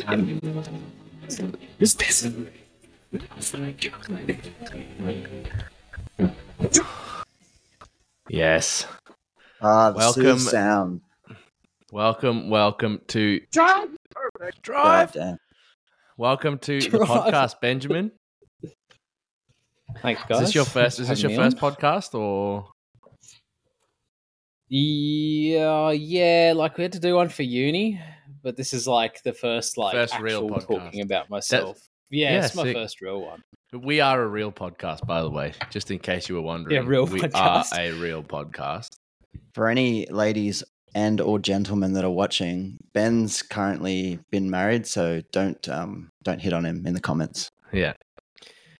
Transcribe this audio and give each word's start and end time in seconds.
Yes. 0.00 1.96
Yes. 8.28 8.86
Ah, 9.60 9.90
the 9.90 9.98
Welcome. 9.98 10.22
Welcome. 10.24 10.38
sound. 10.38 11.00
Welcome, 11.90 12.48
welcome 12.48 13.00
to 13.08 13.40
God 13.54 13.88
Drive. 14.62 15.12
damn. 15.12 15.38
Welcome 16.16 16.58
to 16.60 16.80
the 16.80 16.98
podcast, 16.98 17.60
Benjamin. 17.60 18.12
Thanks, 20.00 20.22
guys. 20.22 20.22
Is 20.22 20.28
guys. 20.28 20.40
this 20.40 20.54
your 20.54 20.64
first? 20.64 21.00
Is 21.00 21.08
this 21.08 21.22
your 21.22 21.32
first 21.32 21.62
on. 21.62 21.72
podcast, 21.74 22.14
or 22.18 22.70
Yeah, 24.68 25.90
yeah. 25.90 26.54
Like 26.56 26.78
we 26.78 26.82
had 26.84 26.92
to 26.92 27.00
do 27.00 27.16
one 27.16 27.28
for 27.28 27.42
uni, 27.42 28.00
but 28.42 28.56
this 28.56 28.72
is 28.72 28.86
like 28.88 29.22
the 29.22 29.32
first 29.32 29.76
like 29.78 29.92
First 29.94 30.18
real 30.20 30.44
actual 30.44 30.50
podcast. 30.78 30.84
talking 30.84 31.00
about 31.02 31.30
myself. 31.30 31.78
yeah, 32.10 32.32
Yeah, 32.34 32.44
it's 32.46 32.54
my 32.54 32.64
sick. 32.64 32.76
first 32.76 33.00
real 33.00 33.20
one. 33.22 33.42
we 33.72 34.00
are 34.00 34.22
a 34.22 34.28
real 34.28 34.52
podcast, 34.52 35.06
by 35.06 35.22
the 35.22 35.30
way, 35.30 35.52
just 35.70 35.90
in 35.90 35.98
case 35.98 36.28
you 36.28 36.34
were 36.34 36.42
wondering. 36.42 36.74
Yeah, 36.76 36.82
real 36.88 37.06
we 37.06 37.20
podcast. 37.20 37.72
are 37.72 37.80
a 37.80 37.92
real 37.92 38.22
podcast. 38.22 38.90
For 39.54 39.68
any 39.68 40.06
ladies 40.06 40.62
and 40.94 41.20
or 41.22 41.38
gentlemen 41.38 41.94
that 41.94 42.04
are 42.04 42.10
watching, 42.10 42.76
Ben's 42.92 43.40
currently 43.42 44.18
been 44.30 44.50
married, 44.50 44.86
so 44.86 45.22
don't 45.32 45.66
um 45.68 46.10
don't 46.22 46.40
hit 46.40 46.52
on 46.52 46.64
him 46.66 46.86
in 46.86 46.92
the 46.94 47.00
comments. 47.00 47.48
Yeah, 47.72 47.94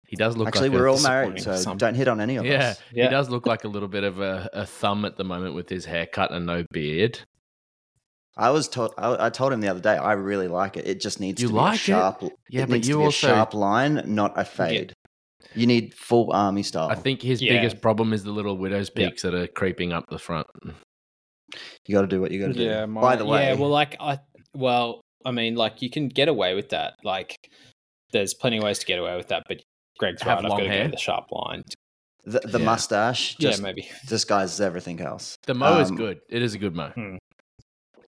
he 0.07 0.17
does 0.17 0.37
look. 0.37 0.49
Actually, 0.49 0.69
like 0.69 0.79
we're 0.79 0.87
a, 0.87 0.93
all 0.93 1.01
married, 1.03 1.41
so 1.43 1.57
some. 1.57 1.79
don't 1.79 1.95
hit 1.95 2.09
on 2.09 2.21
any 2.21 2.37
of 2.37 2.45
Yeah, 2.45 2.71
us. 2.71 2.81
Yeah. 2.93 3.05
he 3.05 3.11
does 3.11 3.31
look 3.31 3.47
like 3.47 3.65
a 3.65 3.69
little 3.69 3.89
bit 3.89 4.05
of 4.05 4.21
a, 4.21 4.51
a 4.53 4.67
thumb 4.67 5.07
at 5.07 5.17
the 5.17 5.25
moment 5.25 5.55
with 5.55 5.71
his 5.71 5.87
haircut 5.87 6.33
and 6.33 6.45
no 6.45 6.65
beard. 6.71 7.19
I 8.37 8.51
was 8.51 8.69
told. 8.69 8.95
I, 8.97 9.27
I 9.27 9.31
told 9.31 9.53
him 9.53 9.61
the 9.61 9.69
other 9.69 9.81
day. 9.81 9.97
I 9.97 10.13
really 10.15 10.49
like 10.49 10.77
it. 10.77 10.87
It 10.87 11.01
just 11.01 11.21
needs 11.21 11.43
You 11.43 11.49
to 11.49 11.55
like 11.55 11.73
be 11.73 11.75
it? 11.75 11.75
a 11.75 11.79
sharp. 11.79 12.25
Yeah, 12.49 12.63
it 12.63 12.69
but 12.69 12.75
needs 12.75 12.89
you 12.89 12.95
to 12.95 12.99
be 13.01 13.05
also- 13.07 13.27
a 13.29 13.31
sharp 13.31 13.55
line, 13.55 14.03
not 14.07 14.33
a 14.39 14.45
fade. 14.45 14.93
You 15.55 15.67
need 15.67 15.93
full 15.95 16.33
army 16.33 16.63
style. 16.63 16.89
I 16.89 16.95
think 16.95 17.21
his 17.21 17.43
Yeah. 17.43 17.53
biggest 17.55 17.83
problem 17.83 18.13
is 18.15 18.25
the 18.25 18.31
little 18.31 18.57
widow's 18.57 18.91
Yeah. 18.97 19.09
peaks 19.11 19.23
that 19.23 19.35
are 19.35 19.47
creeping 19.49 19.93
up 19.93 20.05
the 20.09 20.19
front. 20.19 20.47
you 21.87 21.95
got 21.95 22.03
to 22.03 22.07
do 22.07 22.21
what 22.21 22.31
you 22.31 22.41
got 22.41 22.47
to 22.49 22.53
do. 22.55 22.63
Yeah, 22.63 22.87
By 22.87 23.17
the 23.17 23.27
way, 23.27 23.49
yeah. 23.49 23.55
Well, 23.55 23.69
like 23.69 23.97
I, 24.01 24.19
well, 24.55 25.03
I 25.25 25.31
mean, 25.33 25.55
like 25.55 25.83
you 25.83 25.91
can 25.91 26.09
get 26.09 26.29
away 26.29 26.55
with 26.55 26.71
that. 26.71 26.95
Like, 27.05 27.37
there's 28.13 28.33
plenty 28.35 28.57
of 28.59 28.63
ways 28.65 28.79
to 28.79 28.87
get 28.87 28.99
away 28.99 29.17
with 29.17 29.29
that. 29.29 29.43
But 29.49 29.59
Greg's 29.99 30.23
Have 30.23 30.39
right. 30.39 30.45
I've 30.47 30.51
got 30.51 30.57
to 30.61 30.69
hair? 30.69 30.85
go 30.87 30.91
the 30.93 30.97
sharp 30.97 31.27
line. 31.31 31.63
the, 32.25 32.39
the 32.41 32.59
Yeah. 32.61 32.65
mustache 32.65 33.35
just 33.35 33.59
yeah, 33.59 33.63
maybe. 33.63 33.89
disguises 34.09 34.61
everything 34.61 35.01
else. 35.01 35.37
The 35.47 35.55
mow 35.55 35.81
is 35.81 35.91
Um, 35.91 35.97
good. 35.97 36.21
It 36.31 36.41
is 36.41 36.55
a 36.55 36.59
good 36.59 36.75
mow. 36.75 36.91
Hmm. 36.91 37.17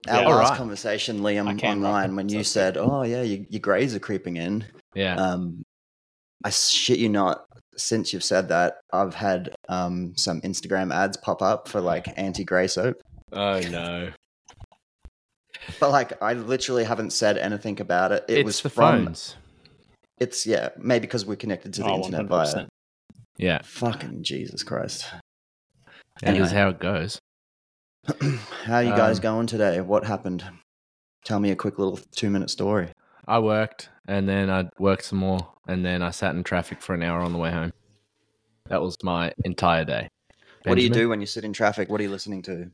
Our 0.09 0.21
Yeah. 0.23 0.29
last 0.29 0.43
Alright. 0.45 0.59
conversation, 0.59 1.21
Liam, 1.21 1.63
online, 1.65 2.15
when 2.17 2.29
you 2.29 2.45
said, 2.45 2.77
"Oh 2.77 3.03
yeah, 3.03 3.23
you, 3.23 3.47
your 3.49 3.61
greys 3.61 3.95
are 3.95 4.01
creeping 4.01 4.37
in," 4.37 4.65
Yeah. 4.95 5.17
um, 5.17 5.63
I 6.45 6.51
shit 6.51 6.99
you 6.99 7.09
not. 7.09 7.45
Since 7.77 8.13
you've 8.13 8.23
said 8.25 8.49
that, 8.51 8.75
I've 8.93 9.15
had 9.15 9.53
um, 9.69 10.13
some 10.17 10.41
Instagram 10.43 10.95
ads 10.95 11.17
pop 11.17 11.43
up 11.43 11.67
for 11.69 11.81
like 11.81 12.07
anti-grey 12.19 12.69
soap, 12.69 13.01
oh 13.33 13.59
no. 13.61 14.11
but 15.81 15.91
like 15.91 16.13
I 16.23 16.35
literally 16.35 16.85
haven't 16.85 17.11
said 17.13 17.37
anything 17.39 17.81
about 17.81 18.13
it. 18.13 18.25
It 18.29 18.39
it's 18.39 18.45
was 18.47 18.61
the 18.61 18.71
from. 18.71 19.07
phones. 19.07 19.37
It's 20.21 20.47
yeah, 20.47 20.69
maybe 20.79 21.01
because 21.07 21.27
we're 21.27 21.35
connected 21.37 21.73
to 21.75 21.83
the 21.83 21.89
Oh, 21.91 21.97
internet 21.97 22.27
100%. 22.27 22.29
via 22.29 22.67
Yeah. 23.39 23.59
fucking 23.65 24.23
Jesus 24.23 24.63
Christ. 24.63 25.07
That 26.23 26.37
is 26.37 26.41
Anyway. 26.41 26.49
how 26.51 26.69
it 26.69 26.79
goes. 26.79 27.19
How 28.65 28.77
are 28.77 28.83
you 28.83 28.91
guys 28.91 29.19
Um, 29.19 29.23
going 29.23 29.47
today? 29.47 29.81
What 29.81 30.05
happened? 30.05 30.45
Tell 31.25 31.41
me 31.41 31.51
a 31.51 31.57
quick 31.57 31.79
little 31.79 31.99
two-minute 32.15 32.51
story. 32.51 32.89
I 33.27 33.39
worked 33.39 33.89
and 34.07 34.29
then 34.29 34.51
I 34.51 34.69
worked 34.79 35.05
some 35.05 35.19
more 35.19 35.49
and 35.67 35.85
then 35.85 36.03
I 36.03 36.11
sat 36.11 36.35
in 36.35 36.45
traffic 36.45 36.83
for 36.83 36.95
an 36.95 37.03
hour 37.03 37.21
on 37.21 37.33
the 37.33 37.39
way 37.39 37.51
home. 37.51 37.73
That 38.69 38.83
was 38.83 38.97
my 39.03 39.33
entire 39.45 39.85
day. 39.85 40.09
What 40.65 40.75
do 40.77 40.83
you 40.83 40.91
do 40.91 41.09
when 41.09 41.21
you 41.21 41.27
sit 41.27 41.45
in 41.45 41.53
traffic? 41.53 41.89
What 41.89 42.01
are 42.01 42.05
you 42.05 42.11
listening 42.11 42.43
to? 42.43 42.71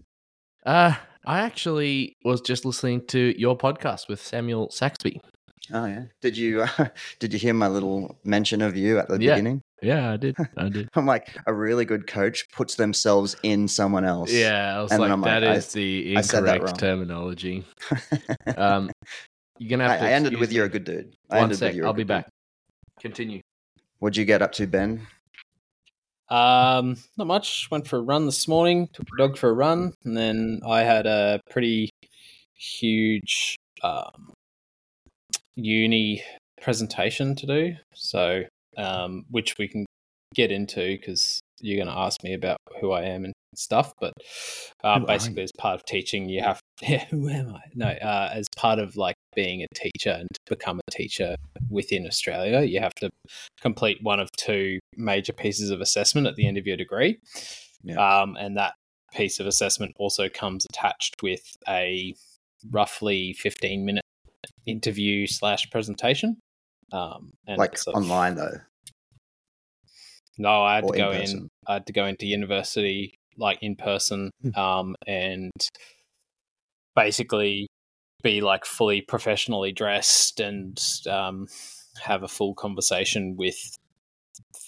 Uh, 0.67 0.95
I 1.25 1.41
actually 1.41 2.17
was 2.25 2.41
just 2.41 2.65
listening 2.65 3.07
to 3.09 3.35
your 3.39 3.57
podcast 3.57 4.09
with 4.09 4.21
Samuel 4.21 4.71
Saxby. 4.71 5.21
Oh 5.73 5.87
yeah. 5.87 6.05
Did 6.21 6.37
you 6.37 6.63
uh, 6.63 6.89
did 7.19 7.33
you 7.33 7.39
hear 7.39 7.55
my 7.55 7.69
little 7.69 8.19
mention 8.25 8.63
of 8.63 8.77
you 8.77 8.99
at 8.99 9.09
the 9.09 9.21
Yeah. 9.21 9.35
beginning? 9.35 9.63
Yeah, 9.83 10.13
I 10.13 10.17
did. 10.17 10.37
I 10.59 10.69
did. 10.69 10.89
I'm 10.95 11.07
like 11.07 11.37
a 11.47 11.55
really 11.55 11.85
good 11.85 12.07
coach 12.07 12.45
puts 12.53 12.75
themselves 12.75 13.35
in 13.43 13.67
someone 13.69 14.05
else. 14.05 14.31
Yeah, 14.33 14.79
I 14.79 14.83
was 14.83 14.91
And 14.93 15.01
then 15.03 15.09
like, 15.09 15.13
I'm 15.13 15.21
like, 15.23 15.31
that 15.43 15.45
I- 15.51 15.55
is 15.55 15.73
the 15.73 16.15
I 16.17 16.21
said 16.21 16.45
that 16.45 16.57
incorrect 16.57 16.79
terminology. 16.81 17.65
Um, 18.57 18.91
you're 19.59 19.71
gonna 19.71 19.85
I, 19.85 19.93
have 19.93 20.01
to. 20.01 20.07
I 20.07 20.11
ended 20.13 20.39
with 20.39 20.51
me. 20.51 20.57
you're 20.57 20.65
a 20.67 20.69
good 20.71 20.85
dude. 20.85 21.15
I 21.31 21.37
One 21.37 21.43
ended 21.45 21.59
sec, 21.59 21.69
with 21.69 21.77
you're 21.77 21.85
a 21.87 21.89
I'll 21.89 21.95
be 21.95 22.05
back. 22.05 22.25
dude. 22.25 22.33
Continue. 23.03 23.41
What'd 23.99 24.17
you 24.17 24.25
get 24.25 24.41
up 24.43 24.53
to, 24.53 24.67
Ben? 24.67 25.07
Um, 26.31 26.97
not 27.19 27.27
much. 27.27 27.69
Went 27.71 27.87
for 27.89 27.99
a 27.99 28.03
run 28.03 28.25
this 28.27 28.47
morning. 28.49 28.89
Took 28.93 29.07
the 29.07 29.17
dog 29.19 29.37
for 29.39 29.51
a 29.51 29.53
run, 29.53 29.93
and 30.05 30.17
then 30.17 30.61
I 30.67 30.83
had 30.83 31.07
a 31.07 31.41
pretty 31.51 31.91
huge 32.55 33.57
um, 33.83 34.33
uni 35.57 36.23
presentation 36.61 37.35
to 37.37 37.47
do. 37.47 37.75
So, 37.95 38.43
um, 38.77 39.25
which 39.31 39.55
we 39.59 39.69
can 39.69 39.87
get 40.35 40.53
into 40.53 40.97
because 40.97 41.41
you're 41.61 41.77
going 41.77 41.93
to 41.93 42.01
ask 42.01 42.23
me 42.23 42.35
about 42.35 42.59
who 42.81 42.93
I 42.93 43.03
am 43.03 43.25
and 43.25 43.35
stuff. 43.55 43.93
But 44.01 44.13
uh, 44.85 45.01
basically, 45.01 45.43
as 45.43 45.53
part 45.59 45.75
of 45.75 45.85
teaching, 45.85 46.29
you 46.29 46.43
have 46.43 46.61
yeah, 46.83 47.05
who 47.07 47.29
am 47.29 47.55
I? 47.55 47.61
No, 47.75 47.87
uh, 47.87 48.31
as 48.33 48.47
part 48.57 48.79
of 48.79 48.97
like 48.97 49.17
being 49.35 49.63
a 49.63 49.67
teacher 49.75 50.11
and 50.11 50.29
to 50.47 50.57
become 50.57 50.81
a 50.87 50.91
teacher 50.91 51.37
within 51.69 52.07
Australia, 52.07 52.63
you 52.63 52.81
have 52.81 52.95
to 52.97 53.11
complete 53.61 53.99
one 54.03 54.21
of 54.21 54.31
two 54.37 54.79
major 54.97 55.33
pieces 55.33 55.71
of 55.71 55.81
assessment 55.81 56.27
at 56.27 56.37
the 56.37 56.47
end 56.47 56.59
of 56.59 56.67
your 56.67 56.77
degree. 56.77 57.19
Yeah. 57.83 57.97
Um, 57.97 58.37
and 58.37 58.57
that 58.57 58.75
piece 59.13 59.41
of 59.41 59.47
assessment 59.47 59.93
also 59.99 60.29
comes 60.29 60.65
attached 60.73 61.17
with 61.23 61.43
a 61.69 62.15
roughly 62.71 63.33
15 63.33 63.85
minute 63.85 64.00
interview 64.67 65.27
slash 65.27 65.71
presentation. 65.71 66.37
Um, 66.93 67.33
and 67.47 67.59
like 67.59 67.73
it's 67.75 67.87
a- 67.87 67.91
online 67.93 68.35
though. 68.35 68.59
no, 70.39 70.63
I 70.63 70.77
had 70.77 70.85
or 70.85 70.93
to 70.93 70.99
go 70.99 71.11
in 71.11 71.23
in. 71.23 71.49
I 71.67 71.75
had 71.75 71.87
to 71.87 71.93
go 71.93 72.07
into 72.07 72.27
university 72.27 73.15
like 73.37 73.59
in 73.63 73.77
person, 73.77 74.31
Hmm. 74.43 74.59
um, 74.61 74.97
and 75.07 75.51
basically 76.97 77.67
be 78.23 78.41
like 78.41 78.65
fully 78.65 79.01
professionally 79.01 79.73
dressed 79.73 80.41
and 80.41 80.79
um, 81.09 81.47
have 82.03 82.23
a 82.23 82.29
full 82.29 82.55
conversation 82.55 83.37
with 83.37 83.77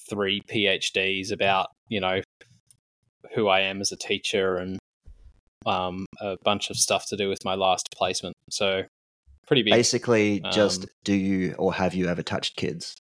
three 0.09 0.41
PhDs 0.49 1.33
about 1.33 1.69
you 1.89 2.01
know 2.01 2.21
who 3.35 3.49
I 3.49 3.61
am 3.61 3.81
as 3.81 3.93
a 3.93 3.97
teacher 3.97 4.57
and 4.57 4.79
um, 5.67 6.07
a 6.21 6.37
bunch 6.45 6.71
of 6.71 6.77
stuff 6.77 7.07
to 7.09 7.17
do 7.17 7.29
with 7.29 7.45
my 7.45 7.55
last 7.55 7.89
placement. 7.97 8.35
So 8.51 8.83
pretty 9.47 9.63
big. 9.63 9.73
Basically, 9.73 10.41
just 10.53 10.83
Um, 10.85 10.89
do 11.05 11.15
you 11.15 11.55
or 11.59 11.73
have 11.75 11.95
you 11.95 12.09
ever 12.09 12.23
touched 12.23 12.57
kids? 12.57 12.97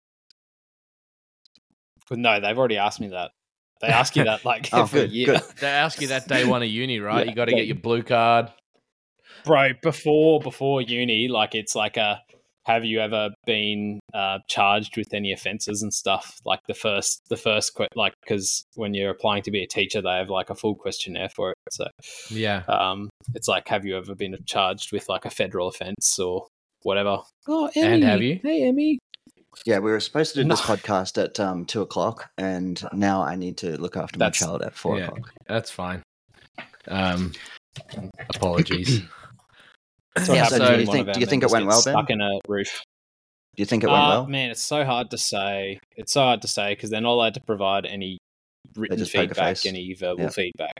No, 2.09 2.39
they've 2.39 2.57
already 2.57 2.77
asked 2.77 2.99
me 2.99 3.09
that. 3.09 3.31
They 3.81 3.87
ask 3.87 4.15
you 4.15 4.25
that 4.25 4.43
like 4.45 4.69
Oh, 4.73 4.81
every 4.83 5.01
good, 5.01 5.11
year. 5.11 5.25
good. 5.27 5.41
They 5.59 5.67
ask 5.67 6.01
you 6.01 6.07
that 6.09 6.27
day 6.27 6.45
one 6.55 6.61
of 6.61 6.69
uni, 6.69 6.99
right? 6.99 7.25
Yeah. 7.25 7.29
you 7.29 7.35
got 7.35 7.45
to 7.45 7.53
get 7.53 7.67
your 7.67 7.77
blue 7.77 8.03
card. 8.03 8.51
bro 9.45 9.69
before 9.81 10.39
before 10.39 10.81
uni 10.81 11.27
like 11.27 11.55
it's 11.55 11.73
like 11.75 11.97
a 11.97 12.21
have 12.65 12.85
you 12.85 12.99
ever 12.99 13.29
been 13.45 13.99
uh, 14.13 14.37
charged 14.47 14.95
with 14.97 15.13
any 15.13 15.31
offenses 15.31 15.81
and 15.81 15.93
stuff 15.93 16.39
like 16.45 16.59
the 16.67 16.73
first 16.73 17.21
the 17.29 17.37
first 17.37 17.75
que- 17.75 17.87
like 17.95 18.13
because 18.23 18.63
when 18.75 18.93
you're 18.93 19.09
applying 19.11 19.41
to 19.43 19.51
be 19.51 19.63
a 19.63 19.67
teacher 19.67 20.01
they 20.01 20.09
have 20.17 20.29
like 20.29 20.49
a 20.49 20.55
full 20.55 20.75
questionnaire 20.75 21.29
for 21.29 21.51
it 21.51 21.57
so 21.71 21.85
Yeah. 22.29 22.63
um 22.67 23.09
it's 23.33 23.47
like 23.47 23.67
have 23.67 23.85
you 23.85 23.97
ever 23.97 24.13
been 24.15 24.35
charged 24.45 24.91
with 24.91 25.09
like 25.09 25.25
a 25.25 25.29
federal 25.29 25.67
offense 25.67 26.19
or 26.19 26.45
whatever 26.83 27.19
oh 27.47 27.69
And 27.75 28.03
have 28.03 28.21
you? 28.21 28.39
hey 28.43 28.63
emmy 28.67 28.99
Yeah, 29.65 29.79
we 29.79 29.91
were 29.91 29.99
supposed 29.99 30.33
to 30.35 30.43
do 30.43 30.49
this 30.49 30.61
podcast 30.61 31.21
at 31.21 31.37
um, 31.39 31.65
two 31.65 31.81
o'clock, 31.81 32.29
and 32.37 32.81
now 32.93 33.21
I 33.21 33.35
need 33.35 33.57
to 33.57 33.75
look 33.81 33.97
after 33.97 34.17
That's- 34.17 34.39
my 34.41 34.47
child 34.47 34.61
at 34.61 34.73
four 34.75 34.97
yeah. 34.97 35.07
o'clock. 35.07 35.29
That's 35.45 35.69
fine. 35.69 36.01
Um, 36.87 37.33
apologies. 38.33 39.01
Yeah, 40.17 40.45
so 40.45 40.57
do 40.75 40.79
you 40.81 40.85
think- 40.91 41.13
do 41.13 41.19
you 41.19 41.25
think 41.25 41.43
it 41.43 41.49
went 41.51 41.65
well, 41.67 41.81
Ben? 41.83 41.93
stuck 41.93 42.09
in 42.09 42.19
a 42.21 42.39
roof 42.47 42.81
Do 43.55 43.61
you 43.61 43.65
think 43.65 43.83
it 43.83 43.87
went 43.87 44.01
Uh, 44.03 44.07
well? 44.09 44.27
Man, 44.27 44.49
it's 44.51 44.61
so 44.61 44.85
hard 44.85 45.09
to 45.11 45.17
say. 45.17 45.79
It's 45.97 46.13
so 46.13 46.21
hard 46.21 46.41
to 46.43 46.47
say 46.47 46.73
because 46.73 46.89
they're 46.89 47.01
not 47.01 47.13
allowed 47.13 47.33
to 47.35 47.41
provide 47.41 47.85
any 47.85 48.17
written 48.75 49.03
feedback, 49.05 49.65
any 49.65 49.93
verbal 49.93 50.23
Yeah. 50.23 50.29
feedback. 50.29 50.73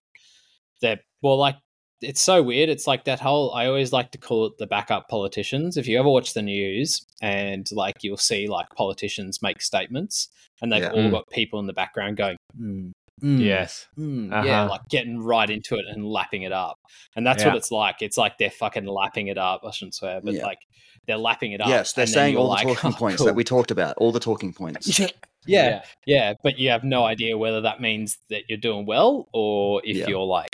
They're 0.82 1.00
well, 1.22 1.38
like 1.38 1.58
it's 2.02 2.22
so 2.22 2.42
weird. 2.42 2.68
It's 2.70 2.88
like 2.88 3.04
that 3.06 3.20
whole. 3.20 3.54
I 3.54 3.68
always 3.68 3.94
like 3.94 4.12
to 4.12 4.18
call 4.18 4.48
it 4.48 4.54
the 4.58 4.66
backup 4.68 5.08
politicians. 5.10 5.78
If 5.78 5.86
you 5.88 6.00
ever 6.00 6.10
watch 6.10 6.34
the 6.34 6.42
news 6.42 7.06
and 7.22 7.68
like 7.74 8.04
you'll 8.04 8.18
see 8.18 8.48
like 8.48 8.68
politicians 8.76 9.42
make 9.42 9.62
statements 9.62 10.30
and 10.62 10.72
they've 10.72 10.82
Yeah. 10.84 10.92
all 10.92 11.10
Mm. 11.10 11.12
got 11.12 11.30
people 11.30 11.60
in 11.60 11.68
the 11.68 11.74
background 11.74 12.18
going, 12.18 12.38
hmm, 12.58 12.92
mm, 13.22 13.40
Yes. 13.40 13.88
mm, 13.98 14.30
yeah, 14.32 14.62
Uh-huh. 14.64 14.70
like 14.72 14.82
getting 14.90 15.20
right 15.22 15.50
into 15.50 15.76
it 15.76 15.86
and 15.90 16.06
lapping 16.06 16.44
it 16.44 16.52
up, 16.52 16.78
and 17.16 17.26
that's 17.26 17.44
what 17.46 17.56
it's 17.56 17.72
like. 17.72 18.02
It's 18.02 18.18
like 18.18 18.38
they're 18.38 18.50
fucking 18.50 18.86
lapping 18.86 19.28
it 19.28 19.38
up. 19.38 19.62
I 19.66 19.72
shouldn't 19.72 19.96
swear, 19.96 20.22
but 20.22 20.34
Yeah. 20.34 20.44
like 20.46 20.60
they're 21.08 21.18
lapping 21.18 21.52
it 21.54 21.62
up. 21.62 21.68
yes, 21.70 21.94
they're 21.94 22.04
and 22.04 22.12
saying 22.12 22.34
you're 22.34 22.42
all 22.42 22.48
the 22.48 22.54
like, 22.66 22.68
talking 22.68 22.92
"Oh, 22.96 22.98
points 22.98 23.18
cool." 23.18 23.26
that 23.28 23.36
we 23.36 23.44
talked 23.44 23.72
about. 23.72 23.96
All 23.98 24.12
the 24.12 24.20
talking 24.20 24.54
points. 24.54 25.00
yeah, 25.00 25.08
yeah, 25.46 25.82
yeah, 26.06 26.34
but 26.44 26.58
you 26.60 26.70
have 26.70 26.84
no 26.84 27.04
idea 27.06 27.38
whether 27.38 27.62
that 27.62 27.82
means 27.82 28.18
that 28.30 28.44
you're 28.50 28.58
doing 28.60 28.86
well 28.86 29.28
or 29.34 29.82
if 29.84 29.98
Yeah. 29.98 30.08
you're 30.08 30.26
like 30.26 30.50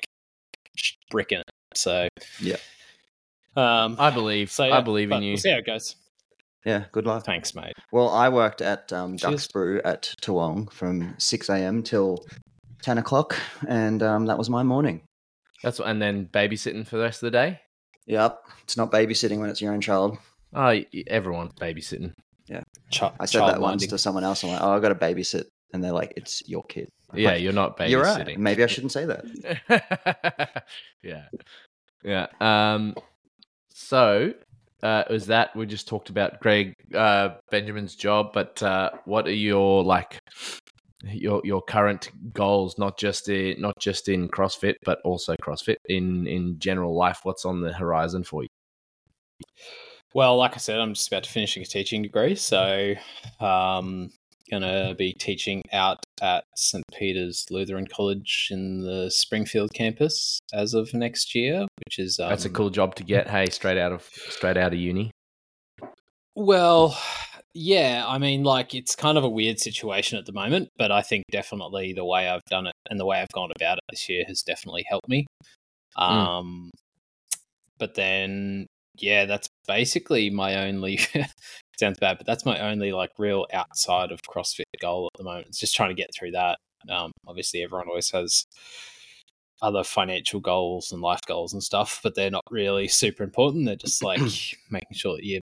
bricking 1.09 1.39
it. 1.39 1.45
So 1.75 2.07
Yeah. 2.41 2.55
um, 3.55 3.95
I 3.99 4.09
believe. 4.11 4.51
so 4.51 4.63
I 4.71 4.81
believe 4.81 5.11
in 5.11 5.21
you. 5.23 5.31
We'll 5.31 5.37
see 5.37 5.51
how 5.51 5.57
it 5.57 5.65
goes. 5.65 5.95
Yeah, 6.65 6.85
good 6.91 7.05
luck. 7.05 7.23
Thanks, 7.25 7.55
mate. 7.55 7.73
Well, 7.93 8.09
I 8.09 8.27
worked 8.29 8.61
at 8.61 8.91
um, 8.91 9.15
Ducks 9.15 9.47
Brew 9.47 9.81
at 9.85 10.13
Toowong 10.21 10.71
from 10.71 11.15
6 11.17 11.49
a.m. 11.49 11.81
till 11.81 12.25
10 12.81 12.97
o'clock, 12.97 13.35
and 13.67 14.01
um, 14.03 14.25
that 14.27 14.37
was 14.37 14.49
my 14.49 14.63
morning. 14.63 15.01
That's 15.63 15.79
what, 15.79 15.87
and 15.89 16.01
then 16.01 16.27
babysitting 16.31 16.85
for 16.87 16.97
the 16.97 17.03
rest 17.03 17.23
of 17.23 17.27
the 17.27 17.31
day. 17.31 17.59
Yep, 18.05 18.39
it's 18.63 18.77
not 18.77 18.91
babysitting 18.91 19.39
when 19.39 19.49
it's 19.49 19.61
your 19.61 19.73
own 19.73 19.81
child. 19.81 20.17
Oh, 20.53 20.67
y- 20.67 20.85
everyone's 21.07 21.53
babysitting. 21.53 22.13
Ch- 22.89 23.03
I 23.19 23.25
said 23.25 23.41
that 23.41 23.59
once 23.59 23.85
to 23.87 23.97
someone 23.97 24.23
else. 24.23 24.43
I'm 24.43 24.51
like, 24.51 24.61
oh, 24.61 24.71
I 24.71 24.79
got 24.79 24.89
to 24.89 24.95
babysit, 24.95 25.43
and 25.73 25.83
they're 25.83 25.91
like, 25.91 26.13
it's 26.15 26.41
your 26.47 26.63
kid. 26.63 26.87
I'm 27.11 27.19
Yeah, 27.19 27.31
like, 27.31 27.41
you're 27.41 27.51
not 27.53 27.75
babysitting. 27.77 27.89
you're 27.89 28.03
right. 28.03 28.37
Maybe 28.39 28.63
I 28.63 28.67
shouldn't 28.67 28.91
say 28.93 29.05
that. 29.05 30.63
yeah. 31.03 31.25
Yeah. 32.03 32.27
Um 32.39 32.95
so 33.69 34.33
uh 34.83 35.03
was 35.09 35.27
that 35.27 35.55
we 35.55 35.65
just 35.65 35.87
talked 35.87 36.09
about 36.09 36.39
Greg 36.39 36.73
uh 36.93 37.29
Benjamin's 37.51 37.95
job, 37.95 38.31
but 38.33 38.61
uh 38.63 38.91
what 39.05 39.27
are 39.27 39.31
your 39.33 39.83
like 39.83 40.19
your 41.11 41.41
your 41.43 41.61
current 41.61 42.09
goals, 42.33 42.77
not 42.77 42.97
just 42.97 43.29
in 43.29 43.59
not 43.61 43.73
just 43.79 44.09
in 44.09 44.29
CrossFit, 44.29 44.75
but 44.83 44.99
also 45.03 45.35
CrossFit 45.41 45.77
in 45.85 46.27
in 46.27 46.59
general 46.59 46.95
life? 46.95 47.19
What's 47.23 47.45
on 47.45 47.61
the 47.61 47.73
horizon 47.73 48.23
for 48.23 48.43
you? 48.43 48.49
Well, 50.13 50.37
like 50.37 50.53
I 50.53 50.57
said, 50.57 50.79
I'm 50.79 50.93
just 50.93 51.07
about 51.07 51.23
to 51.25 51.29
finish 51.29 51.57
a 51.57 51.65
teaching 51.65 52.01
degree, 52.01 52.35
so 52.35 52.93
um, 53.39 54.09
gonna 54.49 54.95
be 54.97 55.13
teaching 55.13 55.63
out 55.73 56.03
at 56.21 56.43
St 56.55 56.83
Peter's 56.93 57.45
Lutheran 57.51 57.87
College 57.87 58.47
in 58.51 58.81
the 58.81 59.11
Springfield 59.11 59.73
campus 59.73 60.39
as 60.53 60.73
of 60.73 60.93
next 60.93 61.35
year, 61.35 61.67
which 61.85 61.99
is 61.99 62.19
um, 62.19 62.29
That's 62.29 62.45
a 62.45 62.49
cool 62.49 62.69
job 62.69 62.95
to 62.95 63.03
get. 63.03 63.29
Hey, 63.29 63.47
straight 63.47 63.77
out 63.77 63.91
of 63.91 64.03
straight 64.29 64.57
out 64.57 64.73
of 64.73 64.79
uni. 64.79 65.11
Well, 66.35 66.97
yeah, 67.53 68.05
I 68.07 68.17
mean, 68.17 68.43
like 68.43 68.75
it's 68.75 68.95
kind 68.95 69.17
of 69.17 69.23
a 69.23 69.29
weird 69.29 69.59
situation 69.59 70.17
at 70.17 70.25
the 70.25 70.33
moment, 70.33 70.69
but 70.77 70.91
I 70.91 71.01
think 71.01 71.23
definitely 71.31 71.93
the 71.93 72.05
way 72.05 72.29
I've 72.29 72.45
done 72.49 72.67
it 72.67 72.73
and 72.89 72.99
the 72.99 73.05
way 73.05 73.19
I've 73.19 73.31
gone 73.33 73.51
about 73.55 73.77
it 73.77 73.83
this 73.89 74.09
year 74.09 74.23
has 74.27 74.41
definitely 74.41 74.85
helped 74.87 75.09
me. 75.09 75.25
Um, 75.95 76.69
but 77.79 77.95
then, 77.95 78.67
yeah, 78.97 79.25
that's 79.25 79.47
basically 79.67 80.29
my 80.29 80.67
only. 80.67 80.99
sounds 81.79 81.99
bad, 81.99 82.17
but 82.17 82.25
that's 82.25 82.45
my 82.45 82.59
only 82.59 82.91
like 82.91 83.11
real 83.17 83.45
outside 83.53 84.11
of 84.11 84.21
CrossFit 84.23 84.63
goal 84.81 85.09
at 85.13 85.17
the 85.17 85.23
moment. 85.23 85.47
It's 85.47 85.59
just 85.59 85.75
trying 85.75 85.89
to 85.89 85.95
get 85.95 86.09
through 86.13 86.31
that. 86.31 86.57
Um, 86.89 87.11
obviously, 87.27 87.63
everyone 87.63 87.87
always 87.87 88.09
has 88.11 88.45
other 89.61 89.83
financial 89.83 90.39
goals 90.39 90.91
and 90.91 91.01
life 91.01 91.21
goals 91.27 91.53
and 91.53 91.63
stuff, 91.63 91.99
but 92.03 92.15
they're 92.15 92.31
not 92.31 92.43
really 92.49 92.87
super 92.87 93.23
important. 93.23 93.65
They're 93.65 93.75
just 93.75 94.03
like 94.03 94.19
making 94.69 94.93
sure 94.93 95.15
that 95.15 95.23
you 95.23 95.39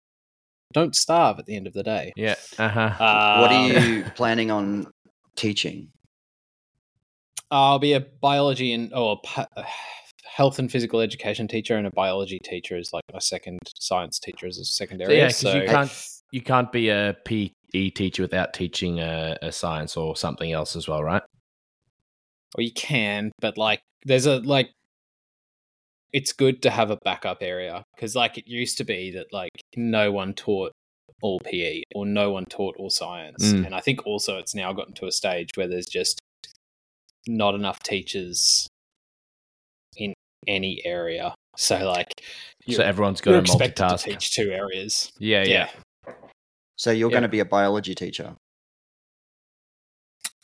don't 0.73 0.95
starve 0.95 1.39
at 1.39 1.45
the 1.45 1.55
end 1.55 1.67
of 1.67 1.73
the 1.73 1.83
day. 1.83 2.13
Yeah. 2.15 2.35
Uh-huh. 2.57 3.39
what 3.39 3.51
are 3.51 3.55
Um, 3.55 3.71
you 3.71 4.03
planning 4.15 4.51
on 4.51 4.87
teaching? 5.35 5.89
I'll 7.51 7.79
be 7.79 7.93
a 7.93 7.99
biology 7.99 8.73
and 8.73 8.93
or 8.93 9.19
a 9.35 9.65
health 10.25 10.59
and 10.59 10.71
physical 10.71 10.99
education 11.01 11.47
teacher, 11.47 11.75
and 11.75 11.87
a 11.87 11.91
biology 11.91 12.39
teacher 12.43 12.77
is 12.77 12.93
like 12.93 13.03
my 13.11 13.19
second 13.19 13.57
science 13.77 14.19
teacher 14.19 14.45
as 14.47 14.57
a 14.59 14.65
So, 14.65 14.71
secondary. 14.83 15.17
yeah, 15.17 15.27
'cause 15.27 15.41
So, 15.41 15.55
you 15.55 15.61
can't 15.67 15.91
you 16.31 16.41
can't 16.41 16.71
be 16.71 16.89
a 16.89 17.17
PE 17.25 17.89
teacher 17.89 18.21
without 18.21 18.53
teaching 18.53 18.99
a, 18.99 19.37
a 19.41 19.51
science 19.51 19.97
or 19.97 20.15
something 20.15 20.51
else 20.51 20.75
as 20.75 20.87
well, 20.87 21.03
right? 21.03 21.23
Well, 22.55 22.63
you 22.65 22.73
can, 22.73 23.31
but 23.39 23.57
like 23.57 23.81
there's 24.05 24.27
a 24.27 24.37
like 24.39 24.71
it's 26.13 26.33
good 26.33 26.61
to 26.63 26.69
have 26.69 26.89
a 26.91 26.97
backup 27.03 27.39
area 27.41 27.83
because 27.99 28.15
like 28.15 28.37
it 28.37 28.47
used 28.47 28.77
to 28.77 28.85
be 28.85 29.11
that 29.11 29.27
like 29.33 29.51
no 29.75 30.09
one 30.09 30.33
taught 30.33 30.71
all 31.21 31.37
PE 31.43 31.83
or 31.93 32.05
no 32.05 32.31
one 32.31 32.45
taught 32.45 32.77
all 32.77 32.89
science, 32.89 33.43
Mm. 33.51 33.65
and 33.65 33.75
I 33.75 33.81
think 33.81 34.05
also 34.05 34.37
it's 34.37 34.55
now 34.55 34.71
gotten 34.71 34.93
to 34.95 35.05
a 35.07 35.11
stage 35.11 35.49
where 35.55 35.67
there's 35.67 35.85
just 35.85 36.21
not 37.27 37.55
enough 37.55 37.79
teachers 37.83 38.67
in 39.97 40.13
any 40.47 40.81
area. 40.85 41.35
So 41.57 41.77
like 41.85 42.07
so 42.17 42.23
you're, 42.65 42.81
everyone's 42.83 43.21
you're 43.25 43.41
got 43.41 43.45
to 43.47 43.57
multitask. 43.57 44.03
to 44.03 44.11
teach 44.11 44.31
two 44.33 44.49
areas. 44.51 45.11
Yeah, 45.19 45.43
yeah. 45.43 45.69
So 46.77 46.91
you're 46.91 47.09
Yeah. 47.09 47.13
going 47.13 47.23
to 47.23 47.29
be 47.29 47.41
a 47.41 47.45
biology 47.45 47.95
teacher. 47.95 48.33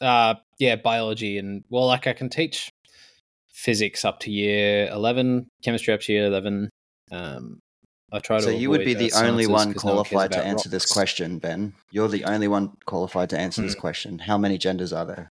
Uh, 0.01 0.35
yeah, 0.59 0.75
biology 0.75 1.37
and 1.37 1.63
well, 1.69 1.85
like 1.85 2.05
I 2.05 2.11
can 2.11 2.27
teach 2.27 2.69
physics 3.53 4.03
up 4.03 4.19
to 4.21 4.31
year 4.31 4.89
eleven, 4.91 5.47
chemistry 5.63 5.93
up 5.93 6.01
to 6.01 6.11
year 6.11 6.25
eleven. 6.25 6.69
Um, 7.15 7.59
I 8.11 8.19
try 8.19 8.37
to. 8.37 8.43
So 8.43 8.49
you 8.49 8.69
would 8.69 8.85
be 8.85 8.93
the 8.93 9.11
uh, 9.13 9.23
only 9.23 9.47
one 9.47 9.53
one 9.67 9.73
'cause 9.73 9.83
no 9.83 9.91
cares 9.95 10.07
qualified 10.07 10.31
to 10.33 10.37
about 10.39 10.47
answer 10.47 10.69
this 10.69 10.85
question, 10.85 11.39
Ben. 11.39 11.73
You're 11.91 12.07
the 12.07 12.23
only 12.25 12.47
one 12.47 12.73
qualified 12.85 13.29
to 13.31 13.39
answer 13.39 13.61
this 13.61 13.73
Hmm. 13.73 13.79
question. 13.79 14.19
How 14.19 14.37
many 14.37 14.57
genders 14.57 14.93
are 14.93 15.05
there? 15.05 15.31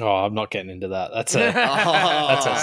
Oh, 0.00 0.06
I'm 0.24 0.32
not 0.34 0.50
getting 0.50 0.70
into 0.70 0.88
that. 0.88 1.10
That's 1.12 1.34
a 1.34 1.38
that's 1.52 2.46
a 2.46 2.56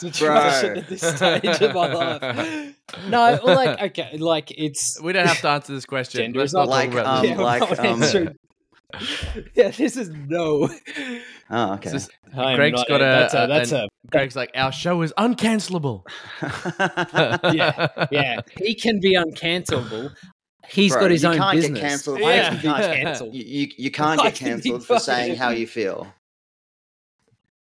sticky 0.00 0.24
Bro. 0.24 0.50
situation 0.50 0.78
at 0.78 0.88
this 0.88 1.00
stage 1.02 1.62
of 1.62 1.74
my 1.74 1.92
life. 1.92 2.76
No, 3.08 3.38
like 3.44 3.80
okay, 3.80 4.18
like 4.18 4.50
it's 4.50 5.00
We 5.00 5.12
don't 5.14 5.26
have 5.26 5.40
to 5.40 5.48
answer 5.48 5.72
this 5.72 5.86
question. 5.86 6.20
Gender 6.20 6.40
is 6.42 6.52
not 6.52 6.68
not 6.68 6.68
like, 6.68 6.94
um. 6.94 7.24
Yeah, 7.24 7.40
like, 7.40 7.62
um, 7.78 7.86
answering- 7.86 8.36
yeah, 9.54 9.70
this 9.70 9.96
is 9.96 10.10
no. 10.10 10.68
Oh, 11.50 11.74
okay. 11.74 11.90
This 11.90 12.04
is- 12.04 12.10
Greg's 12.34 12.78
not- 12.78 12.88
got 12.88 13.00
a- 13.00 13.04
that's 13.04 13.34
a- 13.34 13.44
a 13.44 13.46
that's 13.46 13.72
a 13.72 13.88
Greg's 14.10 14.36
like, 14.36 14.50
our 14.54 14.72
show 14.72 15.02
is 15.02 15.12
uncancelable. 15.18 16.04
Yeah, 17.54 18.06
yeah. 18.10 18.40
He 18.58 18.74
can 18.74 19.00
be 19.00 19.14
uncancelable. 19.14 20.14
He's 20.68 20.92
Bro, 20.92 21.00
got 21.02 21.10
his 21.10 21.22
you 21.22 21.28
own 21.30 21.36
can't 21.36 21.54
get 21.54 21.60
business. 21.62 21.80
cancelled. 21.80 22.18
I 22.22 22.34
Yeah. 22.34 22.48
can 22.50 22.58
be 22.60 22.66
Yeah. 22.68 22.94
cancelled. 23.02 23.34
you, 23.34 23.44
you, 23.44 23.68
you 23.76 23.90
can't 23.90 24.20
I 24.20 24.24
get 24.24 24.34
can 24.36 24.46
be 24.60 24.70
cancelled 24.70 24.86
for 24.86 24.98
saying 24.98 25.36
how 25.36 25.50
you 25.50 25.66
feel. 25.66 26.06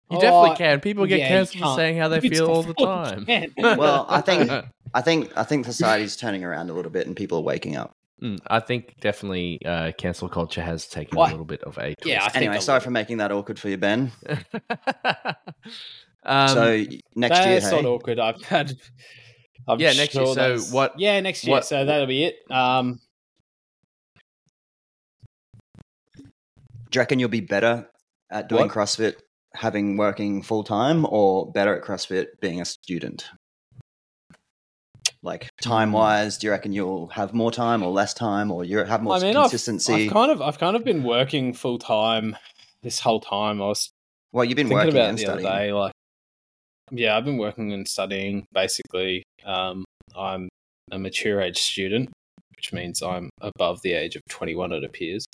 You 0.10 0.20
definitely 0.20 0.50
Oh, 0.52 0.56
can. 0.56 0.80
People 0.82 1.06
get 1.06 1.20
yeah, 1.20 1.28
cancelled 1.30 1.64
for 1.64 1.76
saying 1.76 1.98
how 1.98 2.10
they 2.10 2.20
You 2.22 2.30
feel 2.30 2.48
all 2.50 2.64
the 2.64 2.74
time. 2.74 3.26
Well, 3.78 4.06
I 4.10 4.22
think 4.22 4.52
I 4.94 5.02
think 5.02 5.32
I 5.38 5.44
think 5.44 5.66
society's 5.66 6.16
turning 6.18 6.44
around 6.44 6.70
a 6.70 6.74
little 6.74 6.92
bit 6.92 7.08
and 7.08 7.16
people 7.16 7.38
are 7.40 7.44
waking 7.44 7.76
up. 7.78 7.92
Mm, 8.24 8.38
I 8.48 8.60
think 8.60 8.96
definitely 9.02 9.60
uh, 9.66 9.92
cancel 9.98 10.30
culture 10.30 10.62
has 10.62 10.88
taken 10.88 11.18
Why- 11.18 11.30
a 11.30 11.32
little 11.32 11.46
bit 11.46 11.64
of 11.64 11.78
a 11.80 11.96
twist. 11.96 12.06
Yeah, 12.06 12.24
I 12.24 12.38
Anyway, 12.38 12.58
a 12.58 12.62
sorry 12.62 12.80
for 12.80 12.92
making 12.92 13.18
that 13.18 13.32
awkward 13.32 13.58
for 13.58 13.68
you, 13.70 13.78
Ben. 13.78 14.12
um, 16.24 16.48
so 16.50 16.62
y- 16.66 17.00
next 17.16 17.40
year, 17.46 17.60
That's 17.60 17.72
not 17.72 17.82
hey? 17.82 17.88
awkward. 17.88 18.20
I've 18.20 18.42
had. 18.44 18.78
I'm 19.68 19.80
Yeah, 19.80 19.94
next 19.94 20.14
year. 20.14 20.26
So 20.28 20.60
what- 20.72 21.00
Yeah, 21.00 21.20
next 21.20 21.44
year. 21.46 21.56
what- 21.56 21.66
So 21.66 21.84
that'll 21.84 22.06
be 22.08 22.26
it. 22.26 22.36
Um, 22.52 23.00
do 26.18 26.24
you 26.98 27.02
reckon 27.02 27.20
you'll 27.20 27.30
be 27.30 27.40
better 27.42 27.90
at 28.30 28.50
doing 28.50 28.64
What? 28.68 28.72
CrossFit 28.72 29.16
having 29.56 29.98
working 29.98 30.44
full 30.44 30.64
time, 30.64 31.06
or 31.10 31.52
better 31.52 31.76
at 31.76 31.84
CrossFit 31.84 32.28
being 32.40 32.62
a 32.62 32.66
student? 32.66 33.30
Like 35.24 35.50
time 35.62 35.92
wise, 35.92 36.38
do 36.38 36.48
you 36.48 36.52
reckon 36.52 36.74
you'll 36.74 37.08
have 37.08 37.34
more 37.34 37.52
time 37.52 37.84
or 37.84 37.92
less 37.92 38.14
time, 38.14 38.52
or 38.52 38.64
you 38.64 38.80
have 38.80 39.04
more 39.04 39.16
I 39.16 39.20
mean, 39.20 39.36
I've, 39.36 39.52
consistency? 39.52 40.06
I've 40.06 40.12
kind 40.12 40.32
of, 40.32 40.42
I've 40.42 40.58
kind 40.58 40.76
of 40.76 40.84
been 40.84 41.04
working 41.04 41.54
full 41.54 41.78
time 41.78 42.36
this 42.82 43.00
whole 43.00 43.20
time. 43.20 43.62
I 43.62 43.66
was 43.68 43.92
well, 44.32 44.46
you've 44.46 44.56
been 44.56 44.70
working 44.70 44.92
about 44.92 45.10
and 45.10 45.18
the 45.18 45.28
other 45.28 45.42
studying. 45.42 45.68
day. 45.68 45.74
Like, 45.74 45.94
yeah, 46.92 47.16
I've 47.16 47.26
been 47.26 47.38
working 47.38 47.72
and 47.72 47.88
studying. 47.88 48.46
Basically, 48.52 49.24
um, 49.46 49.86
I'm 50.16 50.50
a 50.92 50.98
mature 50.98 51.40
age 51.40 51.60
student, 51.60 52.10
which 52.56 52.74
means 52.74 53.04
I'm 53.04 53.30
above 53.42 53.82
the 53.84 53.94
age 53.94 54.16
of 54.16 54.24
21. 54.30 54.72
It 54.72 54.84
appears, 54.84 55.26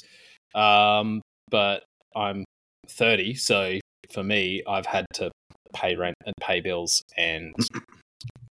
um, 0.53 1.21
but 1.49 1.83
I'm 2.15 2.43
30, 2.89 3.35
so 3.35 3.79
for 4.11 4.23
me, 4.23 4.63
I've 4.67 4.85
had 4.85 5.05
to 5.15 5.31
pay 5.73 5.95
rent 5.95 6.15
and 6.25 6.33
pay 6.41 6.61
bills 6.61 7.01
and 7.17 7.53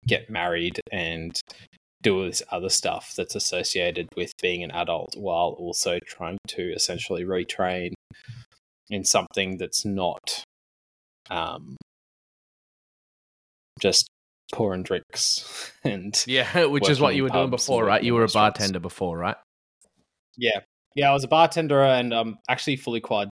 get 0.06 0.30
married 0.30 0.80
and 0.92 1.40
do 2.02 2.18
all 2.18 2.26
this 2.26 2.42
other 2.50 2.68
stuff 2.68 3.14
that's 3.16 3.34
associated 3.34 4.08
with 4.14 4.32
being 4.40 4.62
an 4.62 4.70
adult 4.70 5.14
while 5.16 5.56
also 5.58 5.98
trying 6.06 6.38
to 6.46 6.72
essentially 6.74 7.24
retrain 7.24 7.92
in 8.90 9.04
something 9.04 9.56
that's 9.56 9.84
not 9.84 10.44
um, 11.30 11.76
just 13.80 14.06
pouring 14.52 14.82
drinks 14.82 15.72
and 15.84 16.22
yeah, 16.26 16.64
which 16.66 16.88
is 16.88 17.00
what 17.00 17.14
you 17.14 17.22
were 17.22 17.30
doing 17.30 17.50
before, 17.50 17.84
right? 17.84 18.02
You 18.02 18.14
were 18.14 18.24
a 18.24 18.28
bartender 18.28 18.80
before, 18.80 19.18
right? 19.18 19.36
yeah 20.36 20.60
Yeah, 20.94 21.10
I 21.10 21.12
was 21.12 21.24
a 21.24 21.28
bartender 21.28 21.82
and 21.82 22.12
I'm 22.12 22.38
actually 22.48 22.76
fully 22.76 23.00
qualified, 23.00 23.30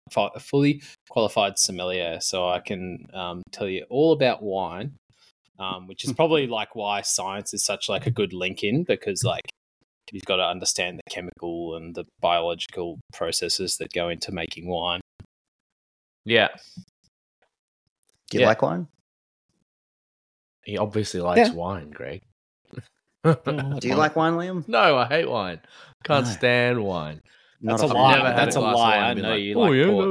fully 0.40 0.82
qualified 1.10 1.58
sommelier, 1.58 2.18
so 2.20 2.48
I 2.48 2.60
can 2.60 3.06
um, 3.12 3.42
tell 3.52 3.68
you 3.68 3.84
all 3.90 4.12
about 4.12 4.42
wine, 4.42 4.94
um, 5.58 5.86
which 5.86 6.04
is 6.04 6.12
probably 6.12 6.46
like 6.46 6.74
why 6.74 7.00
science 7.02 7.54
is 7.54 7.64
such 7.64 7.88
like 7.88 8.06
a 8.06 8.10
good 8.10 8.32
link 8.32 8.62
in 8.64 8.84
because 8.84 9.22
like 9.24 9.42
you've 10.12 10.24
got 10.24 10.36
to 10.36 10.44
understand 10.46 10.98
the 10.98 11.10
chemical 11.10 11.76
and 11.76 11.94
the 11.94 12.04
biological 12.20 12.98
processes 13.12 13.76
that 13.78 13.92
go 13.92 14.08
into 14.08 14.32
making 14.32 14.68
wine. 14.68 15.00
Yeah, 16.24 16.48
Do 18.30 18.38
you 18.38 18.40
Yeah. 18.40 18.46
like 18.48 18.62
wine? 18.62 18.88
he 20.64 20.78
obviously 20.78 21.20
likes 21.20 21.50
Yeah. 21.50 21.54
wine, 21.54 21.90
Greg. 21.90 22.22
Do 23.24 23.32
you 23.82 23.94
like 23.96 24.16
wine, 24.16 24.34
Liam? 24.34 24.66
No, 24.66 24.96
I 24.96 25.06
hate 25.06 25.28
wine. 25.28 25.60
Can't 26.04 26.24
No. 26.26 26.32
stand 26.32 26.82
wine. 26.82 27.20
That's 27.60 27.82
Not 27.82 27.90
a 27.90 27.94
lie. 27.94 28.16
never 28.16 28.34
That's 28.34 28.56
a 28.56 28.60
a 28.60 28.62
lie. 28.62 28.98
I 28.98 29.14
know 29.14 29.30
like, 29.32 29.42
you 29.42 29.56
"Oh, 29.56 29.60
like 29.62 29.72
yeah, 29.74 29.86
port. 29.86 30.08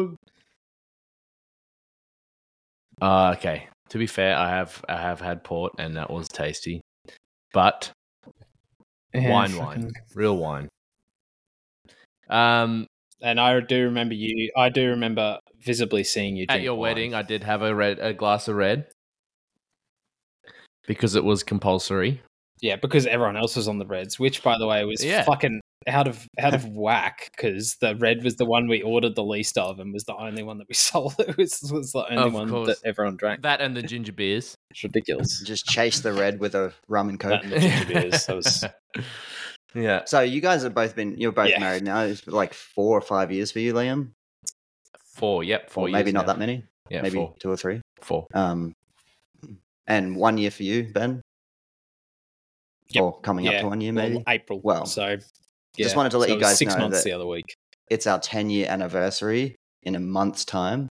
no." 3.01 3.07
Uh, 3.07 3.31
okay. 3.37 3.67
To 3.93 3.99
be 3.99 4.07
fair, 4.07 4.35
I 4.35 4.49
have 4.49 4.83
I 4.89 4.97
have 4.99 5.21
had 5.21 5.43
port 5.43 5.73
and 5.77 5.97
that 5.97 6.09
was 6.09 6.27
tasty, 6.27 6.81
but 7.53 7.91
Yeah, 9.13 9.29
wine, 9.29 9.55
wine, 9.55 9.91
real 10.15 10.35
wine. 10.35 10.67
Um, 12.27 12.87
And 13.21 13.39
I 13.39 13.59
do 13.59 13.83
remember 13.83 14.15
you. 14.15 14.51
I 14.57 14.69
do 14.69 14.89
remember 14.89 15.37
visibly 15.59 16.03
seeing 16.03 16.35
you 16.35 16.47
at 16.49 16.61
your 16.63 16.73
wine. 16.73 16.81
wedding, 16.89 17.13
I 17.13 17.21
did 17.21 17.43
have 17.43 17.61
a 17.61 17.75
red 17.75 17.99
a 17.99 18.15
glass 18.15 18.47
of 18.47 18.55
red 18.55 18.87
because 20.87 21.13
it 21.13 21.23
was 21.23 21.43
compulsory. 21.43 22.19
Yeah, 22.61 22.77
because 22.77 23.05
everyone 23.05 23.37
else 23.37 23.55
was 23.55 23.67
on 23.67 23.77
the 23.77 23.85
reds, 23.85 24.17
which, 24.17 24.41
by 24.41 24.57
the 24.57 24.65
way, 24.65 24.83
was 24.85 25.05
Yeah. 25.05 25.23
fucking 25.23 25.61
out 25.87 26.07
of 26.07 26.27
out 26.39 26.53
of 26.53 26.65
whack. 26.75 27.31
Because 27.35 27.75
the 27.81 27.95
red 27.95 28.23
was 28.23 28.35
the 28.35 28.45
one 28.45 28.67
we 28.67 28.81
ordered 28.81 29.15
the 29.15 29.23
least 29.23 29.57
of, 29.57 29.79
and 29.79 29.93
was 29.93 30.03
the 30.05 30.15
only 30.15 30.43
one 30.43 30.57
that 30.59 30.67
we 30.67 30.73
sold. 30.89 31.15
It 31.19 31.37
was, 31.37 31.59
was 31.71 31.91
the 31.91 32.05
only 32.09 32.23
Of 32.23 32.33
one 32.33 32.49
course. 32.49 32.67
that 32.67 32.77
everyone 32.87 33.15
drank. 33.17 33.41
That 33.43 33.61
and 33.61 33.75
the 33.75 33.83
ginger 33.83 34.11
beers. 34.13 34.55
It's 34.71 34.83
ridiculous. 34.83 35.41
Just 35.43 35.65
chase 35.67 35.99
the 35.99 36.13
red 36.13 36.39
with 36.39 36.55
a 36.55 36.73
rum 36.87 37.09
and 37.09 37.19
coke. 37.19 37.29
That 37.31 37.43
and 37.43 37.51
the 37.53 37.59
ginger 37.59 37.85
beers. 37.93 38.25
That 38.25 38.35
was 38.35 38.65
yeah, 39.75 40.01
So 40.05 40.21
you 40.21 40.41
guys 40.41 40.63
have 40.63 40.73
both 40.73 40.95
been 40.95 41.17
you're 41.17 41.31
both 41.31 41.49
Yeah. 41.49 41.59
married 41.59 41.83
now. 41.83 42.01
It's 42.01 42.25
like 42.27 42.53
four 42.53 42.97
or 42.97 43.01
five 43.01 43.31
years 43.31 43.51
for 43.51 43.59
you, 43.59 43.73
Liam. 43.73 44.11
four. 45.15 45.43
Yep, 45.43 45.69
four. 45.69 45.87
Or 45.87 45.91
maybe 45.91 46.07
years 46.09 46.13
not 46.15 46.27
now. 46.27 46.33
that 46.33 46.39
many. 46.39 46.63
Yeah, 46.89 47.01
maybe 47.01 47.15
four. 47.17 47.35
two 47.39 47.49
or 47.51 47.57
three. 47.57 47.81
Four. 48.01 48.27
Um, 48.33 48.73
and 49.87 50.15
one 50.15 50.37
year 50.37 50.51
for 50.51 50.63
you, 50.63 50.91
Ben. 50.91 51.21
Yep. 52.89 53.03
Or 53.03 53.19
coming 53.21 53.45
Yeah. 53.45 53.51
up 53.53 53.61
to 53.61 53.67
one 53.67 53.81
year, 53.81 53.93
well, 53.93 54.09
maybe. 54.09 54.23
April. 54.27 54.59
Well, 54.63 54.85
so 54.85 55.17
just 55.77 55.95
wanted 55.95 56.11
to 56.11 56.17
let 56.17 56.29
so 56.29 56.35
you 56.35 56.39
guys 56.41 56.57
six 56.57 56.73
know 56.75 56.81
months 56.81 56.97
that- 56.99 57.03
the 57.05 57.13
other 57.13 57.25
week. 57.27 57.55
It's 57.89 58.07
our 58.07 58.19
ten 58.19 58.49
year 58.49 58.67
anniversary 58.69 59.55
in 59.83 59.95
a 59.95 59.99
month's 59.99 60.45
time. 60.45 60.87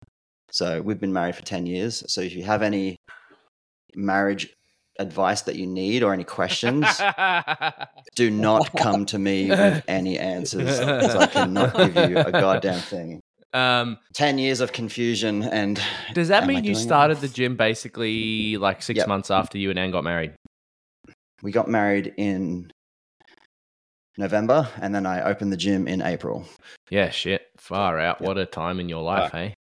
So 0.51 0.81
we've 0.81 0.99
been 0.99 1.13
married 1.13 1.35
for 1.35 1.43
ten 1.43 1.65
years. 1.65 2.03
So 2.11 2.21
if 2.21 2.33
you 2.35 2.43
have 2.43 2.61
any 2.61 2.97
marriage 3.95 4.53
advice 4.99 5.41
that 5.43 5.55
you 5.55 5.65
need 5.65 6.03
or 6.03 6.13
any 6.13 6.23
questions, 6.25 6.85
do 8.15 8.29
not 8.29 8.71
come 8.75 9.05
to 9.07 9.17
me 9.19 9.49
with 9.49 9.83
any 9.87 10.19
answers 10.19 10.79
because 10.79 11.15
I 11.15 11.27
cannot 11.27 11.75
give 11.75 11.95
you 12.09 12.17
a 12.19 12.31
goddamn 12.31 12.79
thing. 12.79 13.19
um, 13.53 13.97
10 14.13 14.37
years 14.37 14.61
of 14.61 14.71
confusion 14.71 15.43
and 15.43 15.81
does 16.13 16.27
that 16.29 16.45
mean 16.47 16.63
you 16.63 16.71
it? 16.71 16.75
started 16.75 17.17
the 17.19 17.27
gym 17.27 17.55
basically 17.57 18.55
like 18.57 18.81
six 18.81 18.97
Yep. 18.99 19.07
months 19.07 19.31
after 19.31 19.57
you 19.57 19.69
and 19.69 19.79
Anne 19.79 19.91
got 19.91 20.03
married? 20.03 20.33
we 21.41 21.51
got 21.51 21.67
married 21.67 22.13
in 22.17 22.71
November 24.17 24.67
and 24.81 24.93
then 24.93 25.05
I 25.05 25.23
opened 25.23 25.51
the 25.51 25.57
gym 25.57 25.87
in 25.87 26.01
April. 26.01 26.45
Yeah, 26.89 27.09
shit. 27.09 27.47
Far 27.57 27.99
out. 27.99 28.19
Yep. 28.21 28.27
What 28.27 28.37
a 28.37 28.45
time 28.45 28.79
in 28.79 28.89
your 28.89 29.01
life, 29.03 29.31
hey? 29.31 29.53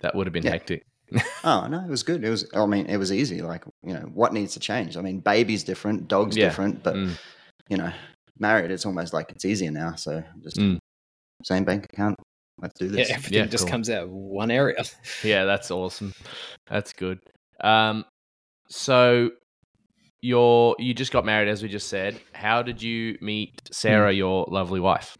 That 0.00 0.14
would 0.14 0.26
have 0.26 0.32
been 0.32 0.44
Yeah. 0.44 0.52
hectic. 0.52 0.82
Oh, 1.44 1.66
no, 1.68 1.80
it 1.84 1.88
was 1.88 2.02
good. 2.02 2.24
It 2.24 2.30
was 2.30 2.48
I 2.54 2.66
mean, 2.66 2.86
it 2.86 2.96
was 2.96 3.12
easy 3.12 3.40
like, 3.42 3.64
you 3.82 3.94
know, 3.94 4.10
what 4.12 4.32
needs 4.32 4.52
to 4.54 4.60
change? 4.60 4.96
I 4.96 5.00
mean, 5.00 5.20
baby's 5.20 5.64
different, 5.64 6.08
dog's 6.08 6.36
Yeah. 6.36 6.48
different, 6.48 6.82
but 6.82 6.94
Mm. 6.96 7.16
you 7.68 7.76
know, 7.76 7.92
married 8.38 8.70
it's 8.70 8.84
almost 8.86 9.12
like 9.12 9.30
it's 9.30 9.44
easier 9.44 9.70
now, 9.70 9.94
so 9.94 10.22
just 10.42 10.58
Mm. 10.58 10.78
same 11.44 11.64
bank 11.64 11.84
account. 11.92 12.16
Let's 12.60 12.78
do 12.78 12.88
this. 12.88 12.98
Yeah, 12.98 13.04
this. 13.04 13.10
everything 13.12 13.38
Yeah, 13.38 13.46
just 13.46 13.64
cool. 13.64 13.70
comes 13.70 13.88
out 13.88 14.04
of 14.04 14.10
one 14.10 14.50
area. 14.50 14.82
Yeah, 15.22 15.44
that's 15.44 15.70
awesome. 15.70 16.12
That's 16.68 16.92
good. 16.92 17.20
Um, 17.60 18.04
so 18.68 19.30
you're 20.20 20.76
you 20.78 20.94
just 20.94 21.12
got 21.12 21.24
married, 21.24 21.48
as 21.48 21.62
we 21.62 21.68
just 21.68 21.88
said. 21.88 22.20
How 22.32 22.62
did 22.62 22.82
you 22.82 23.18
meet 23.20 23.62
Sarah, 23.70 24.12
your 24.12 24.46
lovely 24.50 24.80
wife? 24.80 25.16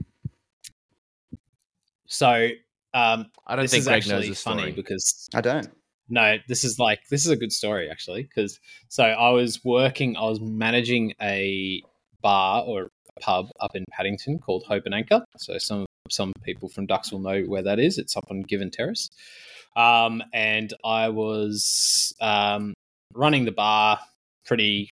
So 2.06 2.48
um, 2.94 3.26
I 3.46 3.56
don't 3.56 3.64
this 3.64 3.70
think 3.70 3.82
is 3.82 3.86
Greg 3.86 4.08
knows 4.08 4.22
actually 4.22 4.34
funny 4.34 4.62
story. 4.62 4.72
because 4.72 5.28
I 5.34 5.40
don't. 5.40 5.68
no, 6.08 6.36
this 6.48 6.64
is 6.64 6.78
like 6.78 7.00
this 7.10 7.24
is 7.24 7.30
a 7.30 7.36
good 7.36 7.52
story 7.52 7.90
actually 7.90 8.22
because 8.22 8.58
so 8.88 9.04
I 9.04 9.30
was 9.30 9.64
working, 9.64 10.16
I 10.16 10.22
was 10.22 10.40
managing 10.40 11.14
a 11.20 11.82
bar 12.22 12.62
or 12.62 12.88
a 13.16 13.20
pub 13.20 13.50
up 13.60 13.76
in 13.76 13.84
Paddington 13.92 14.38
called 14.38 14.64
Hope 14.66 14.84
and 14.86 14.94
Anchor. 14.94 15.22
So 15.36 15.58
some 15.58 15.86
some 16.10 16.32
people 16.42 16.68
from 16.68 16.86
Ducks 16.86 17.12
will 17.12 17.20
know 17.20 17.42
where 17.42 17.62
that 17.62 17.78
is. 17.78 17.98
It's 17.98 18.16
up 18.16 18.24
on 18.30 18.42
Given 18.42 18.70
Terrace, 18.70 19.10
um, 19.76 20.22
and 20.32 20.72
I 20.84 21.10
was 21.10 22.14
um, 22.20 22.72
running 23.14 23.44
the 23.44 23.52
bar. 23.52 24.00
Pretty 24.48 24.90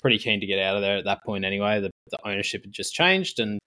pretty 0.00 0.18
keen 0.18 0.40
to 0.40 0.46
get 0.46 0.58
out 0.58 0.76
of 0.76 0.82
there 0.82 0.96
at 0.96 1.04
that 1.04 1.22
point 1.24 1.44
anyway. 1.44 1.80
The, 1.80 1.90
the 2.10 2.18
ownership 2.26 2.64
had 2.64 2.72
just 2.72 2.94
changed 2.94 3.38
and. 3.38 3.58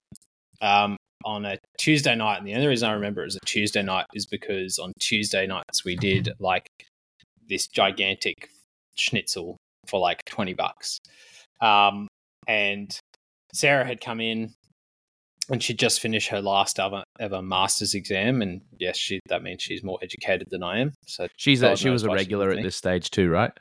Um, 0.60 0.98
on 1.24 1.44
a 1.44 1.58
Tuesday 1.78 2.14
night, 2.14 2.38
and 2.38 2.46
the 2.46 2.54
only 2.54 2.66
reason 2.66 2.88
I 2.88 2.92
remember 2.94 3.20
it 3.22 3.26
was 3.26 3.36
a 3.36 3.46
Tuesday 3.46 3.82
night 3.82 4.06
is 4.14 4.26
because 4.26 4.78
on 4.78 4.92
Tuesday 5.00 5.46
nights 5.46 5.84
we 5.84 5.96
did 5.96 6.30
like 6.38 6.66
this 7.48 7.66
gigantic 7.66 8.48
schnitzel 8.96 9.56
for 9.86 10.00
like 10.00 10.24
20 10.24 10.54
bucks. 10.54 10.98
Um, 11.60 12.08
and 12.46 12.96
Sarah 13.52 13.84
had 13.84 14.00
come 14.00 14.20
in 14.20 14.54
and 15.50 15.62
she'd 15.62 15.78
just 15.78 16.00
finished 16.00 16.28
her 16.28 16.40
last 16.40 16.78
ever, 16.78 17.02
ever 17.18 17.42
master's 17.42 17.94
exam. 17.94 18.40
And 18.40 18.62
yes, 18.78 18.96
she, 18.96 19.20
that 19.28 19.42
means 19.42 19.62
she's 19.62 19.82
more 19.82 19.98
educated 20.02 20.48
than 20.50 20.62
I 20.62 20.78
am. 20.80 20.92
So 21.06 21.26
She's 21.36 21.62
a, 21.62 21.76
she 21.76 21.90
was 21.90 22.04
a 22.04 22.10
regular 22.10 22.50
at 22.50 22.62
this 22.62 22.76
stage 22.76 23.10
too, 23.10 23.28
right? 23.28 23.52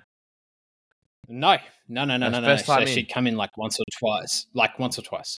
No, 1.30 1.58
no, 1.88 2.06
no, 2.06 2.18
no, 2.18 2.30
no, 2.30 2.40
no. 2.40 2.56
So 2.58 2.80
in. 2.80 2.88
she'd 2.88 3.10
come 3.10 3.28
in 3.28 3.38
like 3.38 3.56
once 3.58 3.80
or 3.80 3.86
twice, 4.00 4.48
like 4.54 4.78
once 4.80 4.98
or 4.98 5.04
twice. 5.04 5.38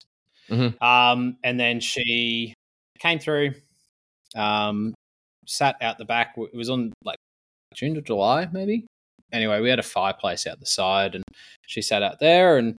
Mhm. 0.48 0.80
Um, 0.82 1.36
and 1.44 1.58
then 1.58 1.80
she 1.80 2.54
came 2.98 3.18
through, 3.18 3.54
um, 4.36 4.94
sat 5.46 5.76
out 5.82 5.98
the 5.98 6.04
back. 6.04 6.34
It 6.36 6.54
was 6.54 6.70
on 6.70 6.92
like 7.04 7.18
June 7.74 7.94
to 7.94 8.02
July, 8.02 8.48
maybe. 8.52 8.86
Anyway, 9.32 9.60
we 9.60 9.68
had 9.68 9.78
a 9.78 9.84
fireplace 9.84 10.46
out 10.46 10.60
the 10.60 10.66
side, 10.66 11.14
and 11.14 11.24
she 11.66 11.82
sat 11.82 12.02
out 12.02 12.18
there. 12.20 12.56
And 12.58 12.76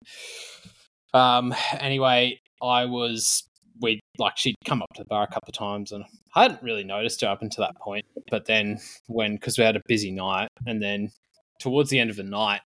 um, 1.14 1.54
anyway, 1.80 2.40
I 2.62 2.86
was 2.86 3.44
we 3.82 4.00
like 4.18 4.38
she'd 4.38 4.56
come 4.66 4.82
up 4.82 4.90
to 4.96 5.02
the 5.02 5.08
bar 5.08 5.24
a 5.24 5.28
couple 5.28 5.50
of 5.50 5.54
times, 5.54 5.92
and 5.92 6.06
I 6.36 6.44
hadn't 6.44 6.64
really 6.64 6.84
noticed 6.84 7.22
her 7.22 7.28
up 7.28 7.42
until 7.42 7.66
that 7.66 7.76
point. 7.78 8.06
But 8.30 8.46
then 8.46 8.80
when 9.08 9.36
because 9.36 9.58
we 9.58 9.64
had 9.64 9.76
a 9.76 9.82
busy 9.88 10.12
night, 10.12 10.50
and 10.66 10.82
then 10.82 11.12
towards 11.60 11.90
the 11.90 12.00
end 12.00 12.10
of 12.10 12.16
the 12.16 12.24
night, 12.24 12.62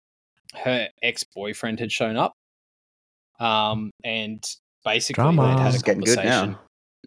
her 0.55 0.89
ex 1.01 1.24
boyfriend 1.24 1.79
had 1.79 1.91
shown 1.91 2.17
up, 2.17 2.34
um, 3.39 3.91
and 4.03 4.43
basically 4.84 5.22
Drama. 5.22 5.48
they'd 5.48 5.62
had 5.62 5.74
a 5.74 5.75
is 5.75 5.84
getting 5.84 6.01
good 6.01 6.15
conversation. 6.17 6.51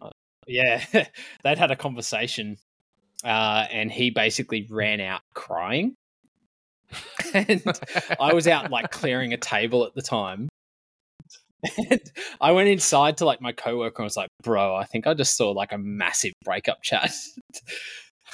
now. 0.01 0.11
Yeah, 0.47 0.83
they'd 1.43 1.57
had 1.57 1.71
a 1.71 1.75
conversation, 1.75 2.57
uh, 3.23 3.65
and 3.71 3.91
he 3.91 4.11
basically 4.11 4.67
ran 4.69 5.01
out 5.01 5.21
crying. 5.33 5.95
and 7.33 7.63
I 8.19 8.31
was 8.33 8.47
out 8.47 8.69
like 8.69 8.91
clearing 8.91 9.33
a 9.33 9.37
table 9.37 9.85
at 9.85 9.95
the 9.95 10.03
time. 10.03 10.49
And 11.89 12.01
I 12.39 12.51
went 12.51 12.69
inside 12.69 13.17
to 13.17 13.25
like 13.25 13.41
my 13.41 13.53
coworker 13.53 14.03
and 14.03 14.05
was 14.05 14.15
like, 14.15 14.29
"Bro, 14.43 14.75
I 14.75 14.83
think 14.83 15.07
I 15.07 15.15
just 15.15 15.35
saw 15.35 15.49
like 15.49 15.71
a 15.71 15.79
massive 15.79 16.33
breakup 16.43 16.83
chat." 16.83 17.11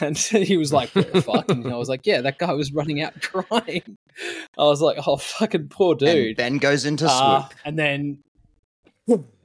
And 0.01 0.17
he 0.48 0.58
was 0.58 0.74
like, 0.74 0.89
"What 0.96 1.24
fuck?" 1.24 1.50
And 1.51 1.67
I 1.72 1.77
was 1.77 1.89
like, 1.89 2.05
"Yeah, 2.05 2.22
that 2.22 2.39
guy 2.39 2.53
was 2.53 2.72
running 2.74 3.01
out 3.01 3.22
crying." 3.22 3.98
I 4.58 4.63
was 4.63 4.81
like, 4.81 4.98
"Oh, 5.08 5.17
fucking 5.17 5.70
poor 5.70 5.91
And 5.93 6.00
dude." 6.00 6.38
Ben 6.38 6.58
goes 6.58 6.86
into 6.86 7.05
Uh, 7.08 7.41
swoop. 7.48 7.60
and 7.65 7.77
then, 7.77 8.17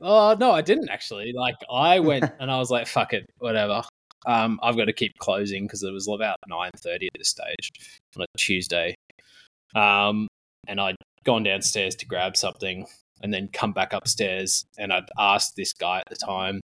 oh 0.01 0.37
no, 0.39 0.51
I 0.53 0.63
didn't 0.63 0.89
actually. 0.89 1.33
Like, 1.35 1.57
I 1.71 2.01
went 2.01 2.25
and 2.41 2.51
I 2.51 2.59
was 2.59 2.71
like, 2.71 2.87
"Fuck 2.87 3.13
it, 3.13 3.27
whatever." 3.39 3.83
Um, 4.27 4.59
I've 4.63 4.77
got 4.77 4.87
to 4.87 4.93
keep 4.93 5.17
closing 5.19 5.67
because 5.67 5.83
it 5.83 5.93
was 5.93 6.09
about 6.09 6.37
nine 6.49 6.73
thirty 6.77 7.07
at 7.07 7.19
this 7.19 7.29
stage 7.29 7.71
on 8.17 8.23
a 8.23 8.27
Tuesday. 8.39 8.95
Um, 9.75 10.27
and 10.67 10.81
I'd 10.81 10.97
gone 11.25 11.43
downstairs 11.45 11.95
to 11.97 12.07
grab 12.07 12.37
something 12.37 12.87
and 13.23 13.33
then 13.33 13.49
come 13.53 13.73
back 13.73 13.93
upstairs. 13.93 14.65
And 14.79 14.93
I'd 14.93 15.09
asked 15.19 15.55
this 15.57 15.73
guy 15.73 15.99
at 15.99 16.05
the 16.11 16.17
time 16.17 16.61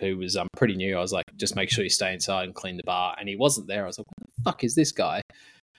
who 0.00 0.16
was 0.16 0.36
um, 0.36 0.48
pretty 0.56 0.76
new. 0.76 0.96
I 0.96 1.00
was 1.00 1.12
like, 1.12 1.24
just 1.36 1.56
make 1.56 1.70
sure 1.70 1.84
you 1.84 1.90
stay 1.90 2.12
inside 2.12 2.44
and 2.44 2.54
clean 2.54 2.76
the 2.76 2.82
bar. 2.84 3.14
And 3.18 3.28
he 3.28 3.36
wasn't 3.36 3.66
there. 3.66 3.84
I 3.84 3.86
was 3.86 3.98
like, 3.98 4.06
what 4.06 4.36
the 4.36 4.42
fuck 4.42 4.64
is 4.64 4.74
this 4.74 4.92
guy? 4.92 5.20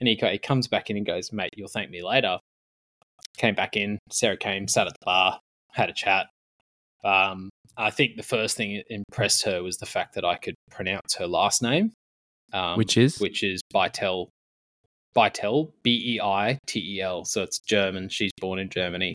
And 0.00 0.08
he, 0.08 0.14
he 0.14 0.38
comes 0.38 0.68
back 0.68 0.90
in 0.90 0.96
and 0.96 1.06
goes, 1.06 1.32
mate, 1.32 1.50
you'll 1.56 1.68
thank 1.68 1.90
me 1.90 2.02
later. 2.02 2.38
Came 3.36 3.54
back 3.54 3.76
in. 3.76 3.98
Sarah 4.10 4.36
came, 4.36 4.68
sat 4.68 4.86
at 4.86 4.92
the 4.92 5.04
bar, 5.04 5.38
had 5.70 5.88
a 5.88 5.94
chat. 5.94 6.26
Um, 7.04 7.50
I 7.76 7.90
think 7.90 8.16
the 8.16 8.22
first 8.22 8.56
thing 8.56 8.76
that 8.76 8.84
impressed 8.90 9.44
her 9.44 9.62
was 9.62 9.76
the 9.78 9.86
fact 9.86 10.14
that 10.14 10.24
I 10.24 10.36
could 10.36 10.54
pronounce 10.70 11.14
her 11.18 11.26
last 11.26 11.62
name, 11.62 11.92
um, 12.52 12.76
Which 12.76 12.96
is? 12.96 13.18
which 13.18 13.42
is 13.42 13.60
Beitel. 13.74 14.28
Beitel, 15.16 15.72
B 15.82 16.14
E 16.16 16.20
I 16.20 16.58
T 16.66 16.96
E 16.96 17.00
L. 17.00 17.24
So 17.24 17.42
it's 17.42 17.60
German. 17.60 18.08
She's 18.08 18.30
born 18.40 18.58
in 18.58 18.68
Germany. 18.70 19.14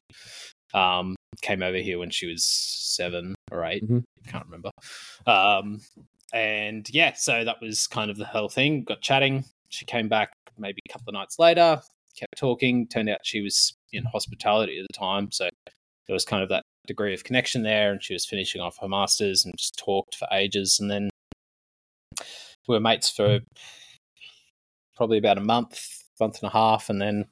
Um, 0.74 1.16
came 1.42 1.62
over 1.64 1.78
here 1.78 2.00
when 2.00 2.10
she 2.10 2.26
was 2.28 2.46
seven 2.46 3.36
or 3.52 3.64
8 3.64 3.88
Mhm. 3.88 4.04
Can't 4.28 4.46
remember. 4.46 4.72
Um, 5.26 5.82
and 6.34 6.88
yeah, 6.90 7.14
so 7.14 7.44
that 7.44 7.62
was 7.62 7.88
kind 7.88 8.12
of 8.12 8.18
the 8.18 8.26
whole 8.26 8.50
thing. 8.50 8.84
Got 8.84 9.02
chatting. 9.02 9.46
She 9.70 9.86
came 9.86 10.10
back 10.10 10.34
maybe 10.58 10.82
a 10.90 10.92
couple 10.92 11.10
of 11.10 11.14
nights 11.14 11.40
later, 11.40 11.82
kept 12.16 12.38
talking. 12.38 12.88
Turned 12.88 13.10
out 13.10 13.20
she 13.24 13.42
was 13.42 13.74
in 13.94 14.04
hospitality 14.06 14.80
at 14.80 14.86
the 14.90 14.98
time. 14.98 15.32
So 15.32 15.50
there 16.08 16.14
was 16.14 16.26
kind 16.26 16.44
of 16.44 16.50
that 16.50 16.64
degree 16.86 17.14
of 17.14 17.24
connection 17.24 17.64
there. 17.64 17.92
And 17.92 18.04
she 18.04 18.14
was 18.14 18.26
finishing 18.26 18.62
off 18.62 18.78
her 18.82 18.88
master's 18.90 19.46
and 19.46 19.54
just 19.58 19.78
talked 19.78 20.16
for 20.16 20.28
ages. 20.32 20.80
And 20.80 20.90
then 20.92 21.10
we 22.68 22.76
were 22.76 22.80
mates 22.82 23.10
for 23.10 23.40
probably 24.96 25.18
about 25.18 25.38
a 25.38 25.42
month, 25.42 26.04
month 26.20 26.40
and 26.42 26.50
a 26.50 26.54
half. 26.54 26.90
And 26.90 27.02
then 27.02 27.26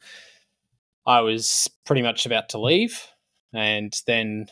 I 1.05 1.21
was 1.21 1.67
pretty 1.85 2.01
much 2.01 2.25
about 2.25 2.49
to 2.49 2.59
leave. 2.59 3.07
And 3.55 3.93
then 4.05 4.47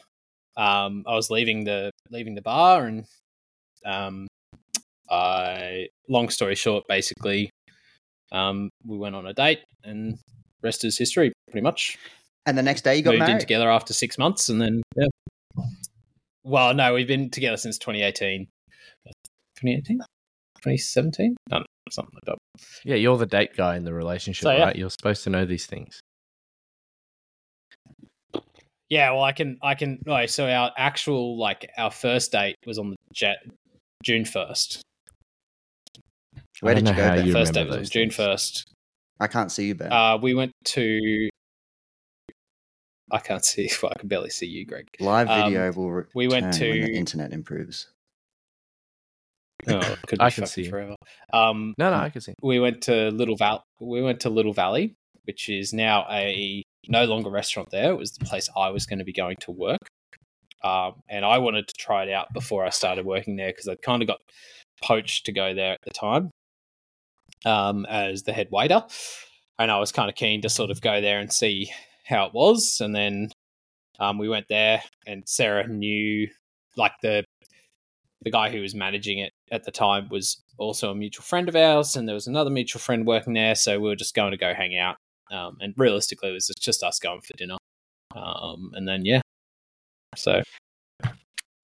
um, 0.56 1.04
I 1.08 1.16
was 1.16 1.30
leaving 1.30 1.66
the 1.66 1.92
leaving 2.10 2.36
the 2.36 2.42
bar, 2.42 2.86
and 2.86 3.06
um, 3.86 4.28
I, 5.10 5.88
long 6.08 6.30
story 6.30 6.56
short, 6.56 6.86
basically, 6.88 7.50
um, 8.32 8.70
we 8.86 8.98
went 8.98 9.16
on 9.16 9.28
a 9.28 9.34
date, 9.34 9.60
and 9.84 10.18
rest 10.62 10.86
is 10.86 10.98
history, 10.98 11.34
pretty 11.50 11.64
much. 11.64 11.98
And 12.46 12.58
the 12.58 12.64
next 12.64 12.82
day 12.84 12.98
you 12.98 13.04
got 13.04 13.18
Moved 13.18 13.30
in 13.30 13.40
together 13.40 13.70
after 13.70 13.94
six 13.94 14.18
months, 14.18 14.50
and 14.50 14.62
then 14.62 14.82
yeah. 14.96 15.08
Well, 16.44 16.74
no, 16.74 16.94
we've 16.94 17.08
been 17.08 17.30
together 17.30 17.58
since 17.58 17.78
2018. 17.78 18.48
2018? 19.56 20.00
2017? 20.00 21.36
No, 21.50 21.60
no, 21.60 21.66
something 21.90 22.12
like 22.14 22.26
that. 22.26 22.64
Yeah, 22.84 22.96
you're 22.96 23.18
the 23.18 23.26
date 23.26 23.56
guy 23.56 23.78
in 23.78 23.86
the 23.86 23.94
relationship, 23.94 24.44
So, 24.44 24.52
yeah. 24.52 24.66
right? 24.66 24.76
You're 24.76 24.90
supposed 24.90 25.24
to 25.24 25.30
know 25.30 25.46
these 25.46 25.66
things. 25.66 26.02
Yeah, 28.94 29.10
well, 29.10 29.24
I 29.24 29.32
can, 29.32 29.58
I 29.64 29.74
can. 29.74 29.98
No, 30.06 30.24
so 30.28 30.48
our 30.48 30.72
actual, 30.78 31.36
like, 31.36 31.68
our 31.80 31.90
first 31.90 32.32
date 32.32 32.58
was 32.68 32.78
on 32.78 32.92
the 32.92 32.96
jet, 33.12 33.38
June 34.04 34.24
first. 34.24 34.84
Where 36.62 36.76
did 36.76 36.86
don't 36.86 36.94
you 36.94 37.02
go? 37.02 37.08
how 37.08 37.16
Ben? 37.16 37.26
you 37.26 37.34
First 37.34 37.54
date 37.54 37.68
was 37.68 37.78
on 37.78 37.86
June 37.86 38.12
first. 38.12 38.72
I 39.20 39.26
can't 39.26 39.52
see 39.52 39.66
you, 39.66 39.74
Ben. 39.74 39.92
Uh, 39.92 40.20
we 40.22 40.36
went 40.36 40.52
to. 40.66 41.28
I 43.12 43.18
can't 43.18 43.44
see. 43.44 43.68
Well, 43.82 43.92
I 43.96 44.00
can 44.00 44.10
barely 44.10 44.30
see 44.30 44.46
you, 44.46 44.64
Greg. 44.64 44.86
Live 45.00 45.28
um, 45.28 45.46
video 45.46 45.72
will 45.72 45.90
return 45.92 46.12
we 46.14 46.28
went 46.28 46.54
to 46.54 46.70
when 46.70 46.82
the 46.82 46.94
internet 46.94 47.34
improves. 47.34 47.88
Oh, 49.66 49.96
I 50.20 50.30
can 50.30 50.46
see 50.46 50.70
forever. 50.70 50.96
Um, 51.32 51.74
No, 51.80 51.90
no, 51.90 51.96
I 51.96 52.10
can 52.10 52.22
see. 52.22 52.34
we 52.44 52.60
went 52.60 52.84
to 52.84 53.10
Little 53.10 53.38
Val. 53.38 53.64
We 53.80 54.04
went 54.04 54.20
to 54.22 54.30
Little 54.30 54.52
Valley, 54.54 54.94
which 55.26 55.48
is 55.50 55.74
now 55.74 56.06
a 56.12 56.64
no 56.88 57.06
longer 57.06 57.30
restaurant. 57.30 57.70
There 57.72 57.92
it 57.92 57.98
was 57.98 58.12
the 58.12 58.26
place 58.26 58.50
I 58.56 58.70
was 58.70 58.86
going 58.86 59.00
to 59.00 59.06
be 59.06 59.14
going 59.14 59.38
to 59.42 59.52
work, 59.52 59.80
um, 60.64 61.02
and 61.10 61.26
I 61.26 61.38
wanted 61.38 61.68
to 61.68 61.74
try 61.78 62.04
it 62.04 62.12
out 62.12 62.34
before 62.34 62.66
I 62.66 62.70
started 62.70 63.06
working 63.06 63.36
there 63.36 63.50
because 63.50 63.68
I'd 63.68 63.82
kind 63.82 64.02
of 64.02 64.08
got 64.08 64.20
poached 64.82 65.26
to 65.26 65.32
go 65.32 65.54
there 65.54 65.74
at 65.74 65.82
the 65.84 65.92
time 65.92 66.30
um, 67.46 67.86
as 67.86 68.24
the 68.24 68.34
head 68.34 68.50
waiter, 68.52 68.84
and 69.60 69.72
I 69.72 69.80
was 69.80 69.92
kind 69.92 70.10
of 70.10 70.16
keen 70.16 70.42
to 70.42 70.50
sort 70.50 70.72
of 70.72 70.82
go 70.82 71.02
there 71.02 71.20
and 71.20 71.32
see 71.32 71.72
how 72.06 72.26
it 72.26 72.34
was, 72.34 72.82
and 72.82 72.96
then 72.96 73.30
um, 74.00 74.18
we 74.18 74.30
went 74.30 74.48
there, 74.50 74.84
and 75.06 75.24
Sarah 75.28 75.68
knew 75.68 76.28
like 76.76 76.94
the 77.02 77.24
the 78.24 78.32
guy 78.32 78.50
who 78.50 78.62
was 78.62 78.74
managing 78.74 79.20
it 79.20 79.34
at 79.52 79.66
the 79.66 79.72
time 79.72 80.08
was 80.10 80.42
also 80.58 80.92
a 80.92 80.96
mutual 80.96 81.24
friend 81.24 81.50
of 81.50 81.56
ours, 81.56 81.96
and 81.96 82.08
there 82.08 82.16
was 82.16 82.28
another 82.28 82.50
mutual 82.50 82.80
friend 82.80 83.06
working 83.06 83.34
there. 83.34 83.56
So 83.56 83.80
we 83.80 83.90
were 83.90 83.96
just 83.96 84.16
going 84.16 84.32
to 84.32 84.38
go 84.38 84.54
hang 84.54 84.78
out. 84.78 84.96
Um, 85.34 85.58
and 85.60 85.74
realistically, 85.78 86.30
it 86.30 86.34
was 86.34 86.52
just 86.60 86.84
us 86.84 87.00
going 87.00 87.22
for 87.22 87.34
dinner. 87.36 87.58
Um, 88.16 88.72
and 88.74 88.88
then 88.88 89.06
yeah, 89.06 89.22
so 90.16 90.44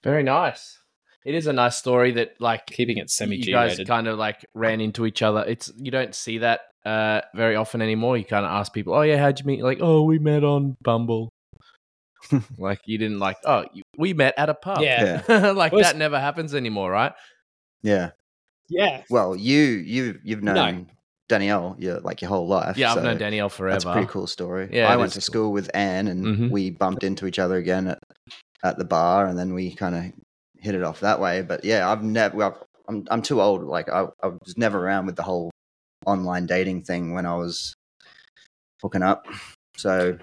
Very 0.03 0.23
nice. 0.23 0.77
It 1.25 1.35
is 1.35 1.47
a 1.47 1.53
nice 1.53 1.75
story 1.75 2.11
that, 2.13 2.39
like, 2.39 2.65
keeping 2.65 2.97
it 2.97 3.09
semi 3.09 3.35
you 3.35 3.53
guys 3.53 3.79
kind 3.85 4.07
of 4.07 4.17
like 4.17 4.46
ran 4.55 4.79
into 4.79 5.05
each 5.05 5.22
other. 5.22 5.44
It's 5.46 5.72
you 5.75 5.91
don't 5.91 6.15
see 6.15 6.39
that 6.39 6.61
uh, 6.85 7.22
very 7.35 7.55
often 7.55 7.81
anymore. 7.81 8.17
You 8.17 8.24
kind 8.24 8.46
of 8.46 8.51
ask 8.51 8.74
people, 8.74 8.94
"Oh 8.94 9.01
yeah, 9.01 9.17
how'd 9.17 9.39
you 9.39 9.46
meet?" 9.46 9.61
Like, 9.61 9.79
"Oh, 9.81 10.03
we 10.03 10.17
met 10.17 10.44
on 10.44 10.77
Bumble." 10.81 11.29
like 12.57 12.79
you 12.85 12.98
didn't 12.98 13.20
like, 13.20 13.37
"Oh, 13.46 13.65
you, 13.74 13.83
we 13.98 14.13
met 14.13 14.33
at 14.37 14.50
a 14.50 14.53
pub." 14.53 14.81
Yeah. 14.81 15.24
like 15.55 15.74
Was- 15.74 15.85
that 15.85 15.98
never 15.98 16.20
happens 16.20 16.55
anymore, 16.55 16.89
right? 16.89 17.13
Yeah. 17.83 18.11
Yeah, 18.72 19.03
Well, 19.09 19.35
you 19.35 19.61
you 19.61 20.20
you've 20.24 20.44
known 20.44 20.85
No. 20.87 20.94
Danielle 21.29 21.75
your 21.79 22.00
like 22.01 22.22
your 22.22 22.27
whole 22.29 22.48
life. 22.48 22.75
Yeah, 22.75 22.94
so 22.94 23.00
I've 23.00 23.05
known 23.05 23.18
Danielle 23.18 23.48
forever. 23.50 23.75
That's 23.75 23.85
a 23.85 23.92
pretty 23.94 24.07
cool 24.07 24.27
story. 24.27 24.68
Yeah, 24.74 24.89
I 24.89 24.98
went 24.98 25.07
is 25.09 25.13
to 25.13 25.20
cool. 25.20 25.24
school 25.24 25.51
with 25.53 25.72
Anne, 25.74 26.07
and 26.09 26.25
Mhm. 26.25 26.50
we 26.50 26.72
bumped 26.72 27.03
into 27.03 27.25
each 27.25 27.39
other 27.39 27.55
again 27.55 27.87
at 27.87 28.00
at 28.63 28.77
the 28.77 28.83
bar, 28.83 29.25
and 29.25 29.39
then 29.39 29.53
we 29.53 29.74
kind 29.74 29.96
of 29.96 30.03
hit 30.61 30.75
it 30.75 30.83
off 30.83 31.00
that 31.00 31.22
way. 31.22 31.42
But 31.42 31.63
yeah, 31.63 31.89
I've 31.89 32.03
never. 32.03 32.35
Well, 32.35 32.68
I'm 32.89 33.05
I'm 33.09 33.22
too 33.22 33.42
old. 33.42 33.63
Like 33.63 33.87
I, 33.87 34.07
I 34.22 34.27
was 34.27 34.55
never 34.57 34.83
around 34.83 35.05
with 35.05 35.15
the 35.15 35.24
whole 35.24 35.50
online 36.05 36.46
dating 36.46 36.83
thing 36.83 37.13
when 37.13 37.25
I 37.25 37.35
was 37.35 37.74
hooking 38.81 39.03
up. 39.03 39.25
So 39.77 40.18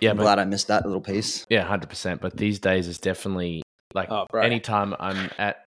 Yeah, 0.00 0.10
I'm 0.12 0.16
but 0.16 0.22
glad 0.22 0.38
I 0.38 0.44
missed 0.44 0.68
that 0.68 0.86
little 0.86 1.00
piece. 1.00 1.44
yeah, 1.50 1.64
hundred 1.64 1.90
percent. 1.90 2.20
But 2.20 2.36
these 2.36 2.58
days, 2.60 2.86
it's 2.88 2.98
definitely 2.98 3.62
like 3.94 4.10
Oh, 4.10 4.26
anytime 4.38 4.94
I'm 5.00 5.30
at 5.38 5.64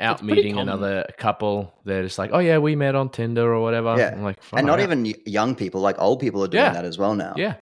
out 0.00 0.14
It's 0.14 0.22
meeting 0.22 0.54
common. 0.54 0.68
another 0.68 1.06
couple, 1.18 1.72
they're 1.84 2.02
just 2.02 2.18
like, 2.18 2.30
"Oh 2.32 2.38
yeah, 2.38 2.58
we 2.58 2.74
met 2.76 2.94
on 2.94 3.08
Tinder 3.10 3.52
or 3.54 3.60
whatever." 3.60 3.94
Yeah. 3.96 4.12
I'm 4.12 4.22
like, 4.22 4.38
and 4.52 4.66
not 4.66 4.80
out." 4.80 4.84
even 4.84 5.14
young 5.26 5.54
people, 5.54 5.80
like 5.80 5.96
old 5.98 6.20
people 6.20 6.42
are 6.44 6.48
doing 6.48 6.64
Yeah. 6.64 6.72
that 6.72 6.84
as 6.84 6.98
well 6.98 7.14
now. 7.14 7.34
Yeah, 7.36 7.54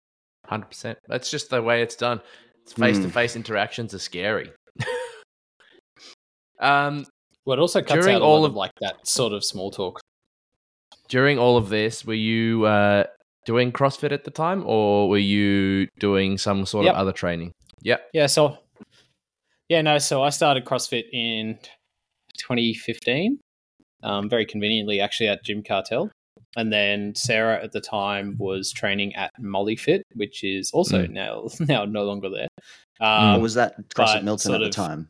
hundred 0.46 0.66
percent. 0.66 0.98
That's 1.08 1.30
just 1.30 1.50
the 1.50 1.60
way 1.62 1.82
it's 1.82 1.96
done. 1.96 2.20
Face 2.76 2.98
to 2.98 3.08
face 3.08 3.34
interactions 3.36 3.94
are 3.94 3.98
scary. 3.98 4.52
um, 6.60 7.06
well, 7.44 7.56
it 7.58 7.60
also 7.60 7.80
cuts 7.80 7.92
During 8.04 8.16
out 8.16 8.22
a 8.22 8.24
all 8.24 8.40
lot 8.40 8.46
of- 8.46 8.50
of 8.52 8.56
like 8.56 8.72
that 8.80 9.06
sort 9.06 9.32
of 9.32 9.44
small 9.44 9.70
talk. 9.70 10.00
during 11.08 11.38
all 11.38 11.56
of 11.56 11.70
this, 11.70 12.04
were 12.04 12.12
you 12.12 12.66
uh, 12.66 13.04
doing 13.46 13.72
CrossFit 13.72 14.12
at 14.12 14.24
the 14.24 14.30
time, 14.30 14.62
or 14.66 15.08
were 15.08 15.16
you 15.16 15.88
doing 15.98 16.36
some 16.36 16.66
sort 16.66 16.84
Yep. 16.84 16.94
of 16.94 17.00
other 17.00 17.12
training? 17.12 17.52
Yeah. 17.80 17.96
Yeah, 18.12 18.26
so 18.26 18.58
yeah, 19.70 19.80
no, 19.80 19.96
so 19.98 20.22
I 20.22 20.28
started 20.30 20.66
CrossFit 20.66 21.04
in 21.12 21.58
2015, 22.38 23.38
um, 24.02 24.28
very 24.28 24.46
conveniently 24.46 25.00
actually 25.00 25.28
at 25.28 25.44
Gym 25.44 25.62
Cartel, 25.62 26.10
and 26.56 26.72
then 26.72 27.14
Sarah 27.14 27.62
at 27.62 27.72
the 27.72 27.80
time 27.80 28.36
was 28.38 28.72
training 28.72 29.14
at 29.14 29.30
Molly 29.38 29.76
Fit, 29.76 30.02
which 30.14 30.42
is 30.44 30.70
also 30.72 31.04
Mm. 31.06 31.10
now 31.10 31.48
now 31.68 31.84
no 31.84 32.04
longer 32.04 32.28
there. 32.30 32.48
Or 33.00 33.06
Um, 33.06 33.42
was 33.42 33.54
that 33.54 33.76
CrossFit 33.90 34.14
but 34.14 34.24
Milton 34.24 34.54
at 34.54 34.58
the 34.60 34.66
of- 34.66 34.74
time? 34.74 35.08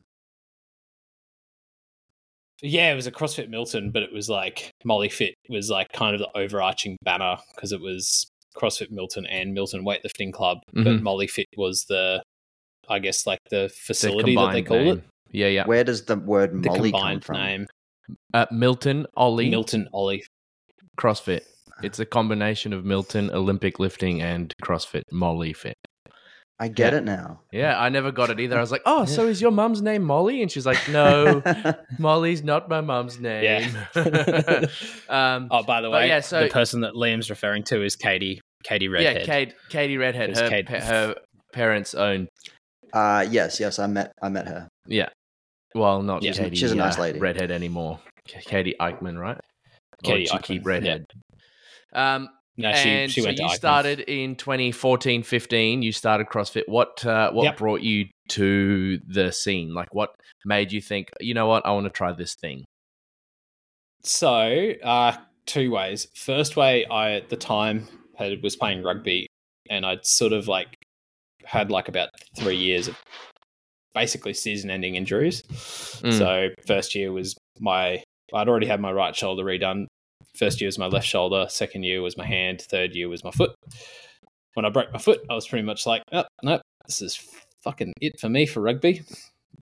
Yeah, 2.60 2.90
it 2.92 2.96
was 2.96 3.06
a 3.06 3.12
CrossFit 3.12 3.48
Milton, 3.48 3.90
but 3.92 4.02
it 4.02 4.12
was 4.12 4.28
like 4.28 4.70
Molly 4.84 5.08
Fit 5.08 5.34
was 5.48 5.70
like 5.70 5.86
kind 5.92 6.14
of 6.14 6.20
the 6.20 6.36
overarching 6.36 6.96
banner 7.04 7.36
because 7.54 7.70
it 7.70 7.80
was 7.80 8.26
CrossFit 8.56 8.90
Milton 8.90 9.26
and 9.26 9.54
Milton 9.54 9.84
Weightlifting 9.84 10.32
Club, 10.32 10.58
but 10.72 10.84
Mhm. 10.96 11.02
Molly 11.02 11.28
Fit 11.28 11.46
was 11.56 11.84
the, 11.88 12.20
I 12.88 12.98
guess, 12.98 13.26
like 13.28 13.38
the 13.50 13.68
The 13.68 13.68
facility 13.68 14.34
that 14.34 14.50
they 14.52 14.62
combined 14.62 14.66
call 14.66 14.78
name. 14.78 14.98
it, 14.98 15.04
Yeah, 15.30 15.48
yeah. 15.48 15.66
Where 15.66 15.84
does 15.84 16.04
the 16.04 16.16
word 16.16 16.62
the 16.62 16.68
Molly 16.70 16.90
come 16.90 17.00
combined 17.00 17.24
from? 17.24 17.36
name, 17.36 17.66
Uh, 18.34 18.46
Milton 18.50 19.06
Ollie 19.16 19.50
Milton 19.50 19.88
Ollie. 19.92 20.24
CrossFit. 20.98 21.42
It's 21.82 21.98
a 22.00 22.06
combination 22.06 22.72
of 22.72 22.84
Milton 22.84 23.30
Olympic 23.30 23.78
lifting 23.78 24.20
and 24.22 24.52
CrossFit 24.64 25.02
Molly 25.12 25.52
Fit. 25.52 25.76
I 26.60 26.66
get 26.66 26.92
Yeah. 26.92 26.98
it 26.98 27.04
now. 27.04 27.40
Yeah, 27.52 27.80
I 27.80 27.88
never 27.88 28.10
got 28.10 28.30
it 28.30 28.40
either. 28.40 28.58
I 28.58 28.60
was 28.60 28.72
like, 28.72 28.82
"Oh, 28.84 29.04
so 29.16 29.28
is 29.28 29.40
your 29.40 29.52
mum's 29.52 29.80
name 29.80 30.02
Molly?" 30.02 30.42
And 30.42 30.50
she's 30.50 30.66
like, 30.66 30.88
"No, 30.88 31.40
Molly's 32.00 32.42
not 32.42 32.68
my 32.68 32.80
mum's 32.80 33.20
name." 33.20 33.76
um, 35.08 35.48
Oh, 35.50 35.62
by 35.62 35.80
the 35.80 35.90
way, 35.90 36.08
yeah, 36.08 36.20
so- 36.20 36.42
the 36.44 36.48
person 36.48 36.80
that 36.82 36.94
Liam's 36.94 37.30
referring 37.30 37.62
to 37.64 37.82
is 37.84 37.96
Katie. 37.96 38.40
Katie 38.64 38.88
Redhead. 38.88 39.18
yeah, 39.18 39.24
Kate, 39.24 39.54
Katie 39.68 39.96
Redhead. 39.98 40.36
Her, 40.36 40.48
Kate. 40.48 40.66
pa- 40.66 40.80
her 40.80 41.14
parents 41.52 41.94
own. 41.94 42.26
uh, 42.92 43.24
yes, 43.30 43.60
yes, 43.60 43.78
I 43.78 43.86
met 43.86 44.10
I 44.20 44.28
met 44.28 44.48
her. 44.48 44.66
Yeah, 44.86 45.10
well, 45.74 46.02
not 46.02 46.22
Yeah. 46.22 46.32
Katie. 46.32 46.56
She's 46.56 46.72
a 46.72 46.74
nice 46.76 46.98
uh, 46.98 47.02
lady. 47.02 47.18
Redhead 47.18 47.50
anymore. 47.50 48.00
Katie 48.26 48.74
Eichmann, 48.80 49.18
right? 49.18 49.40
Katie 50.02 50.14
or 50.14 50.18
did 50.18 50.28
she 50.28 50.38
keep 50.38 50.62
Eichmann, 50.62 50.66
Redhead. 50.66 51.04
Um, 51.92 52.28
No, 52.56 52.72
she, 52.72 52.88
and 52.88 53.10
she 53.10 53.20
so 53.20 53.26
went 53.28 53.36
to 53.38 53.42
you 53.44 53.46
Icon. 53.48 53.56
started 53.56 54.00
in 54.00 54.34
2014 54.36 55.22
15 55.22 55.80
you 55.82 55.92
started 55.92 56.26
crossfit 56.26 56.64
what 56.66 57.04
uh, 57.06 57.30
what 57.30 57.44
Yep. 57.44 57.56
brought 57.56 57.80
you 57.82 58.06
to 58.30 58.98
the 59.06 59.30
scene 59.32 59.72
like 59.74 59.94
what 59.94 60.10
made 60.44 60.72
you 60.72 60.80
think 60.80 61.08
you 61.20 61.34
know 61.34 61.46
what 61.46 61.64
i 61.64 61.70
want 61.70 61.84
to 61.86 61.90
try 61.90 62.12
this 62.12 62.34
thing 62.34 62.64
So, 64.02 64.72
uh, 64.82 65.16
two 65.46 65.70
ways. 65.70 66.08
First 66.14 66.56
way, 66.56 66.84
I 66.86 67.12
at 67.12 67.28
the 67.28 67.36
time 67.36 67.86
had, 68.16 68.42
was 68.42 68.56
playing 68.56 68.82
rugby, 68.82 69.26
and 69.70 69.84
I'd 69.86 70.04
sort 70.06 70.32
of 70.32 70.48
like 70.48 70.74
had 71.44 71.70
like 71.70 71.88
about 71.88 72.10
three 72.36 72.56
years 72.56 72.88
of 72.88 72.96
basically 73.98 74.32
season-ending 74.32 74.94
injuries. 74.94 75.42
Mm. 76.02 76.16
So 76.16 76.48
first 76.66 76.94
year 76.94 77.10
was 77.12 77.34
my 77.58 78.02
I'd 78.32 78.48
already 78.48 78.66
had 78.66 78.80
my 78.80 78.92
right 78.92 79.16
shoulder 79.16 79.42
redone. 79.44 79.86
First 80.36 80.60
year 80.60 80.68
was 80.68 80.78
my 80.78 80.86
left 80.86 81.06
shoulder. 81.06 81.46
Second 81.48 81.82
year 81.82 82.00
was 82.00 82.16
my 82.16 82.26
hand. 82.26 82.62
Third 82.70 82.94
year 82.94 83.08
was 83.08 83.24
my 83.24 83.30
foot. 83.30 83.54
When 84.54 84.64
I 84.64 84.70
broke 84.70 84.92
my 84.92 84.98
foot, 84.98 85.20
I 85.30 85.34
was 85.34 85.48
pretty 85.48 85.64
much 85.64 85.86
like, 85.86 86.02
oh, 86.12 86.24
no, 86.42 86.60
this 86.86 87.02
is 87.02 87.18
fucking 87.64 87.92
it 88.00 88.20
for 88.20 88.28
me 88.28 88.46
for 88.46 88.60
rugby. 88.60 89.02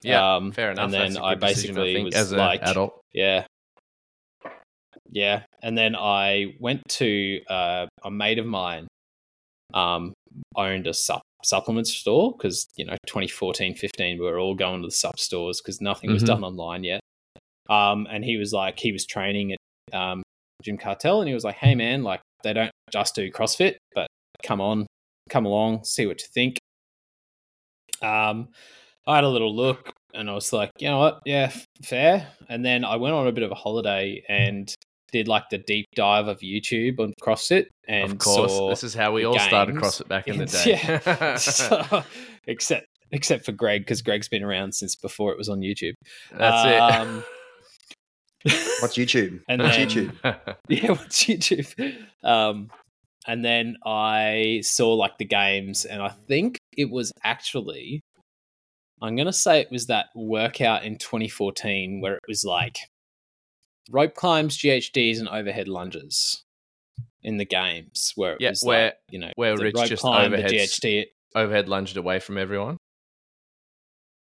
yeah, 0.03 0.37
um, 0.37 0.53
fair 0.53 0.72
enough. 0.72 0.85
And 0.85 0.92
then 0.92 1.16
I 1.16 1.35
good 1.35 1.40
decision, 1.46 1.75
basically 1.75 1.94
think, 1.94 2.05
was 2.07 2.14
as 2.14 2.33
an 2.33 2.38
like, 2.38 2.61
adult. 2.62 3.01
yeah. 3.14 3.46
Yeah. 5.11 5.42
And 5.62 5.79
then 5.79 5.94
I 5.96 6.57
went 6.61 6.83
to 7.01 7.40
uh, 7.49 7.87
a 8.05 8.11
mate 8.11 8.38
of 8.38 8.46
mine 8.46 8.88
um, 9.72 10.12
owned 10.57 10.87
a 10.87 10.92
sup- 10.92 11.22
supplement 11.46 11.87
store 11.87 12.32
because, 12.32 12.66
you 12.76 12.85
know, 12.85 12.96
2014, 13.06 13.74
15, 13.74 14.18
we 14.18 14.24
were 14.24 14.38
all 14.38 14.54
going 14.54 14.82
to 14.82 14.88
the 14.88 14.92
sup 14.92 15.18
stores 15.18 15.61
because 15.61 15.80
nothing 15.80 16.12
was 16.12 16.22
Mhm. 16.22 16.26
done 16.26 16.44
online 16.44 16.85
yet. 16.85 17.00
Um, 17.68 18.06
and 18.11 18.24
he 18.24 18.37
was 18.37 18.52
like, 18.52 18.78
he 18.78 18.92
was 18.92 19.06
training 19.06 19.52
at 19.52 19.59
um, 19.94 20.22
Gym 20.62 20.78
Cartel 20.78 21.20
and 21.20 21.28
he 21.28 21.35
was 21.35 21.44
like, 21.44 21.56
hey, 21.56 21.74
man, 21.74 22.02
like 22.02 22.20
they 22.42 22.52
don't 22.52 22.70
just 22.92 23.14
do 23.14 23.30
CrossFit, 23.30 23.76
but 23.94 24.06
come 24.42 24.61
on, 24.61 24.87
come 25.30 25.46
along, 25.46 25.85
see 25.85 26.06
what 26.06 26.20
you 26.20 26.28
think. 26.32 26.59
Um, 28.02 28.48
I 29.06 29.16
had 29.16 29.24
a 29.24 29.28
little 29.28 29.54
look 29.54 29.92
and 30.14 30.28
I 30.30 30.35
was 30.35 30.52
like, 30.52 30.70
you 30.78 30.88
know 30.88 30.98
what? 30.98 31.20
Yeah, 31.24 31.44
f- 31.52 31.64
fair. 31.82 32.28
And 32.48 32.64
then 32.64 32.85
I 32.85 32.96
went 32.96 33.14
on 33.14 33.26
a 33.26 33.32
bit 33.32 33.44
of 33.44 33.50
a 33.50 33.54
holiday 33.54 34.22
and 34.28 34.72
did 35.12 35.29
like 35.29 35.45
the 35.51 35.59
deep 35.59 35.87
dive 35.95 36.27
of 36.29 36.40
YouTube 36.40 36.99
on 37.01 37.12
CrossFit. 37.23 37.66
And 37.88 38.12
Of 38.12 38.19
course, 38.19 38.53
saw 38.53 38.69
this 38.71 38.85
is 38.85 38.95
how 38.95 39.12
we 39.12 39.25
all 39.25 39.38
started. 39.38 39.77
CrossFit 39.77 40.09
back 40.09 40.29
in 40.29 40.38
the 40.38 40.62
Yeah. 40.66 40.99
day. 40.99 41.37
so, 41.38 42.03
except 42.47 42.87
except 43.12 43.45
for 43.47 43.53
Greg 43.53 43.83
because 43.83 44.03
Greg's 44.03 44.29
been 44.29 44.42
around 44.42 44.73
since 44.75 44.97
before 44.97 45.31
it 45.33 45.38
was 45.38 45.49
on 45.49 45.61
YouTube. 45.61 45.95
That's 46.33 46.95
Um, 47.01 47.25
What's 48.81 48.97
YouTube? 48.97 49.40
And 49.49 49.62
What's 49.62 49.77
then- 49.77 49.88
YouTube? 49.88 50.57
yeah, 50.69 50.90
what's 50.90 51.25
YouTube? 51.25 51.97
Um, 52.23 52.71
and 53.27 53.45
then 53.45 53.77
I 53.85 54.61
saw 54.62 54.92
like 54.95 55.19
the 55.19 55.25
games, 55.25 55.85
and 55.85 56.01
I 56.03 56.11
think 56.11 56.59
it 56.77 56.90
was 56.90 57.12
actually, 57.25 58.01
I'm 59.03 59.16
gonna 59.16 59.33
say 59.33 59.61
it 59.61 59.71
was 59.71 59.87
that 59.87 60.07
workout 60.14 60.85
in 60.85 60.97
2014 60.99 62.01
where 62.01 62.14
it 62.14 62.23
was 62.29 62.45
like 62.45 62.77
rope 63.90 64.14
climbs, 64.14 64.57
GHDs, 64.59 65.18
and 65.18 65.29
overhead 65.29 65.68
lunges 65.68 66.42
in 67.22 67.37
the 67.38 67.44
games 67.44 68.12
where 68.16 68.35
it 68.35 68.40
Yeah, 68.40 68.51
was 68.51 68.62
where- 68.62 68.85
like, 68.87 68.96
you 69.11 69.18
know 69.18 69.33
where 69.37 69.57
Rich 69.57 69.75
rope 69.77 69.87
just 69.88 70.01
climb, 70.03 70.31
the 70.33 70.38
GHD. 70.38 71.07
Overhead 71.35 71.68
lunged 71.68 71.96
away 71.96 72.18
from 72.18 72.38
everyone. 72.38 72.77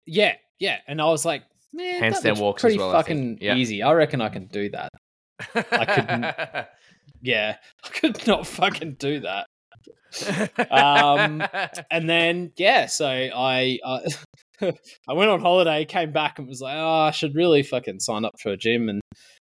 Yeah, 0.06 0.36
yeah, 0.60 0.80
and 0.88 1.02
I 1.02 1.06
was 1.06 1.26
like, 1.26 1.44
man, 1.74 2.02
Handstand 2.02 2.40
walks 2.40 2.62
as 2.62 2.68
pretty 2.70 2.78
well, 2.80 2.92
I 2.92 3.00
fucking 3.02 3.40
Yeah. 3.42 3.56
easy. 3.56 3.84
I 3.84 3.94
reckon 3.94 4.22
I 4.22 4.30
can 4.30 4.48
do 4.48 4.70
that. 4.70 4.90
I 5.72 5.86
could, 5.86 6.68
Yeah, 7.22 7.58
I 7.84 7.90
could 7.90 8.28
not 8.28 8.46
fucking 8.48 8.96
do 9.00 9.22
that. 9.22 9.48
Um, 10.72 11.44
and 11.92 12.10
then 12.10 12.52
yeah, 12.58 12.86
so 12.88 13.08
I 13.08 13.80
I, 13.86 14.00
I 15.08 15.14
went 15.14 15.30
on 15.30 15.42
holiday, 15.42 15.86
came 15.86 16.12
back, 16.12 16.40
and 16.40 16.48
was 16.48 16.62
like, 16.62 16.76
oh, 16.78 17.02
I 17.08 17.12
should 17.12 17.36
really 17.36 17.64
fucking 17.64 18.00
sign 18.00 18.26
up 18.26 18.40
for 18.42 18.52
a 18.52 18.58
gym, 18.58 18.90
and 18.90 19.02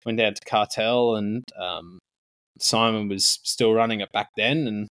went 0.05 0.19
down 0.19 0.35
to 0.35 0.40
Cartel, 0.49 1.17
and 1.17 1.45
um, 1.61 1.99
Simon 2.59 3.09
was 3.09 3.38
still 3.43 3.73
running 3.73 4.01
it 4.01 4.12
back 4.12 4.31
then, 4.37 4.67
and 4.67 4.88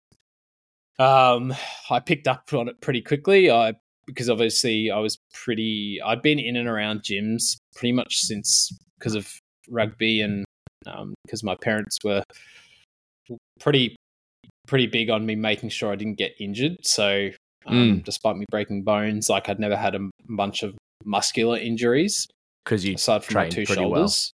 um, 1.00 1.54
I 1.89 2.00
picked 2.00 2.28
up 2.28 2.54
on 2.54 2.67
it 2.67 2.82
pretty 2.82 3.02
quickly. 3.02 3.50
I 3.52 3.74
because 4.08 4.30
obviously 4.30 4.91
I 4.91 5.00
was 5.00 5.17
pretty, 5.34 6.00
I'd 6.04 6.21
been 6.21 6.39
in 6.39 6.56
and 6.56 6.67
around 6.67 7.02
gyms 7.02 7.58
pretty 7.76 7.93
much 7.93 8.17
since 8.17 8.76
because 9.00 9.15
of 9.15 9.32
rugby 9.69 10.21
and 10.21 10.43
because 11.24 11.43
my 11.43 11.56
parents 11.56 11.97
were 12.04 12.24
pretty 13.60 13.95
pretty 14.67 14.88
big 14.88 15.10
on 15.10 15.26
me 15.26 15.36
making 15.36 15.69
sure 15.69 15.91
I 15.91 15.95
didn't 15.95 16.17
get 16.17 16.34
injured. 16.39 16.78
So, 16.86 17.30
um, 17.67 18.00
despite 18.00 18.38
me 18.38 18.45
breaking 18.50 18.84
bones, 18.84 19.30
like 19.30 19.50
I'd 19.50 19.60
never 19.60 19.76
had 19.76 19.95
a 19.95 20.10
bunch 20.30 20.63
of 20.63 20.76
muscular 21.06 21.58
injuries 21.58 22.28
because 22.65 22.86
you 22.86 22.95
aside 22.95 23.24
from 23.24 23.36
my 23.36 23.50
two 23.50 23.65
shoulders. 23.65 24.32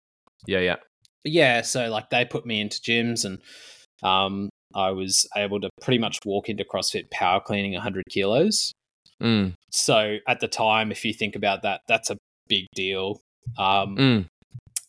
Yeah 0.47 0.61
yeah 0.61 0.77
But 1.23 1.33
yeah, 1.33 1.63
so 1.63 1.89
like 1.89 2.11
they 2.11 2.25
put 2.25 2.47
me 2.47 2.61
into 2.61 2.81
gyms 2.81 3.25
and 3.25 3.39
um, 4.03 4.49
I 4.75 4.91
was 4.91 5.27
able 5.37 5.61
to 5.61 5.71
pretty 5.81 5.99
much 5.99 6.19
walk 6.25 6.49
into 6.49 6.65
CrossFit 6.65 7.11
power 7.11 7.41
cleaning 7.41 7.73
100 7.73 8.05
kilos. 8.11 8.73
mm, 9.23 9.55
So 9.71 10.19
at 10.29 10.41
the 10.41 10.49
time, 10.49 10.93
if 10.93 11.05
you 11.05 11.13
think 11.13 11.35
about 11.37 11.63
that, 11.63 11.81
that's 11.89 12.11
a 12.11 12.17
big 12.49 12.67
deal. 12.75 13.21
Um, 13.59 13.97
mm. 13.97 14.27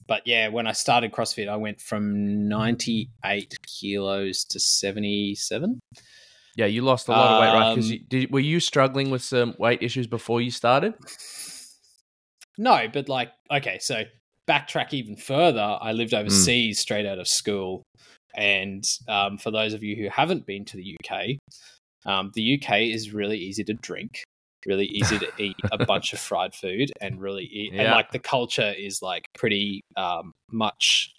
but 0.07 0.23
yeah, 0.25 0.49
when 0.49 0.67
I 0.67 0.73
started 0.73 1.11
CrossFit, 1.11 1.47
I 1.47 1.55
went 1.55 1.79
from 1.81 2.47
98 2.47 3.53
kilos 3.65 4.43
to 4.45 4.59
77. 4.59 5.79
yeah 6.57 6.65
you 6.65 6.81
lost 6.81 7.07
a 7.07 7.11
lot 7.11 7.31
of 7.33 7.41
weight 7.41 7.53
right 7.53 7.75
because 7.75 8.25
Um, 8.25 8.31
were 8.31 8.39
you 8.39 8.59
struggling 8.59 9.11
with 9.11 9.23
some 9.23 9.53
weight 9.59 9.81
issues 9.83 10.07
before 10.07 10.41
you 10.41 10.51
started 10.51 10.95
No, 12.57 12.87
but 12.91 13.07
like, 13.07 13.31
okay, 13.51 13.77
so 13.79 14.03
backtrack 14.47 14.93
even 14.93 15.15
further. 15.15 15.77
I 15.81 15.91
lived 15.91 16.13
Mm. 16.13 16.19
overseas 16.21 16.79
straight 16.79 17.05
out 17.05 17.19
of 17.19 17.27
school. 17.27 17.83
And 18.35 18.83
um, 19.07 19.37
for 19.37 19.51
those 19.51 19.73
of 19.73 19.83
you 19.83 19.95
who 19.95 20.09
haven't 20.09 20.45
been 20.45 20.63
to 20.65 20.77
the 20.77 20.95
UK, 21.03 21.37
um, 22.05 22.31
the 22.35 22.53
UK 22.61 22.81
is 22.83 23.11
really 23.11 23.37
easy 23.37 23.63
to 23.63 23.73
drink, 23.75 24.23
really 24.65 24.85
easy 24.85 25.17
to 25.19 25.31
eat 25.41 25.55
a 25.71 25.83
bunch 25.85 26.13
of 26.13 26.19
fried 26.19 26.53
food, 26.53 26.91
and 27.01 27.19
really 27.19 27.45
eat. 27.45 27.73
And 27.73 27.91
like 27.91 28.11
the 28.11 28.19
culture 28.19 28.73
is 28.77 29.01
like 29.01 29.25
pretty 29.37 29.81
um, 29.95 30.31
much 30.51 31.11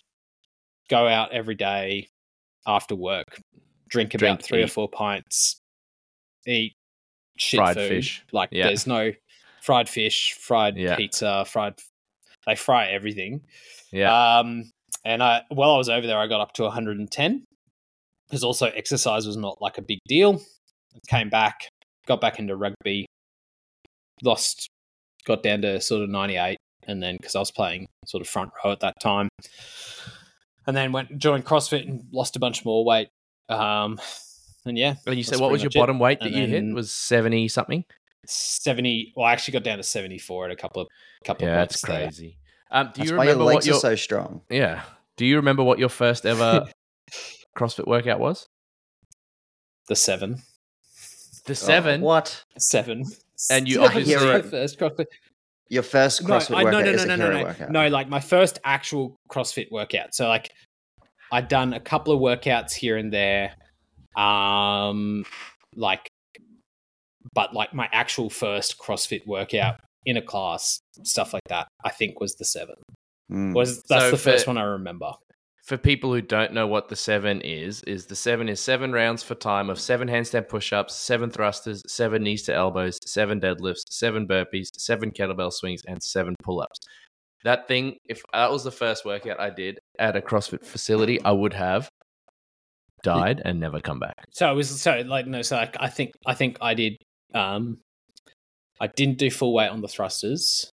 go 0.88 1.06
out 1.08 1.32
every 1.32 1.54
day 1.56 2.08
after 2.66 2.94
work, 2.94 3.26
drink 3.88 4.14
about 4.14 4.38
Drink, 4.38 4.42
three 4.42 4.62
or 4.62 4.68
four 4.68 4.88
pints, 4.88 5.58
eat 6.46 6.72
shit 7.36 7.58
Fried 7.58 7.76
food. 7.76 7.88
fish. 7.88 8.24
Like 8.32 8.50
Yeah. 8.52 8.68
there's 8.68 8.86
no 8.86 9.12
fried 9.60 9.88
fish, 9.88 10.34
fried 10.34 10.76
Yeah. 10.76 10.96
pizza, 10.96 11.44
fried. 11.46 11.74
They 12.48 12.56
fry 12.56 12.86
everything. 12.88 13.42
yeah 13.92 14.38
Um, 14.38 14.70
and 15.04 15.22
I, 15.22 15.42
while 15.50 15.70
I 15.70 15.76
was 15.76 15.88
over 15.88 16.06
there, 16.06 16.18
I 16.18 16.26
got 16.26 16.40
up 16.40 16.52
to 16.54 16.64
110 16.64 17.44
because 18.26 18.42
also 18.42 18.66
exercise 18.66 19.26
was 19.26 19.36
not 19.36 19.60
like 19.60 19.78
a 19.78 19.82
big 19.82 19.98
deal. 20.08 20.40
Came 21.08 21.28
back, 21.28 21.68
got 22.06 22.20
back 22.20 22.38
into 22.38 22.56
rugby, 22.56 23.06
lost, 24.22 24.68
got 25.24 25.42
down 25.42 25.62
to 25.62 25.80
sort 25.80 26.02
of 26.02 26.08
98, 26.08 26.56
and 26.86 27.02
then 27.02 27.16
because 27.20 27.36
I 27.36 27.38
was 27.38 27.50
playing 27.50 27.86
sort 28.06 28.22
of 28.22 28.28
front 28.28 28.50
row 28.64 28.72
at 28.72 28.80
that 28.80 28.94
time, 29.00 29.28
and 30.66 30.76
then 30.76 30.90
went 30.92 31.18
joined 31.18 31.44
CrossFit 31.44 31.86
and 31.86 32.04
lost 32.12 32.34
a 32.36 32.38
bunch 32.38 32.64
more 32.64 32.84
weight. 32.84 33.08
Um, 33.48 34.00
and 34.64 34.76
yeah, 34.76 34.96
and 35.06 35.16
you 35.16 35.22
said 35.22 35.38
what 35.38 35.50
was 35.50 35.62
your 35.62 35.70
it. 35.70 35.78
bottom 35.78 35.98
weight 35.98 36.20
that 36.20 36.32
And 36.32 36.36
you 36.36 36.46
hit 36.46 36.74
was 36.74 36.92
70 36.92 37.48
something 37.48 37.84
70. 38.28 39.12
Well, 39.16 39.26
I 39.26 39.32
actually 39.32 39.52
got 39.52 39.64
down 39.64 39.78
to 39.78 39.82
74 39.82 40.46
at 40.46 40.50
a 40.50 40.56
couple 40.56 40.82
of 40.82 40.88
couple 41.24 41.46
yeah 41.46 41.54
of 41.62 41.68
that's 41.68 41.80
points 41.80 41.88
there. 41.88 42.06
crazy 42.06 42.38
um, 42.70 42.86
do 42.86 42.92
That's 42.98 43.10
you 43.10 43.16
why 43.16 43.24
your 43.24 43.32
remember 43.32 43.44
what 43.44 43.54
legs 43.54 43.66
your 43.66 43.76
are 43.76 43.80
so 43.80 43.94
strong. 43.94 44.42
yeah 44.50 44.82
do 45.16 45.24
you 45.26 45.36
remember 45.36 45.62
what 45.64 45.78
your 45.78 45.88
first 45.88 46.26
ever 46.26 46.66
CrossFit 47.58 47.86
workout 47.86 48.20
was 48.20 48.46
The 49.88 49.96
seven. 49.96 50.36
the 51.46 51.52
Oh, 51.52 51.54
seven 51.54 52.00
what? 52.02 52.44
Seven. 52.58 53.04
And 53.50 53.66
you 53.68 53.82
obviously- 53.82 54.12
your 54.12 54.42
first 54.42 54.78
CrossFit. 54.78 55.06
Your 55.70 55.82
first 55.82 56.24
CrossFit 56.24 56.54
I- 56.56 56.64
workout 56.64 56.84
no, 56.84 56.90
no, 56.90 56.96
is 56.96 57.06
no, 57.06 57.16
no, 57.16 57.30
no, 57.30 57.38
no. 57.38 57.44
workout. 57.44 57.70
No, 57.70 57.88
like 57.88 58.08
my 58.08 58.20
first 58.20 58.58
actual 58.64 59.16
CrossFit 59.30 59.70
workout. 59.70 60.14
So 60.14 60.28
like 60.28 60.50
I'd 61.32 61.48
done 61.48 61.72
a 61.74 61.80
couple 61.80 62.12
of 62.14 62.20
workouts 62.20 62.72
here 62.74 62.96
and 62.96 63.12
there. 63.12 63.54
Um 64.16 65.24
like 65.74 66.08
but 67.34 67.54
like 67.54 67.74
my 67.74 67.88
actual 67.92 68.30
first 68.30 68.78
CrossFit 68.78 69.26
workout 69.26 69.80
in 70.06 70.16
a 70.16 70.22
class, 70.22 70.80
stuff 71.02 71.32
like 71.32 71.42
that, 71.48 71.68
I 71.84 71.90
think 71.90 72.20
was 72.20 72.34
the 72.36 72.44
seven. 72.44 72.76
Mm. 73.30 73.54
Was 73.54 73.82
that's 73.88 74.04
So 74.04 74.10
the 74.12 74.16
first 74.16 74.44
for- 74.44 74.50
one 74.50 74.58
I 74.58 74.62
remember. 74.64 75.12
for 75.66 75.76
people 75.76 76.14
who 76.14 76.22
don't 76.22 76.54
know 76.54 76.66
what 76.66 76.88
the 76.88 76.96
seven 76.96 77.42
is, 77.42 77.82
is 77.82 78.06
the 78.06 78.16
seven 78.16 78.48
is 78.48 78.58
seven 78.60 78.90
rounds 78.92 79.22
for 79.22 79.34
time 79.34 79.68
of 79.68 79.78
seven 79.78 80.08
handstand 80.08 80.48
push-ups, 80.48 80.94
seven 80.94 81.28
thrusters, 81.30 81.82
seven 81.86 82.22
knees 82.22 82.42
to 82.44 82.54
elbows, 82.54 82.98
seven 83.04 83.38
deadlifts, 83.38 83.82
seven 83.90 84.26
burpees, 84.26 84.68
seven 84.78 85.10
kettlebell 85.10 85.52
swings, 85.52 85.82
and 85.86 86.02
seven 86.02 86.34
pull-ups. 86.42 86.78
That 87.44 87.68
thing, 87.68 87.98
if 88.06 88.22
that 88.32 88.50
was 88.50 88.64
the 88.64 88.70
first 88.72 89.04
workout 89.04 89.38
I 89.38 89.50
did 89.50 89.78
at 89.98 90.16
a 90.16 90.20
CrossFit 90.22 90.64
facility, 90.64 91.20
I 91.22 91.32
would 91.32 91.52
have 91.52 91.88
died 93.02 93.42
and 93.44 93.60
never 93.60 93.80
come 93.80 93.98
back. 93.98 94.14
So 94.30 94.50
it 94.50 94.54
was 94.54 94.80
so 94.80 95.02
like 95.06 95.26
no, 95.26 95.42
so 95.42 95.56
like, 95.56 95.76
I 95.78 95.88
think 95.88 96.12
I 96.26 96.34
think 96.34 96.56
I 96.60 96.74
did 96.74 96.96
um 97.34 97.78
I 98.80 98.86
didn't 98.86 99.18
do 99.18 99.30
full 99.30 99.52
weight 99.52 99.68
on 99.68 99.80
the 99.80 99.88
thrusters. 99.88 100.70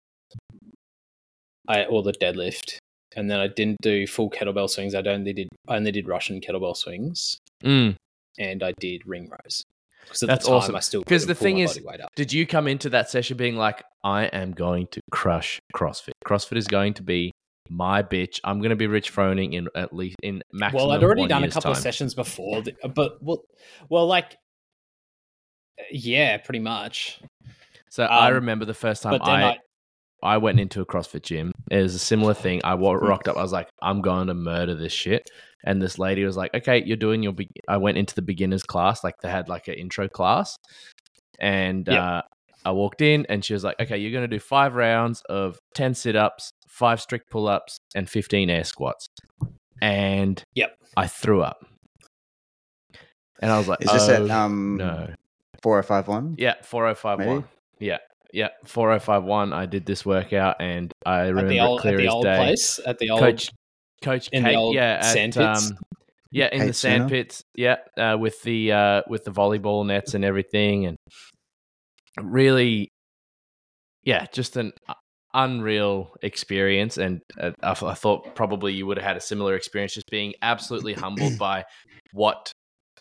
I 1.68 1.84
or 1.84 2.02
the 2.02 2.12
deadlift. 2.12 2.78
And 3.16 3.30
then 3.30 3.40
I 3.40 3.48
didn't 3.48 3.78
do 3.82 4.06
full 4.06 4.30
kettlebell 4.30 4.68
swings. 4.68 4.94
I 4.94 5.00
only 5.00 5.32
did 5.32 5.48
I 5.68 5.76
only 5.76 5.90
did 5.92 6.06
Russian 6.08 6.40
kettlebell 6.40 6.76
swings 6.76 7.38
Mm. 7.64 7.96
and 8.38 8.62
I 8.62 8.72
did 8.78 9.06
ring 9.06 9.28
rows. 9.30 9.62
because 10.04 10.20
That's 10.20 10.46
time 10.46 10.54
awesome. 10.56 10.76
I 10.76 10.80
still 10.80 11.02
'Cause 11.02 11.22
couldn't 11.22 11.28
the 11.28 11.34
thing 11.34 11.58
is- 11.58 11.74
body 11.74 11.86
weight 11.86 12.00
up. 12.00 12.10
Did 12.14 12.32
you 12.32 12.46
come 12.46 12.68
into 12.68 12.90
that 12.90 13.08
session 13.10 13.36
being 13.36 13.56
like, 13.56 13.82
I 14.04 14.26
am 14.26 14.52
going 14.52 14.86
to 14.92 15.00
crush 15.10 15.58
CrossFit? 15.74 16.12
CrossFit 16.24 16.56
is 16.58 16.66
going 16.68 16.94
to 16.94 17.02
be 17.02 17.32
my 17.68 18.02
bitch. 18.04 18.38
I'm 18.44 18.60
going 18.60 18.70
to 18.70 18.76
be 18.76 18.86
Rich 18.86 19.12
Froning 19.12 19.54
in 19.54 19.68
at 19.74 19.92
least 19.92 20.14
in 20.22 20.42
maximum. 20.52 20.86
well, 20.88 20.92
I'd 20.96 21.02
already 21.02 21.26
done 21.26 21.42
a 21.42 21.50
couple 21.50 21.72
of 21.72 21.78
sessions 21.78 22.14
before, 22.14 22.62
the, 22.62 22.74
but 22.94 23.20
well, 23.22 23.42
well, 23.88 24.06
like, 24.06 24.36
yeah, 25.90 26.36
pretty 26.38 26.60
much. 26.60 27.20
So 27.90 28.04
I 28.04 28.28
Um, 28.28 28.34
remember 28.34 28.64
the 28.64 28.74
first 28.74 29.02
time 29.02 29.20
I, 29.22 29.44
I, 29.44 29.58
I 30.22 30.36
went 30.38 30.60
into 30.60 30.80
a 30.80 30.86
CrossFit 30.86 31.22
gym. 31.22 31.52
It 31.70 31.82
was 31.82 31.94
a 31.94 31.98
similar 31.98 32.34
thing. 32.34 32.60
I 32.64 32.74
wa- 32.74 32.92
rocked 32.92 33.28
up. 33.28 33.36
I 33.36 33.42
was 33.42 33.52
like, 33.52 33.68
I'm 33.80 34.00
going 34.02 34.26
to 34.26 34.34
murder 34.34 34.74
this 34.74 34.92
shit. 34.92 35.22
And 35.64 35.80
this 35.80 35.98
lady 35.98 36.24
was 36.24 36.36
like, 36.36 36.54
Okay, 36.54 36.82
you're 36.84 36.96
doing 36.96 37.22
your. 37.22 37.32
Be-. 37.32 37.48
I 37.68 37.76
went 37.76 37.98
into 37.98 38.14
the 38.14 38.22
beginners 38.22 38.62
class. 38.62 39.02
Like 39.02 39.14
they 39.22 39.30
had 39.30 39.48
like 39.48 39.68
an 39.68 39.74
intro 39.74 40.08
class, 40.08 40.56
and 41.40 41.86
Yep. 41.88 42.00
uh, 42.00 42.22
I 42.64 42.70
walked 42.72 43.00
in, 43.00 43.26
and 43.28 43.44
she 43.44 43.52
was 43.52 43.64
like, 43.64 43.76
Okay, 43.80 43.96
you're 43.98 44.12
going 44.12 44.28
to 44.28 44.36
do 44.36 44.40
five 44.40 44.74
rounds 44.74 45.22
of 45.28 45.58
ten 45.74 45.94
sit 45.94 46.14
ups, 46.16 46.50
five 46.68 47.00
strict 47.00 47.30
pull 47.30 47.48
ups, 47.48 47.78
and 47.94 48.08
fifteen 48.08 48.48
air 48.50 48.64
squats. 48.64 49.06
And 49.82 50.42
Yep. 50.54 50.76
I 50.96 51.06
threw 51.08 51.42
up. 51.42 51.64
And 53.40 53.50
I 53.50 53.58
was 53.58 53.68
like, 53.68 53.82
Is 53.82 53.90
this 53.92 54.08
oh, 54.08 54.24
at 54.24 54.30
um 54.30 54.76
no. 54.76 55.08
Four 55.66 55.80
oh 55.80 55.82
five 55.82 56.06
one? 56.06 56.36
Yeah, 56.38 56.54
four 56.62 56.86
oh 56.86 56.94
five 56.94 57.18
one. 57.18 57.26
Maybe? 57.28 57.44
Yeah, 57.80 57.98
yeah, 58.32 58.50
four 58.64 58.92
oh 58.92 59.00
five 59.00 59.24
one. 59.24 59.52
I 59.52 59.66
did 59.66 59.84
this 59.84 60.06
workout, 60.06 60.60
and 60.60 60.92
I 61.04 61.22
at 61.22 61.28
remember 61.30 61.48
the 61.48 61.60
old, 61.60 61.80
clear 61.80 61.94
at 61.94 62.02
the 62.02 62.08
old 62.08 62.22
day. 62.22 62.36
place, 62.36 62.78
at 62.86 62.98
the 62.98 63.10
old, 63.10 63.20
Coach, 63.20 63.50
Coach 64.00 64.28
in 64.30 64.44
the 64.44 64.50
Kate, 64.50 64.56
old 64.56 64.76
yeah, 64.76 65.00
at, 65.02 65.12
sand 65.12 65.34
pits? 65.34 65.72
um, 65.72 65.76
yeah, 66.30 66.48
in 66.52 66.68
the 66.68 66.72
sand 66.72 67.00
Sooner? 67.00 67.08
pits, 67.08 67.42
yeah, 67.56 67.76
uh, 67.96 68.16
with 68.16 68.40
the 68.42 68.70
uh, 68.70 69.02
with 69.08 69.24
the 69.24 69.32
volleyball 69.32 69.84
nets 69.84 70.14
and 70.14 70.24
everything, 70.24 70.86
and 70.86 70.96
really, 72.22 72.88
yeah, 74.04 74.26
just 74.32 74.56
an 74.56 74.70
unreal 75.34 76.14
experience. 76.22 76.96
And 76.96 77.22
uh, 77.40 77.50
I, 77.60 77.70
I 77.72 77.94
thought 77.94 78.36
probably 78.36 78.72
you 78.72 78.86
would 78.86 78.98
have 78.98 79.06
had 79.06 79.16
a 79.16 79.20
similar 79.20 79.56
experience, 79.56 79.94
just 79.94 80.10
being 80.12 80.32
absolutely 80.42 80.92
humbled 80.92 81.38
by 81.40 81.64
what 82.12 82.52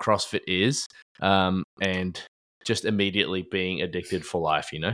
CrossFit 0.01 0.41
is, 0.47 0.87
um, 1.21 1.63
and 1.79 2.19
just 2.65 2.83
immediately 2.85 3.47
being 3.49 3.81
addicted 3.81 4.25
for 4.25 4.41
life. 4.41 4.73
You 4.73 4.79
know. 4.79 4.93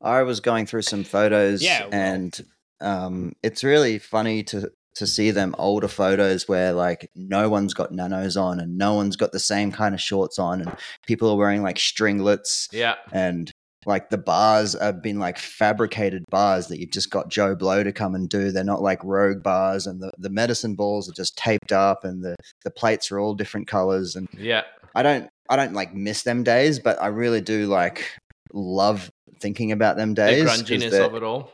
I 0.00 0.22
was 0.22 0.40
going 0.40 0.66
through 0.66 0.82
some 0.82 1.04
photos 1.04 1.62
Yeah, 1.62 1.82
well- 1.84 1.94
and 1.94 2.40
um, 2.80 3.32
it's 3.42 3.64
really 3.64 3.98
funny 3.98 4.42
to 4.44 4.70
to 4.94 5.06
see 5.06 5.30
them 5.30 5.54
older 5.58 5.86
photos 5.86 6.48
where 6.48 6.72
like 6.72 7.08
no 7.14 7.48
one's 7.48 7.72
got 7.72 7.92
nanos 7.92 8.36
on 8.36 8.58
and 8.58 8.76
no 8.76 8.94
one's 8.94 9.14
got 9.16 9.30
the 9.30 9.38
same 9.38 9.70
kind 9.70 9.94
of 9.94 10.00
shorts 10.00 10.40
on 10.40 10.60
and 10.60 10.76
people 11.06 11.30
are 11.30 11.36
wearing 11.36 11.62
like 11.62 11.78
stringlets 11.78 12.68
Yeah. 12.72 12.96
and 13.12 13.52
like 13.88 14.10
the 14.10 14.18
bars 14.18 14.78
have 14.78 15.02
been 15.02 15.18
like 15.18 15.38
fabricated 15.38 16.22
bars 16.28 16.66
that 16.66 16.78
you've 16.78 16.90
just 16.90 17.10
got 17.10 17.30
Joe 17.30 17.54
Blow 17.54 17.82
to 17.82 17.90
come 17.90 18.14
and 18.14 18.28
do. 18.28 18.52
They're 18.52 18.62
not 18.62 18.82
like 18.82 19.02
rogue 19.02 19.42
bars 19.42 19.86
and 19.86 19.98
the, 19.98 20.12
the 20.18 20.28
medicine 20.28 20.74
balls 20.74 21.08
are 21.08 21.14
just 21.14 21.38
taped 21.38 21.72
up 21.72 22.04
and 22.04 22.22
the, 22.22 22.36
the 22.64 22.70
plates 22.70 23.10
are 23.10 23.18
all 23.18 23.34
different 23.34 23.66
colors 23.66 24.14
and 24.14 24.28
Yeah. 24.36 24.64
I 24.94 25.02
don't 25.02 25.30
I 25.48 25.56
don't 25.56 25.72
like 25.72 25.94
miss 25.94 26.22
them 26.22 26.42
days, 26.42 26.78
but 26.78 27.00
I 27.00 27.06
really 27.06 27.40
do 27.40 27.66
like 27.66 28.04
love 28.52 29.10
thinking 29.40 29.72
about 29.72 29.96
them 29.96 30.12
days. 30.12 30.44
The 30.44 30.50
grunginess 30.50 31.06
of 31.06 31.14
it 31.14 31.22
all. 31.22 31.52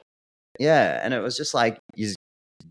Yeah, 0.58 1.00
and 1.04 1.14
it 1.14 1.20
was 1.20 1.36
just 1.36 1.54
like 1.54 1.78
you 1.94 2.14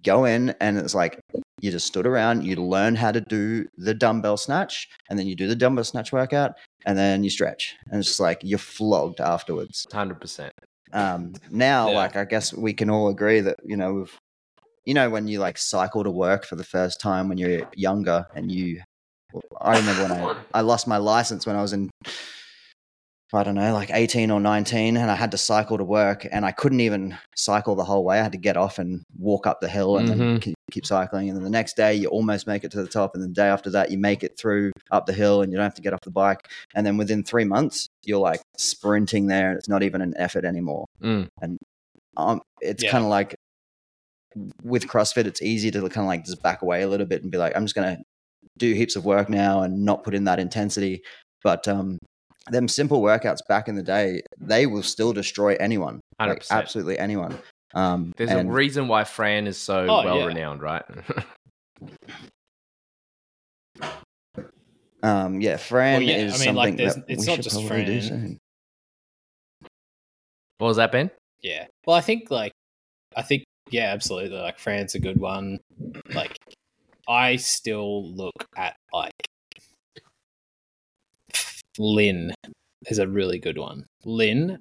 go 0.03 0.25
in 0.25 0.53
and 0.59 0.77
it's 0.77 0.93
like 0.95 1.19
you 1.61 1.71
just 1.71 1.87
stood 1.87 2.05
around, 2.05 2.43
you 2.43 2.57
learn 2.57 2.95
how 2.95 3.11
to 3.11 3.21
do 3.21 3.65
the 3.77 3.93
dumbbell 3.93 4.35
snatch, 4.35 4.89
and 5.09 5.17
then 5.17 5.27
you 5.27 5.35
do 5.35 5.47
the 5.47 5.55
dumbbell 5.55 5.85
snatch 5.85 6.11
workout, 6.11 6.53
and 6.85 6.97
then 6.97 7.23
you 7.23 7.29
stretch, 7.29 7.75
and 7.89 7.99
it's 7.99 8.07
just 8.09 8.19
like 8.19 8.39
you're 8.43 8.59
flogged 8.59 9.19
afterwards. 9.19 9.85
Hundred 9.91 10.19
percent. 10.21 10.53
Um, 10.91 11.33
now, 11.49 11.89
Yeah. 11.89 11.95
like 11.95 12.15
I 12.15 12.25
guess 12.25 12.53
we 12.53 12.73
can 12.73 12.89
all 12.89 13.09
agree 13.09 13.39
that 13.41 13.57
you 13.63 13.75
know 13.77 13.93
we've, 13.93 14.17
you 14.85 14.93
know, 14.93 15.09
when 15.09 15.27
you 15.27 15.39
like 15.39 15.57
cycle 15.57 16.03
to 16.03 16.11
work 16.11 16.45
for 16.45 16.55
the 16.55 16.63
first 16.63 16.99
time 17.01 17.29
when 17.29 17.37
you're 17.37 17.63
younger, 17.75 18.25
and 18.35 18.51
you, 18.51 18.81
I 19.61 19.77
remember 19.77 20.03
when 20.03 20.11
I 20.11 20.27
I 20.53 20.61
lost 20.61 20.87
my 20.87 20.97
license 20.97 21.45
when 21.47 21.55
I 21.55 21.61
was 21.61 21.73
in. 21.73 21.89
I 23.35 23.41
don't 23.41 23.55
know, 23.55 23.73
like 23.73 23.89
18 23.91 24.29
or 24.29 24.39
19, 24.39 24.95
and 24.95 25.09
I 25.09 25.15
had 25.15 25.31
to 25.31 25.39
cycle 25.39 25.79
to 25.79 25.83
work, 25.83 26.27
and 26.31 26.45
I 26.45 26.51
couldn't 26.51 26.81
even 26.81 27.17
cycle 27.35 27.73
the 27.75 27.83
whole 27.83 28.03
way. 28.05 28.19
I 28.19 28.21
had 28.21 28.33
to 28.33 28.37
get 28.37 28.57
off 28.57 28.77
and 28.77 29.01
walk 29.17 29.47
up 29.47 29.59
the 29.59 29.67
hill 29.69 29.97
and 29.97 30.07
then 30.07 30.19
Mhm. 30.19 30.53
Keep, 30.73 30.85
cycling. 30.85 31.29
And 31.29 31.37
then 31.37 31.43
the 31.43 31.49
next 31.49 31.75
day, 31.77 31.93
you 31.93 32.07
almost 32.07 32.47
make 32.47 32.63
it 32.63 32.71
to 32.71 32.81
the 32.81 32.87
top, 32.87 33.15
and 33.15 33.23
the 33.23 33.27
day 33.27 33.47
after 33.47 33.69
that, 33.71 33.91
you 33.91 33.97
make 33.97 34.23
it 34.23 34.37
through 34.37 34.71
up 34.91 35.05
the 35.05 35.13
hill, 35.13 35.41
and 35.41 35.51
you 35.51 35.57
don't 35.57 35.63
have 35.63 35.75
to 35.75 35.81
get 35.81 35.93
off 35.93 36.01
the 36.01 36.11
bike. 36.11 36.49
And 36.75 36.85
then 36.85 36.97
within 36.97 37.23
three 37.23 37.45
months, 37.45 37.87
you're 38.03 38.19
like 38.19 38.41
sprinting 38.57 39.27
there, 39.27 39.49
and 39.49 39.57
it's 39.57 39.69
not 39.69 39.83
even 39.83 40.01
an 40.01 40.13
effort 40.17 40.45
anymore. 40.45 40.85
Mm. 41.01 41.27
Um, 42.17 42.41
it's 42.61 42.83
Yeah. 42.83 42.91
kind 42.91 43.03
of 43.03 43.09
like 43.09 43.35
with 44.63 44.87
CrossFit, 44.87 45.25
it's 45.25 45.41
easy 45.41 45.69
to 45.71 45.79
kind 45.81 46.05
of 46.05 46.05
like 46.05 46.25
just 46.25 46.41
back 46.41 46.61
away 46.61 46.81
a 46.81 46.87
little 46.87 47.05
bit 47.05 47.21
and 47.21 47.31
be 47.31 47.37
like, 47.37 47.55
I'm 47.55 47.65
just 47.65 47.75
gonna 47.75 47.99
do 48.57 48.73
heaps 48.73 48.95
of 48.95 49.05
work 49.05 49.29
now 49.29 49.61
and 49.61 49.85
not 49.85 50.03
put 50.03 50.13
in 50.13 50.23
that 50.25 50.39
intensity. 50.39 51.01
But 51.43 51.67
um, 51.67 51.97
them 52.49 52.67
simple 52.67 53.01
workouts 53.01 53.39
back 53.47 53.67
in 53.67 53.75
the 53.75 53.83
day, 53.83 54.21
they 54.39 54.65
will 54.65 54.83
still 54.83 55.13
destroy 55.13 55.55
anyone, 55.59 55.99
like 56.19 56.45
absolutely 56.51 56.97
anyone. 56.97 57.37
Um, 57.73 58.13
There's 58.17 58.29
and- 58.31 58.49
a 58.49 58.51
reason 58.51 58.87
why 58.87 59.03
Fran 59.03 59.47
is 59.47 59.57
so 59.57 59.85
Oh, 59.89 60.03
well 60.03 60.17
yeah. 60.19 60.25
renowned, 60.25 60.61
right? 60.61 60.83
um, 65.03 65.41
yeah, 65.41 65.57
Fran 65.57 65.93
Well, 65.93 66.01
yeah, 66.03 66.15
is 66.17 66.33
I 66.33 66.37
mean, 66.37 66.43
something 66.45 66.55
like, 66.55 66.77
that 66.77 67.03
it's 67.07 67.21
we 67.21 67.25
not 67.27 67.35
should 67.35 67.43
just 67.43 67.55
probably 67.67 67.85
do 67.85 67.99
Fran. 67.99 68.01
soon. 68.09 68.37
what 70.59 70.67
was 70.67 70.77
that, 70.77 70.91
Ben? 70.91 71.11
Yeah. 71.41 71.65
Well, 71.85 71.95
I 71.95 72.01
think 72.01 72.31
like 72.31 72.53
I 73.15 73.21
think 73.21 73.43
yeah, 73.69 73.91
absolutely. 73.91 74.37
Like 74.37 74.59
Fran's 74.59 74.95
a 74.95 74.99
good 74.99 75.19
one. 75.19 75.59
Like 76.13 76.37
I 77.07 77.35
still 77.35 78.05
look 78.13 78.33
at 78.55 78.75
like 78.93 79.11
Lynn 81.77 82.33
is 82.87 82.99
a 82.99 83.07
really 83.07 83.39
good 83.39 83.57
one. 83.57 83.85
Lynn 84.05 84.57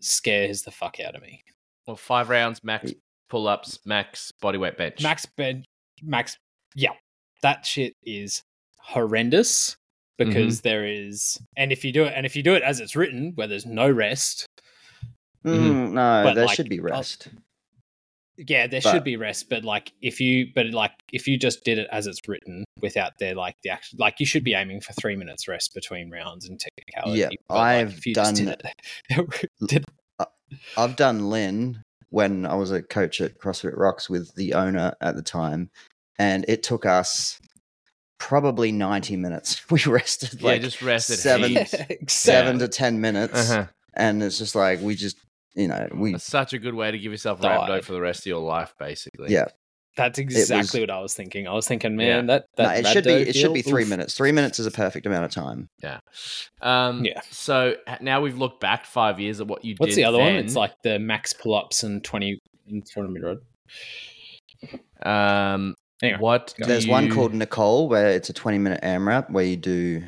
scares 0.00 0.62
the 0.62 0.70
fuck 0.72 0.98
out 1.00 1.14
of 1.14 1.22
me. 1.22 1.42
Well, 1.86 1.96
five 1.96 2.28
rounds, 2.28 2.62
max 2.64 2.92
pull 3.28 3.46
ups, 3.48 3.78
max 3.84 4.32
bodyweight 4.42 4.76
bench. 4.76 5.02
Max 5.02 5.26
bench, 5.36 5.64
max. 6.02 6.36
Yeah, 6.74 6.90
that 7.42 7.64
shit 7.66 7.94
is 8.04 8.42
horrendous 8.80 9.76
because 10.18 10.58
Mm-hmm. 10.58 10.68
there 10.68 10.86
is, 10.86 11.38
and 11.56 11.72
if 11.72 11.84
you 11.84 11.92
do 11.92 12.04
it, 12.04 12.12
and 12.16 12.24
if 12.26 12.34
you 12.36 12.42
do 12.42 12.54
it 12.54 12.62
as 12.62 12.80
it's 12.80 12.96
written, 12.96 13.32
where 13.34 13.46
there's 13.46 13.66
no 13.66 13.90
rest, 13.90 14.46
Mm, 15.44 15.92
no, 15.92 16.22
But, 16.24 16.34
there 16.34 16.46
like, 16.46 16.56
should 16.56 16.68
be 16.68 16.78
I'll- 16.80 16.84
rest. 16.86 17.28
yeah, 18.36 18.66
there 18.66 18.80
But- 18.82 18.90
should 18.90 19.04
be 19.04 19.16
rest. 19.16 19.48
But 19.48 19.62
like, 19.64 19.92
if 20.02 20.20
you, 20.20 20.48
but 20.52 20.66
like, 20.70 20.90
if 21.12 21.28
you 21.28 21.38
just 21.38 21.62
did 21.64 21.78
it 21.78 21.86
as 21.92 22.08
it's 22.08 22.18
written 22.26 22.64
without 22.80 23.12
their 23.20 23.34
like 23.36 23.54
the 23.62 23.70
action, 23.70 23.96
like 24.00 24.18
you 24.18 24.26
should 24.26 24.42
be 24.42 24.54
aiming 24.54 24.80
for 24.80 24.92
three 24.94 25.14
minutes 25.14 25.46
rest 25.46 25.72
between 25.72 26.10
rounds 26.10 26.48
and 26.48 26.58
technicality. 26.58 27.20
Yeah, 27.20 27.28
but, 27.48 27.54
like, 27.58 27.76
I've 27.76 27.92
if 27.98 28.06
you 28.06 28.14
just 28.16 28.34
done- 28.34 28.44
did 28.46 28.62
it, 28.64 29.48
did, 29.68 29.84
I've 30.76 30.96
done 30.96 31.28
Lynn 31.30 31.82
when 32.10 32.46
I 32.46 32.54
was 32.54 32.70
a 32.70 32.82
coach 32.82 33.20
at 33.20 33.38
CrossFit 33.38 33.76
Rocks 33.76 34.08
with 34.08 34.34
the 34.36 34.54
owner 34.54 34.94
at 35.00 35.16
the 35.16 35.22
time, 35.22 35.70
and 36.18 36.44
it 36.48 36.62
took 36.62 36.86
us 36.86 37.40
probably 38.18 38.72
90 38.72 39.16
minutes. 39.16 39.60
We 39.70 39.82
rested 39.84 40.40
yeah, 40.40 40.46
like 40.52 40.60
just 40.62 40.80
rested 40.82 41.16
seven- 41.18 41.50
heaps. 41.50 41.74
seven 42.12 42.58
to 42.60 42.68
10 42.68 43.00
minutes, 43.00 43.50
Uh-huh. 43.50 43.66
and 43.94 44.22
it's 44.22 44.38
just 44.38 44.54
like 44.54 44.80
we 44.80 44.94
just, 44.94 45.16
you 45.54 45.68
know, 45.68 45.88
we 45.92 46.12
That's 46.12 46.24
such 46.24 46.52
a 46.52 46.58
good 46.58 46.74
way 46.74 46.90
to 46.90 46.98
give 46.98 47.12
yourself 47.12 47.40
Died. 47.40 47.68
rhabdo 47.68 47.82
for 47.84 47.92
the 47.92 48.00
rest 48.00 48.20
of 48.20 48.26
your 48.26 48.40
life, 48.40 48.74
basically. 48.78 49.32
yeah. 49.32 49.46
That's 49.96 50.18
exactly 50.18 50.80
what 50.80 50.90
I 50.90 51.00
was 51.00 51.14
thinking. 51.14 51.48
I 51.48 51.52
was 51.52 51.66
thinking, 51.66 51.96
man, 51.96 52.26
that 52.26 52.46
No, 52.58 52.64
that 52.64 52.78
it 52.80 52.86
should 52.86 53.04
be 53.04 53.10
rhabdo 53.10 53.26
it 53.26 53.36
should 53.36 53.54
be 53.54 53.62
three 53.62 53.82
oof. 53.82 53.88
minutes. 53.88 54.14
Three 54.14 54.32
minutes 54.32 54.58
is 54.58 54.66
a 54.66 54.70
perfect 54.70 55.06
amount 55.06 55.24
of 55.24 55.30
time. 55.30 55.68
Yeah. 55.82 55.98
Um, 56.62 57.04
Yeah. 57.04 57.20
So 57.30 57.74
now 58.00 58.20
we've 58.20 58.38
looked 58.38 58.60
back 58.60 58.86
five 58.86 59.18
years 59.18 59.40
at 59.40 59.46
what 59.46 59.64
you 59.64 59.74
did. 59.74 59.80
What's 59.80 59.96
the 59.96 60.04
other 60.04 60.18
one? 60.18 60.34
It's 60.34 60.54
like 60.54 60.72
the 60.82 60.98
max 60.98 61.32
pull 61.32 61.54
ups 61.54 61.82
and 61.82 62.04
twenty 62.04 62.38
and 62.68 62.84
two 62.86 63.00
hundred 63.00 63.12
meter 63.12 63.38
rod. 65.02 65.54
Um, 65.54 65.74
Anyway, 66.02 66.18
what? 66.20 66.54
do 66.58 66.66
There's 66.66 66.86
one 66.86 67.10
called 67.10 67.32
Nicole 67.32 67.88
where 67.88 68.08
it's 68.10 68.28
a 68.28 68.32
20 68.34 68.58
minute 68.58 68.80
AMRAP 68.82 69.30
where 69.30 69.44
you 69.44 69.56
do 69.56 70.02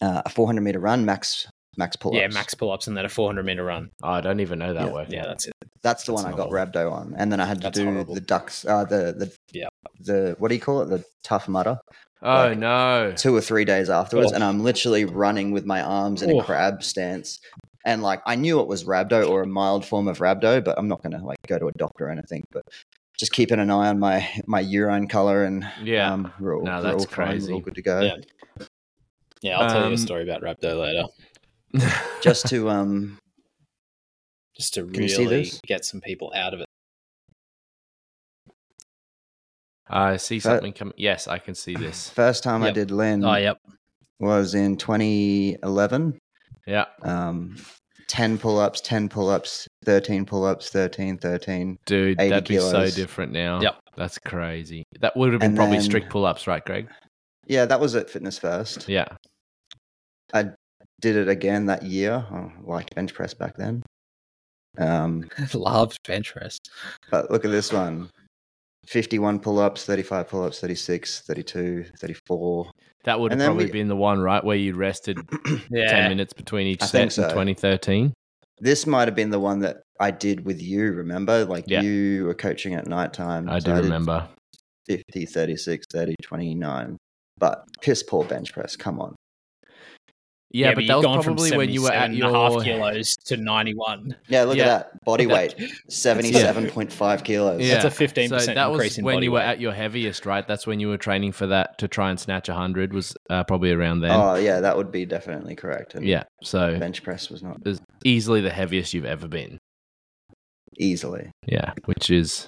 uh, 0.00 0.22
a 0.24 0.28
400 0.28 0.60
meter 0.60 0.78
run, 0.78 1.04
max 1.04 1.48
max 1.76 1.96
pull 1.96 2.12
ups. 2.12 2.20
Yeah, 2.20 2.28
max 2.28 2.54
pull 2.54 2.70
ups 2.72 2.86
and 2.86 2.96
then 2.96 3.04
a 3.04 3.08
four 3.08 3.28
hundred 3.28 3.44
meter 3.46 3.64
run. 3.64 3.90
Oh, 4.02 4.10
I 4.10 4.20
don't 4.20 4.40
even 4.40 4.58
know 4.58 4.72
that 4.74 4.86
Yeah. 4.86 4.92
work. 4.92 5.08
Yeah, 5.10 5.24
that's 5.26 5.46
it. 5.46 5.52
That's 5.82 6.04
the 6.04 6.12
That's 6.12 6.24
one 6.24 6.32
I 6.32 6.36
got 6.36 6.48
horrible. 6.48 6.72
rhabdo 6.72 6.92
on, 6.92 7.14
and 7.18 7.30
then 7.30 7.40
I 7.40 7.44
had 7.46 7.58
to 7.58 7.62
That's 7.64 7.78
do 7.78 7.84
horrible. 7.90 8.14
the 8.14 8.20
ducks, 8.20 8.64
uh, 8.64 8.84
the 8.84 9.12
the 9.16 9.32
Yeah. 9.52 9.68
the 10.00 10.36
what 10.38 10.48
do 10.48 10.54
you 10.54 10.60
call 10.60 10.82
it, 10.82 10.86
the 10.86 11.04
Tough 11.22 11.48
Mudder. 11.48 11.78
Oh 12.22 12.46
Like- 12.48 12.58
no. 12.58 13.12
two 13.16 13.34
or 13.36 13.40
three 13.42 13.64
days 13.66 13.90
afterwards, 13.90 14.32
Oh. 14.32 14.34
and 14.34 14.42
I'm 14.44 14.62
literally 14.62 15.04
running 15.04 15.52
with 15.52 15.66
my 15.66 15.82
arms 15.82 16.22
in 16.22 16.30
Oh. 16.32 16.40
a 16.40 16.44
crab 16.44 16.82
stance, 16.82 17.38
and 17.84 18.02
like 18.02 18.22
I 18.26 18.34
knew 18.36 18.60
it 18.60 18.66
was 18.66 18.84
rhabdo 18.84 19.28
or 19.28 19.42
a 19.42 19.46
mild 19.46 19.84
form 19.84 20.08
of 20.08 20.18
rhabdo, 20.18 20.64
but 20.64 20.78
I'm 20.78 20.88
not 20.88 21.02
gonna 21.02 21.22
like 21.24 21.38
go 21.46 21.58
to 21.58 21.66
a 21.68 21.72
doctor 21.72 22.06
or 22.06 22.10
anything, 22.10 22.44
but 22.50 22.62
just 23.18 23.32
keeping 23.32 23.60
an 23.60 23.70
eye 23.70 23.88
on 23.88 23.98
my 23.98 24.26
my 24.46 24.60
urine 24.60 25.06
color 25.06 25.44
and 25.44 25.66
Yeah. 25.82 26.12
um, 26.12 26.32
we're 26.40 26.56
all, 26.56 26.64
No, 26.64 26.76
we're 26.76 26.82
that's 26.82 27.04
all 27.04 27.10
fine, 27.10 27.26
we're 27.26 27.32
crazy. 27.32 27.52
all 27.52 27.60
good 27.60 27.74
to 27.74 27.82
go. 27.82 28.00
Yeah. 28.00 28.16
Yeah, 29.42 29.58
I'll 29.60 29.68
tell 29.68 29.80
you 29.82 29.86
Um, 29.88 29.92
a 29.92 29.98
story 29.98 30.22
about 30.22 30.40
Rhabdo 30.40 30.80
later, 30.80 31.04
Just 32.22 32.46
to 32.48 32.70
um, 32.70 33.18
just 34.56 34.74
to 34.74 34.86
Can 34.86 35.08
see 35.08 35.18
really 35.24 35.42
this? 35.42 35.60
get 35.66 35.84
some 35.84 36.00
people 36.00 36.32
out 36.34 36.54
of 36.54 36.60
it. 36.60 36.66
I 39.88 40.16
see 40.16 40.38
Fir- 40.38 40.50
something 40.50 40.72
coming. 40.72 40.94
Yes, 40.96 41.28
I 41.28 41.38
can 41.38 41.54
see 41.54 41.74
this. 41.74 42.08
first 42.14 42.42
time 42.42 42.62
I 42.62 42.70
did 42.70 42.90
Lynn 42.90 43.24
Oh, 43.24 43.34
yep. 43.36 43.58
was 44.20 44.54
in 44.54 44.76
2011. 44.76 46.18
Yeah, 46.66 46.86
Um, 47.02 47.56
10 48.08 48.38
pull 48.38 48.58
ups, 48.58 48.80
10 48.80 49.08
pull 49.10 49.28
ups, 49.28 49.66
13 49.84 50.24
pull 50.24 50.44
ups, 50.44 50.70
13, 50.70 51.18
13. 51.18 51.76
dude, 51.84 52.18
80 52.20 52.28
that'd 52.30 52.48
be 52.48 52.58
so 52.58 52.88
different 52.90 53.32
now. 53.32 53.60
Yep. 53.60 53.76
that's 53.96 54.18
crazy. 54.18 54.84
That 55.00 55.14
would 55.16 55.32
have 55.32 55.40
been 55.40 55.50
And 55.50 55.56
probably 55.56 55.76
then- 55.76 55.84
strict 55.84 56.08
pull-ups, 56.10 56.46
right, 56.46 56.64
Greg? 56.64 56.88
Yeah, 57.46 57.66
that 57.66 57.78
was 57.80 57.94
at 57.94 58.08
Fitness 58.08 58.38
First. 58.38 58.88
Yeah. 58.88 59.04
I 60.32 60.46
did 61.04 61.16
it 61.16 61.28
again 61.28 61.66
that 61.66 61.82
year. 61.82 62.24
I 62.30 62.50
liked 62.64 62.94
bench 62.94 63.12
press 63.12 63.34
back 63.34 63.56
then. 63.58 63.82
Um, 64.78 65.28
Loved 65.54 65.98
bench 66.08 66.32
press. 66.32 66.58
but 67.10 67.30
look 67.30 67.44
at 67.44 67.50
this 67.50 67.70
one 67.72 68.08
51 68.86 69.38
pull 69.40 69.58
ups, 69.58 69.84
35 69.84 70.28
pull 70.28 70.42
ups, 70.44 70.60
36, 70.60 71.20
32, 71.20 71.84
34. 72.00 72.70
That 73.04 73.20
would 73.20 73.30
have 73.30 73.32
And 73.32 73.40
then 73.40 73.48
probably 73.48 73.66
we- 73.66 73.72
been 73.72 73.88
the 73.88 73.96
one, 73.96 74.20
right, 74.20 74.42
where 74.42 74.56
you 74.56 74.74
rested 74.74 75.18
Yeah. 75.70 75.90
10 75.90 76.08
minutes 76.08 76.32
between 76.32 76.66
each 76.66 76.82
I 76.82 76.86
set 76.86 77.12
think 77.12 77.18
in 77.18 77.30
2013. 77.34 78.12
This 78.60 78.86
might 78.86 79.06
have 79.08 79.14
been 79.14 79.30
the 79.30 79.40
one 79.40 79.58
that 79.60 79.82
I 80.00 80.10
did 80.10 80.44
with 80.46 80.60
you, 80.62 80.92
remember? 80.92 81.44
Like 81.44 81.64
Yeah. 81.68 81.82
you 81.82 82.24
were 82.24 82.34
coaching 82.34 82.74
at 82.74 82.86
nighttime. 82.86 83.48
I 83.48 83.58
so 83.58 83.66
do 83.66 83.74
did 83.74 83.84
remember. 83.84 84.28
50, 84.86 85.26
36, 85.26 85.86
30, 85.92 86.14
29. 86.22 86.96
But 87.38 87.64
piss 87.82 88.02
poor 88.02 88.24
bench 88.24 88.52
press. 88.52 88.76
Come 88.76 89.00
on. 89.00 89.14
Yeah, 90.54 90.72
but, 90.72 90.84
you've 90.84 90.88
that 90.88 90.96
was 90.98 91.04
gone 91.04 91.22
from 91.22 91.34
probably 91.34 91.56
when 91.56 91.68
you 91.70 91.82
were 91.82 91.88
at 91.90 92.12
77 92.12 92.22
and 92.26 92.36
a 92.36 92.38
half 92.38 92.52
your 92.52 92.76
kilos 92.76 93.16
to 93.24 93.36
91. 93.36 94.14
Yeah, 94.28 94.44
look 94.44 94.56
Yeah. 94.56 94.62
at 94.62 94.66
that. 94.92 95.04
Body 95.04 95.26
weight, 95.26 95.56
77.5 95.90 97.24
kilos. 97.24 97.60
Yeah. 97.60 97.82
That's 97.82 98.00
a 98.00 98.04
15% 98.04 98.40
so 98.40 98.54
that 98.54 98.70
increase 98.70 98.90
was 98.92 98.98
in 98.98 99.04
when 99.04 99.16
body 99.16 99.26
you 99.26 99.32
were 99.32 99.38
weight. 99.38 99.44
at 99.46 99.60
your 99.60 99.72
heaviest, 99.72 100.24
right? 100.26 100.46
That's 100.46 100.64
when 100.64 100.78
you 100.78 100.86
were 100.88 100.96
training 100.96 101.32
for 101.32 101.48
that 101.48 101.76
to 101.78 101.88
try 101.88 102.10
and 102.10 102.20
snatch 102.20 102.48
100 102.48 102.92
was 102.92 103.16
uh, 103.30 103.42
probably 103.42 103.72
around 103.72 104.00
then. 104.02 104.12
Oh, 104.12 104.36
yeah, 104.36 104.60
that 104.60 104.76
would 104.76 104.92
be 104.92 105.04
definitely 105.04 105.56
correct. 105.56 105.96
And 105.96 106.06
yeah, 106.06 106.22
so 106.42 106.78
bench 106.78 107.02
press 107.02 107.30
was 107.30 107.42
not 107.42 107.60
easily 108.04 108.40
the 108.40 108.50
heaviest 108.50 108.94
you've 108.94 109.04
ever 109.04 109.26
been. 109.26 109.58
easily. 110.78 111.30
Yeah, 111.46 111.72
which 111.86 112.10
is 112.10 112.46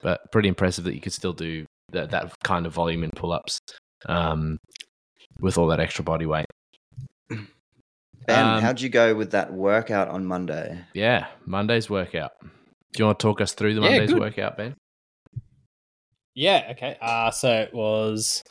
but 0.00 0.20
pretty 0.32 0.48
impressive 0.48 0.84
that 0.84 0.94
you 0.94 1.00
could 1.00 1.12
still 1.12 1.32
do 1.32 1.66
that, 1.92 2.10
that 2.10 2.32
kind 2.42 2.66
of 2.66 2.72
volume 2.72 3.04
in 3.04 3.10
pull-ups 3.14 3.58
um, 4.06 4.58
with 5.40 5.56
all 5.56 5.68
that 5.68 5.80
extra 5.80 6.04
body 6.04 6.26
weight. 6.26 6.45
Ben, 8.26 8.44
Um, 8.44 8.62
how'd 8.62 8.80
you 8.80 8.88
go 8.88 9.14
with 9.14 9.30
that 9.32 9.52
workout 9.52 10.08
on 10.08 10.26
Monday? 10.26 10.80
Yeah, 10.94 11.26
Monday's 11.44 11.88
workout. 11.88 12.32
Do 12.42 12.48
you 12.98 13.04
want 13.06 13.18
to 13.18 13.22
talk 13.22 13.40
us 13.40 13.52
through 13.54 13.74
the 13.74 13.82
Yeah, 13.82 13.90
Monday's 13.90 14.12
good. 14.12 14.20
workout, 14.20 14.56
Ben? 14.56 14.74
Yeah, 16.34 16.68
okay. 16.72 16.96
Uh, 17.00 17.30
so 17.30 17.50
it 17.50 17.72
was 17.72 18.42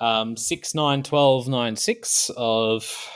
um, 0.00 0.36
6, 0.36 0.74
9, 0.74 1.02
12, 1.02 1.48
9, 1.48 1.76
6 1.76 2.30
of 2.36 3.08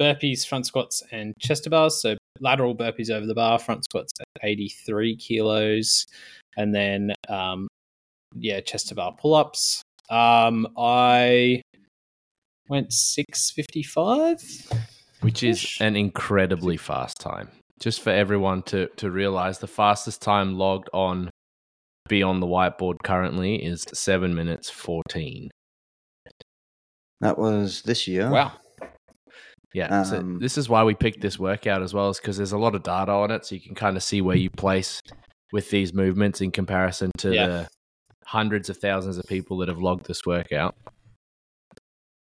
burpees, 0.00 0.46
front 0.46 0.66
squats, 0.66 1.02
and 1.12 1.34
chest 1.38 1.64
to 1.64 1.70
bars. 1.70 2.00
So 2.00 2.16
lateral 2.40 2.74
burpees 2.74 3.10
over 3.10 3.26
the 3.26 3.34
bar, 3.34 3.58
front 3.58 3.84
squats 3.84 4.12
at 4.20 4.26
83 4.44 5.16
kilos. 5.16 6.06
And 6.56 6.74
then, 6.74 7.12
um, 7.28 7.68
yeah, 8.34 8.60
chest 8.60 8.88
to 8.88 8.94
bar 8.94 9.14
pull 9.16 9.34
ups. 9.34 9.82
Um, 10.10 10.66
I 10.76 11.62
went 12.68 12.92
655. 12.92 14.97
Which 15.20 15.42
is 15.42 15.76
an 15.80 15.96
incredibly 15.96 16.76
fast 16.76 17.18
time. 17.20 17.50
Just 17.80 18.00
for 18.00 18.10
everyone 18.10 18.62
to 18.64 18.88
to 18.96 19.10
realize, 19.10 19.58
the 19.58 19.66
fastest 19.66 20.22
time 20.22 20.56
logged 20.56 20.88
on 20.92 21.30
be 22.08 22.22
on 22.22 22.40
the 22.40 22.46
whiteboard 22.46 22.96
currently 23.04 23.56
is 23.56 23.84
seven 23.92 24.34
minutes 24.34 24.70
fourteen. 24.70 25.50
That 27.20 27.38
was 27.38 27.82
this 27.82 28.06
year. 28.06 28.30
Wow. 28.30 28.52
Yeah, 29.74 30.02
so 30.02 30.18
Um, 30.18 30.38
this 30.38 30.56
is 30.56 30.68
why 30.68 30.82
we 30.82 30.94
picked 30.94 31.20
this 31.20 31.38
workout 31.38 31.82
as 31.82 31.92
well, 31.92 32.08
is 32.08 32.18
because 32.18 32.36
there's 32.38 32.52
a 32.52 32.58
lot 32.58 32.74
of 32.74 32.82
data 32.82 33.12
on 33.12 33.30
it, 33.30 33.44
so 33.44 33.54
you 33.54 33.60
can 33.60 33.74
kind 33.74 33.96
of 33.96 34.02
see 34.02 34.22
where 34.22 34.36
you 34.36 34.48
place 34.50 35.00
with 35.52 35.68
these 35.70 35.92
movements 35.92 36.40
in 36.40 36.50
comparison 36.50 37.10
to 37.18 37.34
Yeah. 37.34 37.46
the 37.46 37.68
hundreds 38.24 38.70
of 38.70 38.78
thousands 38.78 39.18
of 39.18 39.24
people 39.26 39.58
that 39.58 39.68
have 39.68 39.78
logged 39.78 40.06
this 40.06 40.24
workout. 40.24 40.74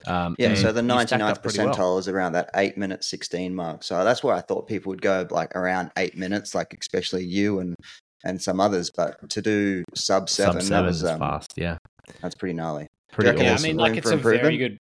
Um, 0.08 0.36
Yeah, 0.38 0.56
so 0.56 0.72
the 0.72 0.82
99th 0.82 1.22
up 1.22 1.44
pretty 1.44 1.60
well. 1.60 1.74
percentile 1.74 2.00
is 2.00 2.08
around 2.08 2.34
that 2.34 2.50
8 2.56 2.78
minute 2.78 3.04
16 3.04 3.54
mark. 3.54 3.84
So 3.84 4.04
that's 4.04 4.24
where 4.24 4.36
I 4.36 4.42
thought 4.42 4.68
people 4.68 4.90
would 4.90 5.02
go 5.02 5.28
like 5.30 5.56
around 5.56 5.92
8 5.98 6.18
minutes 6.18 6.54
like 6.54 6.76
especially 6.80 7.24
you 7.26 7.60
and 7.60 7.76
and 8.24 8.42
some 8.42 8.60
others, 8.60 8.90
but 8.90 9.30
to 9.30 9.42
do 9.42 9.84
sub 9.96 10.30
7 10.30 10.62
Sub 10.62 10.70
that 10.70 10.82
was 10.82 11.04
is 11.04 11.10
um, 11.10 11.20
fast. 11.20 11.54
Yeah, 11.56 11.78
that's 12.22 12.36
pretty 12.36 12.54
gnarly. 12.54 12.88
pretty 13.12 13.32
reckon 13.32 13.46
Yeah, 13.46 13.56
I 13.56 13.62
mean, 13.62 13.78
like 13.78 13.98
it's 13.98 14.10
a 14.10 14.18
very 14.18 14.58
good. 14.58 14.78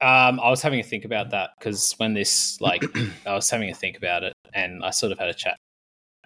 Um, 0.00 0.40
I 0.40 0.50
was 0.50 0.60
having 0.60 0.80
a 0.80 0.82
think 0.82 1.04
about 1.04 1.30
that 1.30 1.50
because 1.58 1.94
when 1.98 2.12
this, 2.14 2.60
like, 2.60 2.84
I 3.26 3.34
was 3.34 3.48
having 3.48 3.70
a 3.70 3.74
think 3.74 3.96
about 3.96 4.24
it, 4.24 4.32
and 4.52 4.84
I 4.84 4.90
sort 4.90 5.12
of 5.12 5.18
had 5.18 5.28
a 5.28 5.34
chat 5.34 5.56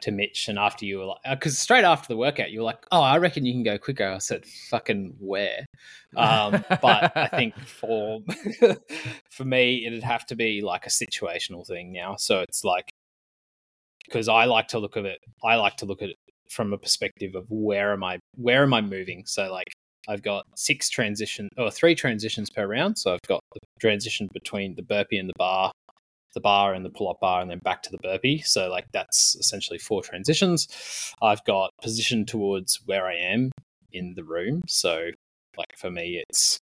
to 0.03 0.11
Mitch, 0.11 0.49
and 0.49 0.59
after 0.59 0.85
you 0.85 0.99
were 0.99 1.05
like, 1.07 1.19
because 1.31 1.59
straight 1.59 1.85
after 1.85 2.09
the 2.09 2.17
workout, 2.17 2.51
you 2.51 2.61
were 2.61 2.65
like, 2.65 2.85
"Oh, 2.93 3.01
I 3.01 3.19
reckon 3.19 3.45
you 3.45 3.53
can 3.53 3.63
go 3.63 3.79
quicker." 3.79 4.07
I 4.07 4.19
said, 4.19 4.45
"Fucking 4.71 5.17
where?" 5.19 5.67
Um, 6.17 6.65
but 6.83 7.17
I 7.17 7.29
think 7.29 7.59
for 7.59 8.21
for 9.31 9.45
me, 9.45 9.87
it'd 9.87 10.03
have 10.03 10.27
to 10.27 10.37
be 10.37 10.63
like 10.63 10.87
a 10.87 10.91
situational 10.91 11.67
thing 11.67 11.93
now. 11.93 12.17
So 12.17 12.41
it's 12.41 12.65
like 12.65 12.91
because 14.05 14.29
I 14.29 14.47
like 14.47 14.69
to 14.69 14.79
look 14.79 14.97
at 14.97 15.05
it. 15.05 15.19
I 15.45 15.57
like 15.57 15.77
to 15.79 15.87
look 15.87 16.03
at 16.03 16.11
it 16.11 16.17
from 16.51 16.73
a 16.73 16.79
perspective 16.79 17.35
of 17.35 17.47
where 17.49 17.93
am 17.93 18.03
I? 18.05 18.19
Where 18.37 18.63
am 18.63 18.75
I 18.75 18.81
moving? 18.81 19.25
So 19.27 19.51
like 19.53 19.69
I've 20.09 20.23
got 20.23 20.47
six 20.57 20.89
transition 20.89 21.49
or 21.59 21.71
three 21.71 21.95
transitions 21.95 22.49
per 22.51 22.67
round. 22.67 22.99
So 22.99 23.13
I've 23.13 23.29
got 23.29 23.41
the 23.53 23.61
transition 23.81 24.29
between 24.33 24.75
the 24.75 24.83
burpee 24.83 25.19
and 25.19 25.29
the 25.29 25.35
bar, 25.37 25.73
the 26.35 26.41
bar 26.41 26.75
and 26.75 26.85
the 26.85 26.91
pull 26.91 27.09
up 27.11 27.21
bar, 27.21 27.41
and 27.41 27.51
then 27.51 27.59
back 27.61 27.83
to 27.85 27.91
the 27.91 27.99
burpee. 27.99 28.39
So 28.43 28.69
like 28.71 28.87
that's 28.93 29.37
essentially 29.37 29.79
four 29.79 30.03
transitions. 30.03 30.69
I've 31.23 31.45
got 31.45 31.71
position 31.83 32.25
towards 32.27 32.81
where 32.87 33.07
I 33.07 33.15
am 33.17 33.51
in 33.93 34.15
the 34.15 34.25
room. 34.25 34.63
So 34.69 35.11
like 35.57 35.77
for 35.77 35.91
me, 35.91 36.23
it's 36.29 36.59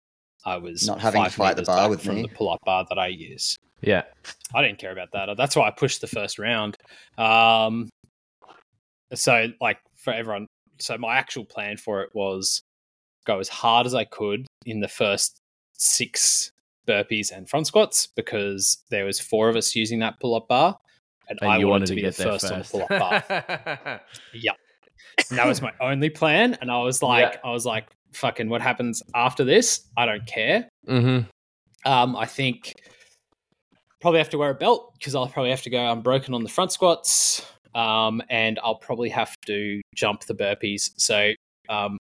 I 0.44 0.56
was 0.56 0.86
Not 0.86 1.00
having 1.00 1.22
to 1.24 1.30
fight 1.30 1.56
the 1.56 1.62
bar 1.62 1.88
with 1.88 2.02
from 2.02 2.16
me. 2.16 2.22
the 2.22 2.28
pull 2.28 2.50
up 2.50 2.58
bar 2.64 2.84
that 2.88 2.98
I 2.98 3.06
use. 3.08 3.56
yeah, 3.80 4.02
I 4.54 4.62
didn't 4.62 4.78
care 4.78 4.92
about 4.92 5.12
that. 5.12 5.36
That's 5.36 5.54
why 5.56 5.68
I 5.68 5.70
pushed 5.70 6.00
the 6.00 6.06
first 6.08 6.38
round. 6.38 6.76
Um, 7.16 7.88
so, 9.14 9.48
like 9.60 9.78
for 9.96 10.12
everyone, 10.12 10.46
so 10.80 10.96
my 10.98 11.16
actual 11.16 11.44
plan 11.44 11.76
for 11.76 12.02
it 12.02 12.10
was 12.14 12.62
go 13.24 13.38
as 13.38 13.48
hard 13.48 13.86
as 13.86 13.94
I 13.94 14.04
could 14.04 14.46
in 14.66 14.80
the 14.80 14.88
first 14.88 15.38
six 15.74 16.50
burpees 16.86 17.30
and 17.30 17.48
front 17.48 17.66
squats 17.66 18.08
because 18.16 18.78
there 18.90 19.04
was 19.04 19.20
four 19.20 19.48
of 19.48 19.56
us 19.56 19.74
using 19.74 20.00
that 20.00 20.20
pull 20.20 20.34
up 20.34 20.48
bar, 20.48 20.78
and, 21.28 21.38
and 21.42 21.50
I 21.50 21.58
wanted, 21.58 21.66
wanted 21.68 21.86
to 21.86 21.94
be 21.94 22.02
get 22.02 22.16
the 22.16 22.24
first, 22.24 22.48
first. 22.48 22.52
on 22.52 22.58
the 22.58 22.64
pull 22.64 22.82
up 22.82 22.88
bar. 22.88 24.00
yeah, 24.34 24.52
that 25.30 25.46
was 25.46 25.62
my 25.62 25.72
only 25.80 26.10
plan. 26.10 26.56
And 26.60 26.70
I 26.70 26.78
was 26.78 27.02
like, 27.02 27.40
I 27.44 27.50
was 27.50 27.66
like, 27.66 27.88
fucking, 28.12 28.48
what 28.48 28.60
happens 28.60 29.02
after 29.14 29.44
this? 29.44 29.88
I 29.96 30.06
don't 30.06 30.26
care. 30.26 30.68
mm-hmm. 30.88 31.28
Um, 31.84 32.14
I 32.14 32.26
think 32.26 32.74
probably 34.00 34.18
have 34.18 34.30
to 34.30 34.38
wear 34.38 34.50
a 34.50 34.54
belt 34.54 34.92
because 34.98 35.14
I'll 35.14 35.28
probably 35.28 35.50
have 35.50 35.62
to 35.62 35.70
go 35.70 35.90
unbroken 35.90 36.34
on 36.34 36.42
the 36.42 36.48
front 36.48 36.72
squats, 36.72 37.44
um, 37.74 38.22
and 38.28 38.58
I'll 38.62 38.76
probably 38.76 39.08
have 39.08 39.34
to 39.46 39.80
jump 39.94 40.24
the 40.24 40.34
burpees. 40.34 40.90
So 40.96 41.32
um, 41.68 41.98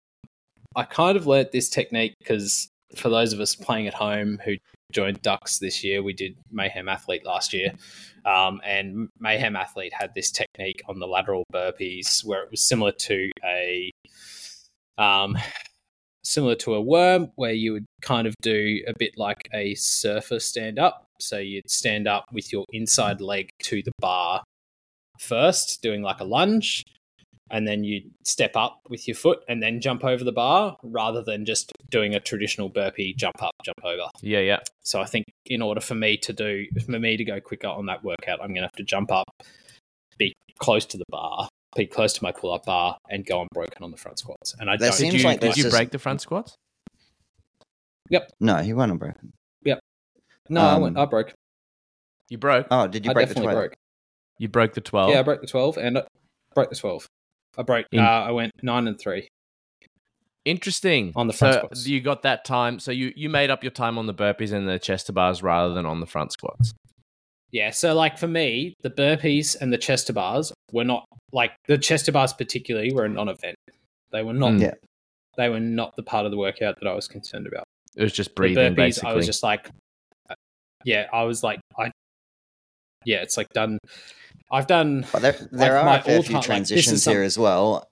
I 0.75 0.83
kind 0.83 1.17
of 1.17 1.27
learnt 1.27 1.51
this 1.51 1.69
technique 1.69 2.13
because 2.19 2.69
for 2.95 3.09
those 3.09 3.33
of 3.33 3.39
us 3.39 3.55
playing 3.55 3.87
at 3.87 3.93
home 3.93 4.39
who 4.43 4.55
joined 4.91 5.21
Ducks 5.21 5.59
this 5.59 5.83
year, 5.83 6.03
we 6.03 6.13
did 6.13 6.35
Mayhem 6.51 6.87
Athlete 6.87 7.25
last 7.25 7.53
year, 7.53 7.71
um, 8.25 8.61
and 8.63 9.09
Mayhem 9.19 9.55
Athlete 9.55 9.93
had 9.93 10.13
this 10.15 10.31
technique 10.31 10.81
on 10.87 10.99
the 10.99 11.07
lateral 11.07 11.43
burpees 11.53 12.23
where 12.23 12.43
it 12.43 12.51
was 12.51 12.61
similar 12.61 12.91
to 12.91 13.29
a 13.43 13.91
um, 14.97 15.37
similar 16.23 16.55
to 16.55 16.73
a 16.75 16.81
worm 16.81 17.31
where 17.35 17.51
you 17.51 17.73
would 17.73 17.85
kind 18.01 18.27
of 18.27 18.33
do 18.41 18.81
a 18.87 18.93
bit 18.97 19.11
like 19.17 19.47
a 19.53 19.75
surfer 19.75 20.39
stand 20.39 20.79
up. 20.79 21.05
So 21.19 21.37
you'd 21.37 21.69
stand 21.69 22.07
up 22.07 22.25
with 22.31 22.51
your 22.51 22.65
inside 22.71 23.21
leg 23.21 23.49
to 23.63 23.81
the 23.83 23.91
bar 23.99 24.43
first, 25.19 25.81
doing 25.81 26.01
like 26.01 26.19
a 26.19 26.25
lunge, 26.25 26.83
and 27.51 27.67
then 27.67 27.83
you'd 27.83 28.11
step 28.23 28.55
up 28.55 28.79
with 28.89 29.07
your 29.07 29.15
foot 29.15 29.39
and 29.47 29.61
then 29.61 29.79
jump 29.79 30.03
over 30.03 30.23
the 30.23 30.31
bar 30.31 30.77
rather 30.83 31.21
than 31.21 31.45
just 31.45 31.71
doing 31.89 32.15
a 32.15 32.19
traditional 32.19 32.69
burpee 32.69 33.13
jump 33.13 33.41
up, 33.41 33.51
jump 33.63 33.77
over. 33.83 34.09
Yeah, 34.21 34.39
yeah. 34.39 34.59
So 34.83 34.99
I 35.01 35.05
think 35.05 35.25
in 35.45 35.61
order 35.61 35.79
for 35.81 35.95
me 35.95 36.17
to 36.17 36.33
do 36.33 36.65
for 36.85 36.99
me 36.99 37.17
to 37.17 37.23
go 37.23 37.39
quicker 37.39 37.67
on 37.67 37.85
that 37.87 38.03
workout, 38.03 38.41
I'm 38.41 38.49
gonna 38.53 38.61
have 38.67 38.71
to 38.73 38.83
jump 38.83 39.11
up, 39.11 39.25
be 40.17 40.33
close 40.59 40.85
to 40.87 40.97
the 40.97 41.05
bar, 41.09 41.47
be 41.75 41.85
close 41.85 42.13
to 42.13 42.23
my 42.23 42.31
pull 42.31 42.53
up 42.53 42.65
bar, 42.65 42.97
and 43.09 43.25
go 43.25 43.41
unbroken 43.41 43.83
on 43.83 43.91
the 43.91 43.97
front 43.97 44.19
squats. 44.19 44.55
And 44.59 44.69
I 44.69 44.77
That 44.77 44.91
don't 44.97 45.11
Did 45.11 45.21
you, 45.21 45.23
like 45.27 45.39
did 45.39 45.55
you 45.57 45.63
just- 45.63 45.75
break 45.75 45.91
the 45.91 45.99
front 45.99 46.21
squats? 46.21 46.55
Yep 48.09 48.31
no, 48.39 48.57
he 48.57 48.73
went 48.73 48.91
unbroken. 48.91 49.33
Yep. 49.63 49.79
No, 50.49 50.61
I 50.61 50.77
went. 50.77 50.95
Um, 50.97 51.03
I 51.03 51.05
broke. 51.05 51.33
You 52.29 52.37
broke. 52.37 52.67
Oh, 52.71 52.87
did 52.87 53.03
you 53.05 53.11
I 53.11 53.13
break 53.13 53.29
the 53.29 53.35
twelve? 53.35 53.51
broke. 53.55 53.73
You 54.37 54.47
broke 54.47 54.73
the 54.73 54.81
twelve. 54.81 55.09
Yeah, 55.11 55.19
I 55.19 55.23
broke 55.23 55.41
the 55.41 55.47
twelve, 55.47 55.77
and 55.77 55.97
I 55.97 56.03
broke 56.53 56.69
the 56.69 56.75
twelve. 56.75 57.07
I 57.57 57.63
broke. 57.63 57.85
In- 57.91 57.99
uh, 57.99 58.03
I 58.03 58.31
went 58.31 58.51
nine 58.61 58.87
and 58.87 58.99
three. 58.99 59.27
Interesting. 60.45 61.11
On 61.15 61.27
the 61.27 61.33
front 61.33 61.55
so 61.55 61.59
squats. 61.59 61.87
you 61.87 62.01
got 62.01 62.21
that 62.21 62.45
time. 62.45 62.79
So 62.79 62.91
you 62.91 63.11
you 63.15 63.29
made 63.29 63.49
up 63.49 63.63
your 63.63 63.71
time 63.71 63.97
on 63.97 64.05
the 64.05 64.13
burpees 64.13 64.51
and 64.51 64.67
the 64.67 64.77
chest 64.77 65.07
to 65.07 65.13
bars 65.13 65.41
rather 65.41 65.73
than 65.73 65.85
on 65.85 65.99
the 65.99 66.05
front 66.05 66.31
squats. 66.31 66.73
Yeah, 67.51 67.71
so 67.71 67.95
like 67.95 68.17
for 68.17 68.27
me, 68.27 68.73
the 68.81 68.89
burpees 68.89 69.55
and 69.59 69.71
the 69.71 69.77
chest 69.77 70.07
to 70.07 70.13
bars 70.13 70.53
were 70.71 70.83
not 70.83 71.05
like 71.31 71.51
the 71.67 71.77
chest 71.77 72.05
to 72.05 72.11
bars 72.11 72.33
particularly 72.33 72.91
were 72.93 73.05
a 73.05 73.09
non-event. 73.09 73.55
They 74.11 74.23
were 74.23 74.33
not. 74.33 74.53
Mm. 74.53 74.61
Yeah. 74.61 74.73
They 75.37 75.49
were 75.49 75.59
not 75.59 75.95
the 75.95 76.03
part 76.03 76.25
of 76.25 76.31
the 76.31 76.37
workout 76.37 76.79
that 76.79 76.87
I 76.87 76.93
was 76.93 77.07
concerned 77.07 77.47
about. 77.47 77.63
It 77.95 78.03
was 78.03 78.13
just 78.13 78.31
The 78.31 78.35
breathing, 78.35 78.73
burpees, 78.73 78.75
basically. 78.75 79.09
I 79.09 79.13
was 79.13 79.25
just 79.25 79.43
like, 79.43 79.69
uh, 80.29 80.35
yeah, 80.83 81.07
I 81.11 81.23
was 81.23 81.43
like, 81.43 81.59
I, 81.77 81.91
yeah, 83.05 83.17
it's 83.17 83.37
like 83.37 83.47
done. 83.49 83.77
I've 84.51 84.67
done. 84.67 85.05
But 85.11 85.21
there, 85.21 85.31
there 85.51 85.83
Like, 85.83 85.85
are 85.85 85.99
a 85.99 86.03
fair 86.03 86.23
few 86.23 86.35
like, 86.35 86.45
transitions 86.45 87.03
some- 87.03 87.13
here 87.13 87.23
as 87.23 87.37
well, 87.37 87.87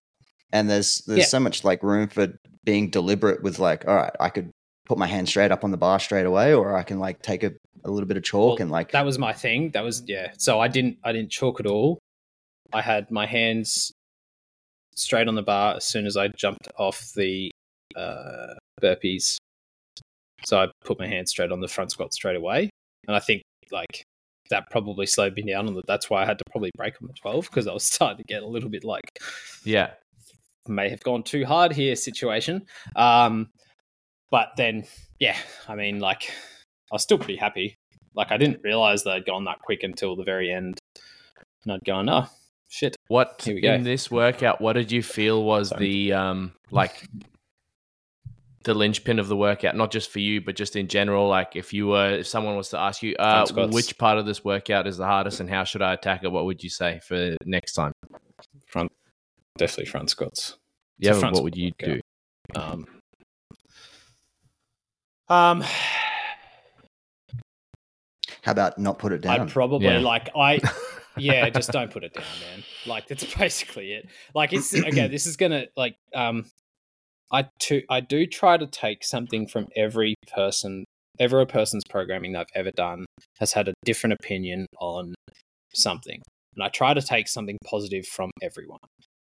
and 0.51 0.69
there's 0.69 0.99
there's 1.07 1.19
Yeah. 1.19 1.25
so 1.25 1.39
much 1.39 1.63
like 1.63 1.81
room 1.83 2.07
for 2.07 2.33
being 2.63 2.89
deliberate 2.89 3.43
with 3.43 3.59
like, 3.59 3.87
all 3.87 3.95
right, 3.95 4.13
I 4.19 4.29
could 4.29 4.49
put 4.85 4.97
my 4.97 5.07
hand 5.07 5.27
straight 5.29 5.51
up 5.51 5.63
on 5.63 5.71
the 5.71 5.77
bar 5.77 5.99
straight 5.99 6.25
away, 6.25 6.53
or 6.53 6.77
I 6.77 6.83
can 6.83 6.99
like 6.99 7.21
take 7.21 7.43
a, 7.43 7.51
a 7.85 7.89
little 7.91 8.07
bit 8.07 8.17
of 8.17 8.23
chalk 8.23 8.59
Well, 8.59 8.61
and 8.63 8.71
like 8.71 8.91
that 8.91 9.05
was 9.05 9.17
my 9.19 9.33
thing. 9.33 9.71
That 9.71 9.83
was 9.83 10.03
yeah. 10.07 10.31
So 10.37 10.59
I 10.59 10.67
didn't 10.67 10.97
I 11.03 11.11
didn't 11.11 11.31
chalk 11.31 11.59
at 11.59 11.65
all. 11.65 11.99
I 12.71 12.81
had 12.81 13.11
my 13.11 13.25
hands 13.25 13.91
straight 14.95 15.27
on 15.27 15.35
the 15.35 15.41
bar 15.43 15.75
as 15.75 15.85
soon 15.85 16.05
as 16.05 16.17
I 16.17 16.27
jumped 16.29 16.67
off 16.77 17.11
the 17.15 17.51
uh, 17.95 18.53
burpees. 18.81 19.37
So 20.45 20.59
I 20.61 20.67
put 20.83 20.99
my 20.99 21.07
hands 21.07 21.29
straight 21.31 21.51
on 21.51 21.61
the 21.61 21.67
front 21.67 21.91
squat 21.91 22.13
straight 22.13 22.35
away, 22.35 22.69
and 23.07 23.15
I 23.15 23.19
think 23.19 23.41
like 23.71 24.03
that 24.49 24.69
probably 24.69 25.05
slowed 25.05 25.35
me 25.35 25.43
down. 25.43 25.67
On 25.67 25.73
the, 25.73 25.83
that's 25.87 26.09
why 26.09 26.23
I 26.23 26.25
had 26.25 26.37
to 26.37 26.43
probably 26.51 26.71
break 26.75 26.95
on 27.01 27.07
the 27.07 27.13
twelve 27.13 27.45
because 27.45 27.67
I 27.67 27.73
was 27.73 27.83
starting 27.91 28.17
to 28.17 28.23
get 28.23 28.43
a 28.43 28.47
little 28.47 28.69
bit 28.69 28.83
like 28.83 29.19
yeah. 29.63 29.91
may 30.67 30.89
have 30.89 31.03
gone 31.03 31.23
too 31.23 31.45
hard 31.45 31.71
here 31.71 31.95
situation. 31.95 32.65
Um, 32.95 33.49
but 34.31 34.49
then, 34.57 34.85
yeah, 35.19 35.37
I 35.67 35.75
mean, 35.75 35.99
like, 35.99 36.31
I 36.91 36.95
was 36.95 37.03
still 37.03 37.19
pretty 37.19 37.35
happy. 37.35 37.77
Like, 38.15 38.31
I 38.31 38.37
didn't 38.37 38.61
realize 38.63 39.03
that 39.03 39.11
I'd 39.11 39.25
gone 39.25 39.45
that 39.45 39.59
quick 39.59 39.83
until 39.83 40.15
the 40.15 40.23
very 40.23 40.51
end. 40.51 40.79
And 41.63 41.73
I'd 41.73 41.85
gone, 41.85 42.09
oh, 42.09 42.25
shit. 42.67 42.95
What 43.07 43.41
Here 43.45 43.53
we 43.55 43.61
go. 43.61 43.73
in 43.73 43.83
this 43.83 44.09
workout? 44.09 44.59
What 44.59 44.73
did 44.73 44.91
you 44.91 45.03
feel 45.03 45.43
was 45.43 45.69
Sorry. 45.69 45.85
the 45.85 46.13
um 46.13 46.53
like 46.71 47.07
the 48.63 48.73
linchpin 48.73 49.19
of 49.19 49.27
the 49.27 49.35
workout? 49.35 49.75
Not 49.75 49.91
just 49.91 50.09
for 50.09 50.19
you, 50.19 50.41
but 50.41 50.55
just 50.55 50.75
in 50.75 50.87
general. 50.87 51.27
Like 51.27 51.55
if 51.55 51.73
you 51.73 51.87
were, 51.87 52.11
if 52.11 52.27
someone 52.27 52.55
was 52.55 52.69
to 52.69 52.79
ask 52.79 53.03
you, 53.03 53.15
uh, 53.17 53.45
which 53.67 53.97
part 53.97 54.17
of 54.17 54.25
this 54.25 54.43
workout 54.43 54.87
is 54.87 54.97
the 54.97 55.05
hardest, 55.05 55.39
and 55.39 55.49
how 55.49 55.63
should 55.63 55.81
I 55.81 55.93
attack 55.93 56.23
it? 56.23 56.31
What 56.31 56.45
would 56.45 56.63
you 56.63 56.69
say 56.69 56.99
for 57.07 57.35
next 57.45 57.73
time? 57.73 57.91
Front, 58.67 58.91
definitely 59.57 59.85
front 59.85 60.09
squats. 60.09 60.57
Yeah, 60.99 61.13
front 61.13 61.35
what 61.35 61.43
would 61.43 61.55
you 61.55 61.71
squat 61.79 62.01
do? 62.55 62.59
Um, 62.59 62.87
um, 65.29 65.63
how 68.41 68.51
about 68.51 68.77
not 68.77 68.99
put 68.99 69.13
it 69.13 69.21
down? 69.21 69.41
I'd 69.41 69.49
probably 69.49 69.87
Yeah. 69.87 69.99
like 69.99 70.29
I 70.35 70.59
yeah, 71.17 71.49
just 71.49 71.71
don't 71.71 71.91
put 71.91 72.03
it 72.03 72.13
down, 72.13 72.25
man. 72.41 72.63
Like 72.85 73.07
that's 73.07 73.23
basically 73.37 73.93
it. 73.93 74.09
Like 74.35 74.53
it's 74.53 74.73
okay, 74.75 75.07
this 75.07 75.25
is 75.25 75.37
gonna 75.37 75.65
like 75.75 75.95
um 76.13 76.45
I 77.33 77.45
too 77.59 77.81
I 77.89 77.99
do 77.99 78.25
try 78.27 78.57
to 78.57 78.67
take 78.67 79.03
something 79.03 79.47
from 79.47 79.67
every 79.75 80.15
person 80.33 80.85
every 81.19 81.45
person's 81.45 81.83
programming 81.89 82.33
that 82.33 82.41
I've 82.41 82.45
ever 82.55 82.71
done 82.71 83.05
has 83.39 83.53
had 83.53 83.67
a 83.67 83.73
different 83.85 84.13
opinion 84.13 84.65
on 84.79 85.13
something. 85.73 86.21
And 86.55 86.63
I 86.63 86.69
try 86.69 86.93
to 86.93 87.01
take 87.01 87.27
something 87.27 87.57
positive 87.65 88.05
from 88.05 88.31
everyone. 88.41 88.79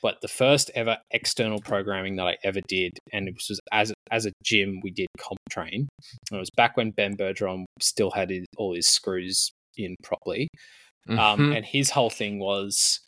But 0.03 0.21
the 0.21 0.29
first 0.29 0.71
ever 0.75 0.99
external 1.13 1.61
programming 1.61 2.17
that 2.17 2.27
I 2.27 2.37
ever 2.43 2.61
did, 2.67 2.99
and 3.13 3.29
it 3.29 3.35
was 3.35 3.61
as 3.73 3.93
as 4.11 4.27
a 4.27 4.33
gym, 4.45 4.81
we 4.83 4.91
did 4.91 5.07
comp 5.19 5.39
train. 5.49 5.89
And 6.31 6.37
it 6.37 6.41
was 6.41 6.51
back 6.57 6.77
when 6.77 6.91
Ben 6.91 7.17
Bergeron 7.17 7.65
still 7.81 8.11
had 8.11 8.31
his, 8.31 8.45
all 8.57 8.75
his 8.75 8.89
screws 8.89 9.53
in 9.77 9.95
properly. 10.03 10.49
Um, 11.09 11.17
Mhm. 11.19 11.57
and 11.57 11.65
his 11.65 11.91
whole 11.91 12.11
thing 12.11 12.39
was, 12.39 13.01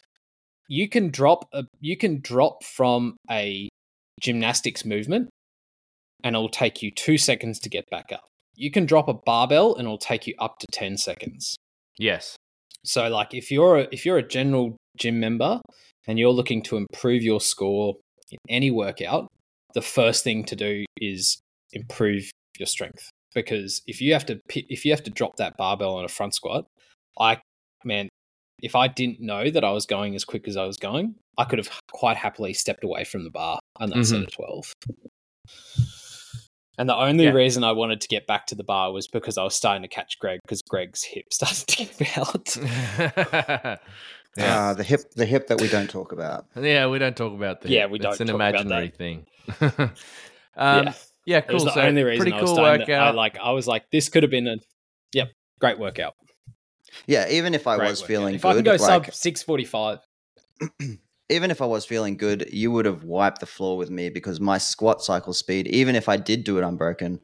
you 0.68 0.88
can 0.88 1.10
drop 1.10 1.48
a 1.52 1.64
you 1.80 1.96
can 1.96 2.20
drop 2.20 2.64
from 2.64 3.16
a 3.30 3.68
gymnastics 4.20 4.84
movement, 4.84 5.28
and 6.22 6.34
it'll 6.34 6.48
take 6.48 6.82
you 6.82 6.90
two 6.90 7.18
seconds 7.18 7.58
to 7.60 7.68
get 7.68 7.84
back 7.90 8.10
up. 8.12 8.24
You 8.56 8.70
can 8.70 8.86
drop 8.86 9.08
a 9.08 9.14
barbell, 9.14 9.74
and 9.74 9.86
it'll 9.86 9.98
take 9.98 10.26
you 10.26 10.34
up 10.38 10.58
to 10.60 10.66
ten 10.72 10.96
seconds. 10.96 11.56
yes. 11.98 12.36
So 12.86 13.08
like 13.08 13.32
if 13.32 13.50
you're 13.50 13.78
a, 13.78 13.88
if 13.92 14.04
you're 14.04 14.18
a 14.18 14.28
general 14.28 14.76
gym 14.98 15.18
member 15.18 15.58
and 16.06 16.18
you're 16.18 16.30
looking 16.30 16.62
to 16.64 16.76
improve 16.76 17.22
your 17.22 17.40
score 17.40 17.94
in 18.30 18.38
any 18.50 18.70
workout, 18.70 19.26
the 19.72 19.80
first 19.80 20.22
thing 20.22 20.44
to 20.44 20.54
do 20.54 20.84
is 20.98 21.40
improve 21.72 22.30
your 22.58 22.66
strength 22.66 23.08
because 23.34 23.82
if 23.86 24.00
you 24.00 24.12
have 24.12 24.26
to 24.26 24.38
if 24.48 24.84
you 24.84 24.92
have 24.92 25.02
to 25.04 25.10
drop 25.10 25.36
that 25.36 25.56
barbell 25.56 25.96
on 25.96 26.04
a 26.04 26.08
front 26.08 26.34
squat, 26.34 26.66
I 27.18 27.38
man, 27.84 28.08
if 28.64 28.74
I 28.74 28.88
didn't 28.88 29.20
know 29.20 29.50
that 29.50 29.62
I 29.62 29.70
was 29.70 29.84
going 29.86 30.14
as 30.14 30.24
quick 30.24 30.48
as 30.48 30.56
I 30.56 30.64
was 30.64 30.76
going, 30.78 31.14
I 31.36 31.44
could 31.44 31.58
have 31.58 31.70
quite 31.92 32.16
happily 32.16 32.54
stepped 32.54 32.82
away 32.82 33.04
from 33.04 33.24
the 33.24 33.30
bar 33.30 33.60
on 33.76 33.90
that 33.90 34.04
set 34.06 34.22
of 34.22 34.32
12. 34.32 34.72
And 36.76 36.88
the 36.88 36.96
only 36.96 37.24
Yeah. 37.24 37.30
reason 37.30 37.62
I 37.62 37.72
wanted 37.72 38.00
to 38.00 38.08
get 38.08 38.26
back 38.26 38.46
to 38.48 38.54
the 38.54 38.64
bar 38.64 38.90
was 38.92 39.06
because 39.06 39.38
I 39.38 39.44
was 39.44 39.54
starting 39.54 39.82
to 39.82 39.88
catch 39.88 40.18
Greg 40.18 40.40
because 40.44 40.60
Greg's 40.62 41.04
hip 41.04 41.26
started 41.32 41.66
to 41.68 41.76
give 41.76 42.18
out. 42.18 42.56
yeah. 44.36 44.58
Ah, 44.60 44.74
the 44.74 44.82
hip, 44.82 45.10
the 45.14 45.26
hip 45.26 45.46
that 45.48 45.60
we 45.60 45.68
don't 45.68 45.88
talk 45.88 46.10
about. 46.12 46.46
yeah, 46.60 46.86
we 46.88 46.98
don't 46.98 47.16
talk 47.16 47.32
about 47.32 47.60
that. 47.60 47.70
Yeah, 47.70 47.86
we 47.86 47.98
don't 47.98 48.18
an 48.20 48.26
talk 48.26 48.34
about 48.34 48.54
imaginary 48.54 48.88
that. 48.88 48.96
thing. 48.96 49.26
um, 50.56 50.86
yeah. 50.86 50.92
yeah, 51.26 51.40
cool. 51.42 51.50
it 51.50 51.54
was 51.54 51.64
the 51.64 51.70
so 51.74 51.80
only 51.82 52.02
reason 52.02 52.22
pretty 52.24 52.36
I 52.36 52.40
was 52.40 52.48
cool 52.50 52.56
starting 52.56 52.86
to, 52.86 52.92
I 52.94 53.10
like 53.10 53.38
I 53.38 53.50
was 53.52 53.68
like 53.68 53.84
this 53.92 54.08
could 54.08 54.22
have 54.24 54.30
been 54.30 54.48
a 54.48 54.56
yep 55.12 55.30
great 55.60 55.78
workout. 55.78 56.14
Yeah, 57.06 57.28
even 57.28 57.54
if 57.54 57.66
I 57.66 57.76
Great 57.76 57.88
was 57.88 58.00
workout. 58.00 58.08
feeling 58.08 58.34
if 58.36 58.42
good, 58.42 58.48
I 58.48 58.54
can 58.54 58.64
go 58.64 58.70
like 58.72 58.78
sub 59.04 59.14
six 59.14 59.42
forty 59.42 59.64
five. 59.64 60.00
even 61.28 61.50
if 61.50 61.60
I 61.62 61.66
was 61.66 61.84
feeling 61.84 62.16
good, 62.16 62.48
you 62.52 62.70
would 62.70 62.84
have 62.86 63.04
wiped 63.04 63.40
the 63.40 63.46
floor 63.46 63.76
with 63.76 63.90
me 63.90 64.08
because 64.10 64.40
my 64.40 64.58
squat 64.58 65.02
cycle 65.02 65.32
speed, 65.32 65.66
even 65.68 65.96
if 65.96 66.08
I 66.08 66.16
did 66.16 66.44
do 66.44 66.58
it 66.58 66.64
unbroken, 66.64 67.20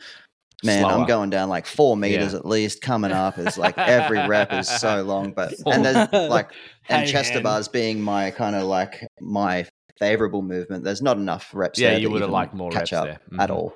man, 0.65 0.85
Slower. 0.85 0.93
I'm 1.01 1.07
going 1.07 1.31
down 1.31 1.49
like 1.49 1.67
four 1.67 1.97
meters 1.97 2.33
Yeah. 2.33 2.39
at 2.41 2.47
least. 2.47 2.83
Coming 2.83 3.13
up 3.13 3.39
is 3.39 3.57
like 3.59 3.77
every 3.79 4.27
rep 4.27 4.53
is 4.53 4.69
so 4.69 5.03
long, 5.07 5.33
but 5.33 5.55
and 5.67 5.85
there's 5.85 6.09
like 6.31 6.51
and 6.89 7.05
Hey, 7.05 7.13
chest 7.13 7.35
man. 7.35 7.43
bars 7.43 7.69
being 7.69 8.01
my 8.01 8.31
kind 8.31 8.57
of 8.57 8.65
like 8.65 9.07
my 9.21 9.67
favorable 9.99 10.43
movement. 10.43 10.83
There's 10.85 11.03
not 11.03 11.17
enough 11.19 11.51
reps. 11.55 11.79
Yeah, 11.79 11.91
there 11.91 11.99
you 11.99 12.09
that 12.09 12.13
would 12.15 12.23
have 12.23 12.31
liked 12.31 12.55
more 12.55 12.71
catch 12.71 12.93
reps 12.93 12.93
up 12.93 13.07
there. 13.07 13.21
at 13.39 13.51
Mhm. 13.51 13.55
all. 13.55 13.75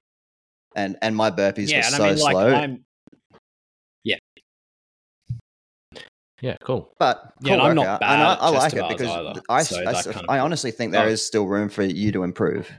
And 0.75 0.97
and 1.03 1.15
my 1.15 1.31
burpees 1.31 1.71
Yeah, 1.71 1.79
were 1.79 1.83
and 1.83 1.95
so 1.95 2.05
I 2.05 2.09
mean 2.11 2.19
like 2.19 2.35
slow. 2.35 2.55
I'm 2.55 2.85
Yeah, 6.41 6.57
cool. 6.63 6.93
But 6.99 7.33
Yeah, 7.41 7.57
cool 7.57 7.67
and 7.67 7.69
I'm 7.71 7.77
not 7.77 8.01
bad 8.01 8.13
and 8.15 8.23
I, 8.23 8.35
I 8.35 8.49
like 8.51 8.73
it 8.75 8.89
because 8.89 9.09
either, 9.09 9.41
I, 9.49 9.63
so 9.63 9.81
I, 9.81 9.93
that 9.93 10.05
kind 10.05 10.17
of- 10.17 10.25
I 10.29 10.39
honestly 10.41 10.71
think 10.71 10.93
there 10.93 11.07
Oh. 11.07 11.09
is 11.11 11.25
still 11.25 11.47
room 11.47 11.69
for 11.69 11.83
you 11.83 12.13
to 12.13 12.23
improve. 12.25 12.71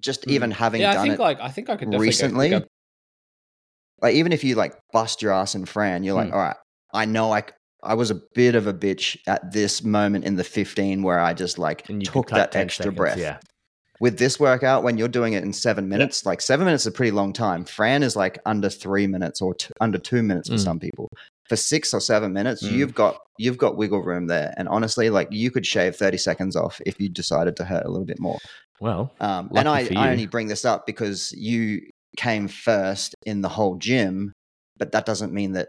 Just 0.00 0.24
Hmm. 0.24 0.30
even 0.30 0.50
having 0.50 0.80
yeah, 0.80 0.90
I 0.90 0.94
done 0.94 1.02
think 1.08 1.14
it 1.14 1.22
like 1.22 1.40
I 1.40 1.48
think 1.50 1.68
I 1.68 1.74
could 1.76 1.90
definitely 1.90 1.98
go 1.98 2.00
recently, 2.08 2.50
like 4.00 4.14
even 4.14 4.32
if 4.32 4.42
you 4.44 4.54
like 4.54 4.74
bust 4.92 5.20
your 5.20 5.32
ass 5.32 5.54
in 5.54 5.66
Fran, 5.66 6.04
you're 6.04 6.14
like, 6.14 6.28
Hmm. 6.28 6.34
all 6.34 6.40
right, 6.40 6.56
I 6.94 7.04
know 7.04 7.32
I 7.32 7.42
I 7.82 7.94
was 7.94 8.10
a 8.10 8.20
bit 8.34 8.54
of 8.54 8.66
a 8.66 8.72
bitch 8.74 9.16
at 9.26 9.52
this 9.52 9.82
moment 9.84 10.24
in 10.24 10.36
the 10.36 10.44
15 10.44 11.02
where 11.02 11.18
I 11.20 11.32
just 11.34 11.58
like 11.58 11.88
And 11.88 12.02
you 12.02 12.08
could 12.10 12.26
took 12.26 12.30
that 12.30 12.56
extra 12.56 12.84
seconds, 12.84 12.96
breath. 12.96 13.18
Yeah. 13.18 13.38
With 14.00 14.18
this 14.18 14.40
workout, 14.40 14.82
when 14.82 14.96
you're 14.96 15.08
doing 15.08 15.34
it 15.34 15.44
in 15.44 15.52
seven 15.52 15.86
minutes, 15.88 16.24
like 16.24 16.40
seven 16.40 16.64
minutes 16.64 16.84
is 16.84 16.86
a 16.88 16.90
pretty 16.92 17.10
long 17.12 17.34
time. 17.34 17.64
Fran 17.66 18.02
is 18.02 18.16
like 18.16 18.38
under 18.46 18.70
three 18.70 19.06
minutes 19.06 19.42
or 19.42 19.52
t- 19.54 19.68
under 19.80 19.98
two 19.98 20.22
minutes 20.22 20.48
for 20.48 20.54
Mm. 20.56 20.64
some 20.64 20.78
people. 20.80 21.08
For 21.50 21.56
six 21.56 21.92
or 21.92 22.00
seven 22.00 22.32
minutes, 22.32 22.62
Mm. 22.64 22.72
you've 22.72 22.94
got 22.94 23.18
you've 23.38 23.58
got 23.58 23.76
wiggle 23.76 24.02
room 24.02 24.26
there. 24.26 24.52
And 24.56 24.68
honestly, 24.68 25.08
like 25.10 25.28
you 25.30 25.50
could 25.50 25.66
shave 25.66 25.96
30 25.96 26.16
seconds 26.18 26.56
off 26.56 26.80
if 26.86 26.98
you 27.00 27.08
decided 27.08 27.56
to 27.56 27.64
hurt 27.64 27.84
a 27.84 27.88
little 27.88 28.04
bit 28.06 28.20
more. 28.20 28.38
Well, 28.80 29.12
Um, 29.20 29.50
and 29.54 29.68
I, 29.68 29.88
I 29.96 30.10
only 30.12 30.26
bring 30.26 30.46
this 30.48 30.64
up 30.64 30.86
because 30.86 31.32
you 31.32 31.82
came 32.16 32.48
first 32.48 33.14
in 33.26 33.40
the 33.42 33.48
whole 33.48 33.76
gym, 33.76 34.32
but 34.78 34.92
that 34.92 35.04
doesn't 35.06 35.32
mean 35.32 35.52
that 35.52 35.68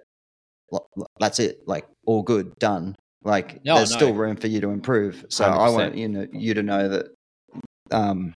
that's 1.20 1.40
it. 1.40 1.60
Like 1.68 1.86
all 2.06 2.24
good, 2.24 2.54
done. 2.60 2.96
Like 3.24 3.64
No, 3.66 3.76
there's 3.76 3.92
no. 3.92 3.98
still 3.98 4.14
room 4.14 4.36
for 4.38 4.48
you 4.48 4.62
to 4.62 4.70
improve. 4.70 5.26
So 5.30 5.46
I 5.46 5.50
100%. 5.70 5.74
want 5.74 5.96
you 5.98 6.08
know 6.08 6.28
you 6.34 6.54
to 6.54 6.64
know 6.64 6.88
that 6.90 7.08
um, 7.94 8.34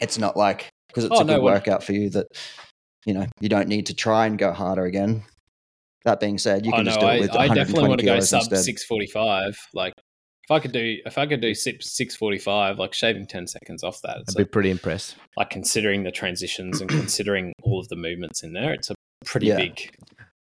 it's 0.00 0.18
not 0.18 0.36
like 0.36 0.68
because 0.88 1.04
it's 1.04 1.14
Oh, 1.16 1.20
a 1.20 1.24
no, 1.24 1.34
good 1.36 1.42
what- 1.42 1.54
workout 1.54 1.82
for 1.84 1.92
you 1.92 2.10
that 2.10 2.26
you 3.06 3.14
know 3.14 3.26
you 3.40 3.48
don't 3.48 3.68
need 3.68 3.86
to 3.86 3.94
try 3.94 4.26
and 4.26 4.38
go 4.38 4.52
harder 4.52 4.84
again. 4.84 5.22
That 6.04 6.20
being 6.20 6.36
said, 6.38 6.66
you 6.66 6.72
Oh 6.72 6.76
can 6.76 6.84
no, 6.84 6.90
just 6.90 7.00
do 7.00 7.06
I, 7.06 7.14
it 7.14 7.20
with 7.20 7.30
I 7.30 7.46
120 7.48 7.60
definitely 7.64 7.88
want 7.88 8.00
to 8.00 8.06
go 8.06 8.20
sub 8.20 8.40
instead. 8.42 8.58
six 8.58 8.84
forty 8.84 9.06
five. 9.06 9.56
Like 9.72 9.94
if 10.44 10.50
I 10.50 10.58
could 10.60 10.72
do 10.72 10.98
if 11.06 11.16
I 11.16 11.26
could 11.26 11.40
do 11.40 11.54
six 11.54 12.14
forty 12.16 12.38
five, 12.38 12.78
like 12.78 12.92
shaving 12.92 13.26
ten 13.26 13.46
seconds 13.46 13.82
off 13.82 14.00
that, 14.02 14.18
it's 14.20 14.36
I'd 14.36 14.40
be 14.40 14.44
pretty 14.44 14.70
impressed. 14.70 15.16
like 15.38 15.48
considering 15.50 16.02
the 16.02 16.10
transitions 16.10 16.80
and 16.82 16.90
considering 16.90 17.52
all 17.62 17.80
of 17.80 17.88
the 17.88 17.96
movements 17.96 18.42
in 18.42 18.52
there, 18.52 18.74
it's 18.74 18.90
a 18.90 18.94
pretty 19.24 19.46
Yeah. 19.46 19.56
big. 19.56 19.90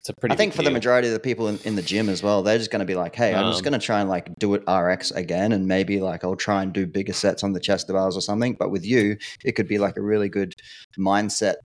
It's 0.07 0.17
a 0.17 0.21
pretty. 0.21 0.33
I 0.33 0.37
think 0.37 0.53
for 0.53 0.61
the 0.61 0.71
majority 0.71 1.09
of 1.09 1.13
the 1.13 1.19
people 1.19 1.49
in, 1.49 1.59
in 1.65 1.75
the 1.75 1.81
gym 1.81 2.07
as 2.07 2.23
well, 2.23 2.41
they're 2.41 2.57
just 2.57 2.71
going 2.71 2.79
to 2.79 2.85
be 2.85 2.95
like, 2.95 3.13
"Hey, 3.13 3.35
I'm 3.35 3.47
just 3.47 3.59
Um, 3.59 3.71
going 3.71 3.77
to 3.77 3.85
try 3.85 3.99
and 3.99 4.09
like 4.09 4.29
do 4.39 4.53
it 4.53 4.63
RX 4.65 5.11
again, 5.11 5.51
and 5.51 5.67
maybe 5.67 5.99
like 5.99 6.23
I'll 6.23 6.37
try 6.37 6.63
and 6.63 6.71
do 6.71 6.87
bigger 6.87 7.11
sets 7.11 7.43
on 7.43 7.51
the 7.51 7.59
chest 7.59 7.89
bars 7.89 8.15
or 8.15 8.21
something." 8.21 8.55
But 8.57 8.71
with 8.71 8.85
you, 8.85 9.17
it 9.43 9.53
could 9.53 9.67
be 9.67 9.79
like 9.79 9.97
a 9.97 10.01
really 10.01 10.29
good 10.29 10.53
mindset 10.97 11.55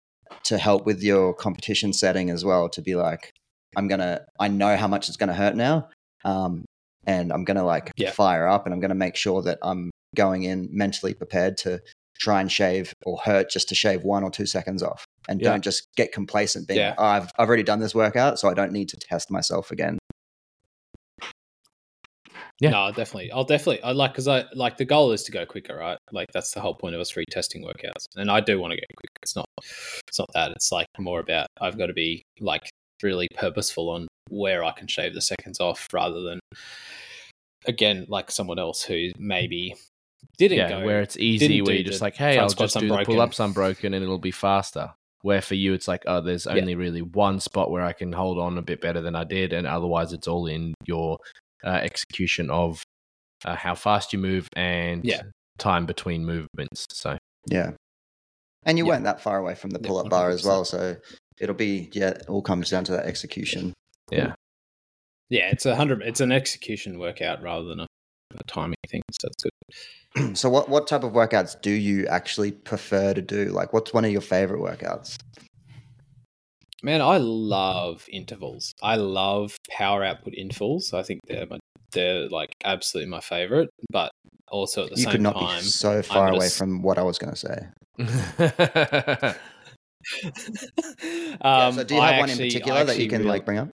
to 0.44 0.58
help 0.58 0.86
with 0.86 1.04
your 1.04 1.34
competition 1.34 1.92
setting 1.92 2.30
as 2.30 2.44
well. 2.44 2.68
To 2.70 2.82
be 2.82 2.96
like, 2.96 3.30
"I'm 3.76 3.86
gonna, 3.86 4.22
I 4.40 4.48
know 4.48 4.76
how 4.76 4.88
much 4.88 5.06
it's 5.08 5.16
going 5.16 5.28
to 5.28 5.34
hurt 5.36 5.54
now, 5.54 5.88
um, 6.24 6.64
and 7.06 7.32
I'm 7.32 7.44
going 7.44 7.58
to 7.58 7.64
like 7.64 7.92
Yeah. 7.96 8.10
fire 8.10 8.48
up, 8.48 8.66
and 8.66 8.74
I'm 8.74 8.80
going 8.80 8.88
to 8.88 8.96
make 8.96 9.14
sure 9.14 9.42
that 9.42 9.58
I'm 9.62 9.92
going 10.16 10.42
in 10.42 10.68
mentally 10.72 11.14
prepared 11.14 11.58
to 11.58 11.80
try 12.18 12.40
and 12.40 12.50
shave 12.50 12.92
or 13.06 13.18
hurt 13.18 13.50
just 13.50 13.68
to 13.68 13.76
shave 13.76 14.02
one 14.02 14.24
or 14.24 14.32
two 14.32 14.46
seconds 14.46 14.82
off." 14.82 15.04
And 15.28 15.40
Yeah. 15.40 15.50
don't 15.50 15.62
just 15.62 15.88
get 15.96 16.12
complacent 16.12 16.66
being, 16.68 16.80
Yeah. 16.80 16.94
"Oh, 16.98 17.04
I've, 17.04 17.30
I've 17.38 17.48
already 17.48 17.62
done 17.62 17.80
this 17.80 17.94
workout, 17.94 18.38
so 18.38 18.48
I 18.48 18.54
don't 18.54 18.72
need 18.72 18.88
to 18.88 18.96
test 18.96 19.30
myself 19.30 19.70
again. 19.70 19.98
Yeah. 22.60 22.70
No, 22.70 22.92
definitely. 22.92 23.32
I'll 23.32 23.44
definitely. 23.44 23.82
I 23.82 23.92
like 23.92 24.12
because 24.12 24.28
I 24.28 24.44
like 24.54 24.76
the 24.76 24.84
goal 24.84 25.10
is 25.12 25.24
to 25.24 25.32
go 25.32 25.44
quicker, 25.44 25.76
right? 25.76 25.98
Like 26.12 26.28
that's 26.32 26.52
the 26.52 26.60
whole 26.60 26.74
point 26.74 26.94
of 26.94 27.00
us 27.00 27.10
free 27.10 27.24
testing 27.30 27.64
workouts, 27.64 28.06
and 28.14 28.30
I 28.30 28.40
do 28.40 28.60
want 28.60 28.72
to 28.72 28.76
go 28.76 28.86
quicker. 28.96 29.18
It's 29.22 29.34
not. 29.34 29.46
It's 30.06 30.18
not 30.18 30.28
that. 30.34 30.52
It's 30.52 30.70
like 30.70 30.86
more 30.98 31.18
about 31.18 31.48
I've 31.60 31.76
got 31.76 31.86
to 31.86 31.92
be 31.92 32.22
like 32.40 32.68
really 33.02 33.28
purposeful 33.36 33.90
on 33.90 34.06
where 34.30 34.62
I 34.62 34.70
can 34.72 34.86
shave 34.86 35.14
the 35.14 35.20
seconds 35.20 35.58
off, 35.60 35.88
rather 35.92 36.20
than 36.20 36.38
again 37.66 38.06
like 38.08 38.30
someone 38.30 38.58
else 38.60 38.82
who 38.82 39.10
maybe 39.18 39.74
didn't 40.38 40.58
yeah, 40.58 40.68
go. 40.68 40.84
where 40.84 41.00
it's 41.00 41.16
easy, 41.16 41.62
where 41.62 41.74
you're 41.74 41.84
just 41.84 42.02
like, 42.02 42.14
hey, 42.14 42.38
I'll 42.38 42.48
squats 42.48 42.74
just 42.74 42.82
do 42.82 42.88
the 42.88 43.04
pull 43.04 43.20
ups 43.20 43.40
unbroken 43.40 43.92
and 43.94 44.04
it'll 44.04 44.18
be 44.18 44.30
faster. 44.30 44.92
Where 45.22 45.40
for 45.40 45.54
you, 45.54 45.72
it's 45.72 45.88
like, 45.88 46.02
oh, 46.06 46.20
there's 46.20 46.46
Yeah. 46.46 46.52
only 46.54 46.74
really 46.74 47.02
one 47.02 47.40
spot 47.40 47.70
where 47.70 47.82
I 47.82 47.92
can 47.92 48.12
hold 48.12 48.38
on 48.38 48.58
a 48.58 48.62
bit 48.62 48.80
better 48.80 49.00
than 49.00 49.14
I 49.14 49.24
did, 49.24 49.52
and 49.52 49.66
otherwise, 49.66 50.12
it's 50.12 50.28
all 50.28 50.46
in 50.46 50.74
your 50.84 51.18
uh, 51.64 51.68
execution 51.82 52.50
of 52.50 52.82
uh, 53.44 53.56
how 53.56 53.74
fast 53.74 54.12
you 54.12 54.18
move 54.18 54.48
and 54.56 55.04
Yeah. 55.04 55.22
time 55.58 55.86
between 55.86 56.24
movements. 56.24 56.86
So, 56.92 57.18
Yeah. 57.48 57.72
And 58.64 58.78
you 58.78 58.84
Yeah. 58.84 58.90
weren't 58.90 59.04
that 59.04 59.20
far 59.20 59.38
away 59.38 59.54
from 59.56 59.70
the 59.70 59.78
pull 59.80 59.98
up 59.98 60.08
bar 60.08 60.30
as 60.30 60.44
well. 60.44 60.64
So 60.64 60.96
it'll 61.40 61.54
be, 61.56 61.88
yeah, 61.92 62.10
it 62.10 62.26
all 62.28 62.42
comes 62.42 62.70
down 62.70 62.84
to 62.84 62.92
that 62.92 63.06
execution. 63.06 63.72
yeah. 64.10 64.34
yeah, 65.28 65.50
it's 65.50 65.66
a 65.66 65.74
hundred. 65.74 66.02
It's 66.02 66.20
an 66.20 66.30
execution 66.32 66.98
workout 66.98 67.42
rather 67.42 67.64
than 67.66 67.80
a, 67.80 67.86
a 68.40 68.44
timing 68.44 68.76
thing. 68.88 69.02
So 69.20 69.28
that's 69.28 69.42
good. 69.44 70.36
so, 70.38 70.48
what, 70.50 70.68
what 70.68 70.86
type 70.86 71.04
of 71.04 71.12
workouts 71.12 71.60
do 71.60 71.70
you 71.70 72.06
actually 72.06 72.52
prefer 72.52 73.14
to 73.14 73.22
do? 73.22 73.46
Like, 73.46 73.72
what's 73.72 73.92
one 73.94 74.04
of 74.04 74.10
your 74.10 74.20
favorite 74.20 74.60
workouts? 74.60 75.16
Man, 76.82 77.00
I 77.00 77.16
love 77.18 78.04
intervals. 78.10 78.72
I 78.82 78.96
love 78.96 79.56
power 79.70 80.02
output 80.04 80.34
intervals. 80.34 80.92
I 80.92 81.02
think 81.04 81.20
they're 81.28 81.46
my, 81.46 81.58
they're 81.92 82.28
like 82.28 82.54
absolutely 82.64 83.08
my 83.10 83.20
favorite. 83.20 83.70
But 83.90 84.10
also 84.48 84.84
at 84.84 84.90
the 84.90 84.96
You 84.96 85.04
same 85.04 85.12
could 85.12 85.20
not 85.20 85.34
time, 85.38 85.60
be 85.62 85.66
so 85.68 86.02
far 86.02 86.26
gonna 86.26 86.36
away 86.36 86.46
s- 86.46 86.58
from 86.58 86.82
what 86.82 86.98
I 86.98 87.02
was 87.02 87.18
going 87.18 87.32
to 87.32 87.38
say. 87.38 87.68
yeah, 87.98 89.34
Yeah, 91.04 91.66
um, 91.66 91.74
so, 91.74 91.84
do 91.84 91.94
you 91.94 92.00
I 92.00 92.10
have 92.12 92.20
one 92.20 92.28
in 92.30 92.32
actually- 92.34 92.46
I 92.46 92.48
particular 92.48 92.84
that 92.84 92.98
you 92.98 93.08
can 93.08 93.18
really- 93.20 93.30
like 93.30 93.44
bring 93.44 93.58
up? 93.58 93.68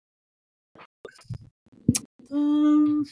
Um, 2.30 3.04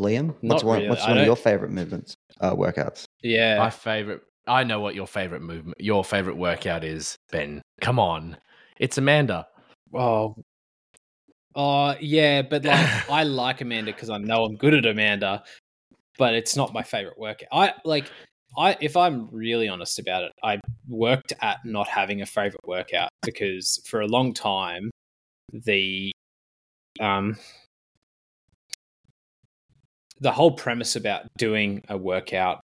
Liam, 0.00 0.28
what's 0.28 0.42
Not 0.42 0.64
one? 0.64 0.78
really. 0.78 0.88
What's 0.88 1.06
one 1.06 1.18
of 1.18 1.26
your 1.26 1.36
favorite 1.36 1.70
movements, 1.70 2.16
uh, 2.40 2.54
workouts? 2.54 3.04
yeah, 3.22 3.58
My 3.58 3.70
favorite. 3.70 4.22
I 4.46 4.64
know 4.64 4.80
what 4.80 4.94
your 4.94 5.06
favorite 5.06 5.42
movement, 5.42 5.76
your 5.80 6.02
favorite 6.02 6.36
workout 6.36 6.82
is, 6.82 7.16
Ben. 7.30 7.62
Come 7.80 7.98
on, 8.00 8.36
it's 8.78 8.98
Amanda. 8.98 9.46
Oh, 9.94 10.34
oh 11.54 11.94
yeah, 12.00 12.42
but 12.42 12.64
like 12.64 12.88
I 13.10 13.22
like 13.24 13.60
Amanda 13.60 13.92
because 13.92 14.10
I 14.10 14.18
know 14.18 14.44
I'm 14.44 14.56
good 14.56 14.74
at 14.74 14.86
Amanda, 14.86 15.44
but 16.18 16.34
it's 16.34 16.56
not 16.56 16.72
my 16.72 16.82
favorite 16.82 17.18
workout. 17.18 17.48
I 17.52 17.74
like 17.84 18.10
I 18.56 18.76
if 18.80 18.96
I'm 18.96 19.28
really 19.30 19.68
honest 19.68 19.98
about 19.98 20.24
it, 20.24 20.32
I 20.42 20.58
worked 20.88 21.32
at 21.42 21.58
not 21.64 21.86
having 21.88 22.22
a 22.22 22.26
favorite 22.26 22.66
workout 22.66 23.10
because 23.22 23.80
for 23.86 24.00
a 24.00 24.06
long 24.06 24.32
time 24.32 24.90
the 25.52 26.10
um 27.00 27.36
the 30.20 30.32
whole 30.32 30.52
premise 30.52 30.96
about 30.96 31.22
doing 31.38 31.82
a 31.88 31.96
workout 31.96 32.60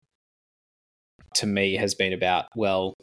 to 1.34 1.46
me 1.46 1.76
has 1.76 1.94
been 1.94 2.12
about 2.12 2.46
well 2.57 2.94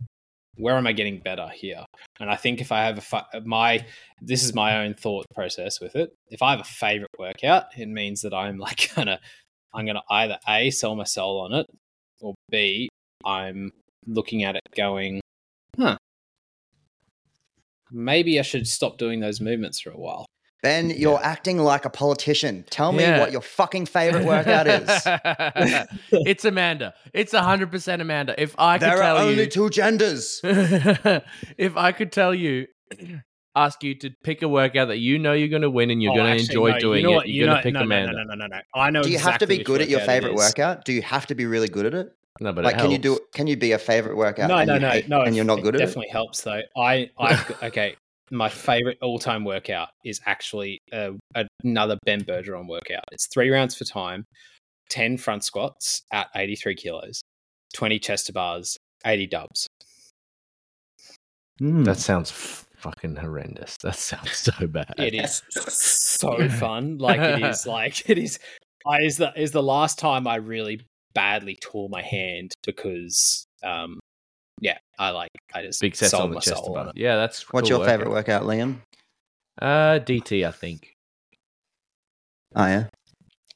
where 0.57 0.75
am 0.75 0.87
i 0.87 0.91
getting 0.91 1.19
better 1.19 1.47
here? 1.53 1.85
And 2.19 2.29
i 2.29 2.35
think 2.35 2.61
if 2.61 2.71
i 2.71 2.83
have 2.83 2.97
a 2.97 3.41
my 3.45 3.85
this 4.21 4.43
is 4.43 4.53
my 4.53 4.83
own 4.83 4.93
thought 4.93 5.25
process 5.33 5.79
with 5.79 5.95
it. 5.95 6.11
If 6.29 6.41
i 6.41 6.51
have 6.51 6.61
a 6.61 6.65
favorite 6.65 7.09
workout 7.17 7.65
it 7.77 7.87
means 7.87 8.21
that 8.21 8.33
i'm 8.33 8.57
like 8.67 8.91
gonna 8.95 9.19
i'm 9.73 9.85
gonna 9.85 10.03
either 10.09 10.37
a 10.47 10.69
sell 10.71 10.95
my 10.95 11.05
soul 11.05 11.41
on 11.41 11.53
it 11.53 11.65
or 12.21 12.35
b 12.49 12.89
i'm 13.25 13.71
looking 14.05 14.43
at 14.43 14.55
it 14.55 14.61
going 14.75 15.21
huh 15.77 15.97
maybe 17.91 18.39
i 18.39 18.41
should 18.41 18.67
stop 18.67 18.97
doing 18.97 19.19
those 19.19 19.41
movements 19.41 19.79
for 19.79 19.91
a 19.91 19.97
while 19.97 20.25
Ben, 20.61 20.89
you're 20.89 21.23
acting 21.23 21.57
like 21.57 21.85
a 21.85 21.89
politician. 21.89 22.65
Tell 22.69 22.91
me 22.91 23.03
Yeah. 23.03 23.19
what 23.19 23.31
your 23.31 23.41
fucking 23.41 23.85
favorite 23.85 24.25
workout 24.25 24.67
is. 24.67 24.89
it's 26.11 26.43
Amanda. 26.45 26.93
It's 27.13 27.33
hundred 27.33 27.71
percent 27.71 28.01
Amanda. 28.01 28.35
If 28.41 28.55
I 28.57 28.77
could 28.77 28.87
there 28.89 28.97
tell 28.97 29.17
are 29.17 29.23
only 29.23 29.43
you, 29.43 29.49
two 29.49 29.69
genders. 29.69 30.41
if 30.43 31.77
I 31.77 31.91
could 31.93 32.11
tell 32.11 32.33
you, 32.35 32.67
ask 33.55 33.83
you 33.83 33.95
to 33.95 34.09
pick 34.23 34.41
a 34.41 34.47
workout 34.47 34.89
that 34.89 34.97
you 34.99 35.17
know 35.17 35.33
you're 35.33 35.47
going 35.47 35.61
to 35.63 35.69
win 35.69 35.89
and 35.91 36.01
you're 36.03 36.11
Oh, 36.13 36.15
going 36.17 36.37
to 36.37 36.43
enjoy 36.43 36.71
no, 36.71 36.79
doing 36.79 37.01
you 37.01 37.03
know 37.07 37.11
it, 37.13 37.15
what? 37.15 37.27
you're 37.29 37.35
You 37.35 37.45
going 37.45 37.57
to 37.57 37.63
pick 37.63 37.73
no, 37.73 37.79
no, 37.79 37.85
Amanda. 37.85 38.11
No, 38.13 38.23
no, 38.23 38.35
no, 38.35 38.35
no, 38.35 38.47
no. 38.47 38.61
I 38.75 38.89
know. 38.91 39.01
Do 39.01 39.09
you 39.11 39.19
have 39.19 39.37
to 39.39 39.47
be 39.47 39.63
good 39.63 39.81
at 39.81 39.89
your 39.89 40.01
favorite 40.01 40.35
workout? 40.35 40.85
Do 40.85 40.93
you 40.93 41.01
have 41.01 41.25
to 41.27 41.35
be 41.35 41.45
really 41.45 41.67
good 41.69 41.85
at 41.85 41.93
it? 41.93 42.09
No, 42.41 42.53
but 42.53 42.63
like, 42.63 42.75
it 42.75 42.79
can 42.79 42.91
you 42.91 42.99
helps. 43.03 43.19
do? 43.21 43.25
Can 43.33 43.47
you 43.47 43.57
be 43.57 43.73
a 43.73 43.79
favorite 43.79 44.15
workout? 44.15 44.49
No, 44.49 44.63
no, 44.63 44.77
no, 44.77 44.89
hate- 44.89 45.09
no. 45.09 45.21
and 45.21 45.35
you're 45.35 45.43
not 45.45 45.59
it 45.59 45.63
good 45.63 45.75
at 45.75 45.81
it. 45.81 45.85
Definitely 45.85 46.09
helps 46.09 46.41
though. 46.41 46.61
I, 46.77 47.09
I, 47.17 47.45
okay. 47.63 47.95
My 48.31 48.49
favorite 48.49 48.97
all-time 49.01 49.43
workout 49.43 49.89
is 50.05 50.19
actually 50.25 50.79
uh, 50.91 51.11
another 51.63 51.97
Ben 52.05 52.23
Bergeron 52.23 52.67
workout. 52.67 53.03
It's 53.11 53.27
three 53.27 53.49
rounds 53.49 53.75
for 53.75 53.85
time, 53.85 54.25
ten 54.89 55.17
front 55.17 55.43
squats 55.43 56.03
at 56.11 56.27
83 56.35 56.75
kilos, 56.75 57.21
20 57.73 57.99
chest 57.99 58.27
to 58.27 58.33
bars, 58.33 58.77
80 59.05 59.27
dubs. 59.27 59.67
Hmm. 61.59 61.83
That 61.83 61.97
sounds 61.97 62.31
fucking 62.31 63.17
horrendous. 63.17 63.75
That 63.83 63.95
sounds 63.95 64.35
so 64.35 64.67
bad. 64.67 64.93
It 64.97 65.13
is 65.13 65.41
so 65.51 66.47
fun. 66.59 66.97
Like 66.97 67.19
it 67.19 67.43
is. 67.43 67.65
Like 67.67 68.09
it 68.09 68.17
is. 68.17 68.39
I 68.87 69.01
is 69.01 69.17
the 69.17 69.33
is 69.35 69.51
the 69.51 69.63
last 69.63 69.99
time 69.99 70.25
I 70.25 70.35
really 70.37 70.81
badly 71.13 71.57
tore 71.61 71.89
my 71.89 72.01
hand 72.01 72.53
because 72.65 73.45
um 73.63 73.99
yeah 74.59 74.77
I 74.97 75.09
like 75.11 75.29
I 75.53 75.63
just 75.63 75.81
Big 75.81 75.95
sets 75.95 76.13
on 76.13 76.31
the 76.31 76.39
chest 76.39 76.57
soul 76.57 76.75
on 76.75 76.81
above. 76.81 76.95
it. 76.95 76.99
Yeah, 76.99 77.15
that's 77.15 77.51
What's 77.51 77.69
cool 77.69 77.79
your 77.79 77.87
favorite 77.87 78.09
workout, 78.09 78.43
Liam? 78.43 78.77
Uh, 79.61 79.99
DT, 79.99 80.47
I 80.47 80.51
think. 80.51 80.93
Oh 82.55 82.65
yeah. 82.65 82.87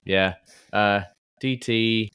Yeah. 0.05 0.33
Uh, 0.71 1.01
DT 1.41 2.09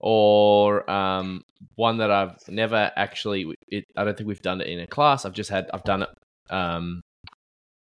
or 0.00 0.88
um, 0.90 1.42
one 1.76 1.98
that 1.98 2.10
I've 2.10 2.36
never 2.48 2.90
actually. 2.96 3.54
It, 3.68 3.84
I 3.96 4.04
don't 4.04 4.16
think 4.16 4.28
we've 4.28 4.42
done 4.42 4.60
it 4.60 4.66
in 4.68 4.80
a 4.80 4.86
class. 4.86 5.24
I've 5.24 5.32
just 5.32 5.50
had. 5.50 5.70
I've 5.72 5.84
done 5.84 6.02
it 6.02 6.08
um, 6.50 7.00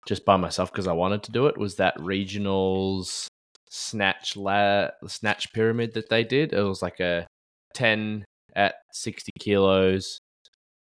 just 0.06 0.24
by 0.24 0.36
myself 0.36 0.72
because 0.72 0.86
I 0.86 0.92
wanted 0.92 1.22
to 1.24 1.32
do 1.32 1.46
it. 1.46 1.56
Was 1.58 1.76
that 1.76 1.96
regionals 1.98 3.26
snatch 3.70 4.36
la 4.36 4.88
snatch 5.06 5.52
pyramid 5.52 5.94
that 5.94 6.08
they 6.08 6.24
did? 6.24 6.52
It 6.52 6.62
was 6.62 6.82
like 6.82 7.00
a 7.00 7.26
ten 7.74 8.24
at 8.54 8.74
sixty 8.92 9.32
kilos, 9.40 10.18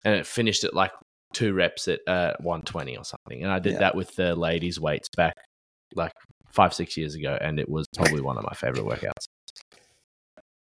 and 0.07 0.15
it 0.15 0.25
finished 0.27 0.63
at 0.65 0.73
like 0.73 0.93
two 1.35 1.53
reps 1.53 1.89
at 1.89 2.01
uh, 2.07 2.33
one 2.41 2.63
twenty 2.63 2.97
or 2.97 3.05
something. 3.05 3.43
And 3.43 3.53
I 3.53 3.59
did 3.59 3.75
Yeah. 3.75 3.79
that 3.81 3.95
with 3.97 4.15
the 4.15 4.35
ladies' 4.37 4.79
weights 4.81 5.09
back 5.17 5.35
like 5.95 6.13
five 6.53 6.73
six 6.73 6.97
years 6.97 7.15
ago, 7.17 7.37
and 7.41 7.59
it 7.61 7.69
was 7.69 7.87
probably 7.97 8.23
one 8.23 8.39
of 8.39 8.45
my 8.45 8.55
favorite 8.55 8.85
workouts. 8.87 9.27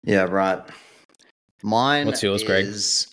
Yeah, 0.03 0.23
right. 0.25 0.61
Mine 1.63 2.07
What's 2.07 2.23
yours, 2.23 2.45
Greg? 2.45 2.67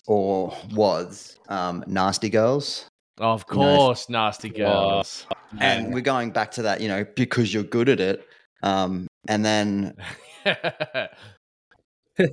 or 0.06 0.56
was 0.74 1.38
um, 1.48 1.84
Nasty 1.86 2.28
Girls. 2.28 2.86
Of 3.18 3.44
You 3.50 3.56
know, 3.56 3.76
course, 3.78 4.08
nasty 4.10 4.50
girls. 4.50 5.26
And 5.58 5.94
we're 5.94 6.00
going 6.02 6.32
back 6.32 6.50
to 6.52 6.62
that, 6.62 6.80
you 6.80 6.88
know, 6.88 7.04
because 7.16 7.52
you're 7.54 7.62
good 7.62 7.88
at 7.88 7.98
it. 8.00 8.26
Um, 8.62 9.06
and 9.28 9.44
then 9.44 9.96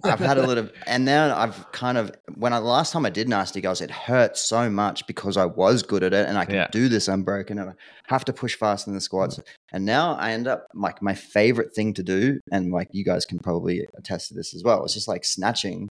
I've 0.04 0.20
had 0.20 0.38
a 0.38 0.46
little, 0.46 0.70
and 0.88 1.08
then 1.08 1.32
I've 1.32 1.72
kind 1.72 1.98
of 1.98 2.12
when 2.36 2.54
I 2.54 2.60
last 2.60 2.94
time 2.94 3.06
I 3.06 3.10
did 3.10 3.28
Nasty 3.28 3.62
Girls, 3.62 3.82
it 3.82 3.92
hurt 3.92 4.38
so 4.38 4.70
much 4.70 5.06
because 5.08 5.38
I 5.38 5.46
was 5.46 5.84
good 5.84 6.04
at 6.04 6.14
it 6.14 6.28
and 6.28 6.38
I 6.38 6.46
can 6.46 6.56
Yeah. 6.56 6.68
do 6.72 6.88
this 6.88 7.08
unbroken 7.08 7.60
and 7.60 7.72
I 7.72 7.74
have 8.08 8.24
to 8.26 8.34
push 8.34 8.56
fast 8.56 8.88
in 8.88 8.94
the 8.94 9.02
squats. 9.02 9.40
And 9.72 9.86
now 9.86 10.16
I 10.16 10.32
end 10.32 10.48
up 10.48 10.68
like 10.74 11.02
my 11.02 11.14
favorite 11.14 11.74
thing 11.76 11.94
to 11.96 12.04
do, 12.04 12.40
and 12.52 12.72
like 12.72 12.88
you 12.92 13.04
guys 13.04 13.26
can 13.26 13.40
probably 13.40 13.86
attest 13.98 14.30
to 14.30 14.34
this 14.34 14.54
as 14.54 14.64
well. 14.64 14.84
It's 14.86 14.94
just 14.94 15.08
like 15.08 15.26
snatching, 15.26 15.90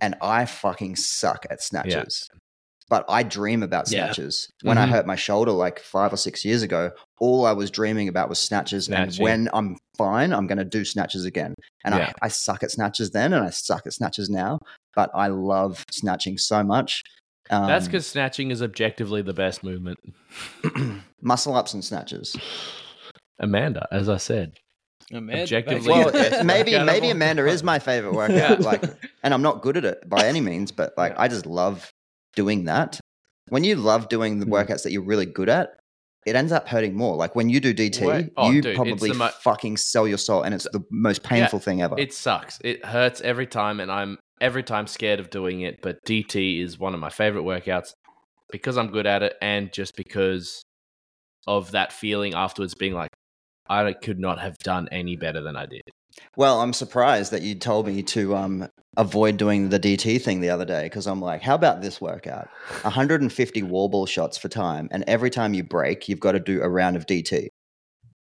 and 0.00 0.16
I 0.20 0.44
fucking 0.44 0.96
suck 0.96 1.46
at 1.50 1.62
snatches. 1.62 2.28
But 2.90 3.04
I 3.08 3.22
dream 3.22 3.62
about 3.62 3.90
Yeah. 3.90 4.06
snatches. 4.06 4.48
When 4.62 4.78
I 4.78 4.86
Mhm. 4.86 4.90
hurt 4.90 5.06
my 5.06 5.16
shoulder 5.16 5.52
like 5.52 5.78
five 5.80 6.12
or 6.12 6.16
six 6.16 6.44
years 6.44 6.62
ago, 6.62 6.90
all 7.20 7.44
I 7.46 7.52
was 7.52 7.70
dreaming 7.70 8.08
about 8.08 8.28
was 8.28 8.38
snatches. 8.38 8.86
Snatching. 8.86 9.08
And 9.08 9.22
when 9.22 9.48
I'm 9.52 9.76
fine, 9.96 10.32
I'm 10.32 10.46
going 10.46 10.58
to 10.58 10.64
do 10.64 10.84
snatches 10.84 11.24
again. 11.24 11.54
And 11.84 11.94
Yeah. 11.94 12.12
I, 12.22 12.26
I 12.26 12.28
suck 12.28 12.62
at 12.62 12.70
snatches 12.70 13.10
then, 13.10 13.32
and 13.32 13.44
I 13.44 13.50
suck 13.50 13.86
at 13.86 13.92
snatches 13.92 14.30
now. 14.30 14.58
But 14.94 15.10
I 15.14 15.26
love 15.28 15.84
snatching 15.90 16.38
so 16.38 16.62
much. 16.62 17.02
Um, 17.50 17.66
That's 17.66 17.86
because 17.86 18.06
snatching 18.06 18.50
is 18.50 18.62
objectively 18.62 19.22
the 19.22 19.32
best 19.32 19.62
movement. 19.62 19.98
muscle 21.22 21.54
ups 21.56 21.74
and 21.74 21.84
snatches. 21.84 22.36
Amanda, 23.38 23.86
as 23.92 24.08
I 24.08 24.16
said. 24.16 24.52
Amanda, 25.10 25.42
Objectively, 25.42 25.88
Well, 25.88 26.12
maybe 26.44 26.78
maybe 26.78 27.08
Amanda 27.10 27.46
is 27.46 27.62
my 27.62 27.78
favorite 27.78 28.12
workout. 28.12 28.60
Like, 28.60 28.82
and 29.22 29.32
I'm 29.32 29.40
not 29.42 29.62
good 29.62 29.76
at 29.78 29.84
it 29.84 30.06
by 30.08 30.26
any 30.26 30.40
means, 30.42 30.70
but 30.72 30.92
like 30.98 31.14
I 31.18 31.28
just 31.28 31.46
love 31.46 31.90
doing 32.34 32.64
that. 32.64 33.00
When 33.48 33.64
you 33.64 33.76
love 33.76 34.08
doing 34.08 34.38
the 34.40 34.46
Hmm. 34.46 34.52
workouts 34.52 34.82
that 34.82 34.92
you're 34.92 35.02
really 35.02 35.26
good 35.26 35.48
at, 35.48 35.70
it 36.26 36.36
ends 36.36 36.52
up 36.52 36.68
hurting 36.68 36.94
more. 36.94 37.16
Like 37.16 37.34
when 37.34 37.48
you 37.48 37.60
do 37.60 37.72
DT, 37.72 38.30
oh, 38.36 38.50
you 38.50 38.60
dude, 38.60 38.76
probably 38.76 39.12
mo- 39.12 39.30
fucking 39.40 39.76
sell 39.78 40.06
your 40.06 40.18
soul, 40.18 40.42
and 40.42 40.54
it's 40.54 40.66
the 40.72 40.82
most 40.90 41.22
painful 41.22 41.58
thing 41.58 41.80
ever. 41.80 41.98
It 41.98 42.12
sucks. 42.12 42.58
It 42.62 42.84
hurts 42.84 43.20
every 43.22 43.46
time, 43.46 43.80
and 43.80 43.90
I'm 43.90 44.18
every 44.40 44.62
time 44.62 44.86
scared 44.86 45.20
of 45.20 45.30
doing 45.30 45.62
it. 45.62 45.80
But 45.80 45.98
DT 46.04 46.60
is 46.60 46.78
one 46.78 46.92
of 46.94 47.00
my 47.00 47.08
favorite 47.10 47.44
workouts 47.44 47.92
because 48.50 48.76
I'm 48.76 48.88
good 48.90 49.06
at 49.06 49.22
it, 49.22 49.36
and 49.40 49.72
just 49.72 49.96
because 49.96 50.62
of 51.46 51.70
that 51.70 51.92
feeling 51.92 52.34
afterwards, 52.34 52.74
being 52.74 52.92
like, 52.94 53.10
I 53.70 53.94
could 53.94 54.18
not 54.18 54.38
have 54.38 54.58
done 54.58 54.88
any 54.92 55.16
better 55.16 55.40
than 55.40 55.56
I 55.56 55.64
did. 55.66 55.82
Well, 56.36 56.60
I'm 56.60 56.72
surprised 56.72 57.32
that 57.32 57.42
you 57.42 57.54
told 57.54 57.86
me 57.86 58.02
to 58.04 58.36
um, 58.36 58.68
avoid 58.96 59.36
doing 59.36 59.68
the 59.70 59.80
DT 59.80 60.20
thing 60.22 60.40
the 60.40 60.50
other 60.50 60.64
day 60.64 60.84
because 60.84 61.06
I'm 61.06 61.20
like, 61.20 61.42
how 61.42 61.54
about 61.54 61.82
this 61.82 62.00
workout? 62.00 62.48
150 62.82 63.62
wall 63.64 63.88
ball 63.88 64.06
shots 64.06 64.38
for 64.38 64.48
time, 64.48 64.88
and 64.90 65.04
every 65.06 65.30
time 65.30 65.54
you 65.54 65.62
break, 65.64 66.08
you've 66.08 66.20
got 66.20 66.32
to 66.32 66.40
do 66.40 66.62
a 66.62 66.68
round 66.68 66.96
of 66.96 67.06
DT. 67.06 67.48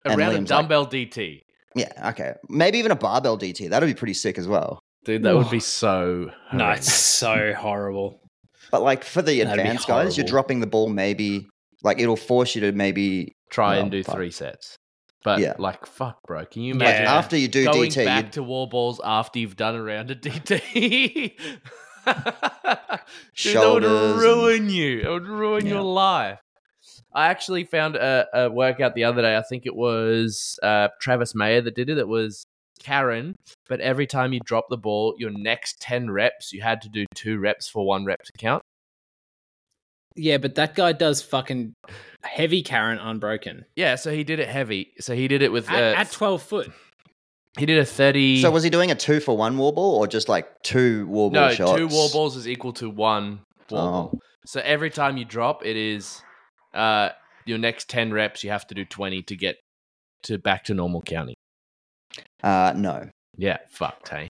A 0.05 0.11
And 0.11 0.19
round 0.19 0.33
Liam's 0.37 0.51
of 0.51 0.57
like- 0.57 0.63
dumbbell 0.69 0.87
DT, 0.87 1.43
Yeah, 1.77 2.11
okay, 2.11 2.35
maybe 2.49 2.79
even 2.79 2.91
a 2.93 2.97
barbell 2.97 3.39
DT. 3.39 3.71
That'd 3.71 3.89
be 3.89 3.95
pretty 3.95 4.15
sick 4.15 4.37
as 4.39 4.49
well. 4.49 4.81
dude, 5.05 5.23
that 5.23 5.35
would 5.37 5.51
be 5.51 5.61
so. 5.61 6.31
No, 6.53 6.71
it's 6.71 6.93
so 6.93 7.55
horrible. 7.55 8.21
But 8.71 8.83
like 8.83 9.05
for 9.05 9.23
the 9.23 9.43
That'd 9.43 9.59
advanced 9.61 9.87
guys, 9.89 10.17
you're 10.17 10.27
dropping 10.27 10.61
the 10.61 10.67
ball. 10.67 10.89
Maybe 10.89 11.47
like 11.83 12.01
it'll 12.01 12.17
force 12.17 12.55
you 12.55 12.61
to 12.63 12.73
maybe 12.73 13.33
try 13.51 13.75
Well, 13.75 13.83
and 13.83 13.91
do 13.91 14.03
fuck. 14.03 14.15
three 14.17 14.31
sets. 14.31 14.77
But 15.25 15.41
Yeah. 15.41 15.55
like, 15.59 15.87
fuck, 15.87 16.23
bro. 16.27 16.45
Can 16.47 16.63
you 16.63 16.71
Yeah. 16.75 16.81
imagine 16.81 17.07
after 17.07 17.37
you 17.37 17.49
do 17.49 17.65
going 17.65 17.91
DT. 17.91 18.05
back 18.05 18.25
you'd- 18.25 18.31
to 18.35 18.43
wall 18.43 18.67
balls 18.67 19.01
after 19.05 19.39
you've 19.39 19.57
done 19.57 19.75
a 19.77 19.83
round 19.83 20.11
of 20.11 20.21
DT? 20.21 21.37
Dude, 22.05 22.15
that 22.65 23.03
Shoulders 23.35 23.91
would 23.91 24.11
and- 24.13 24.21
ruin 24.21 24.69
you. 24.71 25.01
It 25.01 25.09
would 25.09 25.27
ruin 25.29 25.67
Yeah. 25.67 25.75
your 25.75 25.83
life. 25.83 26.39
I 27.15 27.29
actually 27.29 27.65
found 27.65 27.95
a, 27.97 28.27
a 28.35 28.51
workout 28.51 28.95
the 28.95 29.05
other 29.05 29.23
day. 29.23 29.37
I 29.37 29.43
think 29.43 29.67
it 29.67 29.77
was 29.77 30.59
uh, 30.63 30.89
Travis 31.01 31.35
Mayer 31.35 31.61
that 31.61 31.75
did 31.75 31.89
it. 31.91 31.99
It 31.99 32.09
was 32.09 32.45
Karen, 32.83 33.37
but 33.69 33.81
every 33.81 34.07
time 34.07 34.33
you 34.33 34.41
drop 34.45 34.65
the 34.71 34.79
ball, 34.79 35.15
your 35.19 35.31
next 35.31 35.81
10 35.81 36.11
reps, 36.11 36.53
you 36.53 36.63
had 36.63 36.81
to 36.83 36.89
do 36.89 37.05
two 37.15 37.39
reps 37.39 37.69
for 37.69 37.87
one 37.87 38.05
rep 38.05 38.23
to 38.25 38.33
count. 38.39 38.62
Yeah, 40.17 40.39
but 40.39 40.55
that 40.57 40.75
guy 40.75 40.93
does 40.93 41.23
fucking 41.23 41.75
heavy 42.23 42.63
Karen 42.63 42.99
unbroken 42.99 43.65
Yeah, 43.77 43.97
so 43.97 44.13
he 44.13 44.25
did 44.25 44.39
it 44.41 44.49
heavy. 44.49 44.93
So 45.01 45.15
he 45.15 45.29
did 45.29 45.43
it 45.43 45.51
with. 45.53 45.69
at, 45.71 45.83
uh, 45.83 45.99
at 45.99 46.11
twelve 46.11 46.43
foot. 46.43 46.71
he 47.59 47.67
did 47.67 47.79
a 47.79 47.85
30. 47.85 48.41
so 48.43 48.51
was 48.51 48.63
he 48.63 48.71
doing 48.71 48.91
a 48.91 48.95
two 48.95 49.21
for 49.21 49.37
one 49.37 49.59
wall 49.59 49.73
ball 49.73 49.97
or 49.97 50.07
just 50.07 50.29
like 50.29 50.47
two 50.63 51.07
wall 51.09 51.31
ball 51.31 51.49
no, 51.49 51.55
shots? 51.55 51.79
two 51.79 51.89
wall 51.89 52.11
balls 52.13 52.37
is 52.37 52.47
equal 52.49 52.73
to 52.75 52.89
one 52.91 53.41
wall 53.71 53.81
Oh. 53.89 53.91
ball. 54.11 54.21
So 54.47 54.61
every 54.65 54.91
time 54.91 55.17
you 55.17 55.25
drop, 55.25 55.65
it 55.65 55.77
is 55.77 56.21
uh, 56.75 57.11
your 57.45 57.59
next 57.59 57.89
10 57.89 58.13
reps, 58.13 58.43
you 58.43 58.51
have 58.51 58.67
to 58.69 58.75
do 58.75 58.85
20 58.85 59.23
to 59.23 59.37
get 59.37 59.57
to 60.25 60.39
back 60.39 60.65
to 60.65 60.75
normal 60.75 61.03
counting. 61.03 61.35
Uh, 62.43 62.73
no. 62.77 63.09
Yeah, 63.37 63.59
fucked, 63.71 64.09
hey. 64.09 64.29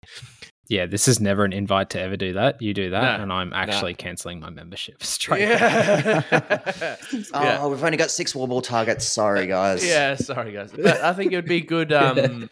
Yeah, 0.70 0.86
this 0.86 1.08
is 1.08 1.18
never 1.20 1.44
an 1.44 1.52
invite 1.52 1.90
to 1.90 2.00
ever 2.00 2.16
do 2.16 2.34
that. 2.34 2.62
You 2.62 2.72
do 2.72 2.90
that, 2.90 3.16
No, 3.16 3.22
and 3.24 3.32
I'm 3.32 3.52
actually 3.52 3.92
cancelling 3.94 4.38
my 4.38 4.50
membership 4.50 5.02
straight. 5.02 5.40
Yeah. 5.40 6.22
Oh, 7.34 7.42
yeah. 7.42 7.66
we've 7.66 7.82
only 7.82 7.96
got 7.96 8.08
six 8.10 8.36
wall 8.36 8.46
ball 8.46 8.62
targets. 8.62 9.04
Sorry, 9.04 9.48
guys. 9.48 9.84
yeah, 9.84 10.14
sorry 10.14 10.52
guys. 10.52 10.70
But 10.72 11.00
I 11.00 11.12
think 11.12 11.32
it 11.32 11.36
would 11.36 11.44
be 11.44 11.60
good 11.60 11.92
um 11.92 12.48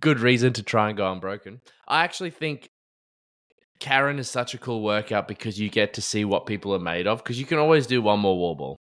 good 0.00 0.18
reason 0.18 0.52
to 0.54 0.62
try 0.64 0.88
and 0.88 0.96
go 0.98 1.10
unbroken. 1.10 1.60
I 1.86 2.02
actually 2.02 2.30
think 2.30 2.68
Karen 3.78 4.18
is 4.18 4.28
such 4.28 4.54
a 4.54 4.58
cool 4.58 4.82
workout 4.82 5.28
because 5.28 5.60
you 5.60 5.70
get 5.70 5.94
to 5.94 6.02
see 6.02 6.24
what 6.24 6.46
people 6.46 6.74
are 6.74 6.80
made 6.80 7.06
of 7.06 7.18
because 7.22 7.38
you 7.38 7.46
can 7.46 7.58
always 7.58 7.86
do 7.86 8.02
one 8.02 8.18
more 8.18 8.36
wall 8.36 8.56
ball. 8.56 8.76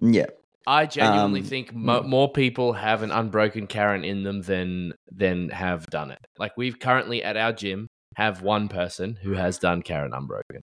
Yeah. 0.00 0.26
I 0.66 0.86
genuinely 0.86 1.40
Um, 1.40 1.46
think 1.46 1.74
mo- 1.74 2.02
more 2.02 2.32
people 2.32 2.72
have 2.74 3.02
an 3.02 3.10
unbroken 3.10 3.66
Karen 3.66 4.04
in 4.04 4.22
them 4.22 4.42
than 4.42 4.94
than 5.10 5.50
have 5.50 5.86
done 5.86 6.10
it. 6.10 6.18
Like 6.38 6.52
we've 6.56 6.78
currently 6.78 7.22
at 7.22 7.36
our 7.36 7.52
gym 7.52 7.88
have 8.16 8.42
one 8.42 8.68
person 8.68 9.16
who 9.22 9.32
has 9.32 9.58
done 9.58 9.82
Karen 9.82 10.12
unbroken. 10.14 10.60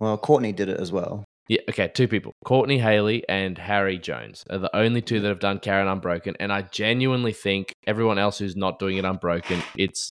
Well, 0.00 0.18
Courtney 0.18 0.52
did 0.52 0.68
it 0.68 0.80
as 0.80 0.90
well. 0.90 1.24
Yeah, 1.48 1.60
okay, 1.68 1.88
two 1.88 2.08
people. 2.08 2.32
Courtney 2.44 2.78
Haley 2.78 3.22
and 3.28 3.58
Harry 3.58 3.98
Jones 3.98 4.42
are 4.48 4.58
the 4.58 4.74
only 4.74 5.02
two 5.02 5.20
that 5.20 5.28
have 5.28 5.40
done 5.40 5.58
Karen 5.58 5.86
unbroken, 5.88 6.34
and 6.40 6.50
I 6.52 6.62
genuinely 6.62 7.32
think 7.32 7.72
everyone 7.86 8.18
else 8.18 8.38
who's 8.38 8.56
not 8.56 8.78
doing 8.78 8.96
it 8.96 9.04
unbroken, 9.04 9.62
it's 9.76 10.08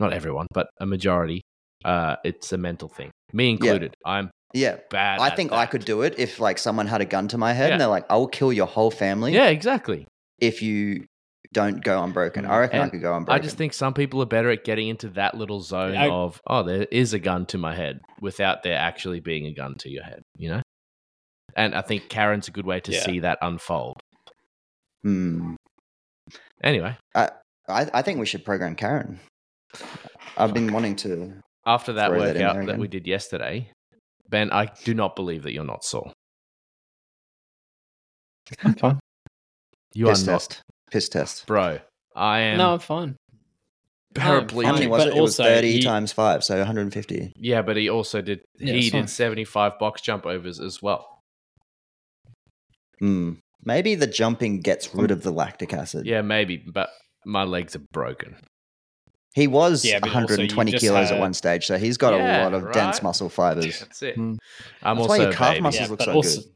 not 0.00 0.14
everyone, 0.14 0.46
but 0.52 0.68
a 0.80 0.86
majority. 0.86 1.42
Uh, 1.84 2.16
it's 2.24 2.52
a 2.52 2.58
mental 2.58 2.88
thing, 2.88 3.10
me 3.34 3.50
included. 3.50 3.94
I'm 4.04 4.30
Yeah. 4.54 4.76
bad. 4.90 5.20
I 5.20 5.28
at 5.28 5.36
think 5.36 5.52
I 5.52 5.66
could 5.66 5.84
do 5.84 6.02
it 6.02 6.14
if 6.18 6.40
like 6.40 6.58
someone 6.58 6.86
had 6.86 7.00
a 7.00 7.04
gun 7.04 7.28
to 7.28 7.38
my 7.38 7.52
head 7.52 7.68
Yeah. 7.68 7.72
and 7.74 7.80
they're 7.80 7.88
like, 7.88 8.06
"I 8.10 8.16
will 8.16 8.28
kill 8.28 8.52
your 8.52 8.66
whole 8.66 8.90
family 8.90 9.32
Yeah, 9.34 9.48
exactly. 9.48 10.06
if 10.38 10.62
you 10.62 11.04
don't 11.52 11.82
go 11.82 12.02
unbroken." 12.02 12.46
I 12.46 12.58
reckon 12.58 12.80
I 12.80 12.88
could 12.88 13.00
go 13.02 13.16
unbroken. 13.16 13.40
I 13.40 13.42
just 13.42 13.56
think 13.58 13.72
some 13.72 13.92
people 13.94 14.22
are 14.22 14.26
better 14.26 14.50
at 14.50 14.64
getting 14.64 14.88
into 14.88 15.08
that 15.10 15.34
little 15.36 15.60
zone 15.60 15.96
I- 15.96 16.08
of, 16.08 16.40
oh, 16.46 16.62
there 16.62 16.86
is 16.90 17.12
a 17.12 17.18
gun 17.18 17.46
to 17.46 17.58
my 17.58 17.74
head 17.74 18.00
without 18.20 18.62
there 18.62 18.78
actually 18.78 19.20
being 19.20 19.46
a 19.46 19.52
gun 19.52 19.74
to 19.80 19.90
your 19.90 20.04
head, 20.04 20.22
you 20.36 20.48
know? 20.50 20.62
And 21.54 21.74
I 21.74 21.80
think 21.82 22.08
Karen's 22.08 22.48
a 22.48 22.50
good 22.50 22.66
way 22.66 22.80
to 22.80 22.92
Yeah. 22.92 23.00
see 23.00 23.20
that 23.20 23.38
unfold. 23.42 23.96
Hmm. 25.02 25.54
Anyway, 26.62 26.96
I, 27.14 27.30
I 27.68 28.02
think 28.02 28.18
we 28.18 28.26
should 28.26 28.44
program 28.44 28.74
Karen. 28.76 29.20
I've 30.36 30.54
been 30.54 30.72
wanting 30.72 30.96
to. 30.96 31.34
after 31.66 31.92
that 31.94 32.08
Throw 32.10 32.20
that 32.20 32.36
workout 32.36 32.66
that 32.66 32.78
we 32.78 32.88
did 32.88 33.06
yesterday, 33.06 33.70
Ben, 34.28 34.50
I 34.52 34.66
do 34.84 34.94
not 34.94 35.16
believe 35.16 35.42
that 35.44 35.52
you're 35.52 35.64
not 35.64 35.84
sore. 35.84 36.12
I'm 38.64 38.74
fine. 38.74 38.98
You 39.94 40.06
piss 40.06 40.22
are 40.28 40.32
not, 40.32 40.38
test. 40.40 40.62
Piss 40.90 41.08
test. 41.08 41.46
bro. 41.46 41.78
I 42.14 42.38
am 42.40 42.58
No, 42.58 42.74
I'm 42.74 42.78
fine. 42.78 43.16
paraplegic. 44.14 44.64
How 44.64 44.72
many 44.74 44.86
was 44.86 45.04
But 45.04 45.12
it? 45.12 45.16
It 45.16 45.20
was 45.20 45.36
30 45.36 45.68
you- 45.68 45.82
times 45.82 46.12
5, 46.12 46.44
so 46.44 46.56
150. 46.58 47.32
Yeah, 47.36 47.62
but 47.62 47.76
he 47.76 47.88
also 47.90 48.20
did. 48.22 48.40
Yeah, 48.58 48.72
he 48.74 48.78
it's 48.86 48.90
fine. 48.90 49.02
did 49.02 49.10
75 49.10 49.78
box 49.78 50.00
jump 50.00 50.26
overs 50.26 50.60
as 50.60 50.80
well. 50.82 51.20
Hmm. 52.98 53.34
Maybe 53.64 53.94
the 53.96 54.06
jumping 54.06 54.60
gets 54.60 54.94
rid 54.94 55.10
of 55.10 55.22
the 55.22 55.32
lactic 55.32 55.72
acid. 55.72 56.06
Yeah, 56.06 56.22
maybe, 56.22 56.56
but 56.56 56.88
my 57.24 57.42
legs 57.42 57.74
are 57.74 57.82
broken. 57.92 58.36
He 59.36 59.46
was 59.46 59.84
Yeah, 59.84 59.98
but 60.00 60.08
also 60.08 60.16
you 60.16 60.48
120 60.48 60.72
just 60.72 60.82
kilos 60.82 61.10
at 61.12 61.20
one 61.20 61.34
stage, 61.34 61.66
so 61.66 61.76
he's 61.76 61.98
got 61.98 62.14
Yeah, 62.14 62.42
a 62.42 62.48
lot 62.48 62.54
of 62.54 62.72
dense 62.72 63.02
muscle 63.02 63.28
fibers. 63.28 63.80
That's 63.80 64.02
it. 64.02 64.14
Hmm. 64.16 64.36
I'm 64.82 64.96
That's 64.96 65.08
why 65.08 65.16
your 65.18 65.30
calf 65.32 65.50
baby. 65.52 65.60
muscles 65.60 65.82
Yeah, 65.88 65.90
look 65.90 66.00
so 66.02 66.12
also- 66.14 66.40
good. 66.40 66.50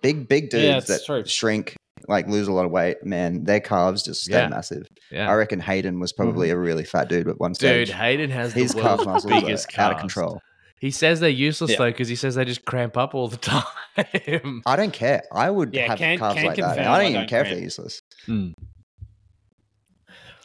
Big, 0.00 0.28
big 0.28 0.48
dudes 0.50 0.64
Yeah, 0.88 0.94
that 0.96 1.04
true. 1.04 1.24
shrink, 1.26 1.74
like 2.06 2.28
lose 2.28 2.46
a 2.46 2.52
lot 2.52 2.64
of 2.64 2.70
weight, 2.70 2.98
man, 3.04 3.42
their 3.42 3.58
calves 3.58 4.04
just 4.04 4.22
stay 4.22 4.34
Yeah. 4.38 4.46
massive. 4.48 4.86
Yeah. 5.10 5.28
I 5.28 5.34
reckon 5.34 5.58
Hayden 5.58 5.98
was 5.98 6.12
probably 6.12 6.50
a 6.50 6.56
really 6.56 6.84
fat 6.84 7.08
dude 7.08 7.26
at 7.28 7.40
one 7.40 7.52
stage. 7.54 7.88
Dude. 7.88 7.96
Hayden 7.96 8.30
has 8.30 8.52
His 8.52 8.74
the 8.74 8.80
calf 8.80 8.98
world's 9.04 9.06
muscles 9.26 9.32
are 9.32 9.40
biggest 9.40 9.76
out 9.76 9.92
of 9.94 9.98
control. 9.98 10.38
He 10.80 10.92
says 10.92 11.18
they're 11.18 11.28
useless 11.30 11.72
Yeah. 11.72 11.78
though 11.78 11.90
because 11.90 12.06
he 12.06 12.14
says 12.14 12.36
they 12.36 12.44
just 12.44 12.64
cramp 12.64 12.96
up 12.96 13.12
all 13.16 13.26
the 13.26 13.36
time. 13.96 14.62
I 14.64 14.76
don't 14.76 14.92
care. 14.92 15.22
I 15.34 15.50
would 15.50 15.74
Yeah, 15.74 15.88
have 15.88 15.98
can- 15.98 16.16
calves 16.20 16.36
can 16.36 16.46
like 16.46 16.56
that. 16.58 16.78
I 16.78 16.82
I 16.94 16.98
don't 16.98 17.06
even 17.10 17.20
don't 17.22 17.28
care 17.28 17.42
if 17.42 17.48
they're 17.50 17.58
useless. 17.58 18.00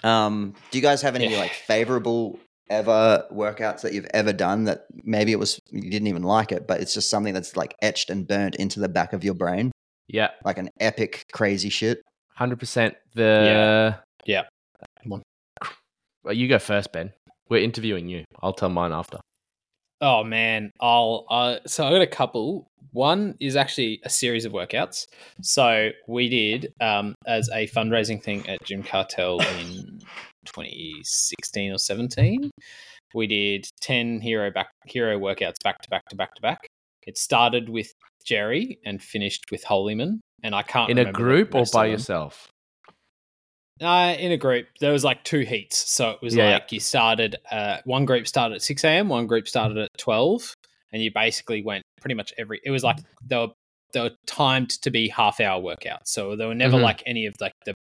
Um, 0.03 0.53
do 0.71 0.77
you 0.77 0.81
guys 0.81 1.01
have 1.01 1.15
any 1.15 1.31
Yeah. 1.31 1.39
like 1.39 1.51
favorable 1.53 2.39
ever 2.69 3.25
workouts 3.31 3.81
that 3.81 3.93
you've 3.93 4.07
ever 4.13 4.33
done 4.33 4.63
that 4.65 4.85
maybe 5.03 5.31
it 5.31 5.39
was 5.39 5.59
you 5.69 5.89
didn't 5.91 6.07
even 6.07 6.23
like 6.23 6.51
it, 6.51 6.67
but 6.67 6.81
it's 6.81 6.93
just 6.93 7.09
something 7.09 7.33
that's 7.33 7.55
like 7.55 7.75
etched 7.81 8.09
and 8.09 8.27
burnt 8.27 8.55
into 8.55 8.79
the 8.79 8.89
back 8.89 9.13
of 9.13 9.23
your 9.23 9.33
brain, 9.33 9.71
yeah, 10.07 10.29
like 10.45 10.57
an 10.57 10.69
epic 10.79 11.23
crazy 11.33 11.69
shit? 11.69 12.01
hundred 12.35 12.59
percent. 12.59 12.95
The 13.13 13.97
Yeah. 14.25 14.43
Come 15.03 15.13
on. 15.13 15.23
Well, 16.23 16.33
you 16.33 16.47
go 16.47 16.57
first, 16.59 16.91
Ben. 16.91 17.11
We're 17.49 17.61
interviewing 17.63 18.07
you. 18.09 18.23
I'll 18.41 18.53
tell 18.53 18.69
mine 18.69 18.91
after. 18.91 19.19
Oh 20.01 20.23
man, 20.23 20.71
I'll. 20.81 21.25
Uh, 21.29 21.57
so 21.67 21.85
I 21.85 21.91
got 21.91 22.01
a 22.01 22.07
couple. 22.07 22.67
One 22.91 23.35
is 23.39 23.55
actually 23.55 23.99
a 24.03 24.09
series 24.09 24.45
of 24.45 24.51
workouts. 24.51 25.05
So 25.41 25.89
we 26.07 26.29
did 26.29 26.73
um, 26.81 27.15
as 27.25 27.49
a 27.49 27.67
fundraising 27.67 28.21
thing 28.21 28.47
at 28.49 28.63
Gym 28.63 28.83
Cartel 28.83 29.39
in 29.41 29.92
2016 30.45 31.71
or 31.71 31.77
17. 31.77 32.49
we 33.13 33.27
did 33.27 33.67
10 33.81 34.21
hero 34.21 34.49
back 34.51 34.69
hero 34.85 35.19
workouts 35.19 35.61
back 35.63 35.81
to 35.81 35.89
back 35.89 36.03
to 36.09 36.15
back 36.15 36.33
to 36.35 36.41
back. 36.41 36.67
It 37.05 37.17
started 37.17 37.69
with 37.69 37.91
Jerry 38.25 38.79
and 38.85 39.01
finished 39.03 39.45
with 39.51 39.63
Holleyman. 39.63 40.19
And 40.41 40.55
I 40.55 40.63
can't 40.63 40.89
In 40.89 40.97
a 40.97 41.11
group 41.11 41.53
or 41.55 41.65
by 41.71 41.85
yourself? 41.87 42.47
Uh, 43.81 44.15
in 44.19 44.31
a 44.31 44.37
group, 44.37 44.67
there 44.79 44.91
was 44.91 45.03
like 45.03 45.23
two 45.23 45.39
heats. 45.41 45.77
So 45.91 46.11
it 46.11 46.21
was 46.21 46.35
Yeah, 46.35 46.53
like 46.53 46.71
you 46.71 46.79
started, 46.79 47.35
uh, 47.51 47.77
one 47.85 48.05
group 48.05 48.27
started 48.27 48.55
at 48.55 48.61
6 48.61 48.83
a.m., 48.83 49.09
one 49.09 49.27
group 49.27 49.47
started 49.47 49.77
at 49.77 49.89
12, 49.97 50.53
and 50.91 51.01
you 51.01 51.11
basically 51.13 51.63
went 51.63 51.83
pretty 51.99 52.13
much 52.13 52.33
every, 52.37 52.61
it 52.63 52.71
was 52.71 52.83
like 52.83 52.97
they 53.25 53.35
were, 53.37 53.49
they 53.93 54.01
were 54.01 54.11
timed 54.27 54.69
to 54.81 54.91
be 54.91 55.07
half 55.09 55.39
hour 55.39 55.61
workouts. 55.61 56.05
So 56.07 56.35
they 56.35 56.45
were 56.45 56.55
never 56.55 56.77
Mhm. 56.77 56.83
like 56.83 57.03
any 57.05 57.25
of 57.25 57.33
like 57.41 57.53
the 57.65 57.73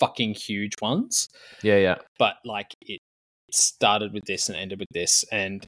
fucking 0.00 0.34
huge 0.34 0.72
ones, 0.82 1.28
Yeah, 1.62 1.76
yeah. 1.76 1.96
but 2.18 2.36
like 2.44 2.74
it 2.82 2.98
started 3.52 4.12
with 4.12 4.24
this 4.26 4.48
and 4.48 4.56
ended 4.58 4.80
with 4.80 4.88
this. 4.92 5.24
And 5.30 5.64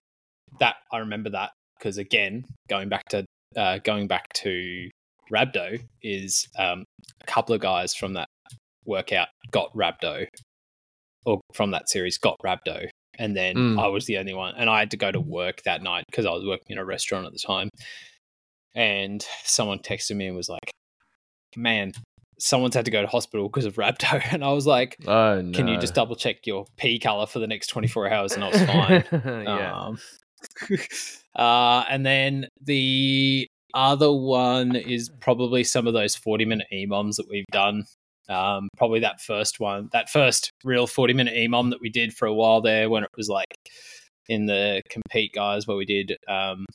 that, 0.58 0.76
I 0.92 0.98
remember 0.98 1.30
that 1.30 1.50
because 1.78 1.98
again, 1.98 2.44
going 2.68 2.88
back 2.88 3.04
to, 3.10 3.24
uh, 3.56 3.78
going 3.84 4.06
back 4.08 4.32
to 4.34 4.88
rhabdo 5.32 5.80
is 6.02 6.48
um, 6.58 6.84
a 7.22 7.26
couple 7.26 7.54
of 7.54 7.60
guys 7.60 7.94
from 7.94 8.14
that 8.14 8.28
workout 8.84 9.28
got 9.50 9.72
rhabdo, 9.74 10.26
or 11.24 11.40
from 11.54 11.70
that 11.70 11.88
series 11.88 12.18
got 12.18 12.36
rhabdo, 12.44 12.88
and 13.18 13.36
then 13.36 13.54
Mm. 13.56 13.80
I 13.80 13.86
was 13.88 14.06
the 14.06 14.18
only 14.18 14.34
one, 14.34 14.54
and 14.56 14.68
I 14.68 14.80
had 14.80 14.90
to 14.92 14.96
go 14.96 15.12
to 15.12 15.20
work 15.20 15.62
that 15.62 15.82
night 15.82 16.04
because 16.10 16.26
I 16.26 16.30
was 16.30 16.44
working 16.44 16.70
in 16.70 16.78
a 16.78 16.84
restaurant 16.84 17.26
at 17.26 17.32
the 17.32 17.38
time, 17.38 17.68
and 18.74 19.24
someone 19.44 19.78
texted 19.78 20.16
me 20.16 20.26
and 20.26 20.36
was 20.36 20.48
like, 20.48 20.70
"Man." 21.56 21.92
Someone's 22.42 22.74
had 22.74 22.84
to 22.86 22.90
go 22.90 23.00
to 23.00 23.06
hospital 23.06 23.48
because 23.48 23.64
of 23.64 23.76
rhabdo, 23.76 24.20
and 24.32 24.44
I 24.44 24.52
was 24.52 24.66
like, 24.66 24.96
Oh 25.06 25.40
no. 25.40 25.56
"Can 25.56 25.68
you 25.68 25.78
just 25.78 25.94
double 25.94 26.16
check 26.16 26.46
your 26.46 26.66
pee 26.76 26.98
color 26.98 27.26
for 27.26 27.38
the 27.38 27.46
next 27.46 27.68
twenty 27.68 27.88
four 27.88 28.10
hours?" 28.10 28.32
And 28.32 28.44
I 28.44 28.48
was 28.48 28.62
fine. 28.64 29.04
yeah. 29.46 29.74
Um, 29.74 29.98
uh, 31.36 31.84
and 31.88 32.04
then 32.04 32.48
the 32.60 33.46
other 33.74 34.12
one 34.12 34.76
is 34.76 35.10
probably 35.20 35.64
some 35.64 35.86
of 35.86 35.94
those 35.94 36.14
40 36.14 36.44
minute 36.44 36.66
EMOMs 36.72 37.16
that 37.16 37.28
we've 37.30 37.46
done. 37.52 37.84
Um, 38.28 38.68
probably 38.76 39.00
that 39.00 39.20
first 39.20 39.60
one, 39.60 39.88
that 39.92 40.10
first 40.10 40.50
real 40.64 40.86
40 40.86 41.14
minute 41.14 41.34
EMOM 41.34 41.70
that 41.70 41.80
we 41.80 41.90
did 41.90 42.12
for 42.12 42.26
a 42.26 42.34
while 42.34 42.60
there 42.60 42.90
when 42.90 43.04
it 43.04 43.10
was 43.16 43.28
like 43.28 43.54
in 44.28 44.46
the 44.46 44.82
compete 44.90 45.32
guys 45.32 45.66
where 45.66 45.76
we 45.76 45.84
did 45.84 46.16
um, 46.28 46.66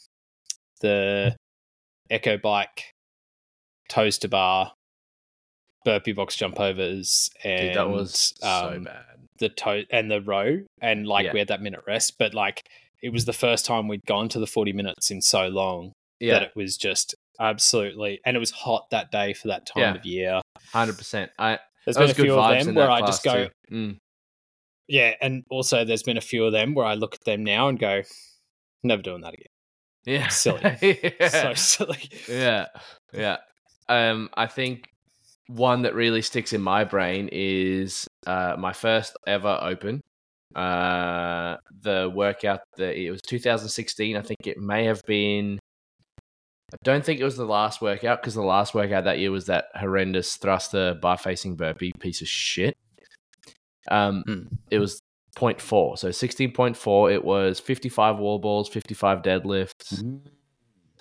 the 0.82 1.36
Echo 2.10 2.38
Bike, 2.38 2.92
toes 3.90 4.18
to 4.20 4.28
bar, 4.28 4.72
burpee 5.88 6.12
box 6.12 6.36
jump 6.36 6.60
overs, 6.60 7.30
and 7.44 7.68
Dude, 7.70 7.76
that 7.78 7.90
was 7.90 8.34
so 8.40 8.74
um, 8.76 8.84
bad. 8.84 9.06
the 9.40 9.50
toe 9.50 9.84
and 9.90 10.12
the 10.12 10.22
row 10.22 10.60
and 10.82 11.08
like 11.08 11.26
Yeah. 11.26 11.34
we 11.34 11.40
had 11.40 11.48
that 11.48 11.62
minute 11.62 11.82
rest 11.88 12.16
but 12.20 12.34
like 12.34 12.64
it 13.02 13.10
was 13.14 13.26
the 13.26 13.34
first 13.34 13.66
time 13.66 13.88
we'd 13.88 14.06
gone 14.06 14.28
to 14.30 14.40
the 14.40 14.48
40 14.48 14.74
minutes 14.74 15.12
in 15.12 15.22
so 15.22 15.48
long 15.48 15.92
Yeah, 16.20 16.34
that 16.34 16.44
it 16.44 16.52
was 16.56 16.76
just 16.78 17.16
absolutely 17.40 18.20
and 18.26 18.36
it 18.36 18.40
was 18.40 18.52
hot 18.52 18.90
that 18.92 19.12
day 19.12 19.34
for 19.34 19.48
that 19.50 19.66
time 19.66 19.82
Yeah. 19.84 19.96
of 19.96 20.06
year 20.06 20.42
hundred 20.74 20.98
percent. 20.98 21.32
I 21.40 21.60
there's 21.86 21.96
been 21.98 22.10
a 22.10 22.14
good 22.14 22.24
few 22.26 22.38
of 22.40 22.66
them 22.66 22.76
where 22.76 22.90
i 22.92 23.00
just 23.02 23.24
go. 23.24 23.48
Mm. 23.72 23.98
yeah 24.88 25.14
and 25.22 25.44
also 25.50 25.86
there's 25.86 26.04
been 26.04 26.18
a 26.18 26.22
few 26.22 26.44
of 26.46 26.52
them 26.52 26.74
where 26.74 26.86
i 26.86 26.96
look 26.96 27.14
at 27.14 27.24
them 27.24 27.44
now 27.44 27.70
and 27.70 27.80
go 27.80 28.02
never 28.84 29.02
doing 29.02 29.22
that 29.22 29.34
again 29.36 29.54
Yeah, 30.06 30.28
Silly. 30.30 30.62
yeah. 31.20 31.30
so 31.30 31.54
silly 31.54 32.10
yeah, 32.28 32.66
yeah. 33.14 33.38
Um, 33.90 34.30
I 34.36 34.48
think 34.48 34.90
one 35.48 35.84
that 35.84 35.96
really 35.96 36.22
sticks 36.22 36.54
in 36.54 36.62
my 36.62 36.84
brain 36.84 37.30
is 37.32 38.08
uh, 38.26 38.56
my 38.58 38.74
first 38.74 39.16
ever 39.26 39.60
open. 39.62 40.02
Uh, 40.56 41.58
the 41.82 42.12
workout 42.14 42.62
that 42.78 42.96
it 42.96 43.12
was 43.12 43.22
2016. 43.22 44.16
I 44.18 44.22
think 44.22 44.46
it 44.46 44.58
may 44.58 44.86
have 44.86 45.02
been. 45.06 45.60
I 46.74 46.78
don't 46.84 47.04
think 47.06 47.20
it 47.20 47.24
was 47.24 47.38
the 47.38 47.46
last 47.46 47.82
workout 47.82 48.22
because 48.22 48.34
the 48.34 48.42
last 48.42 48.74
workout 48.74 49.06
that 49.06 49.20
year 49.20 49.32
was 49.32 49.46
that 49.46 49.66
horrendous 49.76 50.36
thruster 50.36 50.96
bar 50.96 51.18
facing 51.18 51.56
burpee 51.56 51.94
piece 52.00 52.22
of 52.22 52.28
shit. 52.28 52.76
Um, 53.90 54.24
Hmm. 54.26 54.44
it 54.70 54.80
was 54.80 55.00
0.4. 55.38 55.98
So 55.98 56.10
16.4, 56.10 57.14
it 57.14 57.24
was 57.24 57.60
55 57.60 58.18
wall 58.18 58.40
balls, 58.40 58.68
55 58.68 59.22
deadlifts, 59.22 60.04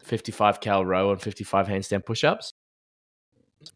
55 0.05 0.61
cal 0.61 0.85
row, 0.85 1.11
and 1.11 1.21
55 1.21 1.67
handstand 1.67 2.05
push 2.05 2.23
ups. 2.23 2.53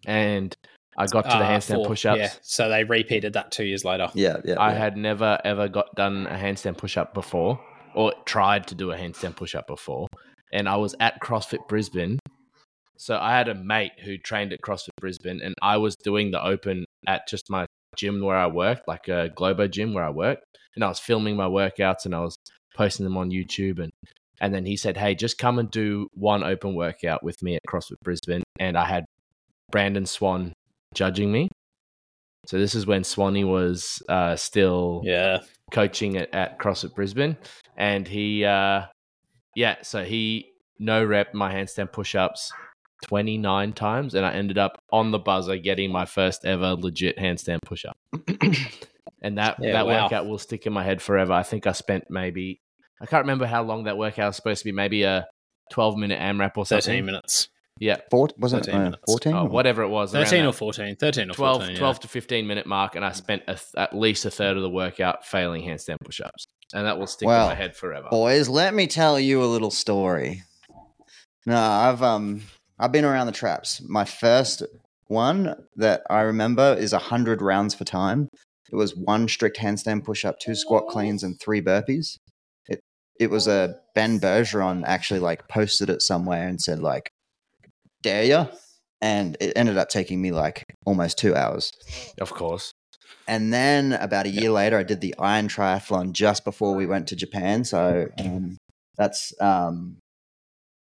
And 0.06 0.56
I 0.98 1.06
got 1.06 1.22
to 1.22 1.28
the 1.28 1.44
Uh, 1.44 1.48
handstand 1.50 1.74
four, 1.76 1.86
push 1.86 2.04
ups. 2.04 2.18
yeah 2.18 2.30
so 2.42 2.68
they 2.68 2.84
repeated 2.84 3.32
that 3.34 3.50
two 3.52 3.64
years 3.64 3.84
later 3.84 4.08
Yeah, 4.14 4.38
yeah. 4.44 4.58
I 4.60 4.72
yeah. 4.72 4.78
had 4.78 4.96
never 4.96 5.38
ever 5.44 5.68
got 5.68 5.94
done 5.94 6.26
a 6.26 6.34
handstand 6.36 6.76
push 6.78 6.96
up 6.96 7.14
before, 7.14 7.60
or 7.94 8.12
tried 8.26 8.66
to 8.68 8.74
do 8.74 8.90
a 8.92 8.96
handstand 8.96 9.36
push 9.36 9.54
up 9.54 9.66
before, 9.66 10.06
and 10.52 10.68
I 10.68 10.76
was 10.76 10.94
at 11.00 11.20
CrossFit 11.20 11.66
Brisbane. 11.68 12.18
So 12.98 13.16
I 13.16 13.34
had 13.36 13.48
a 13.48 13.54
mate 13.54 13.92
who 14.04 14.18
trained 14.18 14.52
at 14.52 14.60
CrossFit 14.60 14.90
Brisbane, 15.00 15.40
and 15.42 15.54
I 15.62 15.78
was 15.78 15.96
doing 15.96 16.32
the 16.32 16.44
open 16.44 16.84
at 17.06 17.26
just 17.28 17.48
my 17.48 17.64
gym 17.96 18.20
where 18.20 18.36
I 18.36 18.46
worked, 18.46 18.86
like 18.86 19.08
a 19.08 19.30
Globo 19.34 19.68
gym 19.68 19.94
where 19.94 20.04
I 20.04 20.10
worked, 20.10 20.44
and 20.74 20.84
I 20.84 20.88
was 20.88 20.98
filming 21.00 21.34
my 21.36 21.46
workouts 21.46 22.04
and 22.04 22.14
I 22.14 22.20
was 22.20 22.36
posting 22.76 23.04
them 23.04 23.16
on 23.16 23.30
YouTube, 23.30 23.78
and 23.78 23.90
and 24.42 24.52
then 24.54 24.66
he 24.66 24.76
said, 24.76 24.96
"Hey, 24.98 25.14
just 25.14 25.38
come 25.38 25.58
and 25.58 25.70
do 25.70 26.08
one 26.14 26.42
open 26.44 26.74
workout 26.74 27.22
with 27.22 27.42
me 27.42 27.54
at 27.56 27.62
CrossFit 27.68 27.96
Brisbane," 28.04 28.42
and 28.58 28.76
I 28.76 28.84
had 28.84 29.04
Brandon 29.70 30.06
Swan 30.06 30.52
judging 30.94 31.30
me. 31.30 31.48
So 32.46 32.58
this 32.58 32.74
is 32.74 32.86
when 32.86 33.04
Swanee 33.04 33.44
was 33.44 34.02
uh, 34.08 34.34
still 34.36 35.02
yeah 35.04 35.40
coaching 35.70 36.16
at, 36.16 36.32
at 36.34 36.58
CrossFit 36.58 36.94
Brisbane, 36.94 37.36
and 37.76 38.08
he, 38.08 38.44
uh, 38.44 38.86
yeah, 39.54 39.76
so 39.82 40.04
he 40.04 40.52
no 40.78 41.04
rep 41.04 41.34
my 41.34 41.52
handstand 41.52 41.92
push 41.92 42.14
ups 42.14 42.50
twenty 43.04 43.36
nine 43.36 43.72
times, 43.72 44.14
and 44.14 44.24
I 44.24 44.32
ended 44.32 44.58
up 44.58 44.78
on 44.90 45.10
the 45.10 45.18
buzzer 45.18 45.56
getting 45.58 45.92
my 45.92 46.06
first 46.06 46.44
ever 46.44 46.74
legit 46.74 47.18
handstand 47.18 47.58
push 47.64 47.84
up, 47.84 47.96
and 49.22 49.38
that 49.38 49.56
Yeah, 49.60 49.72
that 49.72 49.86
wow. 49.86 50.04
workout 50.04 50.26
will 50.26 50.38
stick 50.38 50.66
in 50.66 50.72
my 50.72 50.82
head 50.82 51.02
forever. 51.02 51.32
I 51.34 51.42
think 51.42 51.66
I 51.66 51.72
spent 51.72 52.04
maybe 52.08 52.60
I 53.02 53.06
can't 53.06 53.22
remember 53.22 53.46
how 53.46 53.62
long 53.62 53.84
that 53.84 53.98
workout 53.98 54.28
was 54.28 54.36
supposed 54.36 54.60
to 54.60 54.64
be, 54.64 54.72
maybe 54.72 55.02
a 55.02 55.26
twelve 55.70 55.96
minute 55.96 56.20
AMRAP 56.20 56.56
or 56.56 56.64
13 56.64 57.04
minutes 57.04 57.48
Yeah, 57.80 57.96
Four, 58.10 58.28
wasn't 58.36 58.66
13 58.66 58.80
uh, 58.80 58.96
14? 59.06 59.34
oh, 59.34 59.44
whatever 59.46 59.82
it 59.82 59.88
was, 59.88 60.12
13 60.12 60.44
or 60.44 60.52
14 60.52 60.96
13 60.96 61.30
or 61.30 61.32
12, 61.32 61.60
14 61.62 61.76
yeah. 61.76 61.92
to 61.94 62.08
15 62.08 62.46
minute 62.46 62.66
mark 62.66 62.94
and 62.94 63.04
i 63.04 63.12
spent 63.12 63.42
a 63.48 63.54
th- 63.54 63.64
at 63.76 63.96
least 63.96 64.26
a 64.26 64.30
third 64.30 64.56
of 64.56 64.62
the 64.62 64.68
workout 64.68 65.26
failing 65.26 65.62
handstand 65.62 65.96
push-ups 66.04 66.46
and 66.74 66.86
that 66.86 66.98
will 66.98 67.06
stick 67.06 67.26
in 67.26 67.32
my 67.32 67.54
head 67.54 67.74
forever 67.74 68.08
Boys, 68.10 68.48
let 68.48 68.74
me 68.74 68.86
tell 68.86 69.18
you 69.18 69.42
a 69.42 69.46
little 69.46 69.70
story. 69.70 70.42
No, 71.46 71.56
I've 71.58 72.02
um 72.02 72.42
I've 72.78 72.92
been 72.92 73.04
around 73.04 73.26
the 73.26 73.32
traps. 73.32 73.82
My 73.88 74.04
first 74.04 74.62
one 75.06 75.54
that 75.76 76.02
I 76.08 76.20
remember 76.20 76.76
is 76.78 76.92
hundred 76.92 77.42
rounds 77.42 77.74
for 77.74 77.84
time. 77.84 78.28
It 78.72 78.76
was 78.76 78.94
one 78.94 79.26
strict 79.28 79.58
handstand 79.58 80.04
push 80.04 80.24
up, 80.24 80.38
two 80.38 80.54
squat 80.54 80.86
cleans, 80.88 81.22
and 81.22 81.38
three 81.40 81.60
burpees. 81.60 82.16
It 82.68 82.80
it 83.18 83.30
was 83.30 83.48
a 83.48 83.76
Ben 83.94 84.20
Bergeron 84.20 84.84
actually 84.86 85.20
like 85.20 85.48
posted 85.48 85.90
it 85.90 86.02
somewhere 86.02 86.46
and 86.46 86.60
said 86.60 86.80
like, 86.80 87.10
"Dare 88.02 88.24
ya?" 88.24 88.46
And 89.00 89.36
it 89.40 89.52
ended 89.56 89.78
up 89.78 89.88
taking 89.88 90.20
me 90.20 90.30
like 90.32 90.64
almost 90.84 91.18
two 91.18 91.34
hours. 91.34 91.72
of 92.20 92.30
course 92.32 92.72
And 93.26 93.52
then 93.52 93.92
about 93.94 94.26
a 94.26 94.30
year 94.30 94.50
later, 94.50 94.76
I 94.78 94.82
did 94.82 95.00
the 95.00 95.14
Iron 95.18 95.48
Triathlon 95.48 96.12
just 96.12 96.44
before 96.44 96.74
we 96.74 96.86
went 96.86 97.08
to 97.08 97.16
Japan. 97.16 97.64
So 97.64 98.08
um, 98.18 98.56
that's 98.96 99.32
um, 99.40 99.96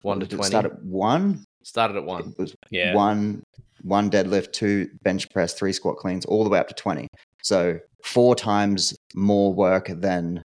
1 0.02 0.20
to 0.22 0.26
did 0.26 0.34
it 0.34 0.38
20 0.38 0.50
Start 0.50 0.66
at 0.66 0.84
one. 0.84 1.44
started 1.64 1.98
at 1.98 2.06
1 2.06 2.22
It 2.22 2.40
was 2.40 2.56
yeah 2.72 2.94
one, 2.96 3.44
one 3.84 4.10
deadlift, 4.10 4.52
two 4.54 4.90
bench 5.04 5.30
press, 5.32 5.54
three 5.54 5.74
squat 5.74 5.98
cleans, 5.98 6.26
all 6.26 6.44
the 6.44 6.50
way 6.50 6.60
up 6.60 6.68
to 6.68 6.74
twenty. 6.74 7.08
So 7.44 7.80
four 8.04 8.36
times 8.36 8.94
more 9.16 9.54
work 9.54 9.88
than 9.88 10.42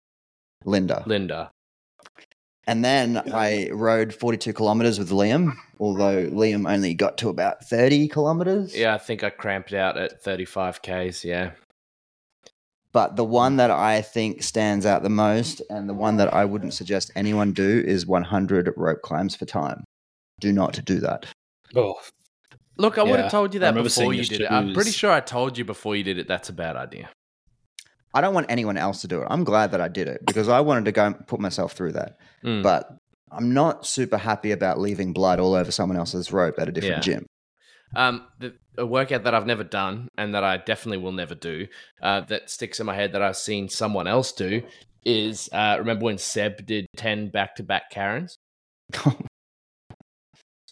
Linda. 0.66 1.04
linda 1.06 1.52
And 2.68 2.86
then 2.86 3.18
I 3.34 3.70
rode 3.72 4.14
forty-two 4.14 4.54
kilometers 4.54 5.00
with 5.00 5.10
Liam, 5.10 5.54
although 5.80 6.28
Liam 6.28 6.72
only 6.72 6.94
got 6.94 7.18
to 7.20 7.30
about 7.30 7.66
thirty 7.66 8.08
kilometers. 8.08 8.78
yeah 8.78 8.94
i 8.94 8.98
think 8.98 9.24
i 9.24 9.30
cramped 9.30 9.74
out 9.74 9.98
at 9.98 10.22
35 10.22 10.82
ks 10.82 11.26
yeah. 11.26 11.52
But 12.94 13.16
the 13.16 13.24
one 13.24 13.56
that 13.56 13.72
I 13.72 14.02
think 14.02 14.44
stands 14.44 14.86
out 14.86 15.02
the 15.02 15.10
most, 15.10 15.62
and 15.70 15.88
the 15.88 15.94
one 15.94 16.18
that 16.18 16.34
I 16.34 16.44
wouldn't 16.44 16.74
suggest 16.74 17.10
anyone 17.16 17.54
do, 17.54 17.82
is 17.88 18.06
100 18.06 18.74
rope 18.76 19.02
climbs 19.02 19.34
for 19.34 19.46
time. 19.46 19.86
Do 20.42 20.52
not 20.52 20.84
do 20.84 21.00
that. 21.00 21.26
oh. 21.76 21.96
Look 22.78 22.98
i 22.98 23.04
would 23.04 23.20
have 23.20 23.32
told 23.32 23.54
you 23.54 23.60
that 23.62 23.74
before 23.76 24.14
you 24.14 24.24
did 24.26 24.42
it. 24.42 24.52
I'm 24.52 24.74
pretty 24.74 24.92
sure 24.92 25.12
i 25.12 25.20
told 25.20 25.58
you 25.58 25.64
before 25.66 25.96
you 25.96 26.04
did 26.04 26.18
it 26.18 26.28
that's 26.28 26.50
a 26.50 26.54
bad 26.54 26.76
idea 26.76 27.10
I 28.14 28.22
don't 28.22 28.34
want 28.34 28.48
anyone 28.50 28.78
else 28.78 29.02
to 29.02 29.08
do 29.08 29.22
it. 29.22 29.28
I'm 29.30 29.44
glad 29.44 29.72
that 29.72 29.82
I 29.82 29.88
did 29.88 30.08
it 30.08 30.26
because 30.26 30.50
I 30.50 30.60
wanted 30.60 30.86
to 30.86 30.92
go 30.92 31.06
and 31.06 31.28
put 31.28 31.40
myself 31.40 31.74
through 31.74 31.94
that. 31.94 32.18
Mm. 32.44 32.62
But 32.64 32.98
I'm 33.32 33.54
not 33.54 33.86
super 33.86 34.18
happy 34.18 34.52
about 34.52 34.80
leaving 34.80 35.14
blood 35.14 35.40
all 35.40 35.54
over 35.54 35.72
someone 35.72 35.98
else's 35.98 36.32
rope 36.34 36.56
at 36.60 36.68
a 36.68 36.72
different 36.72 37.06
Yeah. 37.08 37.14
gym. 37.14 37.26
Um, 37.96 38.28
the, 38.40 38.54
a 38.78 38.86
workout 38.86 39.24
that 39.26 39.34
I've 39.34 39.46
never 39.46 39.64
done 39.64 40.08
and 40.18 40.34
that 40.34 40.44
I 40.44 40.58
definitely 40.58 40.98
will 41.00 41.12
never 41.12 41.36
do, 41.36 41.68
uh, 42.02 42.22
that 42.22 42.50
sticks 42.50 42.80
in 42.80 42.86
my 42.86 42.96
head 42.96 43.14
that 43.14 43.22
I've 43.22 43.38
seen 43.38 43.68
someone 43.70 44.08
else 44.08 44.32
do, 44.32 44.64
is 45.06 45.50
uh, 45.52 45.76
remember 45.80 46.06
when 46.06 46.18
Seb 46.18 46.66
did 46.66 46.88
ten 46.96 47.30
back 47.30 47.56
to 47.56 47.64
back 47.64 47.90
Karens? 47.92 48.38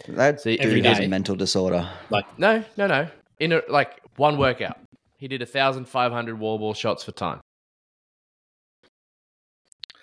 that 0.07 0.41
See, 0.41 0.59
Every 0.59 0.75
dude 0.75 0.85
has 0.85 0.99
a 0.99 1.07
mental 1.07 1.35
disorder. 1.35 1.89
Like, 2.09 2.39
no, 2.39 2.63
no, 2.77 2.87
no. 2.87 3.07
In 3.39 3.53
a, 3.53 3.61
like 3.69 3.99
one 4.17 4.37
workout, 4.37 4.77
he 5.19 5.27
did 5.27 5.41
a 5.43 5.45
thousand 5.45 5.85
five 5.85 6.11
hundred 6.11 6.39
wall 6.39 6.57
ball 6.57 6.73
shots 6.73 7.03
for 7.03 7.11
time. 7.11 7.39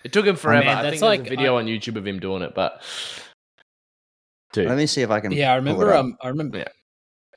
It 0.04 0.12
took 0.12 0.24
him 0.26 0.36
forever. 0.36 0.64
man, 0.64 0.78
I 0.78 0.82
that's 0.82 1.00
think 1.00 1.00
there's 1.00 1.18
like- 1.18 1.26
a 1.26 1.30
video 1.30 1.56
on 1.56 1.66
YouTube 1.66 1.96
of 1.96 2.06
him 2.06 2.20
doing 2.20 2.42
it, 2.42 2.54
but 2.54 2.82
dude, 4.52 4.68
Let 4.68 4.76
me 4.76 4.86
see 4.86 5.02
if 5.02 5.10
I 5.10 5.18
can. 5.20 5.32
Yeah, 5.32 5.52
I 5.54 5.58
pull 5.58 5.68
it 5.68 5.72
remember. 5.72 5.92
up. 5.94 6.00
Um, 6.04 6.16
I 6.22 6.28
remember. 6.28 6.58
Yeah. 6.58 6.64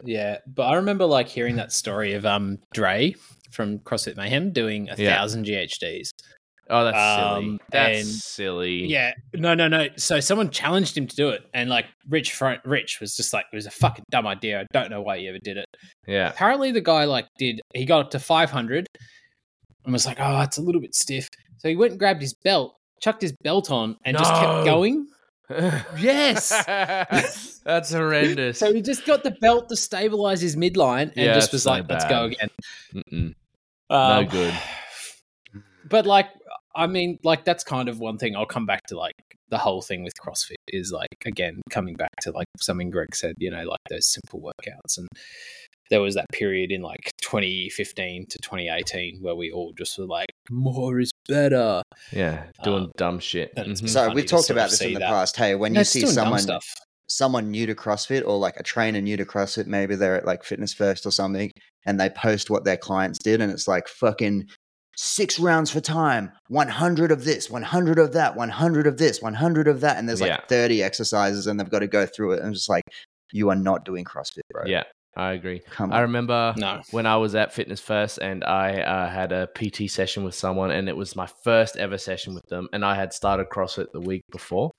Yeah. 0.04 0.38
but 0.48 0.64
I 0.68 0.76
remember 0.76 1.06
like 1.06 1.28
hearing 1.28 1.56
that 1.56 1.72
story 1.72 2.14
of 2.14 2.26
um 2.26 2.60
Dre 2.74 3.16
from 3.52 3.80
CrossFit 3.80 4.16
Mayhem 4.18 4.52
doing 4.52 4.90
a 4.90 4.96
Yeah. 4.96 5.16
thousand 5.16 5.46
GHDs. 5.46 6.10
Oh, 6.70 6.84
that's 6.86 6.98
silly. 7.20 7.46
um, 7.46 7.60
That's 7.72 8.00
and- 8.00 8.08
silly. 8.08 8.86
Yeah, 8.86 9.14
no, 9.34 9.54
no, 9.56 9.68
no. 9.68 9.88
So 9.98 10.20
someone 10.20 10.50
challenged 10.50 10.98
him 10.98 11.08
to 11.08 11.16
do 11.16 11.30
it, 11.30 11.42
and 11.54 11.70
like 11.70 11.86
Rich, 12.10 12.34
Fro- 12.34 12.58
Rich 12.66 13.00
was 13.02 13.16
just 13.16 13.34
like, 13.34 13.46
it 13.52 13.56
was 13.56 13.66
a 13.66 13.72
fucking 13.72 14.06
dumb 14.12 14.28
idea. 14.28 14.62
I 14.62 14.66
don't 14.74 14.90
know 14.90 15.02
why 15.02 15.18
he 15.20 15.28
ever 15.28 15.40
did 15.44 15.58
it. 15.58 15.66
yeah. 16.08 16.30
Apparently, 16.30 16.72
the 16.72 16.82
guy 16.82 17.06
like 17.06 17.28
did. 17.38 17.60
He 17.74 17.86
got 17.86 18.02
up 18.06 18.12
to 18.12 18.20
five 18.20 18.50
hundred, 18.52 18.88
and 19.86 19.94
was 19.94 20.06
like, 20.06 20.18
oh, 20.20 20.42
it's 20.42 20.58
a 20.58 20.62
little 20.62 20.82
bit 20.82 20.96
stiff. 20.96 21.28
So 21.58 21.70
he 21.70 21.76
went 21.76 21.92
and 21.92 22.00
grabbed 22.00 22.22
his 22.22 22.34
belt, 22.34 22.76
chucked 23.02 23.22
his 23.22 23.34
belt 23.44 23.70
on, 23.72 23.98
and 24.06 24.18
just 24.18 24.32
kept 24.34 24.66
going. 24.66 25.08
Yes. 26.00 26.50
that's 27.66 27.92
horrendous. 27.92 28.60
So 28.60 28.72
he 28.72 28.84
just 28.84 29.04
got 29.08 29.24
the 29.24 29.32
belt 29.42 29.68
to 29.70 29.76
stabilize 29.76 30.42
his 30.42 30.56
midline, 30.56 31.12
and 31.16 31.16
Yeah, 31.18 31.34
just 31.34 31.52
was 31.52 31.64
so 31.64 31.72
like, 31.72 31.90
let's 31.90 32.06
go 32.06 32.26
again. 32.26 32.50
Mm-mm. 32.94 33.34
Um, 33.90 34.26
no 34.26 34.26
good. 34.30 34.54
But 35.90 36.06
like, 36.06 36.28
I 36.76 36.88
mean, 36.88 37.18
like 37.24 37.46
that's 37.46 37.64
kind 37.64 37.90
of 37.90 38.00
one 38.00 38.18
thing. 38.18 38.36
I'll 38.36 38.46
come 38.46 38.66
back 38.66 38.86
to 38.88 38.98
like 38.98 39.14
the 39.50 39.58
whole 39.58 39.82
thing 39.82 40.04
with 40.04 40.14
CrossFit 40.24 40.56
is 40.68 40.92
like 40.92 41.08
again 41.26 41.62
coming 41.72 41.96
back 41.96 42.12
to 42.22 42.32
like 42.32 42.48
something 42.60 42.90
Greg 42.90 43.16
said. 43.16 43.36
You 43.40 43.52
know, 43.52 43.64
like 43.64 43.80
those 43.90 44.08
simple 44.08 44.40
workouts, 44.42 44.98
and 44.98 45.08
there 45.90 46.02
was 46.02 46.14
that 46.16 46.26
period 46.32 46.72
in 46.72 46.82
like 46.84 47.12
2015 47.22 48.28
to 48.30 48.38
2018 48.44 49.20
where 49.22 49.36
we 49.36 49.52
all 49.52 49.74
just 49.76 49.98
were 49.98 50.06
like, 50.06 50.28
more 50.52 51.00
is 51.00 51.12
better. 51.28 51.82
Yeah, 52.12 52.46
doing 52.64 52.84
Um, 52.84 52.92
dumb 52.98 53.20
shit. 53.20 53.52
and 53.58 53.72
it's 53.72 53.82
Mhm. 53.82 53.90
So 53.90 54.12
we've 54.14 54.26
talked 54.28 54.50
about 54.52 54.70
this 54.70 54.82
in 54.82 54.94
the 54.94 55.00
that. 55.00 55.10
past. 55.10 55.36
Hey, 55.36 55.56
when 55.56 55.74
No, 55.74 55.80
you 55.82 55.86
see 55.86 56.06
someone 56.06 56.40
stuff. 56.42 56.66
someone 57.08 57.50
new 57.50 57.66
to 57.66 57.74
CrossFit 57.74 58.24
or 58.24 58.38
like 58.38 58.58
a 58.58 58.64
trainer 58.64 59.02
new 59.02 59.18
to 59.18 59.26
CrossFit, 59.26 59.66
maybe 59.66 59.96
they're 59.96 60.16
at 60.16 60.26
like 60.28 60.44
Fitness 60.44 60.74
First 60.74 61.08
or 61.08 61.12
something, 61.12 61.50
and 61.88 62.00
they 62.00 62.10
post 62.10 62.52
what 62.52 62.66
their 62.66 62.78
clients 62.78 63.18
did, 63.18 63.42
and 63.42 63.52
it's 63.52 63.68
like 63.68 63.88
fucking 63.88 64.48
six 65.02 65.40
rounds 65.40 65.72
for 65.72 65.80
time, 65.80 66.30
100 66.50 67.10
of 67.10 67.24
this, 67.24 67.50
100 67.50 67.98
of 68.00 68.12
that, 68.12 68.36
100 68.36 68.86
of 68.86 68.98
this, 68.98 69.22
100 69.22 69.68
of 69.70 69.80
that. 69.80 69.98
And 69.98 70.10
there's 70.10 70.20
like 70.20 70.30
Yeah. 70.30 70.42
30 70.50 70.84
exercises, 70.84 71.48
and 71.48 71.58
they've 71.58 71.70
got 71.70 71.80
to 71.80 71.88
go 71.88 72.06
through 72.06 72.34
it. 72.34 72.40
And 72.42 72.50
it's 72.50 72.60
just 72.62 72.70
like, 72.70 72.84
you 73.32 73.50
are 73.50 73.56
not 73.56 73.86
doing 73.86 74.04
CrossFit, 74.04 74.42
bro. 74.52 74.64
Yeah, 74.66 74.84
I 75.16 75.32
agree. 75.32 75.62
Come 75.72 75.94
I 75.94 75.98
on. 75.98 76.02
remember 76.02 76.54
No. 76.58 76.82
when 76.92 77.06
I 77.06 77.16
was 77.16 77.34
at 77.34 77.54
Fitness 77.54 77.80
First 77.80 78.18
and 78.18 78.44
I 78.44 78.82
uh, 78.82 79.08
had 79.10 79.32
a 79.32 79.48
PT 79.56 79.90
session 79.90 80.24
with 80.26 80.36
someone, 80.36 80.70
and 80.72 80.90
it 80.90 80.98
was 80.98 81.16
my 81.16 81.28
first 81.46 81.78
ever 81.78 81.98
session 81.98 82.34
with 82.34 82.46
them. 82.50 82.68
And 82.74 82.84
I 82.84 82.96
had 82.96 83.14
started 83.14 83.48
CrossFit 83.50 83.94
the 83.94 84.02
week 84.02 84.24
before 84.32 84.72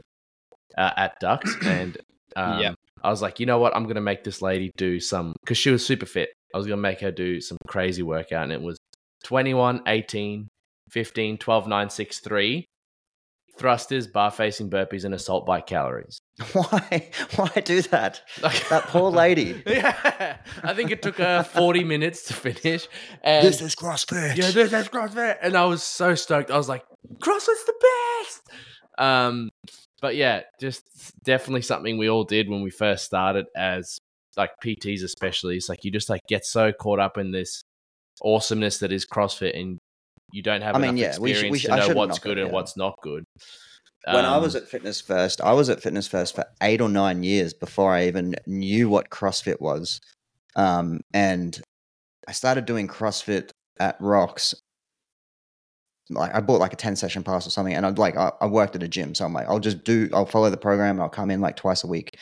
uh, 0.77 0.91
at 0.99 1.19
Ducks, 1.21 1.57
and 1.65 1.97
um, 2.37 2.61
Yeah. 2.61 2.75
I 3.03 3.09
was 3.09 3.23
like, 3.23 3.41
you 3.41 3.47
know 3.47 3.59
what? 3.59 3.75
I'm 3.75 3.85
going 3.85 3.95
to 3.95 4.03
make 4.03 4.23
this 4.25 4.43
lady 4.43 4.71
do 4.77 5.01
some 5.01 5.33
because 5.43 5.57
she 5.57 5.71
was 5.71 5.83
super 5.87 6.05
fit. 6.05 6.29
I 6.55 6.59
was 6.59 6.67
going 6.67 6.77
to 6.77 6.83
make 6.83 7.01
her 7.01 7.11
do 7.11 7.41
some 7.41 7.57
crazy 7.67 8.03
workout, 8.03 8.43
and 8.43 8.53
it 8.53 8.61
was 8.61 8.77
21, 9.25 9.83
18, 9.87 10.49
15, 10.91 11.39
12, 11.39 11.67
9, 11.67 11.91
6, 11.91 12.21
3 12.21 12.67
thrusters, 13.59 14.07
bar 14.07 14.31
facing 14.31 14.71
burpees, 14.71 15.05
and 15.05 15.13
assault 15.13 15.45
bike 15.45 15.67
calories. 15.67 16.19
Why? 16.53 17.11
Why 17.37 17.51
do 17.63 17.83
that? 17.83 18.23
That 18.71 18.85
poor 18.87 19.11
lady. 19.11 19.63
yeah, 19.67 20.39
I 20.63 20.73
think 20.73 20.91
it 20.91 21.03
took 21.03 21.17
her 21.19 21.43
40 21.55 21.85
minutes 21.85 22.25
to 22.29 22.33
finish. 22.35 22.89
And 23.23 23.47
This 23.47 23.61
is 23.61 23.75
CrossFit. 23.75 24.37
yeah, 24.37 24.51
this 24.51 24.73
is 24.73 24.89
CrossFit, 24.89 25.37
and 25.43 25.57
I 25.57 25.67
was 25.67 25.83
so 25.83 26.15
stoked. 26.15 26.51
I 26.51 26.57
was 26.57 26.69
like, 26.71 26.85
CrossFit's 27.23 27.65
the 27.67 27.75
best. 28.25 28.43
Um, 28.97 29.51
but 30.01 30.17
yeah, 30.17 30.43
just 30.59 30.83
definitely 31.25 31.63
something 31.63 31.99
we 31.99 32.09
all 32.09 32.25
did 32.25 32.49
when 32.49 32.63
we 32.63 32.71
first 32.71 33.05
started 33.05 33.45
as 33.55 33.99
like 34.39 34.53
PTs, 34.65 35.03
especially. 35.05 35.57
It's 35.57 35.69
like 35.69 35.85
you 35.85 35.91
just 35.91 36.09
like 36.09 36.23
get 36.29 36.47
so 36.47 36.73
caught 36.73 36.99
up 37.01 37.19
in 37.19 37.31
this 37.33 37.63
awesomeness 38.23 38.79
that 38.79 38.93
is 38.93 39.07
CrossFit, 39.07 39.59
and 39.59 39.79
you 40.33 40.43
don't 40.43 40.63
have 40.63 40.77
I 40.77 40.79
mean, 40.79 40.99
enough 40.99 41.15
yeah, 41.15 41.19
we 41.19 41.35
should- 41.35 41.51
we 41.51 41.59
should- 41.59 41.71
to 41.71 41.77
know 41.89 41.95
what's 41.95 42.19
good 42.19 42.39
it, 42.39 42.43
and 42.43 42.51
yeah. 42.51 42.55
what's 42.55 42.77
not 42.77 42.95
good. 43.03 43.25
When 44.07 44.25
I 44.25 44.37
Um, 44.37 44.43
was 44.43 44.57
at 44.57 44.67
Fitness 44.69 45.01
First, 45.01 45.41
I 45.43 45.53
was 45.53 45.69
at 45.69 45.83
Fitness 45.83 46.07
First 46.09 46.35
for 46.35 46.45
eight 46.63 46.81
or 46.81 46.89
nine 46.89 47.23
years 47.23 47.53
before 47.53 47.93
I 47.93 48.07
even 48.07 48.35
knew 48.47 48.89
what 48.89 49.11
CrossFit 49.11 49.61
was. 49.61 50.01
Um, 50.57 51.01
and 51.13 51.61
I 52.27 52.33
started 52.33 52.65
doing 52.65 52.89
CrossFit 52.89 53.51
at 53.79 53.97
Rocks. 54.01 54.55
Like 56.09 56.35
I 56.35 56.41
bought 56.41 56.61
like 56.61 56.73
a 56.73 56.77
10 56.77 56.97
session 56.97 57.23
pass 57.23 57.47
or 57.47 57.51
something, 57.51 57.75
and 57.75 57.85
I'd 57.87 57.99
like 57.99 58.17
I, 58.17 58.33
I 58.41 58.47
worked 58.47 58.75
at 58.75 58.83
a 58.83 58.89
gym, 58.89 59.15
so 59.15 59.25
I'm 59.25 59.33
like, 59.33 59.47
I'll 59.49 59.61
just 59.61 59.85
do 59.85 60.09
I'll 60.13 60.27
follow 60.27 60.51
the 60.51 60.57
program 60.57 60.97
and 60.97 61.03
I'll 61.03 61.09
come 61.09 61.31
in 61.31 61.41
like 61.41 61.57
twice 61.57 61.85
a 61.85 61.87
week. 61.87 62.17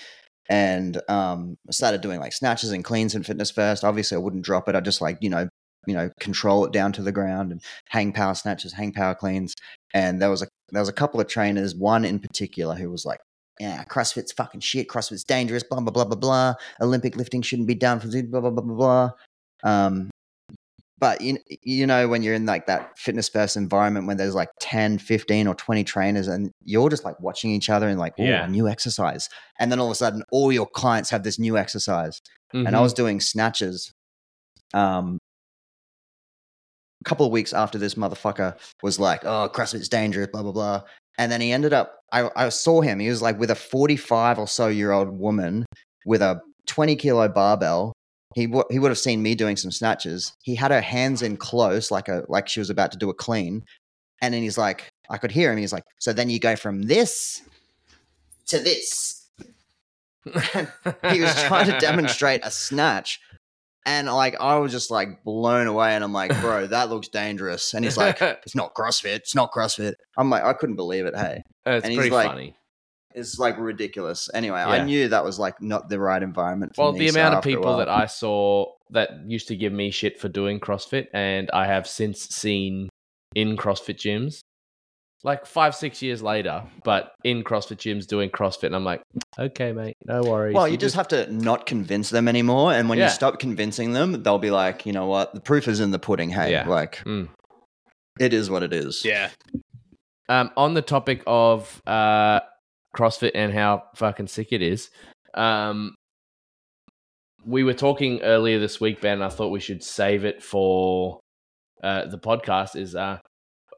And 0.51 1.01
um 1.09 1.57
I 1.69 1.73
started 1.73 2.01
doing 2.01 2.21
like 2.21 2.33
snatches 2.33 2.73
and 2.73 2.85
cleans 2.85 3.15
in 3.15 3.23
fitness 3.23 3.51
first. 3.51 3.85
Obviously 3.85 4.17
I 4.17 4.21
wouldn't 4.21 4.45
drop 4.45 4.69
it. 4.69 4.75
I 4.75 4.81
just 4.81 5.01
like, 5.01 5.19
you 5.21 5.31
know, 5.31 5.49
you 5.87 5.95
know, 5.95 6.11
control 6.21 6.65
it 6.65 6.73
down 6.73 6.93
to 6.93 7.03
the 7.03 7.13
ground 7.13 7.53
and 7.53 7.63
hang 7.89 8.13
power 8.13 8.35
snatches, 8.35 8.73
hang 8.73 8.93
power 8.93 9.15
cleans. 9.15 9.55
And 9.95 10.21
there 10.21 10.31
was 10.31 10.43
a 10.43 10.49
there 10.71 10.83
was 10.83 10.89
a 10.89 10.95
couple 10.95 11.21
of 11.21 11.29
trainers, 11.29 11.75
one 11.75 12.05
in 12.05 12.19
particular 12.19 12.75
who 12.75 12.91
was 12.91 13.05
like, 13.05 13.21
yeah, 13.61 13.85
CrossFit's 13.85 14.33
fucking 14.33 14.61
shit. 14.61 14.89
CrossFit's 14.89 15.25
dangerous. 15.25 15.63
Blah 15.63 15.81
blah 15.81 15.93
blah 15.93 16.05
blah 16.05 16.17
blah. 16.17 16.55
Olympic 16.81 17.17
lifting 17.17 17.43
shouldn't 17.43 17.69
be 17.69 17.75
done 17.75 18.01
for 18.01 18.09
blah 18.09 18.41
blah 18.41 18.51
blah 18.51 18.63
blah 18.63 18.75
blah. 18.75 19.11
Um, 19.65 20.11
but 21.01 21.21
you, 21.21 21.39
you 21.63 21.87
know 21.87 22.09
when 22.09 22.23
you're 22.23 22.35
in 22.35 22.47
like 22.47 22.67
that 22.67 22.99
fitness 22.99 23.29
first 23.29 23.57
environment 23.57 24.07
when 24.07 24.17
there's 24.17 24.35
like 24.35 24.49
10 24.61 24.99
15 24.99 25.47
or 25.47 25.55
20 25.55 25.85
trainers 25.85 26.27
and 26.27 26.51
you're 26.65 26.89
just 26.89 27.05
like 27.05 27.19
watching 27.21 27.51
each 27.51 27.71
other 27.71 27.89
and 27.89 27.99
like 27.99 28.15
oh 28.19 28.25
Yeah. 28.25 28.45
a 28.45 28.49
new 28.49 28.69
exercise 28.69 29.29
and 29.61 29.71
then 29.71 29.79
all 29.79 29.87
of 29.87 29.93
a 29.93 29.95
sudden 29.95 30.25
all 30.33 30.51
your 30.51 30.67
clients 30.67 31.11
have 31.11 31.23
this 31.23 31.39
new 31.39 31.57
exercise 31.57 32.21
and 32.53 32.69
I 32.69 32.79
mhm. 32.79 32.83
was 32.83 32.95
doing 32.95 33.21
snatches. 33.21 33.93
Um, 34.75 35.18
a 37.01 37.05
couple 37.05 37.27
of 37.27 37.33
weeks 37.33 37.53
after 37.53 37.79
this 37.79 37.95
motherfucker 37.95 38.57
was 38.83 38.99
like, 38.99 39.25
"Oh, 39.25 39.51
CrossFit's 39.53 39.89
dangerous," 39.89 40.29
blah 40.33 40.43
blah 40.43 40.53
blah, 40.53 40.83
and 41.19 41.31
then 41.31 41.41
he 41.41 41.53
ended 41.53 41.73
up. 41.73 41.95
I, 42.13 42.31
I 42.37 42.49
saw 42.49 42.81
him. 42.81 43.01
He 43.01 43.09
was 43.09 43.23
like 43.23 43.39
with 43.39 43.51
a 43.51 43.55
forty-five 43.55 44.39
or 44.39 44.49
so 44.49 44.69
year 44.69 44.93
old 44.93 45.09
woman 45.11 45.67
with 46.07 46.23
a 46.23 46.41
twenty 46.67 46.97
kilo 46.97 47.29
barbell. 47.29 47.93
He 48.35 48.47
w- 48.47 48.65
he 48.71 48.79
would 48.79 48.91
have 48.91 48.99
seen 48.99 49.23
me 49.23 49.35
doing 49.35 49.57
some 49.57 49.71
snatches. 49.71 50.33
He 50.43 50.55
had 50.55 50.71
her 50.71 50.81
hands 50.81 51.23
in 51.23 51.37
close, 51.37 51.91
like 51.91 52.09
a 52.09 52.25
like 52.29 52.49
she 52.49 52.61
was 52.61 52.71
about 52.71 52.93
to 52.93 52.99
do 52.99 53.11
a 53.11 53.15
clean, 53.15 53.65
and 54.21 54.35
then 54.35 54.43
he's 54.43 54.59
like, 54.59 54.89
I 55.11 55.19
could 55.19 55.31
hear 55.31 55.53
him. 55.53 55.59
He's 55.59 55.73
like, 55.73 55.85
"So 55.99 56.13
then 56.13 56.31
you 56.31 56.39
go 56.39 56.57
from 56.57 56.83
this 56.83 57.43
to 58.47 58.59
this." 58.59 59.15
he 61.11 61.21
was 61.21 61.43
trying 61.45 61.67
to 61.67 61.79
demonstrate 61.81 62.41
a 62.45 62.51
snatch. 62.51 63.21
And 63.89 64.07
like 64.07 64.37
I 64.39 64.59
was 64.59 64.71
just 64.71 64.91
like 64.91 65.25
blown 65.25 65.67
away, 65.67 65.95
and 65.95 66.05
I'm 66.05 66.13
like, 66.13 66.39
bro, 66.43 66.67
that 66.69 66.91
looks 66.91 67.09
dangerous. 67.09 67.73
And 67.73 67.85
he's 67.85 67.97
like, 67.97 68.21
it's 68.23 68.55
not 68.55 68.75
CrossFit, 68.75 69.17
it's 69.17 69.35
not 69.35 69.51
CrossFit. 69.51 69.95
I'm 70.19 70.29
like, 70.29 70.45
I 70.45 70.53
couldn't 70.53 70.77
believe 70.77 71.07
it. 71.07 71.17
Hey, 71.17 71.43
it's 71.65 71.85
and 71.85 71.93
he's 71.93 71.99
pretty 71.99 72.15
like, 72.15 72.29
funny. 72.29 72.57
it's 73.15 73.39
like 73.39 73.59
ridiculous. 73.59 74.29
Anyway, 74.35 74.59
I 74.59 74.85
knew 74.85 75.09
that 75.09 75.25
was 75.25 75.39
like 75.39 75.63
not 75.63 75.89
the 75.89 75.99
right 75.99 76.23
environment. 76.23 76.77
For 76.77 76.85
Well, 76.85 76.93
me, 76.93 76.99
the 76.99 77.09
so 77.09 77.21
amount 77.21 77.37
of 77.37 77.43
people 77.43 77.79
that 77.79 77.89
I 77.89 78.05
saw 78.05 78.67
that 78.91 79.11
used 79.27 79.49
to 79.49 79.57
give 79.57 79.73
me 79.73 79.91
shit 79.91 80.21
for 80.21 80.29
doing 80.29 80.61
CrossFit, 80.61 81.07
and 81.15 81.51
I 81.53 81.67
have 81.67 81.87
since 81.87 82.21
seen 82.29 82.91
in 83.35 83.57
CrossFit 83.57 83.97
gyms, 83.97 84.41
like 85.25 85.47
five, 85.47 85.75
six 85.75 86.01
years 86.01 86.23
later, 86.23 86.63
but 86.85 87.13
in 87.25 87.43
CrossFit 87.43 87.77
gyms 87.79 88.07
doing 88.07 88.31
CrossFit, 88.31 88.65
and 88.67 88.77
I'm 88.77 88.85
like, 88.85 89.03
okay, 89.39 89.73
mate, 89.73 89.97
no 90.07 90.23
worries. 90.23 90.55
Well, 90.55 90.69
you, 90.69 90.77
just 90.77 90.95
have 90.95 91.09
to 91.09 91.31
not 91.33 91.67
convince 91.67 92.11
them 92.11 92.29
anymore, 92.29 92.73
and 92.73 92.89
when 92.89 92.99
Yeah. 92.99 93.05
you 93.07 93.11
stop 93.11 93.39
convincing 93.41 93.93
them, 93.93 94.23
they'll 94.23 94.39
be 94.39 94.51
like, 94.53 94.87
you 94.87 94.93
know 94.93 95.07
what, 95.07 95.35
the 95.35 95.41
proof 95.41 95.67
is 95.67 95.81
in 95.81 95.91
the 95.91 95.99
pudding. 95.99 96.31
Hey, 96.31 96.53
Yeah. 96.53 96.69
like 96.69 96.99
Mm. 97.05 97.29
it 98.21 98.33
is 98.33 98.49
what 98.49 98.63
it 98.63 98.73
is. 98.73 99.05
Yeah. 99.05 99.31
Um, 100.29 100.51
on 100.57 100.75
the 100.75 100.83
topic 100.83 101.23
of 101.27 101.81
uh, 101.87 102.41
CrossFit 102.97 103.33
and 103.35 103.53
how 103.53 103.85
fucking 103.97 104.27
sick 104.29 104.49
it 104.53 104.63
is, 104.63 104.91
um, 105.35 105.95
we 107.45 107.65
were 107.65 107.75
talking 107.75 108.21
earlier 108.23 108.59
this 108.59 108.81
week, 108.81 109.01
Ben. 109.01 109.15
And 109.15 109.25
I 109.25 109.29
thought 109.31 109.49
we 109.49 109.61
should 109.61 109.83
save 109.83 110.25
it 110.25 110.43
for 110.43 111.21
uh, 111.83 112.07
the 112.07 112.19
podcast. 112.19 112.77
Is 112.77 112.95
uh, 112.95 113.19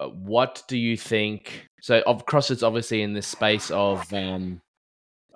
what 0.08 0.62
do 0.68 0.78
you 0.78 0.96
think? 0.96 1.66
So, 1.82 2.02
of 2.06 2.26
CrossFit's 2.26 2.62
obviously 2.62 3.02
in 3.02 3.12
this 3.12 3.26
space 3.26 3.70
of 3.70 4.12
um, 4.12 4.60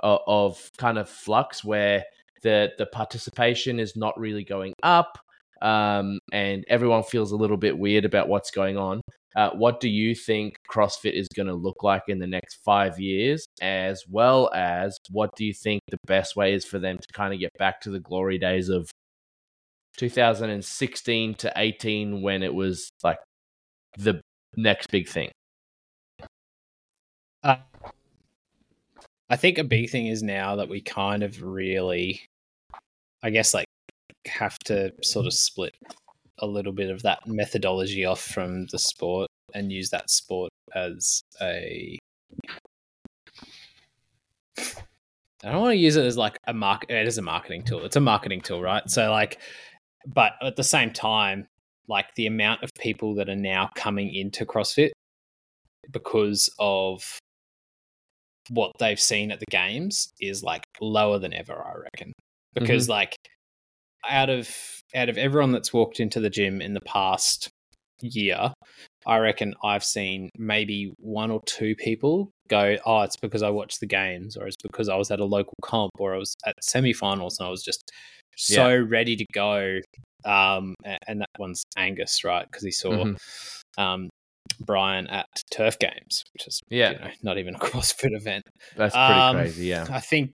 of 0.02 0.70
kind 0.78 0.98
of 0.98 1.08
flux 1.08 1.64
where 1.64 2.04
the 2.42 2.72
the 2.78 2.86
participation 2.86 3.78
is 3.80 3.96
not 3.96 4.18
really 4.18 4.44
going 4.44 4.74
up, 4.82 5.18
um, 5.62 6.18
and 6.32 6.64
everyone 6.68 7.02
feels 7.02 7.32
a 7.32 7.36
little 7.36 7.56
bit 7.56 7.76
weird 7.78 8.04
about 8.04 8.28
what's 8.28 8.50
going 8.50 8.76
on. 8.76 9.00
uh, 9.36 9.50
what 9.50 9.80
do 9.80 9.88
you 9.88 10.14
think 10.14 10.56
CrossFit 10.70 11.12
is 11.12 11.26
going 11.34 11.48
to 11.48 11.54
look 11.54 11.82
like 11.82 12.04
in 12.08 12.18
the 12.18 12.26
next 12.26 12.58
five 12.64 13.00
years, 13.00 13.46
as 13.60 14.04
well 14.08 14.50
as 14.54 14.96
what 15.10 15.34
do 15.36 15.44
you 15.44 15.52
think 15.52 15.82
the 15.90 15.98
best 16.06 16.36
way 16.36 16.54
is 16.54 16.64
for 16.64 16.78
them 16.78 16.98
to 16.98 17.06
kind 17.12 17.34
of 17.34 17.40
get 17.40 17.50
back 17.58 17.80
to 17.80 17.90
the 17.90 18.00
glory 18.00 18.38
days 18.38 18.68
of 18.68 18.88
2016 19.96 21.34
to 21.34 21.52
18 21.56 22.22
when 22.22 22.42
it 22.42 22.54
was 22.54 22.88
like 23.02 23.18
the 23.98 24.20
next 24.56 24.88
big 24.90 25.08
thing? 25.08 25.30
Uh, 27.42 27.56
I 29.28 29.36
think 29.36 29.58
a 29.58 29.64
big 29.64 29.90
thing 29.90 30.06
is 30.06 30.22
now 30.22 30.56
that 30.56 30.68
we 30.68 30.80
kind 30.80 31.22
of 31.22 31.42
really, 31.42 32.20
I 33.22 33.30
guess, 33.30 33.54
like 33.54 33.66
have 34.26 34.58
to 34.66 34.92
sort 35.02 35.26
of 35.26 35.34
split 35.34 35.74
a 36.38 36.46
little 36.46 36.72
bit 36.72 36.90
of 36.90 37.02
that 37.02 37.26
methodology 37.26 38.04
off 38.04 38.20
from 38.20 38.66
the 38.66 38.78
sport 38.78 39.28
and 39.54 39.72
use 39.72 39.90
that 39.90 40.10
sport 40.10 40.50
as 40.74 41.22
a. 41.40 41.98
I 44.58 45.52
don't 45.52 45.60
want 45.60 45.72
to 45.72 45.76
use 45.76 45.96
it 45.96 46.06
as 46.06 46.16
like 46.16 46.38
a 46.46 46.54
market. 46.54 46.90
It 46.90 47.06
is 47.06 47.18
a 47.18 47.22
marketing 47.22 47.64
tool. 47.64 47.84
It's 47.84 47.96
a 47.96 48.00
marketing 48.00 48.40
tool, 48.40 48.62
right? 48.62 48.88
So 48.88 49.10
like, 49.10 49.38
but 50.06 50.32
at 50.42 50.56
the 50.56 50.64
same 50.64 50.90
time, 50.90 51.46
like 51.88 52.06
the 52.16 52.26
amount 52.26 52.62
of 52.62 52.70
people 52.78 53.14
that 53.16 53.28
are 53.28 53.36
now 53.36 53.70
coming 53.74 54.14
into 54.14 54.46
CrossFit 54.46 54.90
because 55.90 56.50
of 56.58 57.18
what 58.50 58.72
they've 58.78 59.00
seen 59.00 59.30
at 59.30 59.40
the 59.40 59.46
games 59.50 60.12
is 60.20 60.42
like 60.42 60.62
lower 60.80 61.18
than 61.18 61.32
ever, 61.32 61.54
I 61.54 61.74
reckon. 61.82 62.12
Because 62.54 62.84
mm-hmm. 62.84 62.92
like 62.92 63.16
out 64.08 64.30
of 64.30 64.48
out 64.94 65.08
of 65.08 65.18
everyone 65.18 65.52
that's 65.52 65.72
walked 65.72 66.00
into 66.00 66.20
the 66.20 66.30
gym 66.30 66.60
in 66.60 66.74
the 66.74 66.80
past 66.80 67.48
year, 68.00 68.52
I 69.06 69.18
reckon 69.18 69.54
I've 69.62 69.84
seen 69.84 70.30
maybe 70.36 70.92
one 70.98 71.30
or 71.30 71.42
two 71.46 71.74
people 71.76 72.30
go, 72.48 72.76
"Oh, 72.84 73.02
it's 73.02 73.16
because 73.16 73.42
I 73.42 73.50
watched 73.50 73.80
the 73.80 73.86
games, 73.86 74.36
or 74.36 74.46
it's 74.46 74.56
because 74.62 74.88
I 74.88 74.96
was 74.96 75.10
at 75.10 75.20
a 75.20 75.24
local 75.24 75.54
comp, 75.62 75.92
or 75.98 76.14
I 76.14 76.18
was 76.18 76.34
at 76.46 76.54
semifinals 76.62 77.38
and 77.38 77.46
I 77.46 77.50
was 77.50 77.62
just 77.62 77.90
so 78.36 78.68
yeah. 78.68 78.84
ready 78.86 79.16
to 79.16 79.24
go." 79.32 79.80
Um, 80.24 80.74
and 81.06 81.20
that 81.20 81.30
one's 81.38 81.64
Angus, 81.76 82.24
right? 82.24 82.46
Because 82.50 82.64
he 82.64 82.70
saw 82.70 82.90
mm-hmm. 82.90 83.80
um, 83.82 84.08
Brian 84.60 85.06
at 85.08 85.26
Turf 85.50 85.78
Games, 85.78 86.22
which 86.32 86.46
is 86.46 86.60
yeah, 86.70 86.92
you 86.92 86.98
know, 86.98 87.10
not 87.22 87.38
even 87.38 87.54
a 87.54 87.58
CrossFit 87.60 88.14
event. 88.16 88.44
That's 88.76 88.94
pretty 88.94 89.20
um, 89.20 89.36
crazy. 89.36 89.66
Yeah, 89.66 89.86
I 89.90 90.00
think 90.00 90.32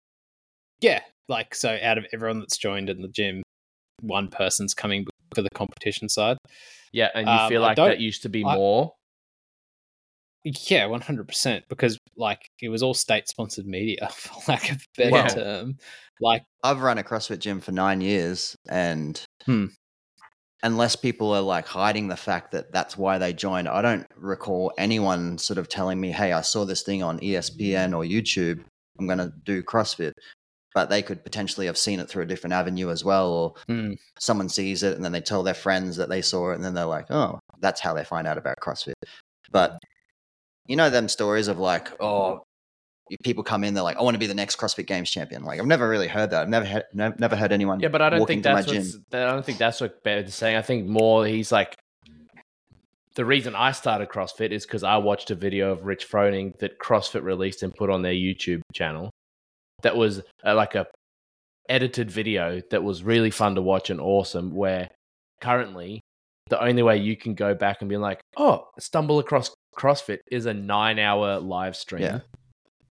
yeah, 0.81 1.01
like 1.29 1.55
so 1.55 1.79
out 1.83 1.99
of 1.99 2.07
everyone 2.13 2.41
that's 2.41 2.59
joined 2.59 2.91
in 2.91 3.03
the 3.03 3.09
gym, 3.09 3.43
one 4.01 4.29
person's 4.29 4.75
coming 4.75 5.07
for 5.35 5.43
the 5.43 5.51
competition 5.55 6.09
side. 6.09 6.37
Yeah, 6.93 7.09
and 7.15 7.27
you 7.27 7.33
um, 7.33 7.49
feel 7.49 7.61
like 7.61 7.77
that 7.77 8.01
used 8.01 8.23
to 8.23 8.29
be 8.29 8.45
I, 8.45 8.55
more. 8.55 8.93
Yeah, 10.45 10.87
one 10.87 11.01
hundred 11.01 11.29
percent. 11.29 11.65
Because 11.69 11.99
like 12.17 12.51
it 12.61 12.69
was 12.69 12.83
all 12.83 12.95
state 12.95 13.29
sponsored 13.29 13.67
media, 13.67 14.09
for 14.13 14.53
lack 14.53 14.71
of 14.71 14.77
a 14.77 15.11
better 15.11 15.35
term. 15.35 15.79
Like 16.21 16.43
I've 16.63 16.83
run 16.83 16.99
a 16.99 17.03
CrossFit 17.03 17.39
gym 17.39 17.61
for 17.61 17.73
nine 17.73 18.01
years, 18.01 18.57
and 18.69 19.21
hmm 19.45 19.67
unless 20.63 20.97
people 20.97 21.33
are 21.33 21.41
like 21.41 21.67
hiding 21.67 22.09
the 22.09 22.17
fact 22.17 22.53
that 22.53 22.73
that's 22.73 22.97
why 22.97 23.19
they 23.19 23.33
joined. 23.33 23.69
I 23.69 23.83
don't 23.83 24.07
recall 24.17 24.73
anyone 24.79 25.39
sort 25.39 25.59
of 25.59 25.69
telling 25.69 26.01
me, 26.01 26.11
"Hey, 26.11 26.33
I 26.33 26.43
saw 26.43 26.65
this 26.65 26.83
thing 26.83 27.03
on 27.03 27.19
ESPN 27.21 27.95
or 27.95 28.05
YouTube. 28.05 28.63
I'm 28.99 29.07
going 29.07 29.19
to 29.19 29.33
do 29.45 29.63
CrossFit." 29.63 30.13
But 30.75 30.89
they 30.89 31.03
could 31.03 31.25
potentially 31.25 31.67
have 31.67 31.77
seen 31.79 31.99
it 31.99 32.09
through 32.09 32.23
a 32.23 32.27
different 32.27 32.55
avenue 32.55 32.91
as 32.91 33.05
well, 33.05 33.33
or 33.33 33.55
mm. 33.69 33.97
someone 34.21 34.49
sees 34.49 34.85
it 34.85 34.95
and 34.95 35.05
then 35.05 35.11
they 35.11 35.21
tell 35.21 35.43
their 35.43 35.55
friends 35.55 35.97
that 35.97 36.09
they 36.09 36.23
saw 36.23 36.51
it, 36.53 36.57
and 36.57 36.65
then 36.65 36.75
they're 36.75 36.85
like, 36.85 37.11
"Oh, 37.11 37.41
that's 37.61 37.81
how 37.81 37.95
they 37.95 38.05
find 38.05 38.27
out 38.27 38.39
about 38.39 38.59
CrossFit." 38.63 38.95
But 39.51 39.79
you 40.71 40.77
know 40.77 40.89
them 40.89 41.09
stories 41.09 41.49
of 41.49 41.59
like, 41.59 41.91
"Oh, 42.01 42.45
people 43.25 43.43
come 43.43 43.64
in, 43.64 43.75
they're 43.75 43.83
like, 43.83 43.97
I 43.97 44.03
want 44.03 44.14
to 44.14 44.21
be 44.21 44.29
the 44.29 44.35
next 44.35 44.57
CrossFit 44.57 44.87
Games 44.87 45.11
champion. 45.11 45.43
Like 45.43 45.59
I've 45.59 45.66
never 45.66 45.89
really 45.89 46.07
heard 46.07 46.31
that. 46.31 46.43
I've 46.43 46.49
never 46.49 46.64
had, 46.64 46.85
never 46.95 47.35
heard 47.35 47.51
anyone. 47.51 47.81
Yeah, 47.81 47.89
but 47.89 48.01
I 48.01 48.11
don't 48.11 48.25
think 48.25 48.45
that's 48.45 48.68
what 48.68 48.77
I 49.12 49.33
don't 49.33 49.45
think 49.45 49.59
that's 49.59 49.81
what 49.81 49.99
is 50.05 50.35
saying. 50.35 50.57
I 50.57 50.62
think 50.62 50.87
more 50.87 51.27
he's 51.27 51.51
like 51.51 51.77
the 53.16 53.25
reason 53.25 53.57
I 53.57 53.73
started 53.73 54.09
CrossFit 54.09 54.53
is 54.53 54.64
because 54.64 54.85
I 54.85 54.97
watched 54.99 55.33
a 55.33 55.35
video 55.35 55.73
of 55.73 55.85
Rich 55.85 56.09
Froning 56.09 56.57
that 56.61 56.79
CrossFit 56.79 57.25
released 57.25 57.64
and 57.64 57.75
put 57.75 57.91
on 57.91 58.03
their 58.03 58.12
YouTube 58.12 58.61
channel. 58.73 59.11
That 59.83 59.97
was 59.97 60.23
uh, 60.47 60.55
like 60.55 60.77
a 60.77 60.87
edited 61.68 62.11
video 62.11 62.62
that 62.71 62.85
was 62.85 63.03
really 63.03 63.31
fun 63.31 63.57
to 63.57 63.62
watch 63.62 63.91
and 63.91 64.01
awesome. 64.01 64.55
Where 64.55 64.89
currently 65.41 66.01
the 66.51 66.63
only 66.63 66.83
way 66.83 66.99
you 66.99 67.17
can 67.17 67.35
go 67.35 67.55
back 67.55 67.79
and 67.81 67.89
be 67.89 67.97
like, 67.97 68.21
oh, 68.37 68.67
stumble 68.79 69.19
across 69.19 69.55
CrossFit 69.77 70.19
is 70.31 70.47
a 70.47 70.55
nine 70.55 70.99
hour 70.99 71.39
live 71.41 71.75
stream. 71.77 72.03
Yeah 72.03 72.21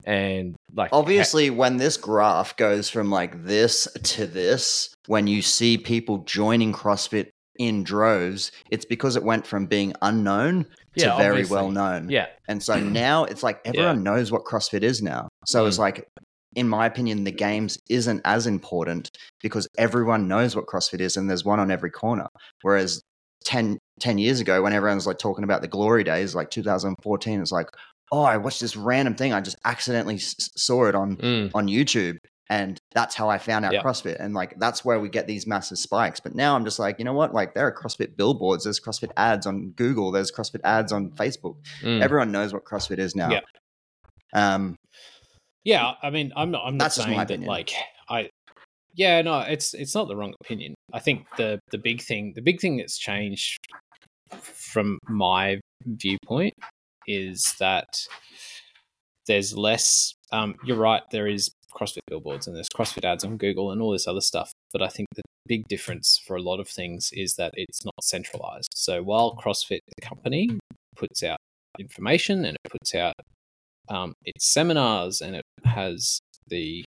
and 0.05 0.55
like 0.73 0.89
obviously 0.91 1.47
ha- 1.47 1.53
when 1.53 1.77
this 1.77 1.97
graph 1.97 2.55
goes 2.57 2.89
from 2.89 3.09
like 3.09 3.43
this 3.45 3.87
to 4.03 4.25
this 4.25 4.93
when 5.07 5.27
you 5.27 5.41
see 5.41 5.77
people 5.77 6.19
joining 6.19 6.73
crossfit 6.73 7.29
in 7.57 7.83
droves 7.83 8.51
it's 8.71 8.85
because 8.85 9.15
it 9.15 9.23
went 9.23 9.45
from 9.45 9.65
being 9.65 9.93
unknown 10.01 10.65
to 10.97 11.05
yeah, 11.05 11.17
very 11.17 11.45
well 11.45 11.69
known 11.69 12.09
yeah 12.09 12.27
and 12.47 12.61
so 12.61 12.79
now 12.79 13.23
it's 13.25 13.43
like 13.43 13.59
everyone 13.65 13.97
yeah. 13.97 14.03
knows 14.11 14.31
what 14.31 14.43
crossfit 14.43 14.81
is 14.81 15.01
now 15.01 15.27
so 15.45 15.63
mm. 15.63 15.67
it's 15.67 15.79
like 15.79 16.07
in 16.55 16.67
my 16.67 16.85
opinion 16.85 17.23
the 17.23 17.31
games 17.31 17.77
isn't 17.89 18.21
as 18.25 18.47
important 18.47 19.09
because 19.41 19.67
everyone 19.77 20.27
knows 20.27 20.55
what 20.55 20.65
crossfit 20.65 20.99
is 20.99 21.15
and 21.15 21.29
there's 21.29 21.45
one 21.45 21.59
on 21.59 21.71
every 21.71 21.91
corner 21.91 22.27
whereas 22.61 23.01
10, 23.45 23.77
10 23.99 24.17
years 24.17 24.39
ago 24.39 24.61
when 24.61 24.73
everyone's 24.73 25.07
like 25.07 25.17
talking 25.17 25.43
about 25.43 25.61
the 25.61 25.67
glory 25.67 26.03
days 26.03 26.33
like 26.35 26.49
2014 26.49 27.41
it's 27.41 27.51
like 27.51 27.67
oh, 28.13 28.21
I 28.21 28.37
watched 28.37 28.61
this 28.61 28.75
random 28.75 29.15
thing. 29.15 29.33
I 29.33 29.41
just 29.41 29.57
accidentally 29.65 30.15
s- 30.15 30.35
saw 30.55 30.85
it 30.85 30.93
on 30.93 31.17
mm. 31.17 31.51
on 31.55 31.67
YouTube, 31.67 32.17
and 32.47 32.79
that's 32.93 33.15
how 33.15 33.27
I 33.27 33.39
found 33.39 33.65
out 33.65 33.73
CrossFit. 33.73 34.17
And 34.19 34.35
like 34.35 34.53
that's 34.59 34.85
where 34.85 34.99
we 34.99 35.09
get 35.09 35.25
these 35.25 35.47
massive 35.47 35.79
spikes. 35.79 36.19
But 36.19 36.35
now 36.35 36.55
I'm 36.55 36.63
just 36.63 36.77
like, 36.77 36.99
you 36.99 37.05
know 37.05 37.13
what? 37.13 37.33
Like 37.33 37.55
there 37.55 37.65
are 37.65 37.73
CrossFit 37.73 38.15
billboards. 38.15 38.65
There's 38.65 38.79
CrossFit 38.79 39.11
ads 39.17 39.47
on 39.47 39.71
Google. 39.71 40.11
There's 40.11 40.31
CrossFit 40.31 40.61
ads 40.63 40.91
on 40.91 41.09
Facebook. 41.11 41.55
Mm. 41.81 42.01
Everyone 42.01 42.31
knows 42.31 42.53
what 42.53 42.63
CrossFit 42.65 42.99
is 42.99 43.15
now. 43.15 43.31
Yeah. 43.31 43.41
Um. 44.33 44.75
Yeah, 45.63 45.93
I 46.03 46.11
mean, 46.11 46.31
I'm 46.35 46.51
not. 46.51 46.63
I'm 46.65 46.77
not 46.77 46.93
saying 46.93 47.17
that 47.17 47.39
like 47.41 47.73
I. 48.07 48.29
Yeah, 48.95 49.21
no, 49.21 49.39
it's 49.39 49.73
it's 49.73 49.95
not 49.95 50.07
the 50.07 50.15
wrong 50.15 50.33
opinion. 50.41 50.75
I 50.93 50.99
think 50.99 51.25
the 51.37 51.59
the 51.71 51.77
big 51.77 52.01
thing, 52.01 52.33
the 52.35 52.41
big 52.41 52.59
thing 52.59 52.77
that's 52.77 52.97
changed 52.97 53.57
from 54.41 54.99
my 55.07 55.59
viewpoint 55.85 56.53
is 57.07 57.55
that 57.59 58.07
there's 59.27 59.55
less. 59.57 60.13
Um, 60.31 60.55
you're 60.63 60.77
right. 60.77 61.01
There 61.11 61.27
is 61.27 61.51
CrossFit 61.73 61.99
billboards 62.07 62.47
and 62.47 62.55
there's 62.55 62.69
CrossFit 62.69 63.05
ads 63.05 63.23
on 63.23 63.37
Google 63.37 63.71
and 63.71 63.81
all 63.81 63.91
this 63.91 64.07
other 64.07 64.21
stuff. 64.21 64.51
But 64.71 64.81
I 64.81 64.87
think 64.87 65.07
the 65.15 65.23
big 65.47 65.67
difference 65.67 66.21
for 66.25 66.35
a 66.35 66.41
lot 66.41 66.59
of 66.59 66.67
things 66.67 67.09
is 67.13 67.35
that 67.35 67.53
it's 67.55 67.83
not 67.83 67.95
centralized. 68.01 68.69
So 68.75 69.03
while 69.03 69.35
CrossFit, 69.35 69.79
the 69.95 70.05
company, 70.05 70.49
puts 70.95 71.23
out 71.23 71.37
information 71.79 72.45
and 72.45 72.55
it 72.63 72.71
puts 72.71 72.95
out 72.95 73.13
um, 73.89 74.13
its 74.25 74.45
seminars 74.45 75.21
and 75.21 75.35
it 75.35 75.43
has 75.65 76.19
the 76.47 76.85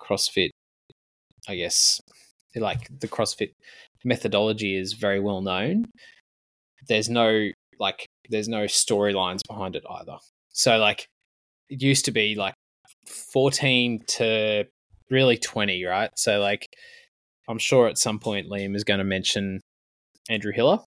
CrossFit, 0.00 0.50
I 1.48 1.56
guess, 1.56 2.00
like 2.56 2.88
the 3.00 3.08
CrossFit 3.08 3.52
methodology 4.04 4.76
is 4.76 4.92
very 4.92 5.20
well 5.20 5.40
known. 5.40 5.86
There's 6.88 7.08
no 7.08 7.48
like 7.78 8.06
there's 8.28 8.48
no 8.48 8.64
storylines 8.64 9.40
behind 9.48 9.76
it 9.76 9.84
either. 9.88 10.18
So 10.50 10.78
like 10.78 11.06
it 11.68 11.82
used 11.82 12.04
to 12.06 12.12
be 12.12 12.34
like 12.34 12.54
14 13.32 14.04
to 14.06 14.64
really 15.10 15.36
20, 15.36 15.84
right? 15.84 16.10
So 16.16 16.40
like 16.40 16.66
I'm 17.48 17.58
sure 17.58 17.88
at 17.88 17.98
some 17.98 18.18
point 18.18 18.48
Liam 18.48 18.74
is 18.74 18.84
going 18.84 18.98
to 18.98 19.04
mention 19.04 19.60
Andrew 20.28 20.52
Hiller 20.52 20.78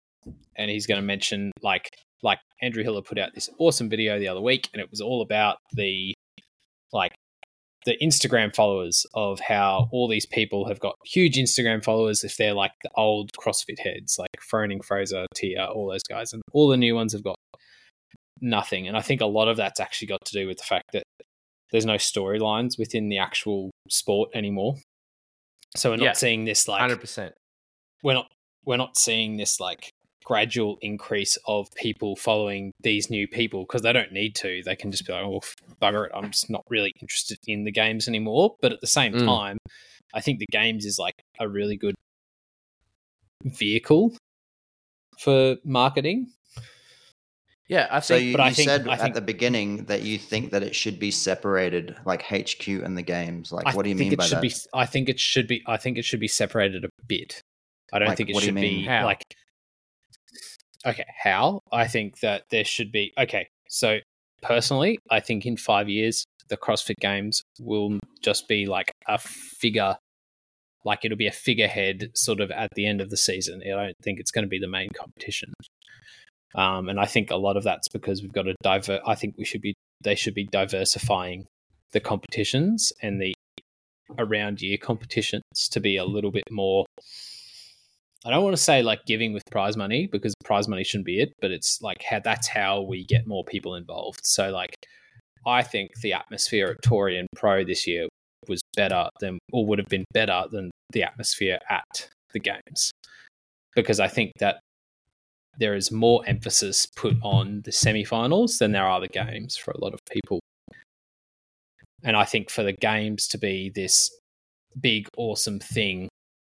and 0.56 0.72
he's 0.72 0.88
going 0.88 1.00
to 1.00 1.06
mention 1.06 1.52
like 1.62 1.90
like 2.24 2.40
Andrew 2.62 2.84
Hiller 2.84 3.02
put 3.02 3.20
out 3.20 3.36
this 3.36 3.50
awesome 3.60 3.90
video 3.90 4.18
the 4.18 4.28
other 4.28 4.42
week 4.42 4.70
and 4.74 4.82
it 4.82 4.90
was 4.90 5.02
all 5.02 5.22
about 5.22 5.58
the 5.74 6.14
the 7.88 7.98
Instagram 8.04 8.54
followers 8.54 9.06
of 9.14 9.40
how 9.40 9.88
all 9.94 10.10
these 10.10 10.26
people 10.26 10.68
have 10.68 10.78
got 10.82 10.96
huge 11.06 11.38
Instagram 11.38 11.82
followers 11.82 12.22
if 12.22 12.36
they're 12.36 12.54
like 12.54 12.74
the 12.84 12.90
old 12.96 13.32
CrossFit 13.32 13.80
heads, 13.80 14.20
like 14.20 14.28
Froning, 14.52 14.84
Fraser, 14.84 15.26
Tia, 15.34 15.68
all 15.68 15.90
those 15.90 16.04
guys, 16.04 16.34
and 16.34 16.42
all 16.52 16.68
the 16.68 16.76
new 16.76 16.96
ones 16.96 17.14
have 17.14 17.24
got 17.24 17.38
nothing. 18.42 18.90
And 18.90 18.98
I 18.98 19.02
think 19.02 19.22
a 19.22 19.26
lot 19.26 19.48
of 19.48 19.56
that's 19.56 19.80
actually 19.80 20.10
got 20.10 20.20
to 20.26 20.34
do 20.34 20.48
with 20.48 20.58
the 20.58 20.66
fact 20.66 20.84
that 20.92 21.04
there's 21.72 21.86
no 21.86 21.96
storylines 21.96 22.78
within 22.78 23.08
the 23.08 23.20
actual 23.20 23.72
sport 23.88 24.32
anymore. 24.36 24.76
So 25.78 25.92
we're 25.92 25.96
not 25.96 26.04
yeah, 26.04 26.12
seeing 26.12 26.44
this 26.44 26.68
like 26.68 26.82
hundred 26.82 27.00
percent. 27.00 27.36
We're 28.04 28.16
not 28.16 28.28
we're 28.66 28.76
not 28.76 28.98
seeing 28.98 29.38
this 29.38 29.62
like 29.62 29.90
gradual 30.28 30.78
increase 30.82 31.38
of 31.48 31.74
people 31.76 32.18
following 32.18 32.74
these 32.82 33.10
new 33.10 33.26
people 33.30 33.62
because 33.62 33.82
they 33.82 33.94
don't 33.94 34.12
need 34.12 34.36
to. 34.36 34.62
They 34.66 34.76
can 34.76 34.92
just 34.92 35.08
be 35.08 35.14
like, 35.14 35.24
oh, 35.24 35.40
bugger 35.82 36.06
it. 36.08 36.12
I'm 36.14 36.32
just 36.32 36.50
not 36.50 36.66
really 36.70 36.92
interested 37.02 37.38
in 37.48 37.64
the 37.64 37.72
games 37.72 38.10
anymore. 38.10 38.56
But 38.62 38.74
at 38.74 38.82
the 38.82 38.88
same 38.88 39.14
mm. 39.14 39.26
time, 39.26 39.58
I 40.14 40.20
think 40.20 40.40
the 40.40 40.48
games 40.52 40.86
is 40.86 41.00
like 41.00 41.14
a 41.40 41.48
really 41.48 41.78
good 41.78 41.96
vehicle 43.46 44.18
for 45.18 45.56
marketing. 45.64 46.28
Yeah, 47.70 47.88
I 47.90 48.02
So 48.02 48.16
think. 48.18 48.28
you, 48.28 48.38
but 48.38 48.50
you 48.50 48.54
think- 48.56 48.70
said 48.70 48.88
I 48.90 48.94
at 48.96 49.00
think- 49.00 49.16
the 49.16 49.22
beginning 49.22 49.86
that 49.86 50.02
you 50.02 50.18
think 50.18 50.52
that 50.52 50.62
it 50.62 50.76
should 50.76 51.00
be 51.00 51.10
separated, 51.10 51.96
like 52.06 52.24
HQ 52.24 52.68
and 52.68 52.98
the 52.98 53.02
games. 53.02 53.54
Like, 53.54 53.66
I 53.66 53.74
what 53.74 53.84
do 53.84 53.90
you 53.90 53.96
think 53.96 54.08
mean 54.08 54.14
it 54.14 54.18
by 54.20 54.26
should 54.26 54.38
that? 54.40 54.42
be. 54.42 54.54
I 54.74 54.86
think 54.86 55.08
it 55.08 55.22
should 55.22 55.48
be. 55.48 55.64
I 55.66 55.78
think 55.78 55.98
it 55.98 56.04
should 56.04 56.20
be 56.20 56.28
separated 56.28 56.84
a 56.84 56.90
bit. 57.08 57.42
I 57.94 58.00
don't 58.00 58.10
Like, 58.10 58.18
think 58.18 58.30
it 58.30 58.34
what 58.34 58.42
do 58.42 58.48
should 58.48 58.56
be 58.56 58.84
How? 58.84 59.06
like. 59.06 59.24
Okay, 60.86 61.06
how? 61.24 61.62
I 61.72 61.88
think 61.88 62.20
that 62.20 62.44
there 62.50 62.66
should 62.66 62.92
be. 62.92 63.14
Okay, 63.18 63.48
so 63.68 64.00
personally, 64.42 65.00
I 65.10 65.20
think 65.20 65.46
in 65.46 65.58
five 65.58 65.90
years 65.90 66.26
the 66.50 66.58
CrossFit 66.58 66.96
Games 67.02 67.44
will 67.60 68.00
just 68.22 68.48
be 68.48 68.66
like 68.66 68.92
a 69.08 69.18
figure, 69.18 69.98
like 70.86 71.04
it'll 71.04 71.18
be 71.18 71.28
a 71.28 71.32
figurehead 71.32 72.12
sort 72.14 72.40
of 72.40 72.52
at 72.52 72.70
the 72.76 72.86
end 72.86 73.02
of 73.02 73.10
the 73.10 73.18
season. 73.18 73.62
I 73.66 73.86
don't 73.86 73.98
think 74.04 74.20
it's 74.20 74.32
going 74.32 74.44
to 74.44 74.50
be 74.50 74.60
the 74.60 74.68
main 74.68 74.90
competition. 74.96 75.54
Um, 76.56 76.90
and 76.90 77.00
I 77.00 77.06
think 77.06 77.30
a 77.30 77.36
lot 77.36 77.58
of 77.58 77.64
that's 77.64 77.88
because 77.90 78.22
we've 78.22 78.34
got 78.34 78.44
to 78.44 78.56
divert. 78.64 79.02
I 79.06 79.16
think 79.16 79.36
we 79.38 79.46
should 79.46 79.62
be. 79.62 79.74
They 80.02 80.16
should 80.16 80.36
be 80.36 80.46
diversifying 80.46 81.48
the 81.92 82.00
competitions 82.00 82.94
and 83.02 83.20
the 83.22 83.34
around 84.18 84.62
year 84.62 84.78
competitions 84.78 85.44
to 85.72 85.80
be 85.80 85.98
a 85.98 86.06
little 86.06 86.32
bit 86.32 86.44
more 86.50 86.86
I 88.26 88.32
don't 88.32 88.44
want 88.44 88.56
to 88.56 88.62
say 88.62 88.82
like 88.82 89.06
giving 89.06 89.34
with 89.34 89.44
prize 89.52 89.78
money 89.78 90.08
because 90.12 90.34
prize 90.44 90.68
money 90.68 90.84
shouldn't 90.84 91.06
be 91.06 91.22
it, 91.22 91.34
but 91.40 91.52
it's 91.52 91.82
like 91.82 92.04
how 92.04 92.20
that's 92.20 92.48
how 92.48 92.82
we 92.82 93.06
get 93.06 93.28
more 93.28 93.44
people 93.46 93.76
involved. 93.76 94.20
So 94.24 94.50
like 94.50 94.76
I 95.46 95.64
think 95.64 95.92
the 96.02 96.14
atmosphere 96.14 96.68
at 96.68 96.90
Torian 96.90 97.26
Pro 97.36 97.64
this 97.64 97.88
year 97.88 98.08
was 98.48 98.62
better 98.76 99.10
than 99.20 99.40
or 99.54 99.66
would 99.66 99.80
have 99.80 99.88
been 99.88 100.06
better 100.14 100.46
than 100.52 100.72
the 100.92 101.04
atmosphere 101.04 101.60
at 101.70 102.10
the 102.34 102.40
games. 102.40 102.92
Because 103.76 104.00
I 104.00 104.08
think 104.08 104.32
that 104.40 104.60
there 105.60 105.76
is 105.76 105.92
more 105.92 106.24
emphasis 106.28 106.86
put 106.96 107.16
on 107.22 107.62
the 107.66 107.72
semi-finals 107.72 108.58
than 108.58 108.72
there 108.72 108.88
are 108.88 109.02
the 109.02 109.08
games 109.08 109.58
for 109.58 109.72
a 109.72 109.80
lot 109.80 109.94
of 109.94 110.00
people. 110.10 110.40
And 112.04 112.16
I 112.16 112.26
think 112.26 112.50
for 112.50 112.64
the 112.64 112.74
games 112.74 113.28
to 113.30 113.38
be 113.38 113.72
this 113.74 114.12
big, 114.80 115.08
awesome 115.18 115.60
thing, 115.60 116.10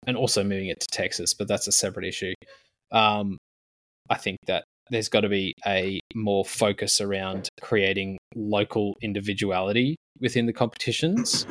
and 0.06 0.16
also 0.16 0.42
moving 0.44 0.68
it 0.68 0.80
to 0.80 0.86
Texas, 0.90 1.34
but 1.34 1.48
that's 1.48 1.66
a 1.66 1.72
separate 1.72 2.06
issue. 2.06 2.32
Um, 2.92 3.38
I 4.10 4.16
think 4.16 4.38
that 4.46 4.64
there's 4.90 5.08
got 5.08 5.20
to 5.20 5.28
be 5.28 5.54
a 5.66 5.98
more 6.14 6.44
focus 6.44 7.00
around 7.00 7.48
creating 7.62 8.18
local 8.34 8.96
individuality 9.00 9.96
within 10.20 10.46
the 10.46 10.52
competitions, 10.52 11.46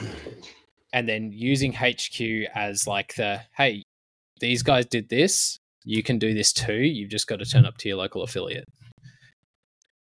and 0.93 1.09
then 1.09 1.31
using 1.33 1.73
HQ 1.73 2.21
as 2.55 2.85
like 2.87 3.15
the 3.15 3.41
hey, 3.57 3.83
these 4.39 4.61
guys 4.63 4.85
did 4.85 5.09
this, 5.09 5.57
you 5.83 6.03
can 6.03 6.19
do 6.19 6.33
this 6.33 6.53
too. 6.53 6.73
You've 6.73 7.09
just 7.09 7.27
got 7.27 7.39
to 7.39 7.45
turn 7.45 7.65
up 7.65 7.77
to 7.79 7.89
your 7.89 7.97
local 7.97 8.23
affiliate. 8.23 8.65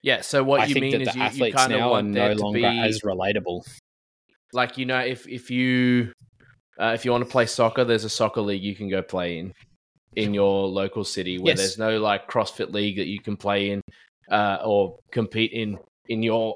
yeah. 0.01 0.21
So 0.21 0.43
what 0.43 0.61
I 0.61 0.65
you 0.65 0.75
mean 0.75 0.91
that 0.91 1.01
is 1.01 1.07
the 1.09 1.13
you, 1.13 1.19
you 1.19 1.25
athletes 1.25 1.55
kind 1.55 1.73
of 1.73 1.79
now 1.79 1.87
are 1.87 1.91
want 1.91 2.07
no 2.07 2.33
longer 2.33 2.59
be 2.59 2.79
as 2.79 3.01
relatable. 3.01 3.61
like 4.53 4.77
you 4.77 4.85
know 4.85 4.99
if 4.99 5.27
if 5.27 5.51
you 5.51 6.11
uh, 6.79 6.91
if 6.93 7.05
you 7.05 7.11
want 7.11 7.23
to 7.23 7.29
play 7.29 7.45
soccer, 7.45 7.83
there's 7.83 8.05
a 8.05 8.09
soccer 8.09 8.41
league 8.41 8.63
you 8.63 8.75
can 8.75 8.89
go 8.89 9.01
play 9.01 9.39
in 9.39 9.53
in 10.15 10.33
your 10.33 10.67
local 10.67 11.03
city 11.03 11.37
where 11.37 11.51
Yes. 11.51 11.57
there's 11.59 11.77
no 11.77 11.99
like 11.99 12.27
CrossFit 12.27 12.73
league 12.73 12.97
that 12.97 13.05
you 13.07 13.19
can 13.21 13.37
play 13.37 13.69
in 13.71 13.81
uh, 14.31 14.57
or 14.65 14.97
compete 15.11 15.51
in 15.51 15.77
in 16.07 16.23
your 16.23 16.55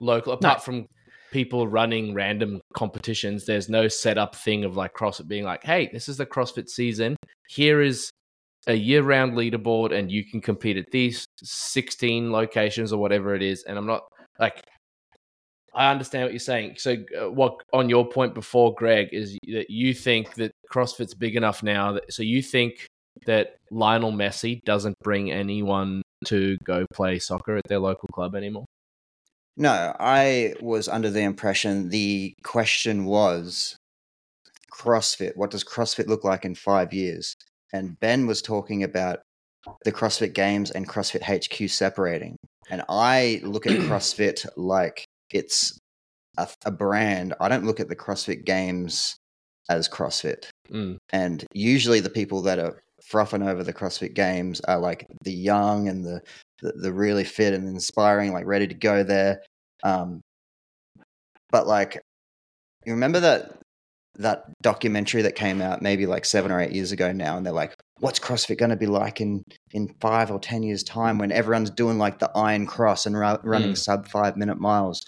local. 0.00 0.32
Apart 0.32 0.64
from 0.64 0.86
people 1.30 1.68
running 1.68 2.14
random 2.14 2.60
competitions, 2.74 3.44
there's 3.44 3.68
no 3.68 3.86
set 3.86 4.18
up 4.18 4.34
thing 4.34 4.64
of 4.64 4.76
like 4.76 4.94
CrossFit 4.94 5.28
being 5.28 5.44
like, 5.44 5.62
hey, 5.62 5.88
this 5.92 6.08
is 6.08 6.16
the 6.16 6.26
CrossFit 6.26 6.68
season. 6.68 7.16
Here 7.48 7.82
is 7.82 8.10
a 8.66 8.74
year 8.74 9.02
round 9.02 9.34
leaderboard, 9.34 9.92
and 9.92 10.10
you 10.10 10.24
can 10.24 10.40
compete 10.40 10.76
at 10.76 10.86
these 10.90 11.24
16 11.42 12.32
locations 12.32 12.92
or 12.92 12.98
whatever 13.00 13.34
it 13.34 13.42
is. 13.42 13.62
And 13.64 13.78
I'm 13.78 13.86
not 13.86 14.02
like 14.40 14.62
I 15.78 15.92
understand 15.92 16.24
what 16.24 16.32
you're 16.32 16.40
saying. 16.40 16.74
So, 16.78 16.96
uh, 17.18 17.30
what 17.30 17.54
on 17.72 17.88
your 17.88 18.08
point 18.08 18.34
before, 18.34 18.74
Greg, 18.74 19.10
is 19.12 19.38
that 19.46 19.70
you 19.70 19.94
think 19.94 20.34
that 20.34 20.50
CrossFit's 20.72 21.14
big 21.14 21.36
enough 21.36 21.62
now. 21.62 21.92
That, 21.92 22.12
so 22.12 22.24
you 22.24 22.42
think 22.42 22.84
that 23.26 23.54
Lionel 23.70 24.12
Messi 24.12 24.60
doesn't 24.64 24.96
bring 25.04 25.30
anyone 25.30 26.02
to 26.26 26.58
go 26.64 26.84
play 26.92 27.20
soccer 27.20 27.56
at 27.56 27.68
their 27.68 27.78
local 27.78 28.08
club 28.12 28.34
anymore? 28.34 28.64
No, 29.56 29.94
I 30.00 30.54
was 30.60 30.88
under 30.88 31.10
the 31.10 31.22
impression 31.22 31.90
the 31.90 32.34
question 32.42 33.04
was 33.04 33.76
CrossFit. 34.72 35.36
What 35.36 35.52
does 35.52 35.62
CrossFit 35.62 36.08
look 36.08 36.24
like 36.24 36.44
in 36.44 36.56
five 36.56 36.92
years? 36.92 37.34
And 37.72 37.98
Ben 38.00 38.26
was 38.26 38.42
talking 38.42 38.82
about 38.82 39.20
the 39.84 39.92
CrossFit 39.92 40.32
Games 40.32 40.72
and 40.72 40.88
CrossFit 40.88 41.22
HQ 41.22 41.70
separating. 41.70 42.36
And 42.68 42.82
I 42.88 43.40
look 43.44 43.66
at 43.66 43.72
CrossFit 43.78 44.44
like 44.56 45.04
it's 45.32 45.78
a, 46.36 46.48
a 46.64 46.70
brand. 46.70 47.34
I 47.40 47.48
don't 47.48 47.64
look 47.64 47.80
at 47.80 47.88
the 47.88 47.96
CrossFit 47.96 48.44
Games 48.44 49.16
as 49.68 49.88
CrossFit. 49.88 50.46
Mm. 50.70 50.96
And 51.10 51.44
usually 51.52 52.00
the 52.00 52.10
people 52.10 52.42
that 52.42 52.58
are 52.58 52.80
frothing 53.04 53.42
over 53.42 53.62
the 53.62 53.72
CrossFit 53.72 54.14
Games 54.14 54.60
are 54.62 54.78
like 54.78 55.06
the 55.24 55.32
young 55.32 55.88
and 55.88 56.04
the 56.04 56.20
the, 56.60 56.72
the 56.72 56.92
really 56.92 57.24
fit 57.24 57.54
and 57.54 57.68
inspiring, 57.68 58.32
like 58.32 58.46
ready 58.46 58.66
to 58.66 58.74
go 58.74 59.02
there. 59.02 59.42
Um, 59.84 60.20
but 61.50 61.66
like, 61.66 62.00
you 62.84 62.92
remember 62.92 63.20
that 63.20 63.57
that 64.16 64.44
documentary 64.62 65.22
that 65.22 65.34
came 65.36 65.60
out 65.62 65.80
maybe 65.82 66.06
like 66.06 66.24
seven 66.24 66.50
or 66.50 66.60
eight 66.60 66.72
years 66.72 66.92
ago 66.92 67.12
now, 67.12 67.36
and 67.36 67.46
they're 67.46 67.52
like, 67.52 67.76
"What's 68.00 68.18
CrossFit 68.18 68.58
going 68.58 68.70
to 68.70 68.76
be 68.76 68.86
like 68.86 69.20
in 69.20 69.42
in 69.72 69.94
five 70.00 70.30
or 70.30 70.38
ten 70.40 70.62
years' 70.62 70.82
time 70.82 71.18
when 71.18 71.30
everyone's 71.32 71.70
doing 71.70 71.98
like 71.98 72.18
the 72.18 72.30
Iron 72.34 72.66
Cross 72.66 73.06
and 73.06 73.16
ru- 73.16 73.38
running 73.44 73.76
sub 73.76 74.08
five 74.08 74.36
minute 74.36 74.58
miles?" 74.58 75.02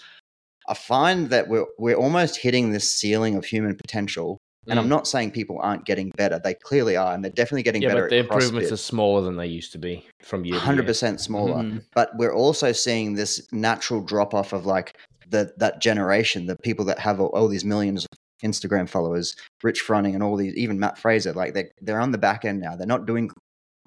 I 0.67 0.73
find 0.75 1.29
that 1.31 1.47
we're 1.49 1.65
we're 1.77 1.95
almost 1.95 2.37
hitting 2.37 2.71
this 2.71 2.93
ceiling 2.93 3.35
of 3.35 3.45
human 3.45 3.75
potential. 3.75 4.37
And 4.67 4.77
I'm 4.77 4.85
Mm. 4.85 4.89
not 4.89 5.07
saying 5.07 5.31
people 5.31 5.57
aren't 5.59 5.85
getting 5.85 6.11
better; 6.15 6.39
they 6.41 6.53
clearly 6.53 6.95
are, 6.95 7.15
and 7.15 7.23
they're 7.23 7.31
definitely 7.31 7.63
getting 7.63 7.81
yeah, 7.81 7.89
better. 7.89 8.01
but 8.03 8.09
the 8.11 8.17
at 8.19 8.25
improvements 8.25 8.69
CrossFit. 8.69 8.73
are 8.73 8.77
smaller 8.77 9.21
than 9.23 9.35
they 9.35 9.47
used 9.47 9.71
to 9.71 9.79
be 9.79 10.05
from 10.21 10.45
year 10.45 10.53
to 10.53 10.59
hundred 10.61 10.83
year. 10.83 10.89
percent 10.89 11.19
smaller. 11.19 11.63
Mhm. 11.63 11.81
But 11.95 12.11
we're 12.15 12.33
also 12.33 12.71
seeing 12.71 13.15
this 13.15 13.41
natural 13.51 14.01
drop 14.01 14.35
off 14.35 14.53
of 14.53 14.67
like 14.67 14.95
the 15.27 15.51
that 15.57 15.81
generation, 15.81 16.45
the 16.45 16.57
people 16.57 16.85
that 16.85 16.99
have 16.99 17.19
all, 17.19 17.29
all 17.29 17.47
these 17.47 17.65
millions 17.65 18.05
of 18.05 18.09
Instagram 18.43 18.87
followers, 18.89 19.35
Rich 19.63 19.83
Froning, 19.85 20.13
and 20.13 20.23
all 20.23 20.35
these, 20.35 20.53
even 20.55 20.79
Matt 20.79 20.97
Fraser, 20.97 21.33
like 21.33 21.53
they're, 21.53 21.69
they're 21.81 22.01
on 22.01 22.11
the 22.11 22.17
back 22.17 22.45
end 22.45 22.59
now. 22.61 22.75
They're 22.75 22.87
not 22.87 23.05
doing 23.05 23.29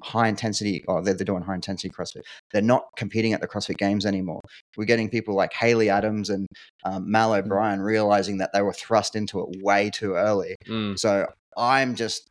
high 0.02 0.28
intensity. 0.28 0.84
or 0.86 1.02
they're, 1.02 1.14
they're 1.14 1.24
doing 1.24 1.42
high 1.42 1.54
intensity 1.54 1.88
CrossFit. 1.88 2.22
They're 2.52 2.62
not 2.62 2.84
competing 2.96 3.32
at 3.32 3.40
the 3.40 3.48
CrossFit 3.48 3.78
Games 3.78 4.04
anymore. 4.06 4.40
We're 4.76 4.84
getting 4.84 5.08
people 5.08 5.34
like 5.34 5.52
Haley 5.52 5.88
Adams 5.90 6.30
and 6.30 6.46
um, 6.84 7.10
Mal 7.10 7.30
Mm. 7.30 7.38
O'Brien 7.38 7.80
realizing 7.80 8.38
that 8.38 8.52
they 8.52 8.62
were 8.62 8.72
thrust 8.72 9.16
into 9.16 9.40
it 9.40 9.62
way 9.62 9.90
too 9.90 10.14
early. 10.14 10.56
Mm. 10.68 10.98
So 10.98 11.26
I'm 11.56 11.94
just, 11.94 12.28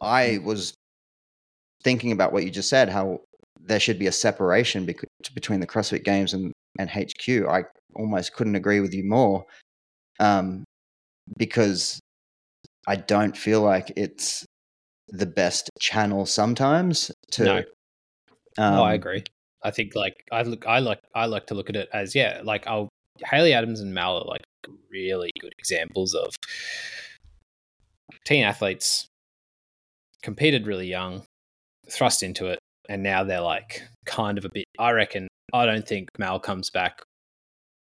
I 0.00 0.38
was 0.44 0.74
thinking 1.82 2.12
about 2.12 2.32
what 2.32 2.44
you 2.44 2.50
just 2.50 2.68
said, 2.68 2.88
how 2.88 3.20
there 3.62 3.80
should 3.80 3.98
be 3.98 4.06
a 4.06 4.12
separation 4.12 4.84
bec- 4.84 5.04
between 5.34 5.60
the 5.60 5.66
CrossFit 5.66 6.04
Games 6.04 6.34
and, 6.34 6.52
and 6.78 6.90
HQ. 6.90 7.28
I 7.48 7.64
almost 7.94 8.34
couldn't 8.34 8.54
agree 8.56 8.80
with 8.80 8.92
you 8.94 9.04
more 9.04 9.44
um, 10.18 10.64
because 11.36 12.00
I 12.86 12.96
don't 12.96 13.36
feel 13.36 13.62
like 13.62 13.92
it's 13.96 14.44
the 15.08 15.26
best 15.26 15.70
channel 15.80 16.26
sometimes 16.26 17.10
to. 17.32 17.44
No. 17.44 17.56
Um, 18.58 18.74
oh, 18.74 18.82
I 18.82 18.94
agree. 18.94 19.24
I 19.62 19.70
think 19.70 19.94
like 19.94 20.14
I 20.32 20.42
look, 20.42 20.66
I 20.66 20.78
like, 20.78 21.00
I 21.14 21.26
like 21.26 21.46
to 21.46 21.54
look 21.54 21.68
at 21.68 21.76
it 21.76 21.88
as 21.92 22.14
yeah, 22.14 22.40
like 22.42 22.66
I'll 22.66 22.88
Haley 23.24 23.52
Adams 23.52 23.80
and 23.80 23.92
Mal 23.92 24.18
are 24.18 24.24
like 24.24 24.42
really 24.90 25.30
good 25.40 25.52
examples 25.58 26.14
of 26.14 26.34
teen 28.24 28.44
athletes 28.44 29.06
competed 30.22 30.66
really 30.66 30.86
young, 30.86 31.24
thrust 31.90 32.22
into 32.22 32.46
it, 32.46 32.58
and 32.88 33.02
now 33.02 33.24
they're 33.24 33.40
like 33.40 33.82
kind 34.06 34.38
of 34.38 34.44
a 34.44 34.50
bit. 34.52 34.64
I 34.78 34.92
reckon. 34.92 35.28
I 35.52 35.66
don't 35.66 35.86
think 35.86 36.08
Mal 36.18 36.38
comes 36.38 36.70
back 36.70 37.02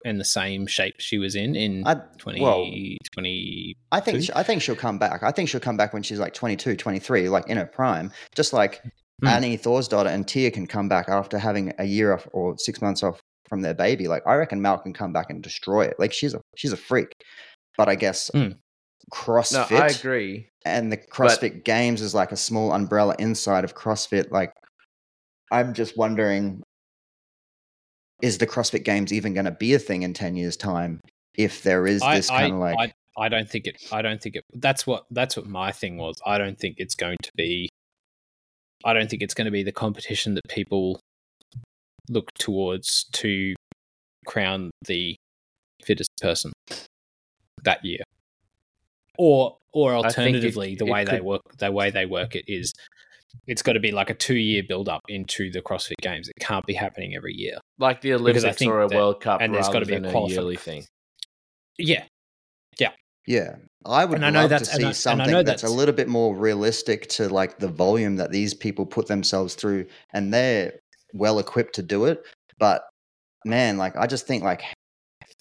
in 0.04 0.18
the 0.18 0.24
same 0.24 0.66
shape 0.66 0.96
she 0.98 1.18
was 1.18 1.34
in 1.36 1.54
in 1.54 1.86
I, 1.86 1.94
20, 2.18 2.40
well, 2.40 2.64
20 3.12 3.76
I 3.92 4.00
think 4.00 4.18
Two? 4.18 4.22
sh- 4.24 4.30
I 4.34 4.42
think 4.42 4.62
she'll 4.62 4.76
come 4.76 4.98
back. 4.98 5.22
I 5.22 5.30
think 5.30 5.48
she'll 5.48 5.60
come 5.60 5.76
back 5.76 5.92
when 5.92 6.02
she's 6.02 6.18
like 6.18 6.34
22, 6.34 6.76
23, 6.76 7.28
like 7.28 7.48
in 7.48 7.56
her 7.56 7.66
prime. 7.66 8.10
Just 8.34 8.52
like 8.52 8.82
Hmm. 9.20 9.28
Annie 9.28 9.56
daughter 9.56 10.08
and 10.08 10.26
Tia 10.26 10.50
can 10.50 10.66
come 10.66 10.88
back 10.88 11.08
after 11.08 11.38
having 11.38 11.72
a 11.78 11.84
year 11.84 12.12
off 12.12 12.26
or 12.32 12.56
six 12.58 12.82
months 12.82 13.04
off 13.04 13.20
from 13.48 13.60
their 13.62 13.74
baby. 13.74 14.08
Like 14.08 14.26
I 14.26 14.34
reckon 14.34 14.60
Mal 14.60 14.78
can 14.78 14.92
come 14.92 15.12
back 15.12 15.30
and 15.30 15.40
destroy 15.42 15.82
it. 15.82 15.94
Like 15.98 16.12
she's 16.12 16.34
a 16.34 16.40
she's 16.56 16.72
a 16.72 16.76
freak. 16.76 17.12
But 17.78 17.88
I 17.88 17.94
guess. 17.94 18.30
No, 18.34 18.52
CrossFit 19.12 19.80
I 19.80 19.86
agree. 19.88 20.48
and 20.64 20.90
the 20.90 20.96
CrossFit 20.96 21.64
Games 21.64 22.00
is 22.02 22.14
like 22.14 22.32
a 22.32 22.36
small 22.36 22.72
umbrella 22.72 23.14
inside 23.18 23.64
of 23.64 23.74
CrossFit. 23.74 24.30
Like 24.30 24.52
I'm 25.50 25.74
just 25.74 25.96
wondering, 25.96 26.62
is 28.22 28.38
the 28.38 28.46
CrossFit 28.46 28.84
Games 28.84 29.12
even 29.12 29.34
going 29.34 29.44
to 29.44 29.50
be 29.50 29.74
a 29.74 29.78
thing 29.78 30.02
in 30.02 30.14
ten 30.14 30.36
years' 30.36 30.56
time? 30.56 31.00
If 31.34 31.62
there 31.62 31.86
is 31.86 32.00
this 32.00 32.30
I, 32.30 32.42
kind 32.42 32.54
of 32.54 32.58
like, 32.60 32.94
I, 33.18 33.24
I 33.24 33.28
don't 33.28 33.48
think 33.48 33.66
it. 33.66 33.82
I 33.90 34.00
don't 34.02 34.22
think 34.22 34.36
it. 34.36 34.44
That's 34.54 34.86
what. 34.86 35.04
That's 35.10 35.36
what 35.36 35.46
my 35.46 35.72
thing 35.72 35.98
was. 35.98 36.16
I 36.24 36.38
don't 36.38 36.58
think 36.58 36.76
it's 36.78 36.94
going 36.94 37.18
to 37.22 37.30
be. 37.36 37.68
I 38.84 38.92
don't 38.92 39.10
think 39.10 39.22
it's 39.22 39.34
going 39.34 39.44
to 39.46 39.50
be 39.50 39.62
the 39.62 39.72
competition 39.72 40.34
that 40.34 40.48
people 40.48 41.00
look 42.08 42.32
towards 42.34 43.04
to 43.12 43.54
crown 44.26 44.70
the 44.86 45.16
fittest 45.84 46.10
person 46.20 46.52
that 47.64 47.84
year. 47.84 48.00
Or 49.18 49.56
or 49.72 49.92
think 49.92 50.04
it- 50.04 50.06
alternatively, 50.06 50.74
the 50.74 50.86
it 50.86 50.90
way 50.90 51.04
they 51.04 51.20
work 51.20 51.42
the 51.58 51.70
way 51.70 51.90
they 51.90 52.06
work 52.06 52.34
it 52.34 52.44
is 52.46 52.72
it's 53.46 53.62
got 53.62 53.72
to 53.72 53.80
be 53.80 53.90
like 53.92 54.10
a 54.10 54.14
two 54.14 54.36
year 54.36 54.62
build 54.66 54.88
up 54.88 55.00
into 55.08 55.50
the 55.50 55.60
CrossFit 55.62 55.94
Games. 56.02 56.28
It 56.28 56.40
can't 56.40 56.64
be 56.66 56.74
happening 56.74 57.14
every 57.16 57.34
year. 57.34 57.58
like 57.78 58.00
the 58.00 58.12
I 58.12 58.16
Olympics 58.16 58.56
think 58.58 58.70
or 58.72 58.82
a 58.82 58.88
that- 58.88 58.96
World 58.96 59.20
Cup, 59.20 59.40
and 59.40 59.54
there's 59.54 59.66
rather 59.66 59.72
gotta 59.80 59.86
be 59.86 59.94
a 59.94 60.00
than 60.00 60.14
a 60.14 60.26
yearly 60.28 60.56
thing. 60.56 60.84
Yeah, 61.78 62.04
Yeah, 62.78 62.90
yeah. 63.26 63.56
I 63.84 64.04
would 64.04 64.16
And 64.16 64.26
I 64.26 64.30
know 64.30 64.40
love 64.42 64.48
to 64.50 64.54
that's- 64.54 64.68
and 64.68 64.76
see 64.76 64.82
I- 64.82 64.86
and 64.86 64.88
I 64.88 65.24
something 65.24 65.30
know 65.32 65.42
that's, 65.42 65.62
a 65.64 65.68
little 65.68 65.94
bit 65.94 66.08
more 66.08 66.36
realistic 66.36 67.08
to 67.10 67.28
like 67.28 67.58
the 67.58 67.68
volume 67.68 68.16
that 68.16 68.30
these 68.30 68.54
people 68.54 68.86
put 68.86 69.06
themselves 69.08 69.54
through, 69.54 69.86
and 70.12 70.32
they're 70.32 70.78
well 71.14 71.38
equipped 71.38 71.74
to 71.76 71.82
do 71.82 72.04
it. 72.06 72.22
But 72.58 72.82
man, 73.44 73.78
like 73.78 73.96
I 73.96 74.06
just 74.06 74.26
think 74.26 74.44
like 74.44 74.62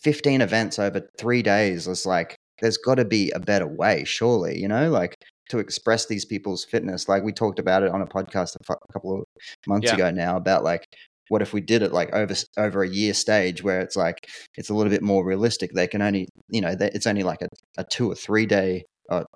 fifteen 0.02 0.42
events 0.42 0.80
over 0.80 1.08
three 1.20 1.44
days 1.44 1.88
is 1.88 2.06
like 2.06 2.36
there's 2.62 2.78
got 2.78 2.96
to 2.96 3.06
be 3.06 3.30
a 3.32 3.40
better 3.40 3.68
way, 3.68 4.04
surely. 4.06 4.58
You 4.60 4.68
know, 4.68 4.90
like 4.90 5.16
to 5.52 5.60
express 5.60 6.06
these 6.08 6.26
people's 6.26 6.66
fitness. 6.66 7.08
Like 7.08 7.24
we 7.24 7.32
talked 7.32 7.60
about 7.60 7.84
it 7.84 7.92
on 7.92 8.02
a 8.02 8.08
podcast 8.08 8.56
a, 8.70 8.76
couple 8.92 9.20
of 9.20 9.24
months 9.68 9.88
Yeah. 9.88 9.96
ago 9.96 10.12
now 10.12 10.36
about 10.38 10.64
like 10.64 10.84
what 11.30 11.42
if 11.42 11.54
we 11.54 11.62
did 11.62 11.82
it 11.82 11.94
like 11.94 12.12
over 12.14 12.34
over 12.58 12.84
a 12.84 12.90
year 12.90 13.14
stage 13.14 13.64
where 13.64 13.80
it's 13.80 13.96
like 13.96 14.18
it's 14.58 14.70
a 14.70 14.74
little 14.74 14.90
bit 14.92 15.02
more 15.02 15.24
realistic 15.26 15.72
they 15.74 15.88
can 15.88 16.02
only 16.02 16.28
you 16.50 16.60
know 16.60 16.76
they, 16.76 16.90
it's 16.94 17.08
only 17.08 17.24
like 17.24 17.42
a, 17.42 17.48
a 17.78 17.86
two 17.86 18.12
or 18.12 18.16
three 18.16 18.46
day 18.46 18.84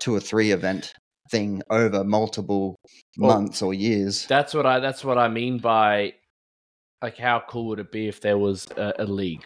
two 0.01 0.13
or 0.13 0.19
three 0.19 0.51
event 0.51 0.91
thing 1.31 1.61
over 1.69 2.03
multiple 2.03 2.75
Well, 3.17 3.39
months 3.39 3.61
or 3.61 3.73
years 3.73 4.25
That's 4.27 4.53
what 4.53 4.65
I. 4.65 4.79
That's 4.79 5.03
what 5.05 5.17
I 5.17 5.27
mean 5.29 5.57
by 5.59 6.13
like 7.01 7.17
how 7.17 7.43
cool 7.47 7.67
would 7.67 7.79
it 7.79 7.91
be 7.91 8.07
if 8.07 8.19
there 8.19 8.37
was 8.37 8.67
a, 8.77 8.93
a 8.99 9.05
league? 9.05 9.45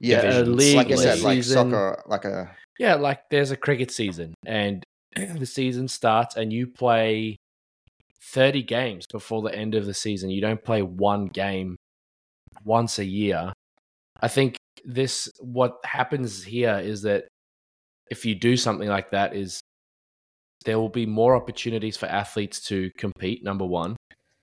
yeah 0.00 0.40
a 0.40 0.42
league, 0.42 0.76
like 0.76 0.88
you 0.88 0.96
like 0.96 1.04
said 1.04 1.20
like 1.20 1.36
season. 1.36 1.70
soccer 1.70 2.02
like 2.06 2.24
a 2.24 2.50
Yeah, 2.78 2.94
like 2.94 3.28
there's 3.30 3.50
a 3.50 3.56
cricket 3.56 3.90
season, 3.90 4.34
and 4.46 4.82
the 5.38 5.46
season 5.46 5.88
starts, 5.88 6.36
and 6.36 6.52
you 6.52 6.66
play 6.66 7.36
thirty 8.32 8.62
games 8.62 9.06
before 9.10 9.42
the 9.42 9.54
end 9.54 9.74
of 9.74 9.86
the 9.86 9.94
season. 9.94 10.30
You 10.30 10.40
don't 10.40 10.62
play 10.64 10.82
one 10.82 11.26
game 11.26 11.76
once 12.64 12.98
a 12.98 13.04
year. 13.04 13.52
I 14.20 14.28
think 14.28 14.56
this 14.84 15.30
what 15.40 15.78
happens 15.84 16.44
here 16.44 16.78
is 16.78 17.02
that 17.02 17.24
if 18.10 18.24
you 18.24 18.34
do 18.34 18.56
something 18.56 18.88
like 18.88 19.10
that, 19.10 19.34
is 19.34 19.60
there 20.64 20.78
will 20.78 20.90
be 20.90 21.06
more 21.06 21.36
opportunities 21.36 21.96
for 21.96 22.06
athletes 22.06 22.60
to 22.68 22.90
compete. 22.98 23.42
Number 23.42 23.64
one, 23.64 23.96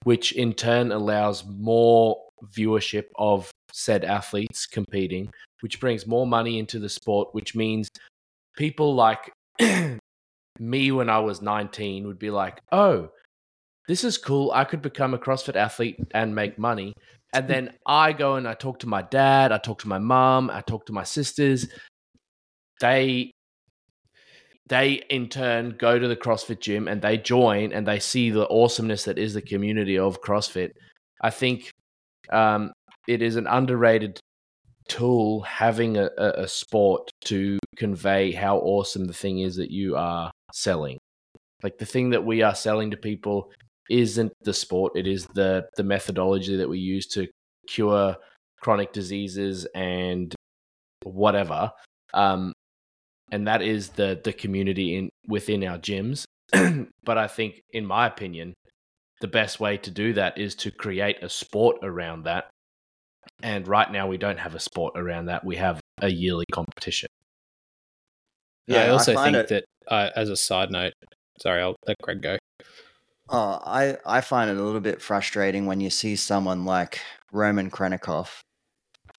which 0.03 0.31
in 0.31 0.53
turn 0.53 0.91
allows 0.91 1.45
more 1.45 2.18
viewership 2.56 3.06
of 3.18 3.52
said 3.72 4.03
athletes 4.03 4.65
competing, 4.65 5.31
which 5.61 5.80
brings 5.80 6.07
more 6.07 6.26
money 6.26 6.60
into 6.60 6.80
the 6.80 6.89
sport, 6.89 7.30
which 7.34 7.56
means 7.56 7.89
people 8.56 8.95
like 8.95 9.31
me 10.59 10.91
when 10.91 11.09
I 11.09 11.19
was 11.19 11.41
19 11.41 12.07
would 12.07 12.19
be 12.19 12.29
like, 12.29 12.61
oh, 12.71 13.09
this 13.88 14.03
is 14.03 14.17
cool. 14.17 14.51
I 14.53 14.65
could 14.65 14.81
become 14.81 15.13
a 15.13 15.17
CrossFit 15.17 15.55
athlete 15.55 15.97
and 16.13 16.35
make 16.35 16.59
money. 16.59 16.93
And 17.34 17.47
then 17.47 17.73
I 17.85 18.13
go 18.13 18.35
and 18.35 18.47
I 18.47 18.53
talk 18.53 18.79
to 18.79 18.88
my 18.88 19.01
dad, 19.01 19.51
I 19.51 19.57
talk 19.57 19.79
to 19.81 19.88
my 19.88 19.99
mom, 19.99 20.49
I 20.49 20.61
talk 20.61 20.85
to 20.88 20.93
my 20.93 21.03
sisters. 21.03 21.67
They 22.79 23.31
they 24.69 25.01
in 25.09 25.29
turn 25.29 25.75
go 25.79 25.97
to 25.97 26.07
the 26.09 26.15
CrossFit 26.15 26.59
gym 26.59 26.89
and 26.89 27.01
they 27.01 27.17
join 27.17 27.71
and 27.71 27.88
they 27.88 27.99
see 27.99 28.29
the 28.29 28.47
awesomeness 28.49 29.05
that 29.05 29.17
is 29.17 29.34
the 29.34 29.41
community 29.41 29.97
of 29.97 30.21
CrossFit. 30.21 30.71
I 31.21 31.29
think 31.29 31.71
um, 32.31 32.73
it 33.07 33.21
is 33.21 33.38
an 33.38 33.47
underrated 33.47 34.19
tool 34.89 35.41
having 35.41 35.97
a, 35.97 36.09
a, 36.17 36.43
a 36.43 36.47
sport 36.47 37.09
to 37.25 37.57
convey 37.77 38.31
how 38.31 38.57
awesome 38.57 39.05
the 39.05 39.13
thing 39.13 39.39
is 39.39 39.55
that 39.55 39.71
you 39.71 39.95
are 39.95 40.31
selling. 40.53 40.97
Like 41.63 41.77
the 41.77 41.85
thing 41.85 42.11
that 42.11 42.25
we 42.25 42.41
are 42.41 42.55
selling 42.55 42.91
to 42.91 42.97
people 42.97 43.51
isn't 43.89 44.31
the 44.43 44.53
sport; 44.53 44.93
it 44.95 45.07
is 45.07 45.25
the 45.27 45.67
the 45.75 45.83
methodology 45.83 46.57
that 46.57 46.69
we 46.69 46.79
use 46.79 47.07
to 47.07 47.27
cure 47.67 48.15
chronic 48.61 48.91
diseases 48.93 49.67
and 49.75 50.33
whatever. 51.03 51.71
Um, 52.13 52.53
and 53.31 53.47
that 53.47 53.61
is 53.61 53.89
the 53.89 54.19
the 54.23 54.33
community 54.33 54.95
in 54.95 55.09
within 55.27 55.63
our 55.63 55.77
gyms. 55.77 56.25
but 57.03 57.17
I 57.17 57.27
think, 57.27 57.61
in 57.73 57.85
my 57.85 58.07
opinion, 58.07 58.53
the 59.19 59.27
best 59.27 59.59
way 59.59 59.77
to 59.77 59.91
do 59.91 60.13
that 60.13 60.37
is 60.37 60.55
to 60.55 60.71
create 60.71 61.21
a 61.23 61.29
sport 61.29 61.77
around 61.83 62.23
that. 62.23 62.49
And 63.43 63.67
right 63.67 63.91
now, 63.91 64.07
we 64.07 64.17
don't 64.17 64.39
have 64.39 64.55
a 64.55 64.59
sport 64.59 64.93
around 64.97 65.25
that. 65.25 65.43
We 65.43 65.57
have 65.57 65.81
a 66.01 66.09
yearly 66.09 66.45
competition. 66.51 67.07
Yeah. 68.68 68.84
I 68.84 68.85
I 68.85 68.89
also 68.89 69.14
find 69.14 69.35
think 69.35 69.49
it- 69.52 69.65
that 69.88 69.94
uh, 69.94 70.10
as 70.15 70.30
a 70.30 70.35
side 70.38 70.72
note, 70.72 70.94
sorry, 71.41 71.61
I'll 71.61 71.76
let 71.88 71.98
Greg 72.02 72.22
go. 72.22 72.38
Oh, 73.30 73.60
I, 73.65 73.98
I 74.06 74.22
find 74.22 74.49
it 74.49 74.57
a 74.57 74.64
little 74.64 74.80
bit 74.80 75.02
frustrating 75.02 75.65
when 75.65 75.81
you 75.81 75.89
see 75.89 76.15
someone 76.15 76.64
like 76.65 76.99
Roman 77.34 77.69
Khrennikov, 77.69 78.30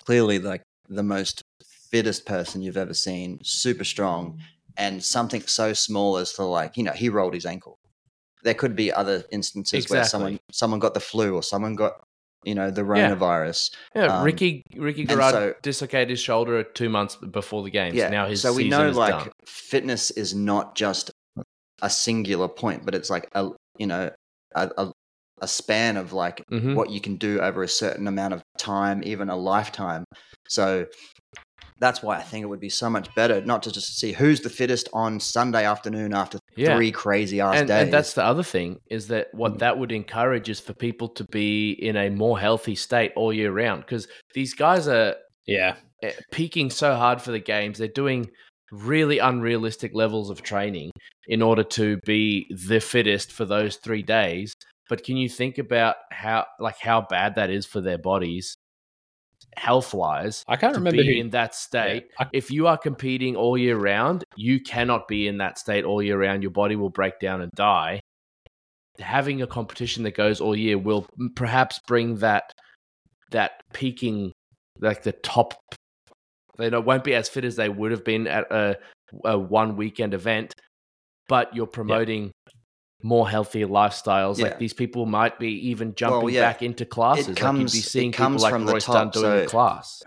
clearly 0.04 0.38
like 0.38 0.62
the 0.88 1.02
most 1.02 1.42
fittest 1.90 2.24
person 2.24 2.62
you've 2.62 2.76
ever 2.78 2.94
seen, 2.94 3.38
super 3.42 3.84
strong, 3.84 4.38
and 4.78 5.02
something 5.02 5.42
so 5.42 5.72
small 5.74 6.16
as 6.16 6.32
to 6.34 6.44
like, 6.44 6.76
you 6.78 6.84
know, 6.84 6.92
he 6.92 7.08
rolled 7.10 7.34
his 7.34 7.44
ankle. 7.44 7.76
There 8.44 8.54
could 8.54 8.74
be 8.76 8.90
other 8.92 9.24
instances 9.30 9.84
where 9.90 10.00
someone 10.08 10.38
someone 10.52 10.80
got 10.80 10.94
the 10.94 11.00
flu 11.00 11.34
or 11.34 11.42
someone 11.42 11.74
got, 11.74 12.02
you 12.44 12.54
know, 12.54 12.70
the 12.70 12.82
Yeah. 12.84 13.10
coronavirus. 13.14 13.70
Yeah, 13.94 14.18
Um, 14.18 14.24
Ricky 14.24 14.62
Ricky 14.76 15.04
Garard 15.04 15.32
so- 15.34 15.54
dislocated 15.62 16.10
his 16.10 16.20
shoulder 16.20 16.62
two 16.62 16.88
months 16.88 17.16
before 17.16 17.62
the 17.62 17.70
games. 17.70 17.96
Yeah. 17.96 18.08
Now 18.10 18.26
his 18.28 18.42
so 18.42 18.52
we 18.52 18.68
know 18.68 18.90
like 18.90 19.10
done. 19.24 19.30
fitness 19.46 20.10
is 20.12 20.34
not 20.34 20.74
just 20.76 21.10
a 21.82 21.90
singular 21.90 22.48
point, 22.48 22.84
but 22.84 22.94
it's 22.94 23.10
like 23.10 23.28
a 23.34 23.50
you 23.78 23.86
know 23.86 24.10
a, 24.54 24.70
a, 24.78 24.92
a 25.42 25.48
span 25.48 25.96
of 25.96 26.12
like 26.12 26.42
Mhm. 26.50 26.74
what 26.74 26.90
you 26.90 27.00
can 27.00 27.16
do 27.16 27.40
over 27.40 27.62
a 27.62 27.68
certain 27.68 28.06
amount 28.08 28.34
of 28.34 28.42
time, 28.58 29.02
even 29.04 29.28
a 29.28 29.36
lifetime. 29.36 30.04
So 30.48 30.86
that's 31.80 32.02
why 32.02 32.16
I 32.16 32.22
think 32.22 32.42
it 32.42 32.46
would 32.46 32.60
be 32.60 32.68
so 32.68 32.90
much 32.90 33.14
better 33.14 33.40
not 33.44 33.62
to 33.64 33.70
just 33.72 33.98
see 33.98 34.12
who's 34.12 34.40
the 34.40 34.50
fittest 34.50 34.88
on 34.92 35.20
Sunday 35.20 35.64
afternoon 35.64 36.12
after 36.14 36.38
Yeah. 36.56 36.76
three 36.76 36.90
crazy 36.92 37.40
ass 37.40 37.56
and, 37.58 37.68
days. 37.68 37.82
and 37.84 37.92
that's 37.92 38.14
the 38.14 38.24
other 38.24 38.42
thing 38.42 38.80
is 38.90 39.08
that 39.08 39.28
what 39.32 39.58
that 39.60 39.78
would 39.78 39.92
encourage 39.92 40.48
is 40.48 40.60
for 40.60 40.74
people 40.74 41.08
to 41.10 41.24
be 41.30 41.70
in 41.72 41.96
a 41.96 42.10
more 42.10 42.38
healthy 42.38 42.74
state 42.74 43.12
all 43.16 43.32
year 43.32 43.52
round 43.52 43.82
because 43.82 44.08
these 44.34 44.54
guys 44.54 44.88
are 44.88 45.14
Yeah, 45.46 45.76
eh, 46.02 46.12
peaking 46.32 46.70
so 46.70 46.94
hard 46.94 47.22
for 47.22 47.30
the 47.30 47.38
games. 47.40 47.78
They're 47.78 47.88
doing 47.88 48.28
really 48.70 49.18
unrealistic 49.18 49.92
levels 49.94 50.28
of 50.30 50.42
training 50.42 50.90
in 51.26 51.40
order 51.42 51.62
to 51.64 51.96
be 52.04 52.46
the 52.68 52.80
fittest 52.80 53.32
for 53.32 53.44
those 53.46 53.76
three 53.76 54.02
days. 54.02 54.52
But 54.90 55.04
can 55.04 55.16
you 55.16 55.28
think 55.28 55.58
about 55.58 55.96
how 56.10 56.46
like 56.58 56.78
how 56.80 57.02
bad 57.08 57.34
that 57.36 57.50
is 57.50 57.66
for 57.66 57.80
their 57.80 57.98
bodies, 57.98 58.56
health 59.58 59.92
wise, 59.94 60.44
I 60.48 60.56
can't 60.56 60.74
remember 60.76 61.02
be 61.02 61.14
who. 61.14 61.20
in 61.20 61.30
that 61.30 61.54
state? 61.54 62.06
yeah, 62.18 62.26
I- 62.26 62.30
If 62.32 62.50
you 62.50 62.66
are 62.66 62.78
competing 62.78 63.36
all 63.36 63.58
year 63.58 63.76
round, 63.76 64.24
you 64.36 64.60
cannot 64.60 65.08
be 65.08 65.26
in 65.28 65.38
that 65.38 65.58
state 65.58 65.84
all 65.84 66.02
year 66.02 66.18
round. 66.18 66.42
Your 66.42 66.52
body 66.52 66.76
will 66.76 66.90
break 66.90 67.18
down 67.20 67.40
and 67.42 67.50
die. 67.52 68.00
Having 68.98 69.42
a 69.42 69.46
competition 69.46 70.02
that 70.04 70.16
goes 70.16 70.40
all 70.40 70.56
year 70.56 70.76
will 70.78 71.06
perhaps 71.36 71.78
bring 71.86 72.16
that 72.16 72.52
that 73.30 73.60
peaking, 73.72 74.32
like 74.80 75.02
the 75.02 75.12
top. 75.12 75.54
They 76.56 76.70
don't- 76.70 76.84
won't 76.86 77.04
be 77.04 77.14
as 77.14 77.28
fit 77.28 77.44
as 77.44 77.56
they 77.56 77.68
would 77.68 77.90
have 77.92 78.04
been 78.04 78.26
at 78.26 78.50
a, 78.50 78.76
a 79.24 79.38
one 79.38 79.76
weekend 79.76 80.14
event, 80.14 80.54
but 81.28 81.54
you're 81.54 81.66
promoting 81.66 82.32
more 83.02 83.28
healthy 83.28 83.62
lifestyles. 83.64 84.38
Yeah. 84.38 84.44
Like 84.46 84.58
these 84.58 84.72
people 84.72 85.06
might 85.06 85.38
be 85.38 85.52
even 85.68 85.94
jumping 85.94 86.30
yeah. 86.30 86.40
back 86.42 86.62
into 86.62 86.84
classes. 86.84 87.28
like 87.28 87.38
you'd 87.38 87.42
comes- 87.42 87.72
be 87.72 87.78
it 87.78 87.84
seeing 87.84 88.12
comes 88.12 88.36
people 88.36 88.42
like 88.42 88.52
from 88.52 88.66
the 88.66 88.72
Royce 88.72 88.86
Dunne 88.86 89.06
top, 89.10 89.12
doing 89.12 89.44
so- 89.44 89.46
class. 89.50 90.02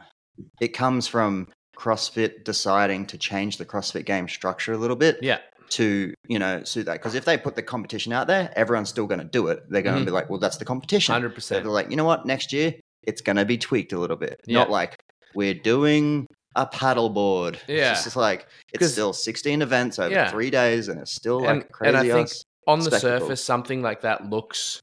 it 0.60 0.70
comes 0.70 1.08
from 1.08 1.48
CrossFit 1.78 2.44
deciding 2.44 3.06
to 3.08 3.18
change 3.18 3.58
the 3.58 3.66
CrossFit 3.66 4.06
game 4.06 4.28
structure 4.28 4.74
a 4.74 4.78
little 4.78 4.96
bit. 4.98 5.20
Yeah. 5.22 5.40
to 5.70 6.14
you 6.28 6.38
know 6.38 6.62
suit 6.66 6.86
that 6.86 6.96
because 6.96 7.16
if 7.16 7.24
they 7.24 7.38
put 7.38 7.56
the 7.56 7.64
competition 7.64 8.12
out 8.12 8.28
there 8.28 8.52
everyone's 8.58 8.90
still 8.90 9.08
going 9.08 9.22
to 9.22 9.26
do 9.26 9.48
it 9.48 9.64
they're 9.70 9.82
going 9.82 9.96
to 9.96 10.02
Mhm. 10.02 10.06
be 10.06 10.12
like 10.12 10.30
well 10.30 10.38
that's 10.38 10.58
the 10.58 10.66
competition 10.66 11.14
Hundred 11.14 11.34
percent. 11.34 11.64
they're 11.64 11.72
like 11.72 11.90
you 11.90 11.96
know 11.96 12.04
what 12.04 12.26
next 12.26 12.52
year 12.52 12.76
it's 13.04 13.22
going 13.22 13.38
to 13.38 13.46
be 13.46 13.58
tweaked 13.58 13.94
a 13.94 13.98
little 13.98 14.18
bit 14.18 14.42
Yeah. 14.46 14.60
not 14.60 14.70
like 14.70 14.98
we're 15.34 15.54
doing 15.54 16.28
a 16.58 16.66
paddleboard 16.68 17.56
Yeah. 17.70 17.94
it's 17.94 18.04
just 18.04 18.18
like 18.18 18.48
it's 18.74 18.92
still 18.92 19.14
16 19.14 19.62
events 19.62 19.98
over 19.98 20.12
Yeah. 20.14 20.30
three 20.30 20.50
days 20.50 20.90
and 20.90 21.00
it's 21.00 21.14
still 21.14 21.38
And- 21.48 21.60
like 21.60 21.72
crazy 21.72 21.88
and 21.88 21.98
I 21.98 22.12
think 22.12 22.30
on 22.72 22.80
the 22.80 22.86
spectacle. 22.86 23.20
surface 23.20 23.44
something 23.44 23.82
like 23.82 24.02
that 24.02 24.30
looks 24.30 24.80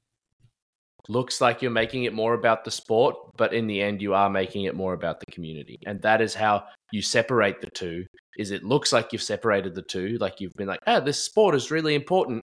looks 1.09 1.41
like 1.41 1.63
you're 1.63 1.71
making 1.71 2.05
it 2.05 2.13
more 2.13 2.35
about 2.35 2.65
the 2.65 2.71
sport 2.71 3.17
but 3.37 3.53
in 3.55 3.67
the 3.67 3.81
end 3.81 4.03
you 4.03 4.13
are 4.15 4.29
making 4.29 4.65
it 4.65 4.75
more 4.75 4.93
about 4.93 5.21
the 5.21 5.27
community 5.33 5.79
and 5.87 6.01
that 6.03 6.21
is 6.21 6.35
how 6.35 6.63
you 6.93 7.01
separate 7.01 7.61
the 7.61 7.71
two 7.71 8.05
is 8.37 8.51
it 8.51 8.63
looks 8.63 8.93
like 8.93 9.13
you've 9.13 9.23
separated 9.23 9.75
the 9.75 9.83
two 9.83 10.19
like 10.21 10.41
you've 10.41 10.53
been 10.55 10.69
like 10.69 10.81
ah 10.87 11.01
this 11.01 11.23
sport 11.23 11.55
is 11.55 11.71
really 11.71 11.95
important 11.95 12.43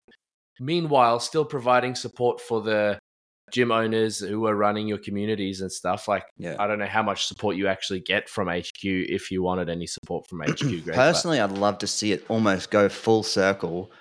meanwhile 0.59 1.19
still 1.19 1.43
providing 1.45 1.93
support 1.95 2.39
for 2.39 2.61
the 2.61 2.97
gym 3.51 3.71
owners 3.71 4.19
who 4.19 4.47
are 4.47 4.55
running 4.55 4.87
your 4.87 4.97
communities 4.97 5.61
and 5.61 5.71
stuff. 5.71 6.07
Like, 6.07 6.25
Yeah. 6.37 6.55
I 6.57 6.65
don't 6.65 6.79
know 6.79 6.87
how 6.87 7.03
much 7.03 7.27
support 7.27 7.55
you 7.55 7.67
actually 7.67 7.99
get 7.99 8.27
from 8.27 8.47
HQ 8.47 8.83
if 8.83 9.29
you 9.29 9.43
wanted 9.43 9.69
any 9.69 9.85
support 9.85 10.25
from 10.27 10.41
HQ. 10.41 10.57
Greg, 10.83 10.85
but- 10.87 10.95
Personally, 10.95 11.39
I'd 11.39 11.51
love 11.51 11.77
to 11.79 11.87
see 11.87 12.13
it 12.13 12.25
almost 12.29 12.71
go 12.71 12.89
full 12.89 13.21
circle 13.21 13.91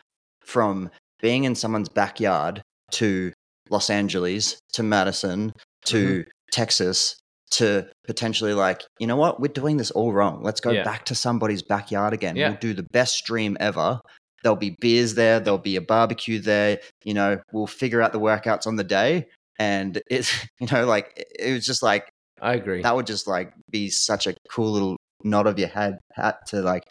from 0.41 0.91
being 1.23 1.45
in 1.45 1.55
someone's 1.55 1.89
backyard 1.89 2.61
to 2.93 3.33
Los 3.71 3.89
Angeles 3.89 4.59
to 4.75 4.83
Madison 4.83 5.53
to 5.87 6.21
Mm-hmm. 6.21 6.31
Texas 6.53 7.17
to 7.53 7.87
potentially 8.07 8.53
like, 8.53 8.83
you 8.99 9.07
know 9.07 9.17
what? 9.17 9.41
We're 9.41 9.49
doing 9.49 9.79
this 9.79 9.91
all 9.91 10.13
wrong. 10.13 10.43
Let's 10.43 10.61
go 10.61 10.71
Yeah. 10.71 10.85
back 10.85 11.07
to 11.07 11.15
somebody's 11.15 11.63
backyard 11.63 12.13
again. 12.13 12.37
Yeah. 12.37 12.51
We'll 12.51 12.59
do 12.59 12.75
the 12.75 12.83
best 12.93 13.15
stream 13.15 13.57
ever. 13.61 14.01
There'll 14.43 14.57
be 14.57 14.77
beers 14.81 15.15
there. 15.15 15.41
There'll 15.41 15.57
be 15.59 15.77
a 15.77 15.81
barbecue 15.81 16.41
there. 16.41 16.81
You 17.05 17.15
know, 17.15 17.41
we'll 17.53 17.67
figure 17.67 18.03
out 18.03 18.13
the 18.13 18.21
workouts 18.21 18.67
on 18.67 18.77
the 18.77 18.85
day. 18.85 19.29
And 19.59 20.01
it's, 20.11 20.31
you 20.61 20.67
know, 20.71 20.85
like, 20.85 21.13
it- 21.39 21.53
was 21.53 21.65
just 21.65 21.83
like, 21.83 22.09
I 22.41 22.55
agree. 22.55 22.83
that 22.83 22.95
would 22.97 23.07
just 23.07 23.27
like 23.29 23.53
be 23.71 23.89
such 23.89 24.27
a 24.27 24.35
cool 24.51 24.73
little 24.73 24.97
nod 25.25 25.47
of 25.47 25.59
your 25.59 25.69
head 25.69 25.99
hat 26.13 26.39
to 26.49 26.61
like 26.61 26.83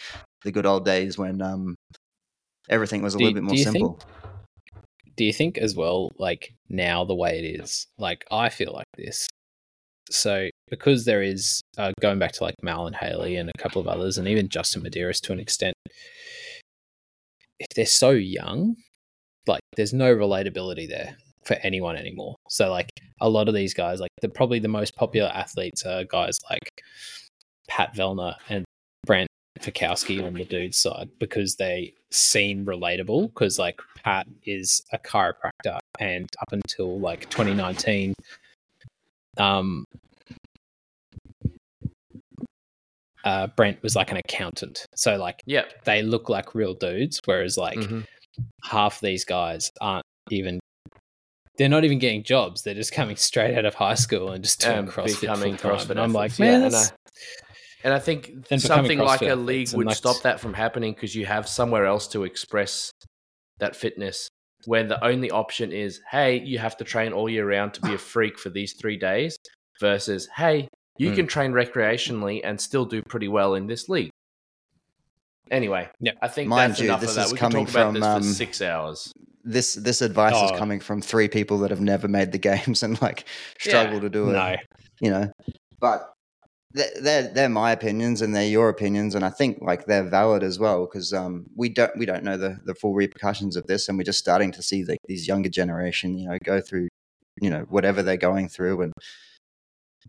the 0.44 0.52
good 0.52 0.66
old 0.66 0.86
days 0.86 1.18
when 1.18 1.42
um 1.42 1.76
everything 2.70 3.02
was 3.02 3.14
a 3.16 3.18
Do 3.18 3.26
little 3.26 3.36
bit 3.36 3.44
more 3.44 3.56
you 3.56 3.64
think- 3.66 3.74
simple. 3.76 4.00
Do 5.22 5.26
you 5.26 5.32
think 5.32 5.60
as 5.60 5.76
well 5.76 6.10
like 6.18 6.52
now 6.68 7.06
the 7.06 7.14
way 7.14 7.38
it 7.38 7.62
is 7.62 7.86
like 8.00 8.26
i 8.32 8.50
feel 8.50 8.74
like 8.74 8.88
this? 8.98 9.28
So 10.10 10.50
because 10.68 11.06
there 11.06 11.22
is 11.22 11.62
uh, 11.78 11.92
going 12.02 12.18
back 12.18 12.32
to 12.34 12.44
like 12.44 12.56
mal 12.64 12.88
and 12.88 12.96
haley 12.96 13.36
and 13.36 13.48
a 13.48 13.62
couple 13.62 13.80
of 13.80 13.88
others 13.88 14.18
and 14.18 14.28
even 14.28 14.50
justin 14.50 14.82
medeiros 14.82 15.22
to 15.22 15.32
an 15.32 15.40
extent 15.40 15.76
if 17.60 17.68
they're 17.76 17.86
so 17.86 18.10
young 18.10 18.76
like 19.46 19.62
there's 19.78 19.94
no 19.94 20.12
relatability 20.12 20.90
there 20.90 21.16
for 21.46 21.56
anyone 21.62 21.96
anymore. 21.96 22.36
So 22.50 22.72
like 22.72 22.90
a 23.20 23.30
lot 23.30 23.48
of 23.48 23.54
these 23.54 23.76
guys 23.76 24.00
like 24.00 24.10
the 24.24 24.30
probably 24.30 24.58
the 24.58 24.70
most 24.70 24.96
popular 24.96 25.30
athletes 25.30 25.86
are 25.86 26.04
guys 26.04 26.40
like 26.50 26.68
pat 27.68 27.96
vellner 27.96 28.34
and 28.50 28.66
brent 29.06 29.30
Fikowski 29.60 30.26
on 30.26 30.34
the 30.34 30.46
dude's 30.46 30.78
side 30.78 31.10
because 31.20 31.56
they 31.56 31.94
seem 32.10 32.66
relatable. 32.66 33.28
Because 33.34 33.60
like 33.60 33.80
Pat 34.04 34.28
is 34.46 34.82
a 34.94 34.98
chiropractor, 34.98 35.78
and 36.00 36.28
up 36.42 36.52
until 36.52 37.00
like 37.00 37.30
2019, 37.30 38.14
um, 39.38 39.86
uh, 43.24 43.48
Brent 43.56 43.82
was 43.84 43.96
like 43.96 44.12
an 44.12 44.18
accountant. 44.18 44.86
So 44.96 45.18
like 45.18 45.42
yeah, 45.46 45.66
they 45.86 46.02
look 46.02 46.30
like 46.30 46.56
real 46.56 46.74
dudes, 46.74 47.20
whereas 47.26 47.58
like 47.58 47.78
Mhm. 47.78 48.06
half 48.64 49.00
these 49.00 49.26
guys 49.26 49.72
aren't 49.80 50.06
even. 50.30 50.60
They're 51.58 51.70
not 51.70 51.84
even 51.84 52.00
getting 52.00 52.24
jobs. 52.24 52.64
They're 52.64 52.74
just 52.74 52.94
coming 52.94 53.16
straight 53.18 53.56
out 53.56 53.66
of 53.66 53.76
high 53.76 53.94
school 53.96 54.32
and 54.32 54.44
just 54.44 54.62
doing 54.62 54.80
Um, 54.80 54.88
CrossFit 54.88 55.22
becoming. 55.22 55.58
CrossFit 55.58 55.92
And 55.92 56.00
I'm 56.00 56.14
like, 56.14 56.40
man, 56.40 56.72
yeah, 56.72 56.88
and 57.84 57.94
I 57.94 58.00
think 58.00 58.46
something 58.58 59.00
like 59.00 59.22
a 59.22 59.36
league 59.36 59.72
would 59.74 59.92
stop 59.92 60.22
that 60.24 60.40
from 60.40 60.54
happening 60.54 60.94
because 60.94 61.16
you 61.16 61.26
have 61.26 61.48
somewhere 61.48 61.86
else 61.86 62.08
to 62.10 62.24
express 62.24 62.92
that 63.60 63.76
fitness 63.76 64.28
where 64.66 64.84
the 64.84 65.04
only 65.04 65.32
option 65.32 65.72
is, 65.72 66.02
hey, 66.12 66.40
you 66.40 66.60
have 66.60 66.78
to 66.78 66.84
train 66.84 67.14
all 67.14 67.28
year 67.30 67.48
round 67.50 67.74
to 67.74 67.82
be 67.82 67.94
a 67.94 67.98
freak 68.14 68.38
for 68.38 68.50
these 68.50 68.74
three 68.74 68.98
days 68.98 69.36
versus, 69.80 70.28
hey, 70.36 70.68
you 70.98 71.10
Hmm. 71.10 71.16
can 71.16 71.28
train 71.28 71.52
recreationally 71.52 72.42
and 72.44 72.60
still 72.62 72.86
do 72.86 73.02
pretty 73.02 73.28
well 73.28 73.56
in 73.56 73.66
this 73.68 73.90
league. 73.90 74.10
Anyway, 75.50 75.90
Yep. 76.00 76.18
I 76.22 76.28
think 76.28 76.48
Mind 76.50 76.72
that's 76.72 76.80
you, 76.82 76.86
enough 76.86 77.02
this 77.02 77.10
of 77.12 77.16
that. 77.18 77.26
is 77.26 77.32
We 77.34 77.38
can 77.40 77.52
coming 77.52 77.66
talk 77.66 77.74
about 77.74 77.86
from, 77.88 77.94
this 77.96 78.04
um, 78.06 78.22
for 78.22 78.28
six 78.30 78.62
hours. 78.62 79.12
This 79.44 79.74
this 79.74 80.02
advice 80.02 80.36
is 80.36 80.52
Oh. 80.52 80.58
coming 80.58 80.80
from 80.80 81.02
three 81.02 81.28
people 81.28 81.58
that 81.60 81.72
have 81.72 81.82
never 81.82 82.08
made 82.08 82.32
the 82.32 82.38
games 82.52 82.84
and 82.84 83.02
like 83.02 83.26
struggle 83.60 83.96
Yeah. 83.96 84.00
to 84.02 84.10
do 84.10 84.30
it. 84.30 84.34
no. 84.34 84.56
You 85.02 85.10
know, 85.10 85.32
but 85.80 86.14
they're, 86.74 87.28
they're 87.28 87.50
my 87.50 87.72
opinions 87.72 88.22
and 88.22 88.36
they're 88.36 88.48
your 88.48 88.70
opinions, 88.70 89.16
and 89.16 89.26
I 89.26 89.30
think 89.30 89.60
like 89.62 89.86
they're 89.86 90.10
valid 90.10 90.44
as 90.44 90.60
well 90.60 90.86
because 90.86 91.14
um 91.14 91.46
we 91.56 91.70
don't 91.70 91.96
we 91.98 92.06
don't 92.06 92.24
know 92.24 92.38
the 92.38 92.60
the 92.66 92.76
full 92.76 92.94
repercussions 92.94 93.56
of 93.56 93.68
this, 93.68 93.90
and 93.90 93.98
we're 93.98 94.04
just 94.04 94.20
starting 94.20 94.52
to 94.54 94.62
see 94.62 94.86
like 94.86 95.00
these 95.08 95.28
younger 95.28 95.50
generation 95.50 96.18
you 96.18 96.28
know 96.30 96.38
go 96.44 96.62
through 96.62 96.88
you 97.42 97.50
know 97.50 97.66
whatever 97.70 98.02
they're 98.02 98.18
going 98.18 98.50
through 98.50 98.82
and 98.82 98.94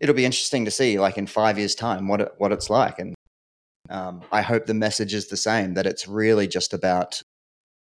it'll 0.01 0.15
be 0.15 0.25
interesting 0.25 0.65
to 0.65 0.71
see 0.71 0.99
like 0.99 1.17
in 1.17 1.27
five 1.27 1.57
years 1.57 1.75
time 1.75 2.07
what 2.07 2.21
it, 2.21 2.31
what 2.37 2.51
it's 2.51 2.69
like 2.69 2.99
and 2.99 3.15
um, 3.89 4.21
i 4.31 4.41
hope 4.41 4.65
the 4.65 4.73
message 4.73 5.13
is 5.13 5.27
the 5.27 5.37
same 5.37 5.73
that 5.73 5.85
it's 5.85 6.07
really 6.07 6.47
just 6.47 6.73
about 6.73 7.21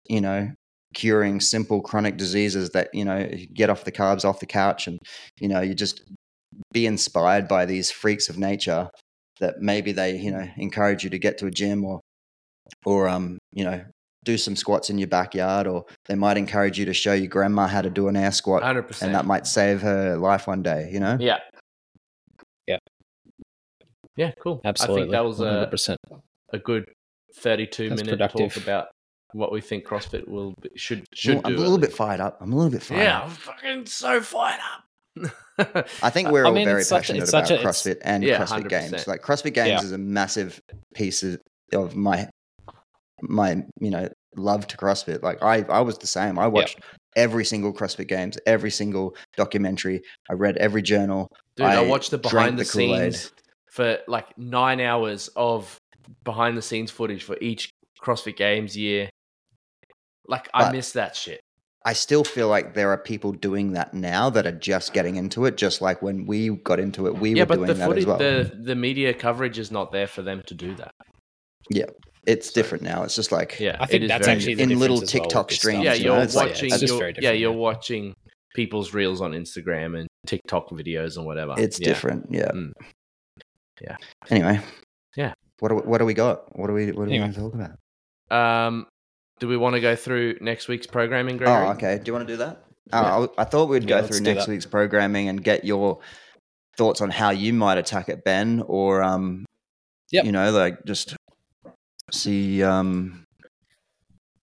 you 0.09 0.21
know 0.21 0.51
curing 0.95 1.41
simple 1.41 1.81
chronic 1.81 2.17
diseases 2.17 2.71
that 2.71 2.89
you 2.93 3.05
know 3.05 3.29
get 3.53 3.71
off 3.71 3.85
the 3.85 3.93
carbs 3.93 4.25
off 4.25 4.41
the 4.41 4.47
couch 4.47 4.87
and 4.87 4.99
you 5.41 5.49
know 5.49 5.61
you 5.61 5.75
just 5.75 6.03
be 6.73 6.87
inspired 6.87 7.49
by 7.49 7.65
these 7.67 7.91
freaks 7.91 8.29
of 8.29 8.39
nature 8.39 8.89
that 9.41 9.61
maybe 9.61 9.93
they 9.93 10.17
you 10.17 10.31
know 10.31 10.47
encourage 10.57 11.03
you 11.05 11.11
to 11.11 11.19
get 11.19 11.39
to 11.39 11.47
a 11.47 11.51
gym 11.51 11.85
or 11.85 12.01
or 12.85 13.09
um 13.09 13.39
you 13.53 13.65
know 13.65 13.83
do 14.25 14.39
some 14.39 14.57
squats 14.57 14.89
in 14.89 14.97
your 14.97 15.09
backyard 15.09 15.67
or 15.67 15.85
they 16.07 16.15
might 16.15 16.39
encourage 16.39 16.79
you 16.79 16.85
to 16.87 16.95
show 16.95 17.13
your 17.13 17.27
grandma 17.27 17.67
how 17.67 17.83
to 17.83 17.91
do 17.91 18.09
an 18.09 18.17
air 18.17 18.33
squat 18.33 18.63
100%. 18.63 19.03
and 19.03 19.15
that 19.15 19.27
might 19.27 19.47
save 19.47 19.83
her 19.83 20.17
life 20.17 20.47
one 20.47 20.63
day 20.63 20.89
you 20.93 21.01
know 21.01 21.17
yeah. 21.21 21.39
Yeah. 22.67 22.79
Yeah, 24.17 24.31
cool. 24.41 24.61
Absolutely. 24.65 25.03
I 25.03 25.05
think 25.05 25.13
that 25.13 25.25
was 25.25 25.41
a, 25.41 25.69
100%. 25.71 25.97
a 26.53 26.59
good 26.59 26.85
32 27.37 27.89
That's 27.91 28.01
minute 28.03 28.13
productive. 28.13 28.55
talk 28.55 28.63
about 28.63 28.87
what 29.33 29.51
we 29.51 29.61
think 29.61 29.85
CrossFit 29.85 30.29
will 30.29 30.55
be, 30.63 30.71
should 30.77 31.05
should 31.13 31.39
I'm 31.39 31.43
do. 31.43 31.49
a 31.49 31.53
at 31.53 31.59
little 31.59 31.79
bit 31.79 31.93
fired 31.93 32.21
up 32.21 32.39
i'm 32.41 32.53
a 32.53 32.57
little 32.57 32.71
bit 32.71 32.83
fired 32.83 33.01
up 33.01 33.05
Yeah, 33.05 33.19
up 33.19 33.25
I'm 33.25 33.31
fucking 33.31 33.87
so 33.87 34.21
fired 34.21 34.61
up. 34.61 34.84
I 36.03 36.11
think 36.11 36.31
we're 36.31 36.45
I 36.45 36.49
all 36.49 36.55
mean, 36.55 36.65
very 36.67 36.81
it's 36.81 36.89
such 36.89 37.11
a- 37.11 37.13
passionate 37.15 37.29
about 37.29 37.51
a- 37.51 37.57
CrossFit 37.59 37.99
and 38.03 38.25
Yeah, 38.25 38.39
CrossFit 38.45 38.65
100%. 38.65 38.69
Games. 38.69 39.07
Like 39.07 39.23
CrossFit 39.23 39.55
Games 39.55 39.69
Yeah. 39.69 39.83
is 39.83 39.93
a 39.93 39.99
massive 39.99 40.61
piece 40.95 41.23
of, 41.23 41.41
of 41.73 41.95
my 41.97 42.29
my 43.23 43.63
you 43.81 43.91
know 43.91 44.09
love 44.37 44.67
to 44.69 44.77
CrossFit. 44.77 45.23
Like 45.23 45.43
I 45.43 45.63
I 45.69 45.81
was 45.81 45.99
the 45.99 46.07
same. 46.07 46.39
I 46.39 46.49
watched 46.49 46.81
every 47.17 47.45
single 47.45 47.73
CrossFit 47.73 48.09
Games, 48.09 48.37
every 48.47 48.71
single 48.71 49.15
documentary. 49.37 50.01
I 50.29 50.33
read 50.35 50.57
every 50.57 50.83
journal. 50.83 51.29
Dude, 51.57 51.67
I, 51.67 51.77
I 51.85 51.87
watched 51.87 52.11
the 52.11 52.19
behind 52.19 52.59
the, 52.59 52.63
the 52.65 52.69
scenes 52.69 53.31
for 53.71 53.99
like 54.09 54.37
nine 54.37 54.81
hours 54.81 55.29
of 55.37 55.77
behind 56.25 56.57
the 56.57 56.63
scenes 56.63 56.91
footage 56.91 57.23
for 57.23 57.37
each 57.41 57.71
CrossFit 58.03 58.37
Games 58.37 58.77
year. 58.77 59.09
Like 60.27 60.49
I 60.53 60.73
miss 60.73 60.93
that 60.93 61.15
shit. 61.15 61.41
I 61.87 61.93
still 61.93 62.25
feel 62.25 62.49
like 62.49 62.73
there 62.75 62.91
are 62.91 62.97
people 62.97 63.33
doing 63.33 63.73
that 63.73 63.93
now 63.93 64.31
that 64.31 64.47
are 64.47 64.53
just 64.59 64.93
getting 64.95 65.17
into 65.17 65.45
it, 65.45 65.57
just 65.59 65.83
like 65.83 66.01
when 66.01 66.25
we 66.25 66.49
got 66.49 66.81
into 66.81 67.07
it, 67.07 67.19
we 67.19 67.35
yeah, 67.35 67.43
were 67.43 67.47
but 67.47 67.55
doing 67.57 67.67
the 67.69 67.75
that 67.75 67.87
footage, 67.89 68.03
as 68.05 68.07
well. 68.07 68.19
the 68.19 68.53
the 68.63 68.75
media 68.75 69.13
coverage 69.13 69.59
is 69.59 69.71
not 69.71 69.93
there 69.93 70.07
for 70.07 70.23
them 70.23 70.43
to 70.47 70.55
do 70.55 70.75
that. 70.77 70.93
Yeah. 71.71 71.85
It's 72.27 72.49
so- 72.49 72.55
different 72.55 72.85
now. 72.85 73.03
It's 73.03 73.15
just 73.15 73.33
like 73.33 73.61
Yeah, 73.61 73.77
I 73.81 73.87
think 73.87 74.03
it 74.03 74.05
is 74.05 74.09
that's 74.09 74.25
very 74.27 74.37
actually 74.39 74.55
the 74.55 74.63
in 74.63 74.79
little 74.79 74.97
difference 74.97 75.15
as 75.15 75.21
well 75.21 75.25
TikTok 75.25 75.53
streams, 75.53 75.85
yeah, 75.85 75.93
you 75.95 76.05
know, 76.07 76.15
you're 76.15 76.23
it's 76.25 76.35
like- 76.35 76.49
watching. 76.51 76.71
you're- 76.71 77.15
yeah, 77.21 77.33
you're 77.33 77.53
watching 77.53 78.15
people's 78.55 78.95
reels 78.95 79.21
on 79.21 79.33
Instagram 79.33 79.99
and 79.99 80.09
TikTok 80.27 80.71
videos 80.71 81.17
and 81.19 81.27
whatever. 81.27 81.55
it's 81.59 81.79
Yeah. 81.79 81.89
different. 81.89 82.27
Yeah. 82.31 82.51
Mm. 82.53 82.73
Yeah. 83.83 83.97
Anyway. 84.31 84.61
Yeah. 85.17 85.35
What 85.61 85.69
do, 85.69 85.75
what 85.77 85.99
do 85.99 86.05
we 86.07 86.15
got? 86.15 86.57
What 86.59 86.69
do 86.69 86.73
we 86.73 86.87
what 86.93 87.05
do 87.05 87.11
we 87.11 87.17
Anyway. 87.19 87.21
want 87.25 87.35
to 87.35 87.41
talk 87.41 87.55
about? 87.55 88.67
Um, 88.67 88.87
do 89.41 89.49
we 89.49 89.57
want 89.57 89.75
to 89.75 89.81
go 89.81 89.97
through 89.97 90.39
next 90.41 90.69
week's 90.69 90.87
programming, 90.87 91.37
Gregory? 91.37 91.67
Oh, 91.67 91.71
okay. 91.73 91.99
Do 91.99 92.05
you 92.07 92.13
want 92.13 92.27
to 92.27 92.33
do 92.33 92.37
that? 92.39 92.63
Yeah. 92.93 93.17
Oh, 93.17 93.33
I 93.39 93.43
I 93.43 93.45
thought 93.45 93.69
we'd 93.69 93.83
Yeah, 93.89 94.01
go 94.01 94.07
through 94.07 94.21
next 94.21 94.47
that. 94.47 94.51
week's 94.53 94.67
programming 94.67 95.29
and 95.29 95.43
get 95.43 95.65
your 95.65 95.99
thoughts 96.77 97.01
on 97.01 97.11
how 97.11 97.31
you 97.31 97.53
might 97.53 97.79
attack 97.79 98.09
it, 98.09 98.25
Ben, 98.25 98.63
or 98.67 99.03
um, 99.03 99.45
Yep. 100.13 100.25
you 100.27 100.33
know, 100.33 100.51
like 100.53 100.85
just 100.85 101.17
see 102.13 102.63
um, 102.63 103.25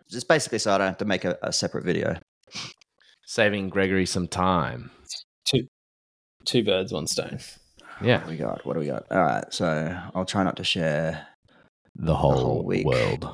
just 0.09 0.27
basically 0.27 0.59
so 0.59 0.73
I 0.73 0.77
don't 0.77 0.87
have 0.87 0.97
to 0.99 1.05
make 1.05 1.25
a, 1.25 1.37
a 1.43 1.51
separate 1.53 1.83
video. 1.85 2.17
Saving 3.25 3.69
Gregory 3.69 4.05
some 4.07 4.27
time. 4.27 4.89
Two, 5.45 5.67
two 6.45 6.63
birds, 6.63 6.91
one 6.91 7.05
stone. 7.07 7.39
Yeah, 8.01 8.19
What 8.19 8.25
do 8.25 8.31
we 8.31 8.37
got? 8.37 8.65
What 8.65 8.73
do 8.73 8.79
we 8.79 8.87
got? 8.87 9.05
All 9.11 9.21
right, 9.21 9.43
so 9.53 9.95
I'll 10.15 10.25
try 10.25 10.43
not 10.43 10.55
to 10.57 10.63
share. 10.63 11.27
the 11.95 12.15
whole 12.15 12.31
whole 12.33 12.65
week. 12.65 12.85
world. 12.87 13.29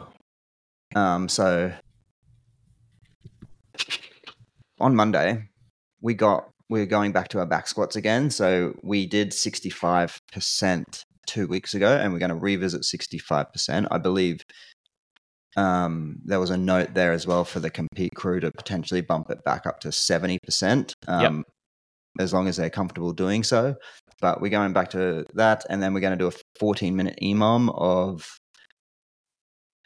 Um, 0.95 1.29
so 1.29 1.73
on 4.79 4.95
Monday, 4.95 5.49
we 6.01 6.13
got 6.13 6.49
we're 6.69 6.85
going 6.85 7.11
back 7.11 7.27
to 7.29 7.39
our 7.39 7.45
back 7.45 7.67
squats 7.67 7.95
again. 7.95 8.29
So 8.29 8.73
we 8.81 9.05
did 9.05 9.33
sixty 9.33 9.69
five 9.69 10.19
percent 10.31 11.05
two 11.27 11.47
weeks 11.47 11.73
ago, 11.73 11.97
and 11.97 12.11
we're 12.13 12.19
going 12.19 12.29
to 12.29 12.35
revisit 12.35 12.85
sixty 12.85 13.19
five 13.19 13.51
percent. 13.51 13.87
I 13.91 13.97
believe 13.97 14.41
um, 15.57 16.17
there 16.25 16.39
was 16.39 16.49
a 16.49 16.57
note 16.57 16.93
there 16.93 17.11
as 17.11 17.27
well 17.27 17.45
for 17.45 17.59
the 17.59 17.69
compete 17.69 18.15
crew 18.15 18.39
to 18.39 18.51
potentially 18.51 19.01
bump 19.01 19.29
it 19.29 19.43
back 19.43 19.65
up 19.65 19.79
to 19.81 19.91
seventy 19.91 20.39
percent. 20.43 20.93
Um, 21.07 21.43
As 22.17 22.33
long 22.33 22.47
as 22.47 22.55
they're 22.55 22.69
comfortable 22.69 23.11
doing 23.11 23.43
so. 23.43 23.75
But 24.21 24.39
we're 24.39 24.49
going 24.49 24.71
back 24.71 24.91
to 24.91 25.25
that, 25.33 25.65
and 25.69 25.83
then 25.83 25.93
we're 25.93 25.99
going 25.99 26.17
to 26.17 26.23
do 26.23 26.29
a 26.29 26.39
14 26.59 26.95
minute 26.95 27.19
EMOM 27.21 27.69
of 27.77 28.25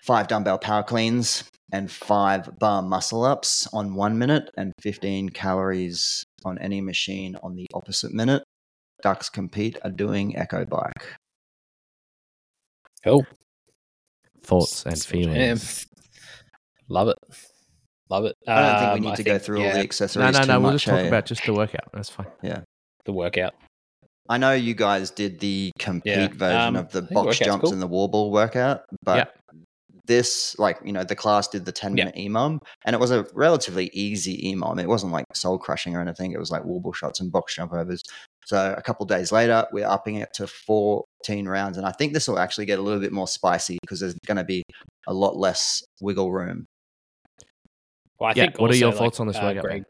five 0.05 0.27
dumbbell 0.27 0.57
power 0.59 0.83
cleans 0.83 1.43
and 1.71 1.91
five 1.91 2.49
bar 2.59 2.81
muscle 2.81 3.23
ups 3.23 3.67
on 3.73 3.93
one 3.95 4.17
minute 4.17 4.49
and 4.57 4.71
15 4.81 5.29
calories 5.29 6.23
on 6.45 6.57
any 6.59 6.81
machine 6.81 7.35
on 7.43 7.55
the 7.55 7.67
opposite 7.73 8.11
minute. 8.13 8.43
Ducks 9.03 9.29
compete 9.29 9.77
are 9.83 9.91
doing 9.91 10.35
Echo 10.37 10.65
Bike. 10.65 11.15
Cool. 13.03 13.25
Thoughts 14.41 14.85
and 14.85 14.97
Still 14.97 15.21
jam. 15.21 15.31
feelings. 15.33 15.85
Love 16.89 17.09
it. 17.09 17.17
Love 18.09 18.25
it. 18.25 18.35
I 18.47 18.61
don't 18.61 18.79
think 18.79 18.91
we 18.93 18.97
Um, 18.97 19.01
need 19.01 19.11
I 19.11 19.15
to 19.15 19.23
go 19.23 19.31
think, 19.33 19.43
through 19.43 19.57
all 19.59 19.63
yeah, 19.65 19.71
the 19.73 19.77
No, 19.77 19.83
accessories 19.83 20.33
no, 20.33 20.41
too 20.41 20.47
no. 20.47 20.59
We'll 20.59 20.71
much. 20.71 20.73
just 20.83 20.85
talk 20.85 20.99
eh? 20.99 21.07
about 21.07 21.25
just 21.25 21.45
the 21.45 21.53
workout. 21.53 21.87
That's 21.93 22.09
fine. 22.09 22.27
Yeah. 22.41 22.61
The 23.05 23.13
workout. 23.13 23.53
I 24.27 24.37
know 24.37 24.53
you 24.53 24.73
guys 24.73 25.11
did 25.11 25.39
the 25.39 25.71
compete 25.79 26.13
Yeah, 26.15 26.27
version 26.29 26.59
um, 26.59 26.75
of 26.75 26.91
the 26.91 27.03
box 27.03 27.37
jumps 27.39 27.63
cool. 27.63 27.73
and 27.73 27.81
the 27.81 27.87
wall 27.87 28.07
ball 28.07 28.31
workout, 28.31 28.81
but 29.03 29.35
this, 30.09 30.57
like, 30.59 30.77
you 30.83 30.91
know, 30.91 31.05
the 31.05 31.15
class 31.15 31.47
did 31.47 31.63
the 31.63 31.71
10 31.71 31.95
Yeah. 31.95 32.05
minute 32.05 32.15
EMOM 32.17 32.59
and 32.83 32.93
it 32.93 32.99
was 32.99 33.11
a 33.11 33.25
relatively 33.33 33.89
easy 33.93 34.51
EMOM. 34.51 34.81
It 34.81 34.89
wasn't 34.89 35.13
like 35.13 35.25
soul 35.33 35.57
crushing 35.57 35.95
or 35.95 36.01
anything. 36.01 36.33
It 36.33 36.39
was 36.39 36.51
like 36.51 36.65
wall 36.65 36.81
ball 36.81 36.91
shots 36.91 37.21
and 37.21 37.31
box 37.31 37.55
jump 37.55 37.71
overs. 37.71 38.01
So 38.45 38.73
a 38.77 38.81
couple 38.81 39.05
days 39.05 39.31
later, 39.31 39.65
we're 39.71 39.87
upping 39.87 40.15
it 40.15 40.33
to 40.33 40.47
14 40.47 41.47
rounds. 41.47 41.77
And 41.77 41.85
I 41.85 41.91
think 41.91 42.13
this 42.13 42.27
will 42.27 42.39
actually 42.39 42.65
get 42.65 42.79
a 42.79 42.81
little 42.81 42.99
bit 42.99 43.13
more 43.13 43.27
spicy 43.27 43.77
because 43.81 43.99
there's 43.99 44.15
going 44.25 44.37
to 44.37 44.43
be 44.43 44.63
a 45.07 45.13
lot 45.13 45.37
less 45.37 45.83
wiggle 46.01 46.31
room. 46.31 46.65
Well, 48.19 48.29
I 48.29 48.33
Yeah, 48.33 48.45
think 48.45 48.59
what 48.59 48.71
are 48.71 48.73
also, 48.73 48.79
your 48.79 48.89
like, 48.89 48.97
thoughts 48.97 49.19
on 49.19 49.27
this 49.27 49.37
uh, 49.37 49.41
workout, 49.43 49.63
Greg? 49.63 49.83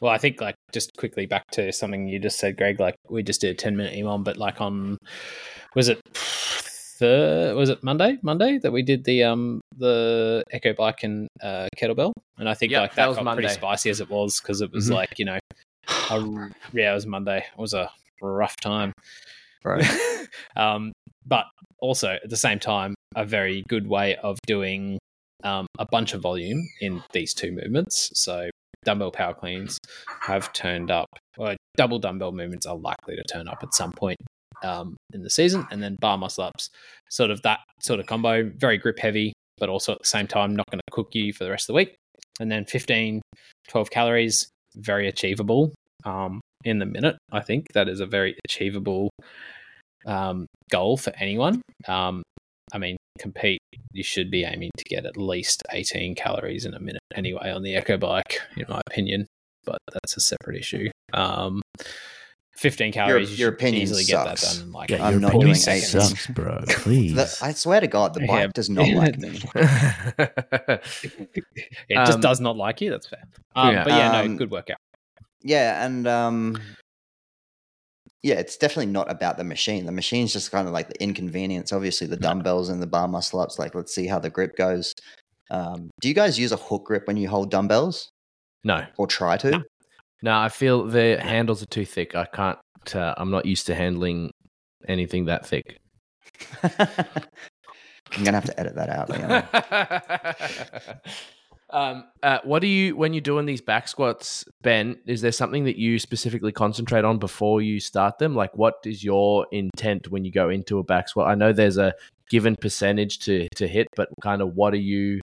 Well, 0.00 0.12
I 0.12 0.18
think 0.18 0.40
like 0.40 0.56
just 0.72 0.90
quickly 0.98 1.26
back 1.26 1.44
to 1.52 1.72
something 1.72 2.08
you 2.08 2.18
just 2.18 2.38
said, 2.38 2.56
Greg. 2.56 2.80
Like 2.80 2.96
we 3.08 3.22
just 3.22 3.40
did 3.40 3.50
a 3.50 3.54
ten 3.54 3.76
minute 3.76 3.94
EMOM, 3.94 4.24
but 4.24 4.36
like 4.36 4.60
on 4.60 4.98
was 5.76 5.88
it 5.88 6.00
the 7.02 7.54
was 7.56 7.68
it 7.68 7.82
Monday? 7.82 8.18
Monday 8.22 8.58
that 8.58 8.70
we 8.72 8.82
did 8.82 9.04
the 9.04 9.24
um 9.24 9.60
the 9.76 10.42
Echo 10.50 10.72
Bike 10.72 11.02
and 11.02 11.28
uh, 11.42 11.68
kettlebell, 11.78 12.12
and 12.38 12.48
I 12.48 12.54
think 12.54 12.72
Yep, 12.72 12.80
like 12.80 12.90
that 12.94 12.96
that, 13.02 13.08
was 13.08 13.16
got 13.18 13.24
Monday. 13.24 13.42
pretty 13.42 13.54
spicy 13.54 13.90
as 13.90 14.00
it 14.00 14.08
was 14.08 14.40
because 14.40 14.60
it 14.60 14.70
was 14.72 14.88
Mhm. 14.88 14.94
like 14.94 15.18
you 15.18 15.24
know, 15.26 15.38
a, 16.10 16.18
yeah, 16.72 16.92
it 16.92 16.94
was 16.94 17.06
Monday. 17.06 17.38
It 17.38 17.58
was 17.58 17.74
a 17.74 17.90
rough 18.20 18.56
time. 18.56 18.92
Right. 19.64 19.84
um, 20.56 20.92
but 21.26 21.46
also 21.80 22.08
at 22.22 22.30
the 22.30 22.36
same 22.36 22.58
time, 22.58 22.94
a 23.16 23.24
very 23.24 23.62
good 23.68 23.86
way 23.86 24.16
of 24.16 24.38
doing 24.46 24.98
um, 25.44 25.66
a 25.78 25.86
bunch 25.86 26.14
of 26.14 26.20
volume 26.22 26.60
in 26.80 27.02
these 27.12 27.34
two 27.34 27.52
movements. 27.52 28.10
So 28.14 28.48
dumbbell 28.84 29.10
power 29.12 29.34
cleans 29.34 29.78
have 30.20 30.52
turned 30.52 30.90
up, 30.90 31.08
or 31.36 31.56
double 31.76 31.98
dumbbell 31.98 32.32
movements 32.32 32.66
are 32.66 32.76
likely 32.76 33.16
to 33.16 33.24
turn 33.24 33.48
up 33.48 33.58
at 33.62 33.74
some 33.74 33.92
point 33.92 34.18
um, 34.62 34.96
in 35.12 35.22
the 35.22 35.30
season, 35.30 35.66
and 35.70 35.82
then 35.82 35.96
bar 36.00 36.18
muscle 36.18 36.44
ups, 36.44 36.70
sort 37.10 37.30
of 37.30 37.42
that 37.42 37.60
sort 37.80 38.00
of 38.00 38.06
combo, 38.06 38.50
very 38.56 38.78
grip 38.78 38.98
heavy, 38.98 39.32
but 39.58 39.68
also 39.68 39.92
at 39.92 39.98
the 40.00 40.06
same 40.06 40.26
time 40.26 40.56
not 40.56 40.70
going 40.70 40.80
to 40.80 40.92
cook 40.92 41.14
you 41.14 41.32
for 41.32 41.44
the 41.44 41.50
rest 41.50 41.64
of 41.64 41.74
the 41.74 41.76
week. 41.76 41.94
And 42.40 42.50
then 42.50 42.64
15, 42.64 43.20
12 43.68 43.90
calories, 43.90 44.48
very 44.76 45.08
achievable 45.08 45.74
um, 46.04 46.40
in 46.64 46.78
the 46.78 46.86
minute. 46.86 47.16
I 47.30 47.40
think 47.40 47.66
that 47.74 47.88
is 47.88 48.00
a 48.00 48.06
very 48.06 48.36
achievable 48.46 49.10
um, 50.06 50.46
goal 50.70 50.96
for 50.96 51.12
anyone. 51.18 51.62
Um, 51.86 52.22
I 52.72 52.78
mean, 52.78 52.96
compete, 53.18 53.60
you 53.92 54.02
should 54.02 54.30
be 54.30 54.44
aiming 54.44 54.70
to 54.78 54.84
get 54.84 55.04
at 55.04 55.16
least 55.16 55.62
18 55.70 56.14
calories 56.14 56.64
in 56.64 56.74
a 56.74 56.80
minute 56.80 57.02
anyway 57.14 57.50
on 57.50 57.62
the 57.62 57.74
Echo 57.74 57.98
bike, 57.98 58.40
in 58.56 58.64
my 58.68 58.80
opinion, 58.86 59.26
but 59.64 59.78
that's 59.92 60.16
a 60.16 60.20
separate 60.20 60.58
issue. 60.58 60.90
Um, 61.12 61.60
15 62.56 62.92
calories, 62.92 63.30
you 63.30 63.36
your 63.38 63.48
should 63.50 63.54
opinion 63.54 63.82
easily 63.82 64.04
get 64.04 64.24
that 64.24 64.38
sucks. 64.38 64.58
done 64.58 64.66
in 64.68 64.72
like 64.72 64.90
Yeah, 64.90 65.04
I'm 65.04 65.12
your 65.12 65.20
not 65.20 65.28
opinion 65.28 65.46
doing 65.48 65.54
seconds. 65.56 65.94
18. 65.94 66.00
sucks, 66.08 66.26
bro. 66.34 66.64
Please. 66.68 67.14
The- 67.14 67.38
I 67.46 67.52
swear 67.52 67.80
to 67.80 67.86
God, 67.86 68.14
the 68.14 68.20
bike 68.20 68.28
Yeah. 68.40 68.46
does 68.54 68.68
not 68.70 68.88
like 68.88 69.18
me. 69.18 69.40
it 70.68 70.82
just 71.90 72.12
Um, 72.14 72.20
does 72.20 72.40
not 72.40 72.56
like 72.56 72.80
you. 72.80 72.90
That's 72.90 73.06
fair. 73.06 73.22
Um, 73.54 73.74
yeah. 73.74 73.84
But 73.84 73.92
yeah, 73.92 74.20
Um, 74.20 74.32
no, 74.32 74.38
good 74.38 74.50
workout. 74.50 74.76
Yeah, 75.42 75.84
and 75.84 76.06
um 76.06 76.58
yeah, 78.22 78.36
it's 78.36 78.56
definitely 78.56 78.92
not 78.92 79.10
about 79.10 79.36
the 79.36 79.42
machine. 79.44 79.84
The 79.84 79.90
machine's 79.92 80.32
just 80.32 80.52
kind 80.52 80.68
of 80.68 80.72
like 80.72 80.88
the 80.88 81.02
inconvenience. 81.02 81.72
Obviously, 81.72 82.06
the 82.06 82.16
dumbbells 82.16 82.68
and 82.68 82.80
the 82.80 82.86
bar 82.86 83.08
muscle 83.08 83.40
ups. 83.40 83.58
Like, 83.58 83.74
let's 83.74 83.92
see 83.92 84.06
how 84.06 84.20
the 84.20 84.30
grip 84.30 84.56
goes. 84.56 84.94
Um, 85.50 85.90
do 86.00 86.06
you 86.08 86.14
guys 86.14 86.38
use 86.38 86.52
a 86.52 86.56
hook 86.56 86.84
grip 86.84 87.08
when 87.08 87.16
you 87.16 87.28
hold 87.28 87.50
dumbbells, 87.50 88.10
no, 88.62 88.84
or 88.96 89.08
try 89.08 89.36
to? 89.38 89.50
No. 89.50 89.62
No. 90.22 90.38
I 90.38 90.48
feel 90.48 90.86
the 90.86 91.18
handles 91.20 91.62
are 91.62 91.66
too 91.66 91.84
thick. 91.84 92.14
I 92.14 92.24
can't. 92.24 92.58
Uh, 92.94 93.14
I'm 93.16 93.30
not 93.30 93.46
used 93.46 93.66
to 93.66 93.74
handling 93.74 94.30
anything 94.88 95.26
that 95.26 95.46
thick. 95.46 95.78
I'm 96.62 98.24
gonna 98.24 98.40
have 98.40 98.44
to 98.44 98.60
edit 98.60 98.74
that 98.76 98.90
out. 98.90 99.10
Um, 101.72 102.04
uh, 102.22 102.38
what 102.44 102.60
do 102.60 102.68
you 102.68 102.94
when 102.94 103.14
you're 103.14 103.22
doing 103.22 103.46
these 103.46 103.62
back 103.62 103.88
squats, 103.88 104.44
Ben? 104.60 104.98
Is 105.06 105.22
there 105.22 105.32
something 105.32 105.64
that 105.64 105.78
you 105.78 105.98
specifically 105.98 106.52
concentrate 106.52 107.04
on 107.04 107.18
before 107.18 107.62
you 107.62 107.80
start 107.80 108.18
them? 108.18 108.36
Like, 108.36 108.56
what 108.56 108.74
is 108.84 109.02
your 109.02 109.46
intent 109.52 110.10
when 110.10 110.24
you 110.24 110.30
go 110.30 110.50
into 110.50 110.78
a 110.78 110.84
back 110.84 111.08
squat? 111.08 111.28
I 111.28 111.34
know 111.34 111.52
there's 111.52 111.78
a 111.78 111.94
given 112.28 112.56
percentage 112.56 113.20
to 113.20 113.48
to 113.56 113.66
hit, 113.66 113.88
but 113.96 114.10
kind 114.22 114.42
of 114.42 114.54
what 114.54 114.74
are 114.74 114.76
you 114.76 115.20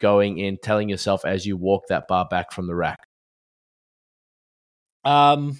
going 0.00 0.38
in, 0.38 0.58
telling 0.58 0.88
yourself 0.88 1.24
as 1.24 1.46
you 1.46 1.56
walk 1.56 1.84
that 1.88 2.08
bar 2.08 2.26
back 2.28 2.52
from 2.52 2.66
the 2.66 2.74
rack? 2.74 2.98
Um, 5.04 5.58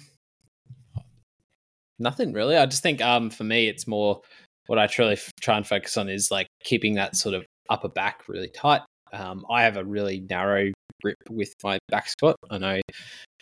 nothing 1.99 2.33
really. 2.33 2.57
I 2.57 2.65
just 2.65 2.83
think 2.83 3.01
um 3.01 3.29
for 3.29 3.43
me, 3.43 3.67
it's 3.67 3.87
more 3.87 4.21
what 4.67 4.79
I 4.79 4.87
truly 4.87 5.13
f- 5.13 5.31
try 5.41 5.57
and 5.57 5.65
focus 5.65 5.97
on 5.97 6.09
is 6.09 6.31
like 6.31 6.47
keeping 6.63 6.95
that 6.95 7.15
sort 7.15 7.35
of 7.35 7.45
upper 7.69 7.89
back 7.89 8.27
really 8.27 8.49
tight. 8.49 8.81
Um, 9.13 9.45
I 9.49 9.63
have 9.63 9.77
a 9.77 9.83
really 9.83 10.21
narrow 10.29 10.71
grip 11.01 11.17
with 11.29 11.53
my 11.63 11.77
back 11.89 12.07
squat. 12.09 12.35
I 12.49 12.57
know 12.57 12.81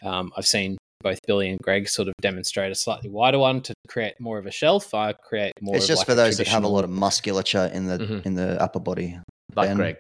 um, 0.04 0.32
I've 0.38 0.46
seen 0.46 0.78
both 1.02 1.20
Billy 1.28 1.50
and 1.50 1.60
Greg 1.62 1.88
sort 1.90 2.08
of 2.08 2.14
demonstrate 2.22 2.72
a 2.72 2.76
slightly 2.76 3.10
wider 3.10 3.40
one 3.40 3.62
to 3.62 3.74
create 3.88 4.14
more 4.20 4.38
of 4.38 4.46
a 4.46 4.52
shelf. 4.52 4.94
I 4.94 5.14
create 5.14 5.52
more. 5.62 5.76
it's 5.76 5.86
of 5.86 5.90
just 5.90 6.00
like 6.02 6.06
for 6.08 6.12
a 6.14 6.16
those 6.16 6.38
that 6.38 6.48
have 6.48 6.64
a 6.64 6.68
lot 6.68 6.84
of 6.84 6.90
musculature 6.90 7.70
in 7.74 7.88
the 7.88 7.98
Mhm. 7.98 8.26
in 8.26 8.34
the 8.36 8.62
upper 8.62 8.80
body. 8.80 9.20
Like 9.56 9.70
Ben? 9.70 9.78
Greg. 9.78 9.98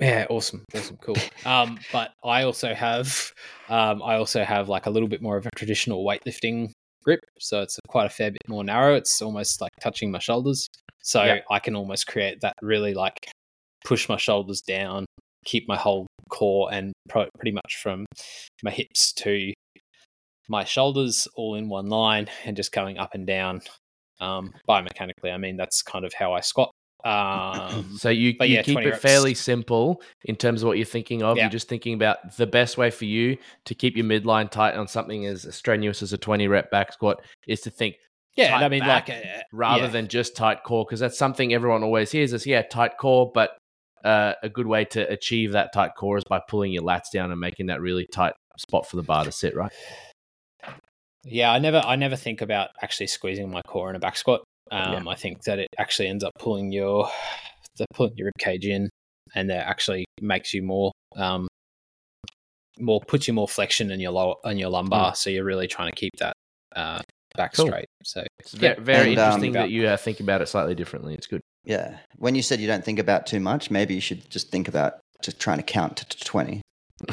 Yeah, 0.00 0.26
awesome, 0.30 0.64
awesome, 0.74 0.96
cool. 0.98 1.16
Um, 1.44 1.78
but 1.92 2.12
I 2.24 2.42
also 2.44 2.74
have, 2.74 3.32
um, 3.68 4.02
I 4.02 4.16
also 4.16 4.42
have 4.44 4.68
like 4.68 4.86
a 4.86 4.90
little 4.90 5.08
bit 5.08 5.22
more 5.22 5.36
of 5.36 5.46
a 5.46 5.50
traditional 5.56 6.04
weightlifting 6.04 6.70
grip, 7.04 7.20
so 7.38 7.60
it's 7.60 7.78
quite 7.88 8.06
a 8.06 8.10
fair 8.10 8.30
bit 8.30 8.40
more 8.48 8.64
narrow. 8.64 8.94
It's 8.94 9.20
almost 9.20 9.60
like 9.60 9.70
touching 9.80 10.10
my 10.10 10.18
shoulders, 10.18 10.66
so. 11.02 11.20
I 11.50 11.58
can 11.58 11.76
almost 11.76 12.06
create 12.06 12.40
that 12.40 12.54
really 12.62 12.94
like 12.94 13.28
push 13.84 14.08
my 14.08 14.16
shoulders 14.16 14.60
down, 14.62 15.04
keep 15.44 15.68
my 15.68 15.76
whole 15.76 16.06
core 16.30 16.72
and 16.72 16.92
pro- 17.08 17.28
pretty 17.36 17.52
much 17.52 17.76
from 17.82 18.06
my 18.62 18.70
hips 18.70 19.12
to 19.12 19.52
my 20.48 20.64
shoulders 20.64 21.28
all 21.36 21.54
in 21.54 21.68
one 21.68 21.88
line 21.88 22.28
and 22.44 22.56
just 22.56 22.72
going 22.72 22.98
up 22.98 23.14
and 23.14 23.26
down 23.26 23.60
um, 24.20 24.52
biomechanically. 24.68 25.32
I 25.32 25.36
mean, 25.36 25.56
that's 25.56 25.82
kind 25.82 26.04
of 26.04 26.12
how 26.14 26.32
I 26.32 26.40
squat. 26.40 26.70
Um, 27.04 27.90
So 27.96 28.08
you, 28.08 28.30
you 28.30 28.36
yeah, 28.40 28.62
keep 28.62 28.78
it 28.78 28.90
reps. 28.90 29.02
fairly 29.02 29.34
simple 29.34 30.02
in 30.24 30.36
terms 30.36 30.62
of 30.62 30.68
what 30.68 30.76
you're 30.76 30.86
thinking 30.86 31.22
of. 31.22 31.36
Yeah. 31.36 31.44
You're 31.44 31.50
just 31.50 31.68
thinking 31.68 31.94
about 31.94 32.36
the 32.36 32.46
best 32.46 32.78
way 32.78 32.90
for 32.90 33.04
you 33.04 33.36
to 33.64 33.74
keep 33.74 33.96
your 33.96 34.06
midline 34.06 34.50
tight 34.50 34.74
on 34.74 34.88
something 34.88 35.26
as 35.26 35.46
strenuous 35.54 36.02
as 36.02 36.12
a 36.12 36.18
20 36.18 36.48
rep 36.48 36.70
back 36.70 36.92
squat 36.92 37.22
is 37.46 37.60
to 37.62 37.70
think 37.70 37.96
yeah, 38.34 38.56
I 38.56 38.68
mean, 38.68 38.86
like 38.86 39.10
uh, 39.10 39.20
rather 39.52 39.84
yeah. 39.84 39.90
than 39.90 40.08
just 40.08 40.34
tight 40.34 40.64
core 40.64 40.86
because 40.86 41.00
that's 41.00 41.18
something 41.18 41.52
everyone 41.52 41.82
always 41.82 42.10
hears 42.10 42.32
is 42.32 42.46
yeah 42.46 42.62
tight 42.62 42.96
core, 42.98 43.30
but 43.32 43.58
uh, 44.04 44.32
a 44.42 44.48
good 44.48 44.66
way 44.66 44.84
to 44.86 45.08
achieve 45.10 45.52
that 45.52 45.72
tight 45.72 45.92
core 45.96 46.16
is 46.16 46.24
by 46.24 46.40
pulling 46.48 46.72
your 46.72 46.82
lats 46.82 47.10
down 47.12 47.30
and 47.30 47.38
making 47.38 47.66
that 47.66 47.80
really 47.80 48.06
tight 48.06 48.32
spot 48.58 48.86
for 48.86 48.96
the 48.96 49.02
bar 49.02 49.24
to 49.24 49.32
sit 49.32 49.54
right. 49.54 49.72
Yeah, 51.24 51.52
I 51.52 51.58
never 51.58 51.82
I 51.84 51.96
never 51.96 52.16
think 52.16 52.40
about 52.40 52.70
actually 52.82 53.06
squeezing 53.08 53.50
my 53.50 53.62
core 53.62 53.90
in 53.90 53.96
a 53.96 54.00
back 54.00 54.16
squat. 54.16 54.42
Um, 54.72 55.06
I 55.06 55.14
think 55.14 55.42
that 55.44 55.58
it 55.58 55.68
actually 55.78 56.08
ends 56.08 56.24
up 56.24 56.32
pulling 56.38 56.72
your 56.72 57.08
the 57.76 57.86
pulling 57.94 58.14
your 58.16 58.26
rib 58.26 58.34
cage 58.38 58.66
in, 58.66 58.88
and 59.34 59.50
that 59.50 59.66
actually 59.68 60.04
makes 60.20 60.52
you 60.54 60.62
more 60.62 60.92
um 61.16 61.46
more 62.78 63.00
puts 63.06 63.28
you 63.28 63.34
more 63.34 63.48
flexion 63.48 63.90
in 63.90 64.00
your 64.00 64.12
lower 64.12 64.34
in 64.44 64.58
your 64.58 64.70
lumbar. 64.70 65.14
So 65.14 65.30
you're 65.30 65.44
really 65.44 65.68
trying 65.68 65.90
to 65.90 65.96
keep 65.96 66.12
that 66.18 66.32
uh 66.74 67.02
back 67.36 67.54
Cool. 67.54 67.66
straight. 67.66 67.86
So 68.02 68.24
It's 68.38 68.54
Yeah, 68.54 68.74
very, 68.74 68.84
very 68.84 69.10
and, 69.10 69.18
um, 69.18 69.26
interesting 69.26 69.52
that 69.52 69.70
you 69.70 69.86
uh, 69.86 69.96
think 69.96 70.20
about 70.20 70.42
it 70.42 70.48
slightly 70.48 70.74
differently. 70.74 71.14
It's 71.14 71.26
good. 71.26 71.40
Yeah. 71.64 71.98
When 72.16 72.34
you 72.34 72.42
said 72.42 72.60
you 72.60 72.66
don't 72.66 72.84
think 72.84 72.98
about 72.98 73.26
too 73.26 73.40
much, 73.40 73.70
maybe 73.70 73.94
you 73.94 74.00
should 74.00 74.28
just 74.30 74.50
think 74.50 74.68
about 74.68 74.98
just 75.22 75.38
trying 75.38 75.58
to 75.58 75.62
count 75.62 75.96
to, 75.98 76.08
to 76.08 76.18
20. 76.24 76.60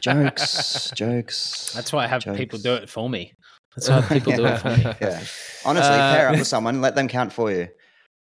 jokes, 0.00 0.90
jokes. 0.94 1.72
that's 1.74 1.92
why 1.92 2.04
I 2.04 2.08
have 2.08 2.24
people 2.34 2.58
do 2.58 2.74
it 2.74 2.88
for 2.88 3.08
me. 3.08 3.32
That's 3.76 3.88
why 3.88 4.00
people 4.18 4.32
do 4.32 4.46
it 4.46 4.58
for 4.58 4.68
me. 4.76 4.82
Yeah. 5.00 5.22
Honestly, 5.66 5.94
Uh, 5.94 6.14
pair 6.14 6.28
up 6.28 6.36
with 6.38 6.46
someone, 6.46 6.80
let 6.80 6.94
them 6.94 7.08
count 7.08 7.32
for 7.32 7.50
you. 7.50 7.68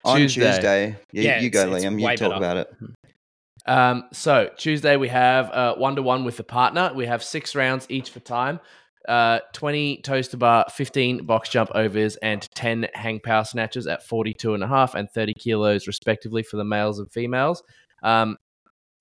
On 0.04 0.16
Tuesday. 0.18 0.50
Tuesday, 0.50 0.96
you, 1.12 1.22
Yeah, 1.22 1.40
you 1.40 1.50
go, 1.50 1.62
it's- 1.66 1.84
it's 1.84 1.84
Liam. 1.86 2.00
You 2.00 2.06
talk 2.16 2.18
better. 2.18 2.34
about 2.34 2.56
it. 2.56 2.74
Um, 3.66 4.04
so 4.12 4.50
Tuesday 4.56 4.96
we 4.96 5.08
have 5.08 5.76
one 5.78 5.96
to 5.96 6.02
one 6.02 6.24
with 6.24 6.36
the 6.36 6.44
partner. 6.44 6.92
We 6.94 7.06
have 7.06 7.22
six 7.22 7.54
rounds 7.54 7.86
each 7.90 8.10
for 8.10 8.20
time. 8.20 8.58
Uh, 9.08 9.40
20 9.54 10.02
toes 10.02 10.28
to 10.28 10.36
bar, 10.36 10.66
15 10.72 11.24
box 11.26 11.48
jump 11.48 11.70
overs, 11.74 12.16
and 12.16 12.46
10 12.54 12.88
hang 12.94 13.18
power 13.20 13.44
snatches 13.44 13.86
at 13.86 14.02
42 14.06 14.54
and 14.54 14.62
a 14.62 14.66
half 14.68 14.94
and 14.94 15.10
30 15.10 15.34
kilos 15.34 15.86
respectively 15.86 16.42
for 16.42 16.56
the 16.56 16.64
males 16.64 16.98
and 16.98 17.10
females. 17.10 17.62
Um, 18.02 18.36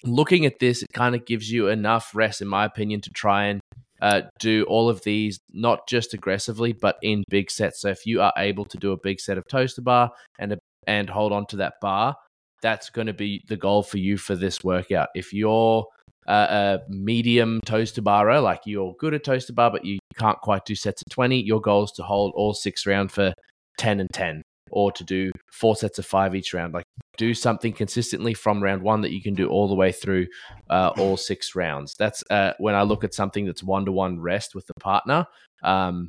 looking 0.05 0.45
at 0.45 0.59
this, 0.59 0.83
it 0.83 0.89
kind 0.93 1.15
of 1.15 1.25
gives 1.25 1.51
you 1.51 1.67
enough 1.67 2.11
rest, 2.15 2.41
in 2.41 2.47
my 2.47 2.65
opinion, 2.65 3.01
to 3.01 3.09
try 3.09 3.45
and 3.45 3.59
uh, 4.01 4.21
do 4.39 4.63
all 4.67 4.89
of 4.89 5.03
these 5.03 5.39
not 5.51 5.87
just 5.87 6.13
aggressively, 6.13 6.73
but 6.73 6.97
in 7.01 7.23
big 7.29 7.51
sets. 7.51 7.81
So 7.81 7.89
if 7.89 8.05
you 8.05 8.21
are 8.21 8.33
able 8.37 8.65
to 8.65 8.77
do 8.77 8.91
a 8.91 8.97
big 8.97 9.19
set 9.19 9.37
of 9.37 9.47
toes 9.47 9.73
to 9.75 9.81
bar 9.81 10.11
and 10.39 10.53
a, 10.53 10.59
and 10.87 11.09
hold 11.09 11.31
on 11.31 11.45
to 11.47 11.57
that 11.57 11.73
bar, 11.81 12.15
that's 12.61 12.89
going 12.89 13.07
to 13.07 13.13
be 13.13 13.43
the 13.47 13.57
goal 13.57 13.83
for 13.83 13.97
you 13.97 14.17
for 14.17 14.35
this 14.35 14.63
workout. 14.63 15.09
If 15.15 15.33
you're 15.33 15.85
uh, 16.27 16.79
a 16.87 16.91
medium 16.91 17.61
toaster 17.65 18.01
barrer, 18.01 18.39
like 18.39 18.61
you're 18.65 18.95
good 18.99 19.13
at 19.13 19.23
toes 19.23 19.45
to 19.45 19.53
bar, 19.53 19.71
but 19.71 19.85
you 19.85 19.99
can't 20.17 20.39
quite 20.41 20.65
do 20.65 20.75
sets 20.75 21.01
of 21.01 21.11
20, 21.11 21.41
your 21.41 21.61
goal 21.61 21.85
is 21.85 21.91
to 21.93 22.03
hold 22.03 22.33
all 22.35 22.53
six 22.53 22.85
round 22.85 23.11
for 23.11 23.33
10 23.77 24.01
and 24.01 24.09
10 24.11 24.41
or 24.71 24.91
to 24.91 25.03
do 25.03 25.31
four 25.51 25.75
sets 25.75 25.99
of 25.99 26.05
five 26.05 26.35
each 26.35 26.53
round. 26.53 26.73
Like 26.73 26.85
do 27.17 27.33
something 27.33 27.73
consistently 27.73 28.33
from 28.33 28.63
round 28.63 28.81
one 28.81 29.01
that 29.01 29.11
you 29.11 29.21
can 29.21 29.33
do 29.33 29.49
all 29.49 29.67
the 29.67 29.75
way 29.75 29.91
through 29.91 30.27
uh, 30.69 30.91
all 30.97 31.17
six 31.17 31.55
rounds. 31.55 31.95
That's 31.99 32.23
uh, 32.29 32.53
when 32.59 32.75
I 32.75 32.83
look 32.83 33.03
at 33.03 33.13
something 33.13 33.45
that's 33.45 33.63
one 33.63 33.85
to 33.85 33.91
one 33.91 34.19
rest 34.19 34.55
with 34.55 34.65
the 34.67 34.73
partner. 34.79 35.25
Um, 35.63 36.07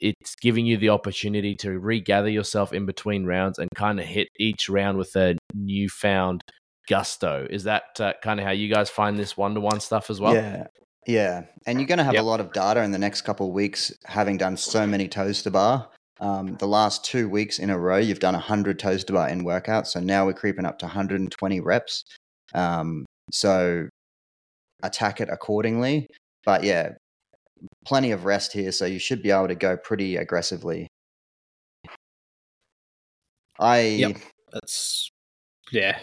it's 0.00 0.34
giving 0.36 0.66
you 0.66 0.76
the 0.76 0.90
opportunity 0.90 1.54
to 1.56 1.78
regather 1.78 2.28
yourself 2.28 2.72
in 2.72 2.86
between 2.86 3.24
rounds 3.24 3.58
and 3.58 3.68
kind 3.74 3.98
of 3.98 4.06
hit 4.06 4.28
each 4.38 4.68
round 4.68 4.98
with 4.98 5.14
a 5.16 5.36
newfound 5.54 6.42
gusto. 6.88 7.46
Is 7.48 7.64
that 7.64 7.84
uh, 7.98 8.12
kind 8.22 8.40
of 8.40 8.46
how 8.46 8.52
you 8.52 8.72
guys 8.72 8.90
find 8.90 9.18
this 9.18 9.36
one 9.36 9.54
to 9.54 9.60
one 9.60 9.80
stuff 9.80 10.10
as 10.10 10.20
well? 10.20 10.34
Yeah. 10.34 10.66
Yeah. 11.06 11.44
And 11.66 11.78
you're 11.80 11.86
going 11.88 11.98
to 11.98 12.04
have 12.04 12.14
Yep. 12.14 12.22
a 12.22 12.26
lot 12.26 12.40
of 12.40 12.52
data 12.52 12.82
in 12.82 12.90
the 12.92 12.98
next 12.98 13.22
couple 13.22 13.48
of 13.48 13.54
weeks, 13.54 13.92
having 14.04 14.36
done 14.36 14.56
so 14.56 14.86
many 14.86 15.08
toes 15.08 15.42
to 15.42 15.50
bar. 15.50 15.88
Um, 16.20 16.56
the 16.56 16.68
last 16.68 17.04
two 17.04 17.28
weeks 17.28 17.58
in 17.58 17.70
a 17.70 17.78
row, 17.78 17.96
you've 17.96 18.20
done 18.20 18.34
100 18.34 18.78
toes 18.78 19.04
to 19.04 19.14
bar 19.14 19.28
in 19.28 19.44
workouts. 19.44 19.88
So 19.88 20.00
now 20.00 20.26
we're 20.26 20.34
creeping 20.34 20.66
up 20.66 20.78
to 20.80 20.84
120 20.86 21.60
reps. 21.60 22.04
Um, 22.52 23.06
so 23.32 23.88
attack 24.82 25.20
it 25.20 25.30
accordingly. 25.30 26.06
But 26.44 26.62
yeah, 26.62 26.90
plenty 27.86 28.10
of 28.10 28.26
rest 28.26 28.52
here. 28.52 28.70
So 28.70 28.84
you 28.84 28.98
should 28.98 29.22
be 29.22 29.30
able 29.30 29.48
to 29.48 29.54
go 29.54 29.76
pretty 29.78 30.16
aggressively. 30.16 30.88
I, 33.58 33.80
Yep. 33.80 34.16
That's 34.52 35.10
yeah. 35.70 35.98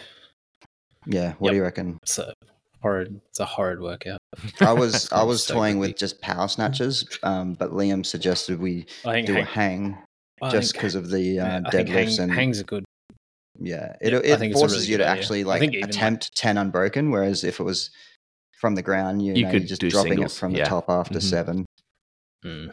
yeah, 1.06 1.34
what 1.38 1.50
do 1.50 1.56
you 1.56 1.62
reckon? 1.62 1.98
It's 2.02 2.18
a 2.18 2.32
horrid. 2.80 3.20
It's 3.28 3.40
a 3.40 3.44
horrid 3.44 3.80
workout. 3.80 4.18
I 4.60 4.72
was 4.72 5.08
I 5.12 5.22
was 5.22 5.44
So 5.44 5.54
toying 5.54 5.78
with 5.78 5.96
just 5.96 6.20
power 6.22 6.48
snatches, 6.48 7.06
um, 7.22 7.54
but 7.54 7.72
Liam 7.72 8.06
suggested 8.06 8.58
we 8.58 8.86
do 9.04 9.10
a 9.36 9.44
hang, 9.44 9.44
hang 9.44 9.98
I 10.42 10.50
just 10.50 10.72
because 10.72 10.94
of 10.94 11.10
the 11.10 11.40
uh, 11.40 11.46
yeah, 11.46 11.60
deadlifts 11.70 12.16
hang, 12.16 12.20
and 12.20 12.32
hangs 12.32 12.60
are 12.60 12.64
good. 12.64 12.84
yeah, 13.58 13.94
it 14.00 14.12
Yeah, 14.12 14.18
it 14.20 14.38
think 14.38 14.52
it's 14.52 14.60
a 14.60 14.62
forces 14.62 14.78
really 14.82 14.92
you 14.92 14.98
to 14.98 15.04
idea. 15.08 15.12
actually 15.20 15.44
like 15.44 15.60
think 15.60 15.74
even, 15.74 15.82
like- 15.82 15.90
attempt 15.90 16.34
ten 16.36 16.58
unbroken. 16.58 17.10
Whereas 17.10 17.44
if 17.44 17.60
it 17.60 17.64
was 17.64 17.90
from 18.60 18.74
the 18.74 18.82
ground, 18.82 19.22
you, 19.24 19.34
You 19.34 19.44
know, 19.44 19.50
could 19.52 19.62
you're 19.62 19.76
just 19.76 19.80
dropping 19.82 20.12
singles, 20.12 20.36
it 20.36 20.38
from 20.38 20.52
the 20.52 20.62
top 20.64 20.88
after 20.88 21.18
Mhm. 21.18 21.22
seven. 21.22 21.66
Mm. 22.44 22.72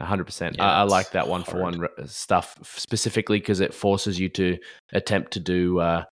hundred 0.00 0.24
percent. 0.24 0.56
Yeah, 0.58 0.64
I, 0.64 0.80
I 0.80 0.82
like 0.82 1.10
that 1.12 1.28
one 1.28 1.44
for 1.44 1.60
one 1.60 1.86
stuff 2.06 2.56
specifically 2.62 3.38
because 3.38 3.60
it 3.60 3.72
forces 3.72 4.18
you 4.18 4.28
to 4.30 4.58
attempt 4.92 5.32
to 5.34 5.40
do, 5.40 5.78
uh, 5.78 6.04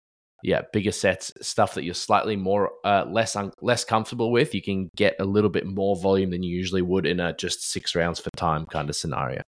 yeah, 0.44 0.62
bigger 0.72 0.92
sets, 0.92 1.32
stuff 1.40 1.74
that 1.74 1.82
you're 1.84 1.94
slightly 1.94 2.36
more 2.36 2.70
uh, 2.84 3.04
less 3.08 3.34
un- 3.34 3.50
less 3.60 3.84
comfortable 3.84 4.30
with. 4.30 4.54
You 4.54 4.62
can 4.62 4.88
get 4.96 5.16
a 5.18 5.24
little 5.24 5.50
bit 5.50 5.66
more 5.66 5.96
volume 5.96 6.30
than 6.30 6.42
you 6.44 6.56
usually 6.56 6.82
would 6.82 7.06
in 7.06 7.18
a 7.18 7.34
just 7.36 7.70
six 7.72 7.94
rounds 7.96 8.20
for 8.20 8.30
time 8.36 8.66
kind 8.66 8.88
of 8.88 8.94
scenario. 8.96 9.42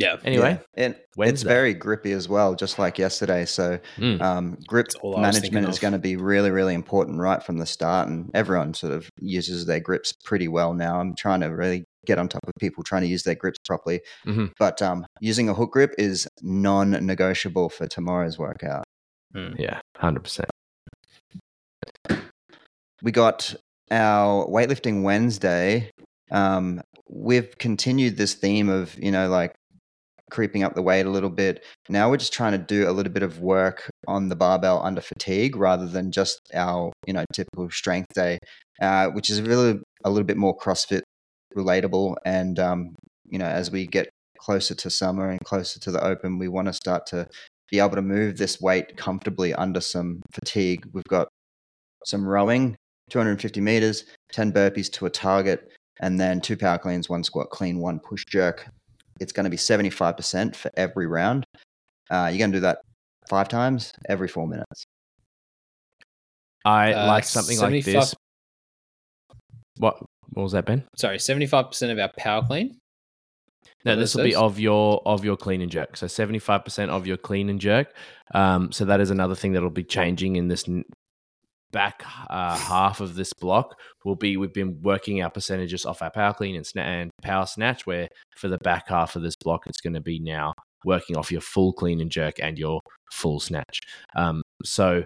Yeah. 0.00 0.16
Anyway, 0.24 0.58
Yeah. 0.76 0.84
and 0.84 0.96
it's 1.18 1.42
very 1.42 1.74
grippy 1.74 2.12
as 2.12 2.26
well, 2.26 2.54
just 2.54 2.78
like 2.78 2.98
yesterday. 2.98 3.44
So 3.44 3.78
Mm. 3.98 4.20
um, 4.22 4.56
grip 4.66 4.86
all 5.02 5.16
I 5.16 5.20
was 5.28 5.36
thinking 5.38 5.52
management 5.54 5.74
is 5.74 5.78
going 5.78 5.92
to 5.92 5.98
be 5.98 6.16
really, 6.16 6.50
really 6.50 6.72
important 6.74 7.18
right 7.18 7.42
from 7.42 7.58
the 7.58 7.66
start. 7.66 8.08
And 8.08 8.30
everyone 8.32 8.72
sort 8.72 8.94
of 8.94 9.10
uses 9.20 9.66
their 9.66 9.78
grips 9.80 10.12
pretty 10.24 10.48
well 10.48 10.72
now. 10.72 10.98
I'm 11.00 11.14
trying 11.14 11.40
to 11.42 11.48
really 11.48 11.84
get 12.06 12.18
on 12.18 12.28
top 12.28 12.40
of 12.46 12.52
people 12.58 12.82
trying 12.82 13.02
to 13.02 13.08
use 13.08 13.24
their 13.24 13.34
grips 13.34 13.58
properly. 13.66 14.00
Mhm. 14.26 14.52
But 14.58 14.80
um, 14.80 15.04
using 15.20 15.50
a 15.50 15.54
hook 15.54 15.72
grip 15.72 15.94
is 15.98 16.26
non 16.40 16.92
negotiable 17.04 17.68
for 17.68 17.86
tomorrow's 17.86 18.38
workout. 18.38 18.84
Mm. 19.36 19.58
yeah, 19.58 19.80
hundred 19.96 20.24
percent. 20.24 20.48
We 23.02 23.12
got 23.12 23.54
our 23.90 24.46
weightlifting 24.46 25.02
Wednesday. 25.02 25.90
Um, 26.30 26.80
we've 27.08 27.56
continued 27.58 28.16
this 28.16 28.34
theme 28.34 28.68
of, 28.68 28.96
you 28.98 29.10
know, 29.10 29.28
like 29.28 29.54
creeping 30.30 30.62
up 30.62 30.74
the 30.74 30.82
weight 30.82 31.06
a 31.06 31.10
little 31.10 31.30
bit. 31.30 31.64
Now 31.88 32.10
we're 32.10 32.16
just 32.16 32.32
trying 32.32 32.52
to 32.52 32.58
do 32.58 32.88
a 32.88 32.92
little 32.92 33.12
bit 33.12 33.22
of 33.22 33.40
work 33.40 33.90
on 34.06 34.28
the 34.28 34.36
barbell 34.36 34.82
under 34.82 35.00
fatigue 35.00 35.56
rather 35.56 35.86
than 35.86 36.12
just 36.12 36.40
our, 36.54 36.92
you 37.06 37.12
know, 37.12 37.24
typical 37.32 37.70
strength 37.70 38.14
day, 38.14 38.38
uh, 38.80 39.08
which 39.08 39.30
is 39.30 39.42
really 39.42 39.80
a 40.04 40.10
little 40.10 40.26
bit 40.26 40.36
more 40.36 40.56
CrossFit 40.56 41.02
relatable. 41.56 42.16
And, 42.24 42.58
um, 42.58 42.94
you 43.28 43.38
know, 43.38 43.46
as 43.46 43.70
we 43.70 43.86
get 43.86 44.08
closer 44.38 44.74
to 44.74 44.90
summer 44.90 45.28
and 45.30 45.40
closer 45.44 45.78
to 45.80 45.90
the 45.90 46.02
open, 46.04 46.38
we 46.38 46.48
want 46.48 46.66
to 46.68 46.72
start 46.72 47.06
to 47.06 47.28
be 47.70 47.78
able 47.78 47.90
to 47.90 48.02
move 48.02 48.36
this 48.36 48.60
weight 48.60 48.96
comfortably 48.96 49.54
under 49.54 49.80
some 49.80 50.20
fatigue. 50.32 50.84
We've 50.92 51.04
got 51.04 51.28
some 52.04 52.26
rowing, 52.26 52.76
250 53.10 53.60
meters, 53.60 54.04
10 54.32 54.52
burpees 54.52 54.90
to 54.92 55.06
a 55.06 55.10
target, 55.10 55.68
and 56.00 56.18
then 56.18 56.40
two 56.40 56.56
power 56.56 56.78
cleans, 56.78 57.08
one 57.08 57.22
squat 57.22 57.50
clean, 57.50 57.78
one 57.78 58.00
push 58.00 58.24
jerk. 58.28 58.68
It's 59.20 59.32
going 59.32 59.44
to 59.44 59.50
be 59.50 59.56
75% 59.56 60.56
for 60.56 60.70
every 60.76 61.06
round. 61.06 61.44
Uh, 62.10 62.28
you're 62.32 62.38
going 62.38 62.52
to 62.52 62.56
do 62.56 62.62
that 62.62 62.78
five 63.28 63.48
times 63.48 63.92
every 64.08 64.26
four 64.28 64.48
minutes. 64.48 64.82
I 66.64 66.92
Uh, 66.92 67.06
like 67.06 67.24
something 67.24 67.56
like 67.58 67.84
this. 67.84 68.14
What? 69.76 70.02
What 70.32 70.42
was 70.44 70.52
that, 70.52 70.64
Ben? 70.66 70.84
Sorry, 70.96 71.18
seventy-five 71.18 71.68
percent 71.68 71.90
of 71.90 71.98
our 71.98 72.10
power 72.16 72.42
clean. 72.46 72.76
No, 73.84 73.96
this 73.96 74.14
will 74.14 74.24
be 74.24 74.34
of 74.34 74.58
your 74.60 75.02
of 75.06 75.24
your 75.24 75.36
clean 75.36 75.60
and 75.62 75.70
jerk. 75.70 75.96
So 75.96 76.06
seventy 76.06 76.38
five 76.38 76.64
percent 76.64 76.90
of 76.90 77.06
your 77.06 77.16
clean 77.16 77.48
and 77.48 77.60
jerk. 77.60 77.92
Um, 78.34 78.70
so 78.70 78.84
that 78.84 79.00
is 79.00 79.10
another 79.10 79.34
thing 79.34 79.52
that'll 79.52 79.70
be 79.70 79.82
changing 79.84 80.36
in 80.36 80.48
this 80.48 80.68
n- 80.68 80.84
back 81.72 82.02
uh, 82.28 82.56
half 82.56 83.00
of 83.00 83.14
this 83.14 83.32
block. 83.32 83.78
Will 84.04 84.16
be 84.16 84.36
we've 84.36 84.52
been 84.52 84.80
working 84.82 85.22
our 85.22 85.30
percentages 85.30 85.84
off 85.84 86.02
our 86.02 86.10
power 86.10 86.34
clean 86.34 86.56
and, 86.56 86.64
sna- 86.64 86.84
and 86.84 87.10
power 87.22 87.46
snatch. 87.46 87.86
Where 87.86 88.08
for 88.36 88.48
the 88.48 88.58
back 88.58 88.88
half 88.88 89.16
of 89.16 89.22
this 89.22 89.36
block, 89.36 89.66
it's 89.66 89.80
going 89.80 89.94
to 89.94 90.00
be 90.00 90.18
now 90.18 90.52
working 90.84 91.16
off 91.16 91.30
your 91.30 91.40
full 91.40 91.72
clean 91.72 92.00
and 92.00 92.10
jerk 92.10 92.36
and 92.40 92.58
your 92.58 92.80
full 93.12 93.40
snatch. 93.40 93.80
Um, 94.16 94.42
so 94.64 95.04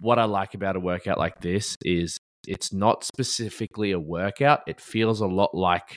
what 0.00 0.18
I 0.18 0.24
like 0.24 0.54
about 0.54 0.76
a 0.76 0.80
workout 0.80 1.18
like 1.18 1.40
this 1.40 1.76
is 1.84 2.18
it's 2.46 2.72
not 2.72 3.04
specifically 3.04 3.92
a 3.92 4.00
workout. 4.00 4.60
It 4.66 4.80
feels 4.80 5.20
a 5.20 5.26
lot 5.26 5.54
like 5.54 5.96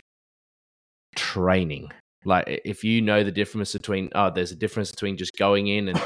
training. 1.16 1.90
Like 2.24 2.62
if 2.66 2.84
you 2.84 3.02
know 3.02 3.24
the 3.24 3.32
difference 3.32 3.74
between 3.74 4.10
oh, 4.16 4.32
there's 4.32 4.52
a 4.52 4.56
difference 4.56 4.92
between 4.92 5.18
just 5.18 5.38
going 5.38 5.68
in 5.68 5.90
and 5.90 6.02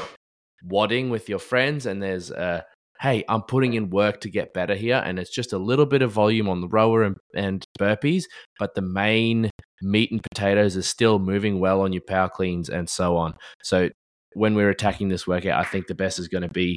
wadding 0.64 1.10
with 1.10 1.28
your 1.28 1.38
friends, 1.38 1.86
and 1.86 2.02
there's 2.02 2.30
uh, 2.30 2.62
hey, 3.00 3.24
I'm 3.28 3.42
putting 3.42 3.74
in 3.74 3.88
work 3.88 4.20
to 4.20 4.30
get 4.30 4.52
better 4.52 4.74
here, 4.74 5.02
and 5.04 5.18
it's 5.18 5.30
just 5.30 5.52
a 5.52 5.58
little 5.58 5.86
bit 5.86 6.02
of 6.02 6.12
volume 6.12 6.48
on 6.48 6.60
the 6.60 6.68
rower 6.68 7.02
and, 7.02 7.16
and 7.34 7.64
burpees, 7.78 8.24
but 8.58 8.74
the 8.74 8.82
main 8.82 9.50
meat 9.82 10.10
and 10.12 10.22
potatoes 10.22 10.76
is 10.76 10.86
still 10.86 11.18
moving 11.18 11.60
well 11.60 11.80
on 11.80 11.92
your 11.92 12.02
power 12.06 12.28
cleans 12.28 12.68
and 12.68 12.88
so 12.88 13.16
on. 13.16 13.34
So 13.62 13.88
when 14.34 14.54
we're 14.54 14.68
attacking 14.68 15.08
this 15.08 15.26
workout, 15.26 15.58
I 15.58 15.64
think 15.64 15.86
the 15.86 15.94
best 15.94 16.18
is 16.18 16.28
going 16.28 16.42
to 16.42 16.48
be 16.48 16.76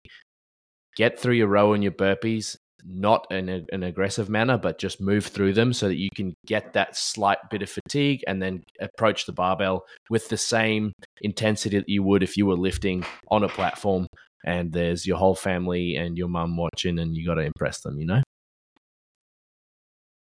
get 0.96 1.20
through 1.20 1.34
your 1.34 1.48
row 1.48 1.74
and 1.74 1.84
your 1.84 1.92
burpees, 1.92 2.56
not 2.86 3.28
in 3.30 3.50
a, 3.50 3.62
an 3.74 3.84
aggressive 3.84 4.30
manner, 4.30 4.58
but 4.58 4.80
just 4.80 5.02
move 5.02 5.26
through 5.26 5.54
them 5.54 5.74
so 5.74 5.90
that 5.90 5.98
you 5.98 6.10
can 6.16 6.34
get 6.46 6.72
that 6.74 6.96
slight 6.96 7.40
bit 7.52 7.62
of 7.62 7.70
fatigue 7.70 8.22
and 8.28 8.42
then 8.42 8.64
approach 8.80 9.26
the 9.26 9.34
barbell 9.34 9.84
with 10.10 10.30
the 10.30 10.38
same 10.38 10.94
intensity 11.22 11.78
that 11.78 11.90
you 11.90 12.02
would 12.02 12.24
if 12.24 12.38
you 12.38 12.46
were 12.46 12.56
lifting 12.56 13.04
on 13.30 13.44
a 13.44 13.50
platform 13.50 14.08
and 14.46 14.72
there's 14.74 15.06
your 15.06 15.18
whole 15.18 15.36
family 15.36 15.96
and 15.96 16.18
your 16.18 16.28
mum 16.30 16.58
watching 16.58 17.00
and 17.00 17.16
you 17.16 17.26
got 17.26 17.36
to 17.36 17.42
impress 17.42 17.82
them, 17.82 18.00
you 18.00 18.06
know? 18.06 18.22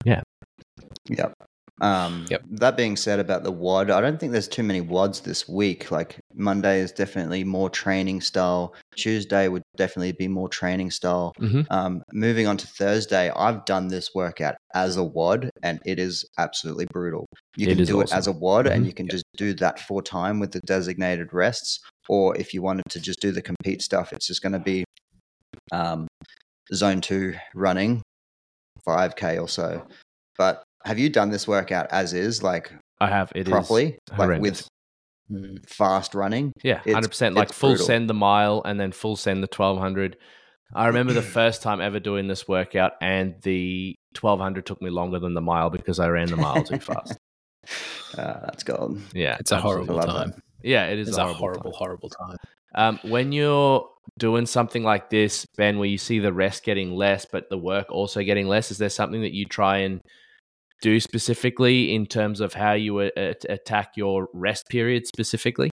Yeah. 0.05 0.21
Yep. 1.09 1.33
Um, 1.81 2.25
Yep. 2.29 2.43
That 2.51 2.77
being 2.77 2.95
said 2.95 3.19
about 3.19 3.43
the 3.43 3.51
WOD, 3.51 3.89
I 3.91 4.01
don't 4.01 4.19
think 4.19 4.31
there's 4.31 4.47
too 4.47 4.63
many 4.63 4.81
WODs 4.81 5.21
this 5.21 5.47
week. 5.49 5.91
Like 5.91 6.19
Monday 6.33 6.79
is 6.79 6.91
definitely 6.91 7.43
more 7.43 7.69
training 7.69 8.21
style. 8.21 8.75
Tuesday 8.95 9.47
would 9.47 9.63
definitely 9.77 10.11
be 10.11 10.27
more 10.27 10.49
training 10.49 10.91
style. 10.91 11.33
Mhm. 11.39 11.65
Um, 11.71 12.03
moving 12.13 12.47
on 12.47 12.57
to 12.57 12.67
Thursday, 12.67 13.31
I've 13.31 13.65
done 13.65 13.87
this 13.87 14.11
workout 14.13 14.55
as 14.73 14.97
a 14.97 15.03
WOD 15.03 15.49
and 15.63 15.79
it 15.85 15.99
is 15.99 16.25
absolutely 16.37 16.85
brutal. 16.91 17.25
You 17.57 17.67
It 17.67 17.71
can 17.71 17.79
is 17.81 17.87
do 17.89 18.01
it 18.01 18.11
as 18.13 18.27
a 18.27 18.31
WOD 18.33 18.67
and 18.67 18.83
Mhm. 18.83 18.87
you 18.87 18.93
can 18.93 19.07
just 19.07 19.25
do 19.37 19.53
that 19.55 19.79
for 19.79 20.01
time 20.01 20.39
with 20.39 20.51
the 20.51 20.61
designated 20.61 21.33
rests. 21.33 21.79
Or 22.09 22.35
if 22.37 22.53
you 22.53 22.61
wanted 22.61 22.85
to 22.89 22.99
just 22.99 23.19
do 23.19 23.31
the 23.31 23.41
compete 23.41 23.81
stuff, 23.81 24.11
it's 24.13 24.27
just 24.27 24.41
going 24.41 24.53
to 24.53 24.59
be 24.59 24.83
um, 25.71 26.07
zone 26.73 27.01
two 27.01 27.35
running, 27.53 28.01
5K 28.87 29.39
or 29.39 29.47
so. 29.47 29.85
But 30.37 30.63
have 30.85 30.97
you 30.99 31.09
done 31.09 31.29
this 31.29 31.47
workout 31.47 31.87
as 31.91 32.13
is, 32.13 32.41
like 32.43 32.73
I 32.99 33.07
have 33.07 33.31
it 33.35 33.47
properly, 33.47 33.97
like 34.17 34.41
with 34.41 34.67
Mm. 35.31 35.65
fast 35.69 36.13
running? 36.13 36.51
Yeah, 36.63 36.79
hundred 36.79 37.07
percent. 37.09 37.35
Like 37.35 37.53
full 37.53 37.69
brutal. 37.71 37.85
send 37.85 38.09
the 38.09 38.13
mile 38.13 38.61
and 38.65 38.77
then 38.79 38.91
full 38.91 39.15
send 39.15 39.41
the 39.41 39.47
twelve 39.47 39.77
hundred. 39.79 40.17
I 40.73 40.87
remember 40.87 41.13
the 41.13 41.21
first 41.39 41.61
time 41.61 41.79
ever 41.79 41.99
doing 42.01 42.27
this 42.27 42.47
workout, 42.49 42.93
and 43.01 43.35
the 43.43 43.95
1200 44.19 44.65
took 44.65 44.81
me 44.81 44.89
longer 44.89 45.19
than 45.19 45.33
the 45.33 45.41
mile 45.41 45.69
because 45.69 45.99
I 45.99 46.07
ran 46.09 46.27
the 46.29 46.37
mile 46.37 46.63
too 46.63 46.79
fast. 46.79 47.17
Uh, 48.17 48.39
that's 48.45 48.63
gold. 48.63 48.99
Yeah, 49.13 49.37
It's 49.39 49.51
a 49.51 49.59
horrible 49.59 49.95
love 49.95 50.05
that. 50.07 50.11
time. 50.13 50.33
Yeah, 50.63 50.87
it 50.87 50.99
is 50.99 51.07
It's 51.09 51.17
a 51.17 51.21
a 51.21 51.33
horrible, 51.33 51.39
horrible, 51.39 51.71
time. 51.71 51.77
horrible 51.77 52.09
time. 52.09 52.37
Um, 52.75 52.99
when 53.03 53.31
you're 53.31 53.89
doing 54.19 54.45
something 54.45 54.83
like 54.83 55.09
this, 55.09 55.45
Ben, 55.57 55.79
where 55.79 55.87
you 55.87 55.97
see 55.97 56.19
the 56.19 56.31
rest 56.33 56.63
getting 56.63 56.93
less, 56.93 57.25
but 57.25 57.49
the 57.49 57.57
work 57.57 57.91
also 57.91 58.21
getting 58.23 58.47
less, 58.47 58.69
is 58.71 58.77
there 58.77 58.89
something 58.89 59.21
that 59.21 59.33
you 59.33 59.45
try 59.45 59.77
and 59.77 60.01
do 60.81 60.99
specifically 60.99 61.93
in 61.95 62.05
terms 62.05 62.41
of 62.41 62.53
how 62.53 62.73
you 62.73 62.99
uh, 62.99 63.09
attack 63.49 63.93
your 63.95 64.27
rest 64.33 64.67
period 64.69 65.07
specifically? 65.07 65.70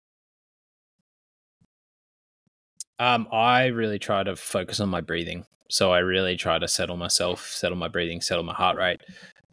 Um, 2.99 3.29
I 3.31 3.67
really 3.67 3.99
try 3.99 4.23
to 4.23 4.37
focus 4.37 4.81
on 4.81 4.89
my 4.89 5.01
breathing. 5.01 5.45
So 5.69 5.93
I 5.93 5.99
really 5.99 6.37
try 6.37 6.59
to 6.59 6.69
settle 6.69 6.97
myself, 6.97 7.47
settle 7.49 7.77
my 7.77 7.89
breathing, 7.89 8.21
settle 8.21 8.45
my 8.45 8.55
heart 8.55 8.77
rate. 8.77 9.01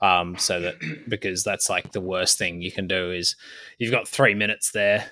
Um, 0.02 0.38
so 0.38 0.60
that 0.61 0.76
because 1.10 1.44
that's 1.44 1.70
like 1.70 1.91
the 1.91 2.02
worst 2.02 2.38
thing 2.38 2.61
you 2.61 2.72
can 2.72 2.88
do 2.88 3.11
is 3.11 3.36
you've 3.80 3.91
got 3.91 4.07
three 4.07 4.34
minutes 4.34 4.72
there, 4.72 5.11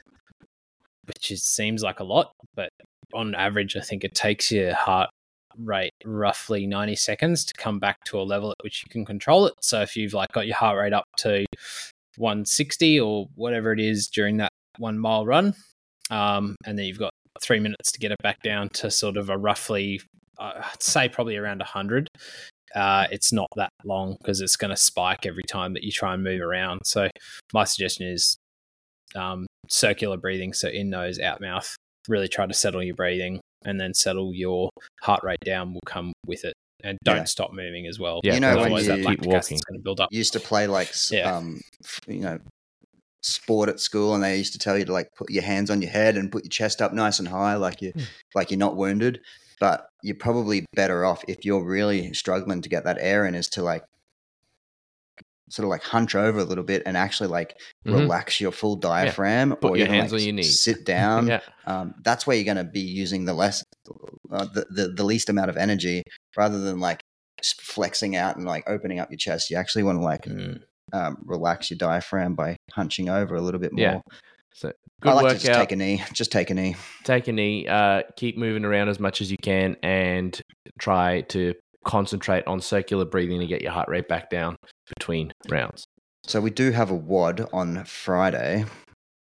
which 1.06 1.32
is, 1.32 1.44
seems 1.44 1.84
like 1.84 2.00
a 2.00 2.04
lot, 2.04 2.34
but 2.56 2.70
on 3.14 3.36
average, 3.36 3.76
I 3.76 3.82
think 3.82 4.04
it 4.04 4.16
takes 4.16 4.52
your 4.52 4.74
heart 4.74 5.10
rate 5.58 5.94
roughly 6.06 6.66
90 6.66 6.96
seconds 6.96 7.44
to 7.46 7.54
come 7.56 7.80
back 7.80 8.04
to 8.06 8.20
a 8.20 8.24
level 8.24 8.52
at 8.52 8.64
which 8.64 8.84
you 8.84 8.90
can 8.90 9.06
control 9.06 9.48
it. 9.48 9.54
So 9.62 9.82
if 9.82 9.96
you've 9.98 10.14
like 10.14 10.32
got 10.32 10.48
your 10.48 10.56
heart 10.56 10.78
rate 10.78 10.94
up 10.94 11.06
to 11.18 11.46
160 12.18 13.00
or 13.00 13.28
whatever 13.36 13.74
it 13.74 13.80
is 13.80 14.08
during 14.08 14.38
that 14.38 14.52
one 14.78 14.98
mile 14.98 15.26
run, 15.26 15.54
um, 16.10 16.56
and 16.66 16.78
then 16.78 16.86
you've 16.86 17.00
got 17.00 17.12
three 17.42 17.60
minutes 17.60 17.92
to 17.92 18.00
get 18.00 18.12
it 18.12 18.18
back 18.24 18.42
down 18.44 18.70
to 18.70 18.90
sort 18.92 19.18
of 19.18 19.30
a 19.30 19.38
roughly, 19.38 20.02
uh, 20.40 20.54
I'd 20.64 20.82
say 20.84 21.10
probably 21.10 21.36
around 21.38 21.60
100. 21.60 22.08
Uh, 22.74 23.06
it's 23.12 23.34
not 23.34 23.48
that 23.58 23.70
long 23.84 24.16
because 24.22 24.40
it's 24.40 24.56
going 24.56 24.70
to 24.72 24.78
spike 24.78 25.26
every 25.26 25.44
time 25.44 25.74
that 25.74 25.84
you 25.84 25.92
try 25.92 26.14
and 26.14 26.24
move 26.24 26.40
around. 26.42 26.80
So, 26.86 27.10
my 27.54 27.66
suggestion 27.66 28.08
is 28.08 28.38
um, 29.16 29.46
circular 29.68 30.16
breathing. 30.18 30.54
So, 30.54 30.70
in 30.70 30.90
nose, 30.90 31.20
out 31.20 31.42
mouth. 31.42 31.76
Really 32.08 32.28
try 32.30 32.46
to 32.48 32.54
settle 32.54 32.82
your 32.82 32.96
breathing 32.96 33.42
and 33.66 33.80
then 33.80 33.94
settle 33.94 34.34
your 34.34 34.70
heart 35.02 35.22
rate 35.24 35.38
down 35.46 35.74
will 35.74 35.82
come 35.86 36.14
with 36.26 36.46
it. 36.46 36.54
And 36.84 36.98
don't 37.04 37.18
Yeah. 37.18 37.24
stop 37.26 37.52
moving 37.54 37.86
as 37.86 38.00
well. 38.00 38.22
Yeah, 38.24 38.34
You 38.36 38.40
know, 38.40 38.56
when 38.56 38.60
otherwise 38.66 38.88
that 38.88 39.00
you- 39.00 39.06
Keep 39.06 39.20
acid's 39.20 39.28
walking. 39.28 39.60
going 39.70 39.80
to 39.80 39.84
build 39.84 40.00
up. 40.00 40.10
used 40.12 40.34
to 40.34 40.40
play 40.40 40.66
like 40.66 40.92
Yeah. 41.12 41.36
um 41.36 41.62
you 42.08 42.22
know 42.22 42.40
sport 43.22 43.70
at 43.70 43.80
school 43.80 44.16
and 44.16 44.24
they 44.24 44.38
used 44.38 44.54
to 44.54 44.60
tell 44.60 44.78
you 44.78 44.86
to 44.86 44.92
like 44.92 45.08
put 45.16 45.30
your 45.30 45.44
hands 45.44 45.70
on 45.70 45.82
your 45.82 45.92
head 45.92 46.18
and 46.18 46.32
put 46.32 46.44
your 46.44 46.50
chest 46.50 46.82
up 46.82 46.92
nice 46.94 47.20
and 47.20 47.28
high 47.28 47.56
like 47.56 47.82
you 47.82 47.92
Hmm. 47.96 48.04
like 48.34 48.50
you're 48.52 48.58
not 48.58 48.76
wounded 48.76 49.22
but 49.60 49.88
you're 50.02 50.16
probably 50.16 50.66
better 50.76 51.06
off 51.06 51.24
if 51.28 51.46
you're 51.46 51.64
really 51.64 52.14
struggling 52.14 52.62
to 52.64 52.70
get 52.70 52.84
that 52.86 52.98
air 53.00 53.26
in 53.28 53.36
is 53.36 53.48
to 53.50 53.62
like 53.62 53.84
sort 55.50 55.66
of 55.66 55.70
like 55.70 55.84
hunch 55.84 56.16
over 56.16 56.40
a 56.40 56.44
little 56.44 56.64
bit 56.64 56.82
and 56.86 56.96
actually 56.96 57.28
like 57.28 57.60
Mhm. 57.86 57.94
relax 57.94 58.40
your 58.40 58.52
full 58.52 58.76
diaphragm 58.78 59.56
Put 59.58 59.72
or 59.72 59.78
your 59.78 59.88
hands 59.88 60.14
like, 60.14 60.22
on 60.22 60.26
your 60.26 60.34
knees. 60.34 60.64
sit 60.64 60.86
down 60.86 61.28
yeah, 61.28 61.42
um, 61.66 61.94
that's 62.04 62.26
where 62.26 62.36
you're 62.38 62.46
going 62.46 62.58
to 62.58 62.64
be 62.64 62.80
using 62.80 63.26
the 63.26 63.34
less 63.34 63.64
uh, 64.32 64.46
the, 64.46 64.66
the 64.72 64.88
the 64.96 65.04
least 65.04 65.30
amount 65.30 65.50
of 65.50 65.58
energy 65.58 66.04
rather 66.38 66.60
than 66.60 66.80
like 66.80 67.02
flexing 67.44 68.16
out 68.16 68.38
and 68.38 68.46
like 68.46 68.64
opening 68.68 69.00
up 69.00 69.12
your 69.12 69.18
chest 69.18 69.50
you 69.52 69.58
actually 69.58 69.84
want 69.84 70.00
to 70.00 70.04
like 70.04 70.24
Mm. 70.26 70.64
Um, 70.94 71.18
relax 71.26 71.70
your 71.70 71.78
diaphragm 71.78 72.36
by 72.36 72.58
hunching 72.74 73.10
over 73.10 73.36
a 73.36 73.42
little 73.42 73.60
bit 73.62 73.72
more 73.74 73.82
Yeah. 73.82 74.00
so 74.54 74.72
good 75.02 75.10
I 75.10 75.14
like 75.14 75.24
workout. 75.24 75.40
to 75.40 75.46
just 75.48 75.60
take 75.60 75.72
a 75.72 75.76
knee 75.76 76.04
just 76.14 76.32
take 76.32 76.50
a 76.50 76.54
knee 76.54 76.76
take 77.04 77.28
a 77.28 77.32
knee, 77.32 77.66
uh, 77.68 78.04
keep 78.18 78.38
moving 78.38 78.66
around 78.66 78.90
as 78.90 79.00
much 79.00 79.22
as 79.22 79.32
you 79.32 79.38
can, 79.42 79.76
and 79.84 80.40
try 80.80 81.22
to 81.30 81.54
concentrate 81.86 82.46
on 82.46 82.62
circular 82.62 83.06
breathing 83.06 83.40
to 83.40 83.48
get 83.48 83.62
your 83.62 83.72
heart 83.72 83.88
rate 83.90 84.08
back 84.08 84.30
down 84.30 84.56
between 84.98 85.32
rounds. 85.50 85.86
so 86.26 86.40
we 86.42 86.50
do 86.52 86.72
have 86.72 86.92
a 86.92 86.96
WOD 86.96 87.48
on 87.54 87.84
Friday 87.86 88.66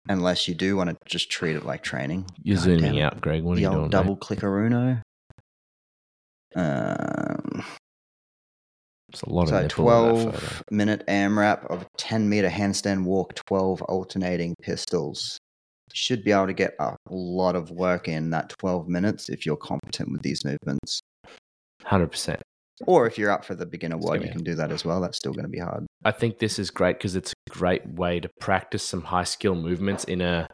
unless 0.10 0.48
you 0.48 0.56
do 0.56 0.76
want 0.76 0.90
to 0.90 0.98
just 1.06 1.30
treat 1.30 1.56
it 1.56 1.64
like 1.66 1.84
training 1.84 2.26
You're 2.44 2.58
God 2.58 2.64
zooming 2.64 3.00
out, 3.00 3.22
Greg. 3.22 3.44
What 3.44 3.54
are 3.54 3.56
the 3.56 3.62
you 3.62 3.68
old 3.68 3.78
doing? 3.78 3.90
double 3.92 4.18
clickeruno 4.18 5.02
um, 6.56 7.64
It's 9.12 9.22
a 9.24 9.30
lot 9.30 9.50
So 9.50 9.56
of 9.58 9.64
nipple 9.64 9.92
in 9.92 10.04
that 10.16 10.16
photo. 10.16 10.38
12 10.38 10.64
minute 10.72 11.04
AMRAP 11.08 11.66
of 11.70 11.86
10 11.98 12.30
meter 12.30 12.50
handstand 12.50 13.04
walk, 13.04 13.36
12 13.36 13.82
alternating 13.84 14.56
pistols. 14.62 15.38
Should 15.94 16.24
be 16.24 16.32
able 16.32 16.48
to 16.48 16.54
get 16.54 16.74
a 16.80 16.96
lot 17.10 17.56
of 17.56 17.70
work 17.72 18.08
in 18.08 18.30
that 18.30 18.50
12 18.60 18.88
minutes 18.88 19.28
if 19.28 19.46
you're 19.46 19.58
competent 19.58 20.12
with 20.12 20.22
these 20.22 20.46
movements. 20.46 21.02
Hundred 21.84 22.08
percent. 22.08 22.42
Or 22.88 23.06
if 23.06 23.18
you're 23.18 23.30
up 23.30 23.44
for 23.44 23.56
the 23.56 23.66
beginner 23.66 23.98
It's 23.98 24.24
you 24.24 24.32
can 24.32 24.44
do 24.44 24.56
that 24.56 24.72
as 24.72 24.86
well. 24.86 25.02
That's 25.02 25.18
still 25.18 25.34
going 25.34 25.46
to 25.46 25.52
be 25.52 25.60
hard. 25.60 25.86
I 26.04 26.12
think 26.12 26.40
this 26.40 26.58
is 26.58 26.72
great 26.72 26.98
because 26.98 27.16
it's 27.16 27.34
a 27.34 27.50
great 27.52 27.86
way 27.86 28.22
to 28.22 28.30
practice 28.40 28.84
some 28.84 29.02
high 29.02 29.26
skill 29.26 29.56
movements 29.56 30.06
in 30.06 30.22
a 30.22 30.48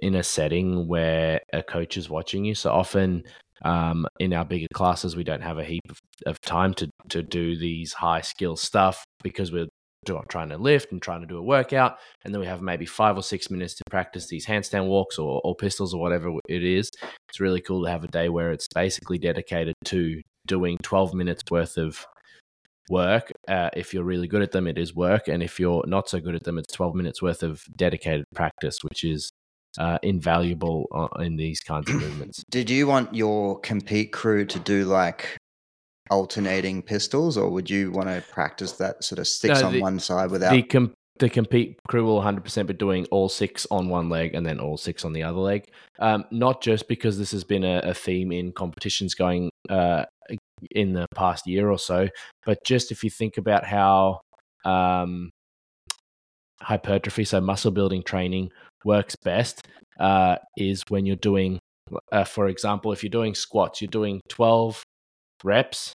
in 0.00 0.16
a 0.16 0.22
setting 0.22 0.86
where 0.88 1.40
a 1.52 1.62
coach 1.62 1.96
is 1.96 2.10
watching 2.10 2.44
you. 2.44 2.54
So 2.54 2.70
often 2.70 3.24
um, 3.62 4.06
in 4.20 4.32
our 4.32 4.44
bigger 4.44 4.66
classes, 4.74 5.16
we 5.16 5.24
don't 5.24 5.42
have 5.42 5.58
a 5.58 5.64
heap 5.64 5.82
of, 5.90 5.98
of 6.26 6.40
time 6.40 6.74
to 6.74 6.88
to 7.10 7.22
do 7.22 7.56
these 7.56 7.92
high 7.92 8.20
skill 8.20 8.56
stuff 8.56 9.04
because 9.22 9.52
we're 9.52 9.68
trying 10.28 10.48
to 10.48 10.56
lift 10.56 10.92
and 10.92 11.02
trying 11.02 11.20
to 11.20 11.26
do 11.26 11.38
a 11.38 11.42
workout, 11.42 11.98
and 12.24 12.32
then 12.32 12.40
we 12.40 12.46
have 12.46 12.62
maybe 12.62 12.86
five 12.86 13.16
or 13.16 13.22
six 13.22 13.50
minutes 13.50 13.74
to 13.74 13.84
practice 13.90 14.26
these 14.28 14.46
handstand 14.46 14.86
walks 14.86 15.18
or, 15.18 15.40
or 15.44 15.54
pistols 15.54 15.92
or 15.92 16.00
whatever 16.00 16.30
it 16.48 16.64
is. 16.64 16.90
It's 17.28 17.40
really 17.40 17.60
cool 17.60 17.84
to 17.84 17.90
have 17.90 18.04
a 18.04 18.08
day 18.08 18.28
where 18.28 18.52
it's 18.52 18.68
basically 18.74 19.18
dedicated 19.18 19.74
to 19.86 20.20
doing 20.46 20.78
12 20.82 21.14
minutes 21.14 21.42
worth 21.50 21.76
of 21.76 22.06
work. 22.90 23.30
Uh, 23.46 23.70
if 23.74 23.92
you're 23.92 24.04
really 24.04 24.28
good 24.28 24.42
at 24.42 24.52
them, 24.52 24.66
it 24.66 24.78
is 24.78 24.94
work. 24.94 25.28
And 25.28 25.42
if 25.42 25.60
you're 25.60 25.84
not 25.86 26.08
so 26.08 26.20
good 26.20 26.34
at 26.34 26.44
them, 26.44 26.58
it's 26.58 26.72
12 26.72 26.94
minutes 26.94 27.22
worth 27.22 27.42
of 27.42 27.62
dedicated 27.76 28.24
practice, 28.34 28.78
which 28.82 29.04
is 29.04 29.30
uh, 29.76 29.98
invaluable 30.02 30.86
uh, 30.94 31.20
in 31.22 31.36
these 31.36 31.60
kinds 31.60 31.88
of 31.90 31.96
movements. 31.96 32.44
Did 32.50 32.70
you 32.70 32.86
want 32.86 33.14
your 33.14 33.58
compete 33.60 34.12
crew 34.12 34.44
to 34.46 34.58
do 34.58 34.84
like 34.84 35.36
alternating 36.10 36.82
pistols, 36.82 37.36
or 37.36 37.50
would 37.50 37.68
you 37.68 37.90
want 37.92 38.08
to 38.08 38.22
practice 38.32 38.72
that 38.72 39.04
sort 39.04 39.18
of 39.18 39.28
six 39.28 39.60
No, 39.60 39.66
on 39.66 39.72
the- 39.72 39.80
one 39.82 39.98
side 40.00 40.30
without? 40.30 40.52
The, 40.52 40.62
com- 40.62 40.94
the 41.18 41.28
compete 41.28 41.78
crew 41.88 42.04
will 42.04 42.20
100% 42.20 42.66
be 42.66 42.72
doing 42.74 43.04
all 43.10 43.28
six 43.28 43.66
on 43.70 43.88
one 43.88 44.08
leg 44.08 44.34
and 44.34 44.46
then 44.46 44.60
all 44.60 44.76
six 44.76 45.04
on 45.04 45.12
the 45.12 45.22
other 45.22 45.38
leg. 45.38 45.64
Um, 45.98 46.24
not 46.30 46.62
just 46.62 46.88
because 46.88 47.18
this 47.18 47.32
has 47.32 47.44
been 47.44 47.64
a, 47.64 47.80
a 47.80 47.94
theme 47.94 48.32
in 48.32 48.52
competitions 48.52 49.14
going 49.14 49.50
uh, 49.68 50.04
in 50.70 50.92
the 50.92 51.06
past 51.14 51.46
year 51.46 51.70
or 51.70 51.78
so, 51.78 52.08
but 52.46 52.58
just 52.64 52.90
if 52.90 53.04
you 53.04 53.10
think 53.10 53.36
about 53.36 53.64
how 53.66 54.20
um, 54.64 55.30
hypertrophy, 56.60 57.24
so 57.24 57.40
muscle 57.40 57.70
building 57.70 58.02
training, 58.02 58.50
works 58.84 59.16
best, 59.16 59.66
uh, 59.98 60.36
is 60.56 60.82
when 60.88 61.06
you're 61.06 61.16
doing, 61.16 61.58
uh, 62.12 62.24
for 62.24 62.48
example, 62.48 62.92
if 62.92 63.02
you're 63.02 63.10
doing 63.10 63.34
squats, 63.34 63.80
you're 63.80 63.88
doing 63.88 64.20
12 64.28 64.82
reps 65.44 65.92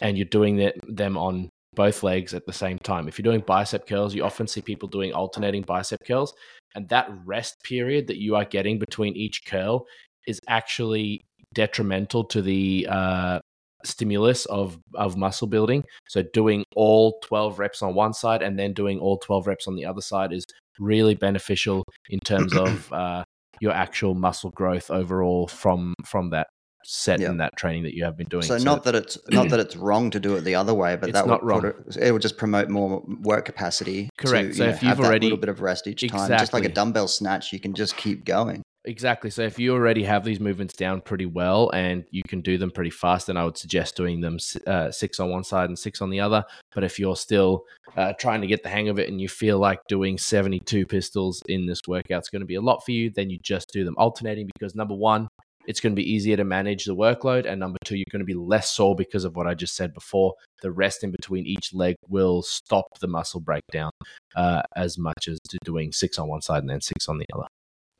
and 0.00 0.16
you're 0.16 0.24
doing 0.26 0.56
that, 0.56 0.74
them 0.86 1.16
on 1.16 1.48
both 1.74 2.02
legs 2.02 2.34
at 2.34 2.46
the 2.46 2.52
same 2.52 2.78
time. 2.78 3.08
If 3.08 3.18
you're 3.18 3.30
doing 3.30 3.44
bicep 3.46 3.86
curls, 3.86 4.14
you 4.14 4.24
often 4.24 4.46
see 4.46 4.60
people 4.60 4.88
doing 4.88 5.12
alternating 5.12 5.62
bicep 5.62 6.00
curls, 6.06 6.34
and 6.74 6.88
that 6.88 7.10
rest 7.24 7.62
period 7.62 8.06
that 8.08 8.18
you 8.18 8.36
are 8.36 8.44
getting 8.44 8.78
between 8.78 9.16
each 9.16 9.44
curl 9.46 9.86
is 10.26 10.40
actually 10.48 11.24
detrimental 11.54 12.24
to 12.24 12.42
the 12.42 12.86
uh, 12.90 13.38
stimulus 13.84 14.44
of 14.46 14.78
of 14.94 15.16
muscle 15.16 15.46
building. 15.46 15.84
So 16.08 16.22
doing 16.32 16.64
all 16.74 17.20
12 17.22 17.58
reps 17.58 17.82
on 17.82 17.94
one 17.94 18.12
side 18.12 18.42
and 18.42 18.58
then 18.58 18.72
doing 18.72 18.98
all 18.98 19.18
12 19.18 19.46
reps 19.46 19.68
on 19.68 19.76
the 19.76 19.86
other 19.86 20.00
side 20.00 20.32
is 20.32 20.44
really 20.78 21.14
beneficial 21.14 21.84
in 22.10 22.20
terms 22.20 22.54
of 22.56 22.92
uh, 22.92 23.24
your 23.60 23.72
actual 23.72 24.14
muscle 24.14 24.50
growth 24.50 24.90
overall 24.90 25.46
from 25.48 25.94
from 26.06 26.30
that 26.30 26.46
set 26.84 27.20
Yeah. 27.20 27.28
and 27.30 27.40
that 27.40 27.54
training 27.56 27.82
that 27.82 27.94
you 27.94 28.04
have 28.04 28.16
been 28.16 28.28
doing. 28.28 28.42
so 28.44 28.56
not 28.56 28.84
that 28.84 28.94
it's 28.94 29.18
not 29.30 29.48
that 29.50 29.60
it's 29.60 29.76
wrong 29.76 30.10
to 30.10 30.20
do 30.20 30.36
it 30.36 30.42
the 30.42 30.54
other 30.54 30.72
way, 30.72 30.96
but 30.96 31.08
It's 31.10 31.18
that 31.18 31.26
not 31.26 31.44
would 31.44 31.62
put 31.62 31.96
it, 31.96 31.96
it 32.00 32.12
would 32.12 32.22
just 32.22 32.38
promote 32.38 32.68
more 32.70 33.04
work 33.22 33.44
capacity. 33.44 34.08
Correct. 34.16 34.50
To, 34.50 34.54
So 34.54 34.62
you 34.64 34.70
know, 34.70 34.74
if 34.76 34.82
you've 34.82 35.00
already- 35.00 35.26
little 35.26 35.38
bit 35.38 35.48
of 35.50 35.60
rest 35.60 35.86
each 35.86 36.06
time, 36.08 36.28
just 36.30 36.52
like 36.52 36.64
a 36.64 36.68
dumbbell 36.70 37.08
snatch, 37.08 37.52
you 37.52 37.60
can 37.60 37.74
just 37.74 37.96
keep 37.96 38.24
going. 38.24 38.62
Exactly. 38.88 39.28
So 39.28 39.42
if 39.42 39.58
you 39.58 39.74
already 39.74 40.02
have 40.04 40.24
these 40.24 40.40
movements 40.40 40.72
down 40.72 41.02
pretty 41.02 41.26
well 41.26 41.68
and 41.74 42.04
you 42.10 42.22
can 42.26 42.40
do 42.40 42.56
them 42.56 42.70
pretty 42.70 42.88
fast, 42.88 43.26
then 43.26 43.36
I 43.36 43.44
would 43.44 43.58
suggest 43.58 43.96
doing 43.96 44.22
them 44.22 44.38
uh, 44.66 44.90
six 44.90 45.20
on 45.20 45.28
one 45.28 45.44
side 45.44 45.68
and 45.68 45.78
six 45.78 46.00
on 46.00 46.08
the 46.08 46.20
other. 46.20 46.42
But 46.74 46.84
if 46.84 46.98
you're 46.98 47.14
still 47.14 47.64
uh, 47.98 48.14
trying 48.14 48.40
to 48.40 48.46
get 48.46 48.62
the 48.62 48.70
hang 48.70 48.88
of 48.88 48.98
it 48.98 49.10
and 49.10 49.20
you 49.20 49.28
feel 49.28 49.58
like 49.58 49.80
doing 49.90 50.16
72 50.16 50.86
pistols 50.86 51.42
in 51.50 51.66
this 51.66 51.82
workout 51.86 52.22
is 52.22 52.30
going 52.30 52.40
to 52.40 52.46
be 52.46 52.54
a 52.54 52.62
lot 52.62 52.82
for 52.82 52.92
you, 52.92 53.10
then 53.10 53.28
you 53.28 53.38
just 53.42 53.70
do 53.74 53.84
them 53.84 53.94
alternating 53.98 54.48
because 54.58 54.74
number 54.74 54.94
one, 54.94 55.28
it's 55.66 55.80
going 55.80 55.94
to 55.94 56.00
be 56.02 56.10
easier 56.10 56.38
to 56.38 56.44
manage 56.44 56.86
the 56.86 56.96
workload. 56.96 57.44
And 57.44 57.60
number 57.60 57.76
two, 57.84 57.96
you're 57.96 58.06
going 58.10 58.20
to 58.20 58.24
be 58.24 58.32
less 58.32 58.70
sore 58.70 58.96
because 58.96 59.26
of 59.26 59.36
what 59.36 59.46
I 59.46 59.52
just 59.52 59.76
said 59.76 59.92
before. 59.92 60.32
The 60.62 60.72
rest 60.72 61.04
in 61.04 61.10
between 61.10 61.44
each 61.44 61.74
leg 61.74 61.96
will 62.08 62.40
stop 62.40 62.86
the 63.02 63.06
muscle 63.06 63.40
breakdown 63.40 63.90
uh, 64.34 64.62
as 64.76 64.96
much 64.96 65.28
as 65.28 65.38
doing 65.62 65.92
six 65.92 66.18
on 66.18 66.26
one 66.26 66.40
side 66.40 66.62
and 66.62 66.70
then 66.70 66.80
six 66.80 67.06
on 67.06 67.18
the 67.18 67.26
other. 67.34 67.48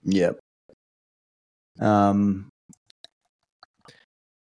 Yep. 0.05 0.39
Um, 1.81 2.49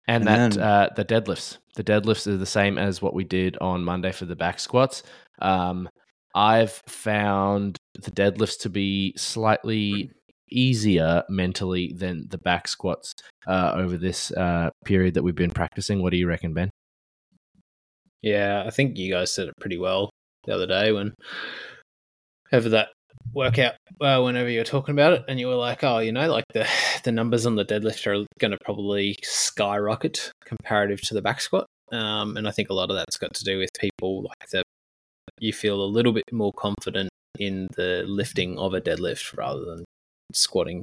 and, 0.06 0.28
And 0.28 0.28
that 0.28 0.55
then- 0.55 0.62
uh, 0.62 0.89
the 0.97 1.05
deadlifts. 1.05 1.59
The 1.77 1.85
deadlifts 1.85 2.27
are 2.27 2.36
the 2.36 2.47
same 2.47 2.78
as 2.78 3.02
what 3.02 3.15
we 3.15 3.24
did 3.24 3.56
on 3.59 3.82
Monday 3.85 4.12
for 4.12 4.27
the 4.27 4.36
back 4.36 4.61
squats. 4.61 5.02
Um, 5.40 5.89
I've 6.36 6.81
found 6.86 7.77
the 7.94 8.11
deadlifts 8.11 8.61
to 8.61 8.69
be 8.70 9.15
slightly 9.16 10.11
easier 10.51 11.24
mentally 11.28 11.93
than 11.97 12.27
the 12.28 12.39
back 12.39 12.69
squats 12.69 13.12
uh, 13.47 13.73
over 13.74 13.97
this 13.97 14.31
uh, 14.32 14.70
period 14.85 15.15
that 15.15 15.23
we've 15.24 15.35
been 15.35 15.51
practicing. 15.51 16.01
What 16.02 16.11
do 16.11 16.16
you 16.16 16.28
reckon, 16.28 16.55
Ben? 16.55 16.70
Yeah, 18.23 18.62
I 18.66 18.70
think 18.70 18.97
you 18.97 19.12
guys 19.12 19.35
said 19.35 19.48
it 19.48 19.55
pretty 19.61 19.78
well 19.78 20.11
the 20.44 20.55
other 20.55 20.66
day 20.66 20.93
when 20.93 21.15
over 22.52 22.69
that 22.70 22.89
workout, 23.32 23.74
well, 24.00 24.24
whenever 24.24 24.48
you 24.48 24.60
were 24.60 24.64
talking 24.64 24.92
about 24.92 25.12
it, 25.12 25.24
and 25.28 25.38
you 25.40 25.48
were 25.48 25.54
like, 25.54 25.82
"Oh, 25.84 25.98
you 25.98 26.12
know, 26.12 26.30
like 26.30 26.44
the 26.52 26.66
the 27.04 27.12
numbers 27.12 27.46
on 27.46 27.56
the 27.56 27.64
deadlift 27.64 28.06
are 28.06 28.24
going 28.38 28.50
to 28.50 28.58
probably 28.64 29.18
skyrocket 29.22 30.32
comparative 30.44 31.00
to 31.02 31.14
the 31.14 31.22
back 31.22 31.40
squat." 31.40 31.66
Um, 31.92 32.36
and 32.36 32.48
I 32.48 32.50
think 32.50 32.70
a 32.70 32.74
lot 32.74 32.90
of 32.90 32.96
that's 32.96 33.16
got 33.16 33.34
to 33.34 33.44
do 33.44 33.58
with 33.58 33.70
people 33.78 34.22
like 34.22 34.48
the 34.50 34.62
you 35.38 35.52
feel 35.52 35.82
a 35.82 35.84
little 35.84 36.12
bit 36.12 36.24
more 36.32 36.52
confident 36.52 37.10
in 37.38 37.68
the 37.76 38.04
lifting 38.06 38.58
of 38.58 38.74
a 38.74 38.80
deadlift 38.80 39.36
rather 39.36 39.64
than 39.64 39.84
squatting 40.32 40.82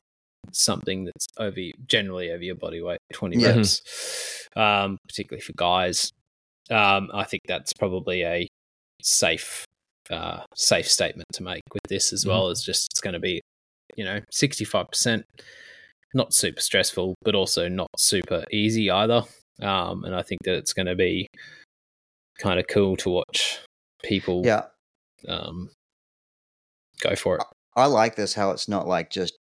something 0.52 1.06
that's 1.06 1.28
over 1.38 1.58
generally 1.86 2.32
over 2.32 2.44
your 2.44 2.56
body 2.56 2.82
weight 2.82 3.00
20 3.14 3.38
Yeah. 3.38 3.56
reps 3.56 4.48
um, 4.56 4.98
particularly 5.08 5.42
for 5.42 5.54
guys 5.56 6.12
um, 6.70 7.10
I 7.14 7.24
think 7.24 7.44
that's 7.48 7.74
probably 7.74 8.24
a 8.24 8.48
safe 9.02 9.66
uh, 10.12 10.44
safe 10.56 10.88
statement 10.90 11.28
to 11.34 11.44
make 11.44 11.62
with 11.74 11.84
this 11.90 12.12
as 12.14 12.26
Mhm. 12.26 12.30
well 12.30 12.50
as 12.50 12.62
just 12.62 12.88
it's 12.92 13.02
going 13.02 13.14
to 13.14 13.20
be 13.20 13.42
you 13.96 14.06
know 14.06 14.20
65% 14.32 15.24
not 16.14 16.34
super 16.34 16.62
stressful 16.62 17.16
but 17.24 17.36
also 17.36 17.68
not 17.70 17.88
super 17.98 18.44
easy 18.52 18.90
either. 18.92 19.24
Um, 19.62 20.04
and 20.04 20.16
I 20.16 20.22
think 20.24 20.42
that 20.44 20.56
it's 20.56 20.74
going 20.74 20.88
to 20.88 20.96
be 20.96 21.28
kind 22.40 22.60
of 22.60 22.68
cool 22.68 22.96
to 22.98 23.10
watch 23.10 23.60
people 24.04 24.42
Yeah, 24.46 24.66
um, 25.28 25.70
go 27.02 27.16
for 27.16 27.36
it. 27.38 27.44
I 27.76 27.86
like 27.86 28.16
this 28.16 28.34
how 28.34 28.52
it's 28.52 28.68
not 28.68 28.88
like 28.88 29.10
just 29.10 29.38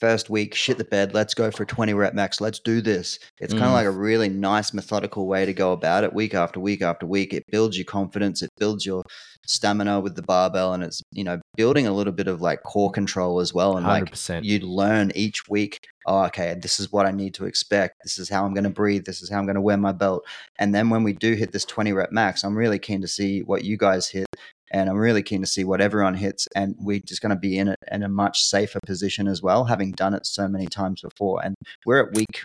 first 0.00 0.30
week 0.30 0.54
shit 0.54 0.78
the 0.78 0.84
bed 0.84 1.12
let's 1.12 1.34
go 1.34 1.50
for 1.50 1.64
a 1.64 1.66
20 1.66 1.92
rep 1.94 2.14
max 2.14 2.40
let's 2.40 2.58
do 2.60 2.80
this. 2.80 3.18
It's 3.40 3.52
kind 3.52 3.64
Mm. 3.64 3.68
of 3.68 3.72
like 3.72 3.86
a 3.86 3.90
really 3.90 4.28
nice 4.28 4.72
methodical 4.72 5.26
way 5.26 5.44
to 5.44 5.52
go 5.52 5.72
about 5.72 6.04
it 6.04 6.12
week 6.12 6.34
after 6.34 6.60
week 6.60 6.82
after 6.82 7.06
week. 7.06 7.34
It 7.34 7.44
builds 7.50 7.76
your 7.76 7.84
confidence 7.84 8.42
it 8.42 8.50
builds 8.58 8.86
your 8.86 9.02
stamina 9.46 9.98
with 10.00 10.14
the 10.14 10.22
barbell 10.22 10.74
and 10.74 10.82
it's 10.82 11.02
you 11.12 11.24
know 11.24 11.40
building 11.56 11.86
a 11.86 11.92
little 11.92 12.12
bit 12.12 12.28
of 12.28 12.40
like 12.40 12.62
core 12.64 12.90
control 12.90 13.40
as 13.40 13.54
well 13.54 13.76
and 13.76 13.86
Hundred 13.86 14.10
like 14.10 14.16
you'd 14.44 14.62
learn 14.62 15.10
each 15.14 15.48
week 15.48 15.80
oh 16.06 16.24
okay 16.24 16.54
this 16.60 16.78
is 16.78 16.92
what 16.92 17.06
i 17.06 17.10
need 17.10 17.34
to 17.34 17.46
expect. 17.46 17.94
This 18.04 18.18
is 18.18 18.28
how 18.28 18.44
i'm 18.44 18.54
going 18.54 18.64
to 18.64 18.70
breathe. 18.70 19.04
This 19.04 19.22
is 19.22 19.30
how 19.30 19.38
i'm 19.38 19.46
going 19.46 19.54
to 19.54 19.60
wear 19.60 19.76
my 19.78 19.92
belt. 19.92 20.24
And 20.58 20.74
then 20.74 20.90
when 20.90 21.02
we 21.02 21.12
do 21.14 21.32
hit 21.34 21.52
this 21.52 21.64
20 21.64 21.92
rep 21.92 22.12
max 22.12 22.44
i'm 22.44 22.56
really 22.56 22.78
keen 22.78 23.00
to 23.00 23.08
see 23.08 23.40
what 23.42 23.64
you 23.64 23.76
guys 23.76 24.08
hit 24.08 24.26
and 24.70 24.88
i'm 24.88 24.96
really 24.96 25.22
keen 25.22 25.40
to 25.40 25.46
see 25.46 25.64
what 25.64 25.80
everyone 25.80 26.14
hits 26.14 26.48
and 26.54 26.74
we're 26.78 27.00
just 27.00 27.22
going 27.22 27.30
to 27.30 27.36
be 27.36 27.58
in 27.58 27.68
it 27.68 27.78
in 27.90 28.02
a 28.02 28.08
much 28.08 28.42
safer 28.42 28.80
position 28.84 29.26
as 29.26 29.42
well 29.42 29.64
having 29.64 29.92
done 29.92 30.14
it 30.14 30.26
so 30.26 30.48
many 30.48 30.66
times 30.66 31.02
before 31.02 31.40
and 31.44 31.54
we're 31.86 32.06
at 32.06 32.14
week 32.14 32.42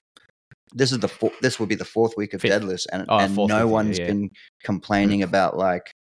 this 0.74 0.92
is 0.92 1.00
the 1.00 1.08
four, 1.08 1.32
this 1.42 1.60
will 1.60 1.68
be 1.68 1.76
the 1.76 1.86
fourth 1.86 2.18
week 2.18 2.34
of 2.34 2.42
Fifth. 2.42 2.52
deadlifts 2.52 2.88
and, 2.92 3.06
Oh, 3.08 3.18
and 3.18 3.36
no 3.36 3.44
week, 3.44 3.50
yeah, 3.50 3.64
one's 3.64 4.00
yeah. 4.00 4.08
been 4.08 4.30
complaining 4.64 5.22
mm. 5.22 5.26
about 5.26 5.58
like 5.58 5.92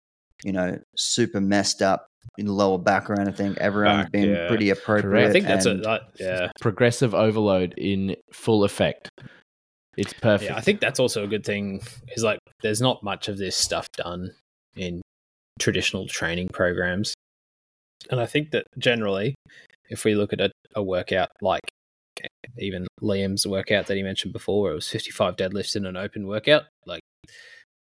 you 0.43 0.51
know 0.51 0.77
super 0.97 1.39
messed 1.39 1.81
up 1.81 2.07
in 2.37 2.45
the 2.45 2.51
lower 2.51 2.77
back 2.77 3.09
or 3.09 3.19
anything 3.19 3.55
everyone's 3.59 4.03
Back, 4.05 4.11
been 4.11 4.29
yeah. 4.29 4.47
pretty 4.47 4.69
appropriate 4.69 5.29
I 5.29 5.31
think 5.31 5.45
that's 5.45 5.65
a 5.65 5.75
that, 5.75 6.01
yeah 6.19 6.51
Progressive 6.61 7.13
overload 7.13 7.73
in 7.77 8.15
full 8.31 8.63
effect. 8.63 9.09
It's 9.97 10.13
perfect. 10.13 10.49
yeah 10.49 10.57
I 10.57 10.61
think 10.61 10.79
that's 10.79 10.99
also 10.99 11.23
a 11.23 11.27
good 11.27 11.45
thing 11.45 11.81
is 12.15 12.23
like 12.23 12.39
there's 12.61 12.81
not 12.81 13.03
much 13.03 13.27
of 13.27 13.37
this 13.37 13.55
stuff 13.55 13.87
done 13.95 14.31
in 14.75 15.01
traditional 15.59 16.07
training 16.07 16.49
programs. 16.49 17.13
And 18.09 18.19
I 18.19 18.25
think 18.25 18.51
that 18.51 18.65
generally 18.77 19.35
if 19.89 20.05
we 20.05 20.15
look 20.15 20.33
at 20.33 20.41
a, 20.41 20.51
a 20.75 20.83
workout 20.83 21.29
like 21.41 21.61
even 22.57 22.87
Liam's 23.01 23.47
workout 23.47 23.87
that 23.87 23.97
he 23.97 24.03
mentioned 24.03 24.33
before 24.33 24.61
where 24.61 24.71
it 24.71 24.75
was 24.75 24.89
55 24.89 25.35
deadlifts 25.35 25.75
in 25.75 25.85
an 25.85 25.97
open 25.97 26.27
workout 26.27 26.63
like 26.85 27.01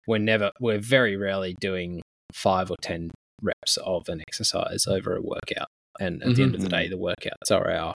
we're 0.07 0.19
never 0.19 0.51
we're 0.61 0.79
very 0.79 1.17
rarely 1.17 1.55
doing 1.61 2.03
5 2.33 2.71
or 2.71 2.77
10 2.81 3.11
reps 3.43 3.77
of 3.79 4.09
an 4.09 4.21
exercise 4.21 4.87
over 4.87 5.17
a 5.17 5.21
workout. 5.21 5.69
And 6.01 6.23
at 6.23 6.37
the 6.37 6.43
end 6.43 6.55
of 6.55 6.61
the 6.63 6.69
mm-hmm. 6.69 6.77
day 6.77 6.89
the 6.89 6.97
workouts 6.97 7.55
are 7.55 7.71
our 7.71 7.95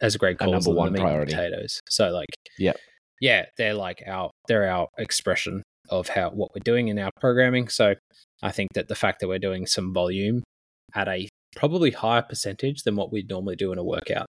as 0.00 0.16
Greg 0.16 0.36
Our 0.40 0.46
calls 0.46 0.66
number 0.66 0.70
them, 0.70 0.76
one 0.76 0.92
the 0.92 1.00
priority. 1.00 1.32
potatoes. 1.32 1.80
So 1.88 2.10
like 2.10 2.28
yeah, 2.58 2.72
yeah 3.20 3.46
they're 3.58 3.74
like 3.74 4.02
our 4.06 4.30
they're 4.48 4.68
our 4.68 4.88
expression 4.98 5.62
of 5.90 6.08
how 6.08 6.30
what 6.30 6.50
we're 6.54 6.62
doing 6.64 6.88
in 6.88 6.98
our 6.98 7.10
programming 7.20 7.68
so 7.68 7.94
I 8.42 8.52
think 8.52 8.72
that 8.74 8.88
the 8.88 8.94
fact 8.94 9.20
that 9.20 9.28
we're 9.28 9.38
doing 9.38 9.66
some 9.66 9.92
volume 9.92 10.42
at 10.94 11.08
a 11.08 11.28
probably 11.56 11.90
higher 11.90 12.22
percentage 12.22 12.82
than 12.82 12.96
what 12.96 13.12
we'd 13.12 13.28
normally 13.28 13.56
do 13.56 13.72
in 13.72 13.78
a 13.78 13.84
workout 13.84 14.26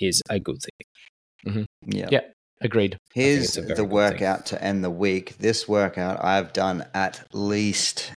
is 0.00 0.22
a 0.28 0.38
good 0.38 0.58
thing. 0.60 1.52
Mm-hmm. 1.52 1.90
yeah 1.92 2.08
Yeah. 2.10 2.20
Agreed. 2.62 2.96
Here's 3.12 3.44
it's 3.44 3.56
a 3.58 3.60
very 3.60 3.74
the 3.74 3.82
good 3.82 3.88
thing. 3.88 3.90
workout 3.90 4.46
to 4.46 4.62
end 4.64 4.82
the 4.82 4.90
week. 4.90 5.36
This 5.38 5.68
workout 5.68 6.24
I've 6.24 6.54
done 6.54 6.86
at 6.94 7.22
least 7.34 8.12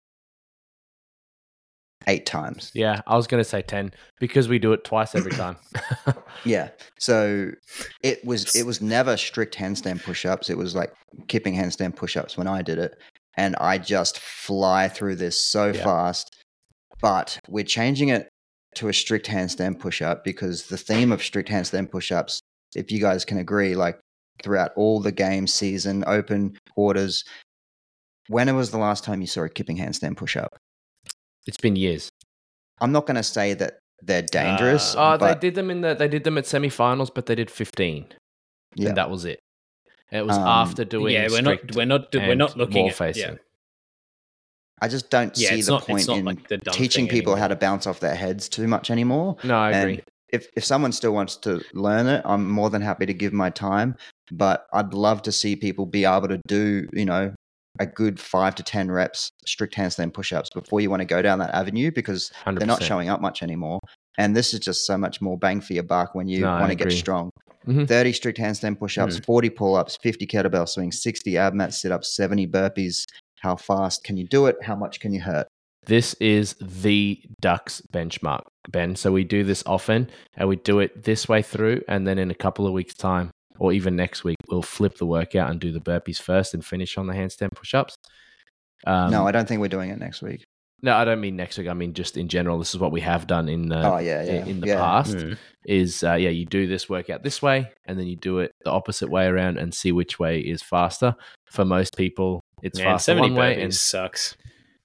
eight 2.08 2.26
times. 2.26 2.72
Yeah, 2.74 3.02
I 3.06 3.14
was 3.16 3.26
going 3.28 3.42
to 3.42 3.48
say 3.48 3.62
10 3.62 3.92
because 4.18 4.48
we 4.48 4.58
do 4.58 4.72
it 4.72 4.82
twice 4.82 5.14
every 5.14 5.30
time. 5.32 5.56
Yeah. 6.44 6.68
So 7.00 7.50
it 8.04 8.24
was 8.24 8.54
it 8.54 8.64
was 8.64 8.80
never 8.80 9.16
strict 9.16 9.56
handstand 9.56 10.04
push-ups. 10.04 10.48
It 10.48 10.56
was 10.56 10.74
like 10.76 10.94
kipping 11.26 11.54
handstand 11.54 11.96
push-ups 11.96 12.36
when 12.38 12.46
I 12.46 12.62
did 12.62 12.78
it. 12.78 12.96
And 13.36 13.56
I 13.56 13.78
just 13.78 14.18
fly 14.20 14.88
through 14.88 15.16
this 15.16 15.38
so 15.40 15.66
Yeah. 15.72 15.82
fast. 15.84 16.34
But 17.00 17.38
we're 17.48 17.64
changing 17.64 18.08
it 18.10 18.28
to 18.76 18.88
a 18.88 18.92
strict 18.94 19.26
handstand 19.26 19.80
push-up 19.80 20.22
because 20.24 20.66
the 20.68 20.76
theme 20.76 21.10
of 21.12 21.22
strict 21.22 21.48
handstand 21.48 21.90
push-ups, 21.90 22.40
if 22.76 22.92
you 22.92 23.00
guys 23.00 23.24
can 23.24 23.38
agree, 23.38 23.74
like 23.74 23.98
throughout 24.42 24.70
all 24.76 25.00
the 25.00 25.12
game 25.12 25.46
season, 25.48 26.04
open 26.06 26.56
quarters, 26.74 27.24
when 28.28 28.54
was 28.54 28.70
the 28.70 28.78
last 28.78 29.02
time 29.04 29.20
you 29.20 29.26
saw 29.26 29.42
a 29.42 29.48
kipping 29.48 29.76
handstand 29.78 30.16
push-up? 30.16 30.56
It's 31.46 31.56
been 31.58 31.76
years. 31.76 32.08
I'm 32.80 32.92
not 32.92 33.06
going 33.06 33.16
to 33.16 33.22
say 33.22 33.54
that 33.54 33.78
they're 34.02 34.22
dangerous. 34.22 34.94
Uh, 34.94 35.14
Oh, 35.14 35.18
but 35.18 35.40
they 35.40 35.48
did 35.48 35.54
them 35.56 35.70
in 35.70 35.80
the 35.80 35.94
they 35.94 36.08
did 36.08 36.24
them 36.24 36.38
at 36.38 36.44
semifinals, 36.44 37.10
but 37.14 37.26
they 37.26 37.34
did 37.34 37.50
15. 37.50 38.06
yeah. 38.76 38.88
And 38.88 38.96
that 38.96 39.10
was 39.10 39.24
it. 39.24 39.40
It 40.12 40.24
was 40.26 40.36
Um, 40.36 40.46
after 40.46 40.84
doing 40.84 41.14
yeah, 41.14 41.28
we're 41.30 41.42
not 41.42 41.74
we're 41.74 41.84
not 41.86 42.14
we're 42.14 42.34
not 42.34 42.56
looking 42.56 42.82
wall 42.82 42.88
at 42.90 42.96
facing. 42.96 43.32
yeah, 43.32 43.38
I 44.80 44.88
just 44.88 45.10
don't 45.10 45.36
yeah 45.36 45.50
see 45.50 45.62
the 45.62 45.72
not 45.72 45.82
point 45.86 46.08
in 46.08 46.24
like 46.24 46.46
the 46.48 46.58
teaching 46.58 47.06
thing 47.06 47.12
people 47.16 47.36
how 47.36 47.48
to 47.48 47.56
bounce 47.56 47.86
off 47.86 48.00
their 48.00 48.14
heads 48.14 48.48
too 48.48 48.68
much 48.68 48.90
anymore. 48.90 49.36
No, 49.44 49.58
I 49.58 49.70
agree. 49.72 50.00
If 50.30 50.46
if 50.56 50.64
someone 50.64 50.92
still 50.92 51.12
wants 51.12 51.36
to 51.38 51.60
learn 51.74 52.06
it, 52.06 52.22
I'm 52.24 52.48
more 52.50 52.70
than 52.70 52.82
happy 52.82 53.06
to 53.06 53.14
give 53.14 53.32
my 53.32 53.50
time. 53.50 53.96
But 54.30 54.66
I'd 54.72 54.94
love 54.94 55.22
to 55.22 55.32
see 55.32 55.56
people 55.56 55.84
be 55.86 56.04
able 56.04 56.28
to 56.28 56.38
do, 56.46 56.88
you 56.92 57.06
know, 57.06 57.34
a 57.78 57.86
good 57.86 58.18
five 58.20 58.54
to 58.56 58.62
ten 58.62 58.90
reps 58.90 59.30
strict 59.46 59.74
handstand 59.74 60.12
push-ups 60.14 60.50
before 60.50 60.80
you 60.80 60.90
want 60.90 61.00
to 61.00 61.06
go 61.06 61.22
down 61.22 61.38
that 61.38 61.54
avenue 61.54 61.90
because 61.90 62.30
100%. 62.44 62.58
they're 62.58 62.66
not 62.66 62.82
showing 62.82 63.08
up 63.08 63.20
much 63.20 63.42
anymore. 63.42 63.80
And 64.16 64.36
this 64.36 64.52
is 64.52 64.60
just 64.60 64.84
so 64.84 64.98
much 64.98 65.20
more 65.20 65.38
bang 65.38 65.60
for 65.60 65.74
your 65.74 65.84
buck 65.84 66.14
when 66.14 66.26
you 66.28 66.40
No, 66.40 66.50
want 66.58 66.70
to 66.70 66.74
get 66.74 66.92
strong. 66.92 67.30
Mhm. 67.66 67.86
30 67.86 68.12
strict 68.12 68.38
handstand 68.38 68.78
push-ups, 68.78 69.18
40 69.20 69.50
pull-ups, 69.50 69.98
50 70.02 70.26
kettlebell 70.26 70.68
swings, 70.68 71.02
60 71.02 71.36
ab 71.36 71.54
mat 71.54 71.72
sit-ups, 71.74 72.14
70 72.16 72.46
burpees. 72.46 73.04
How 73.40 73.56
fast 73.56 74.02
can 74.04 74.16
you 74.16 74.26
do 74.26 74.46
it? 74.46 74.56
How 74.62 74.74
much 74.74 75.00
can 75.00 75.12
you 75.12 75.20
hurt? 75.20 75.46
This 75.86 76.14
is 76.14 76.54
the 76.60 77.20
Ducks 77.40 77.80
benchmark, 77.94 78.42
Ben. 78.68 78.96
So 78.96 79.12
we 79.12 79.24
do 79.24 79.44
this 79.44 79.62
often 79.64 80.10
and 80.36 80.48
we 80.48 80.56
do 80.56 80.80
it 80.80 81.04
this 81.04 81.28
way 81.28 81.40
through. 81.40 81.82
And 81.88 82.06
then 82.06 82.18
in 82.18 82.30
a 82.30 82.34
couple 82.34 82.66
of 82.66 82.72
weeks' 82.72 82.94
time, 82.94 83.30
or 83.58 83.72
even 83.72 83.96
next 83.96 84.24
week, 84.24 84.36
we'll 84.48 84.62
flip 84.62 84.98
the 84.98 85.06
workout 85.06 85.50
and 85.50 85.60
do 85.60 85.72
the 85.72 85.80
burpees 85.80 86.20
first 86.20 86.54
and 86.54 86.64
finish 86.64 86.96
on 86.96 87.06
the 87.06 87.12
handstand 87.12 87.52
push 87.54 87.74
ups. 87.74 87.94
Um, 88.86 89.10
no, 89.10 89.26
I 89.26 89.32
don't 89.32 89.46
think 89.48 89.60
we're 89.60 89.68
doing 89.68 89.90
it 89.90 89.98
next 89.98 90.22
week. 90.22 90.44
no, 90.82 90.94
I 90.94 91.04
don't 91.04 91.20
mean 91.20 91.36
next 91.36 91.58
week. 91.58 91.68
I 91.68 91.74
mean 91.74 91.92
just 91.94 92.16
in 92.16 92.28
general. 92.28 92.58
This 92.58 92.74
is 92.74 92.80
what 92.80 92.92
we 92.92 93.00
have 93.00 93.26
done 93.26 93.48
in 93.48 93.68
the 93.68 93.84
oh 93.84 93.98
yeah, 93.98 94.22
yeah. 94.22 94.44
in 94.44 94.60
the 94.60 94.68
yeah. 94.68 94.76
past. 94.76 95.16
Mm. 95.16 95.36
Is 95.64 96.04
uh, 96.04 96.14
yeah, 96.14 96.30
you 96.30 96.46
do 96.46 96.66
this 96.66 96.88
workout 96.88 97.22
this 97.22 97.42
way, 97.42 97.70
and 97.84 97.98
then 97.98 98.06
you 98.06 98.16
do 98.16 98.38
it 98.38 98.52
the 98.64 98.70
opposite 98.70 99.10
way 99.10 99.26
around, 99.26 99.58
and 99.58 99.74
see 99.74 99.92
which 99.92 100.18
way 100.18 100.38
is 100.38 100.62
faster. 100.62 101.14
For 101.50 101.64
most 101.64 101.96
people, 101.96 102.40
it's 102.62 102.78
Man, 102.78 102.86
faster 102.86 103.16
one 103.16 103.34
way, 103.34 103.60
and 103.60 103.74
sucks. 103.74 104.36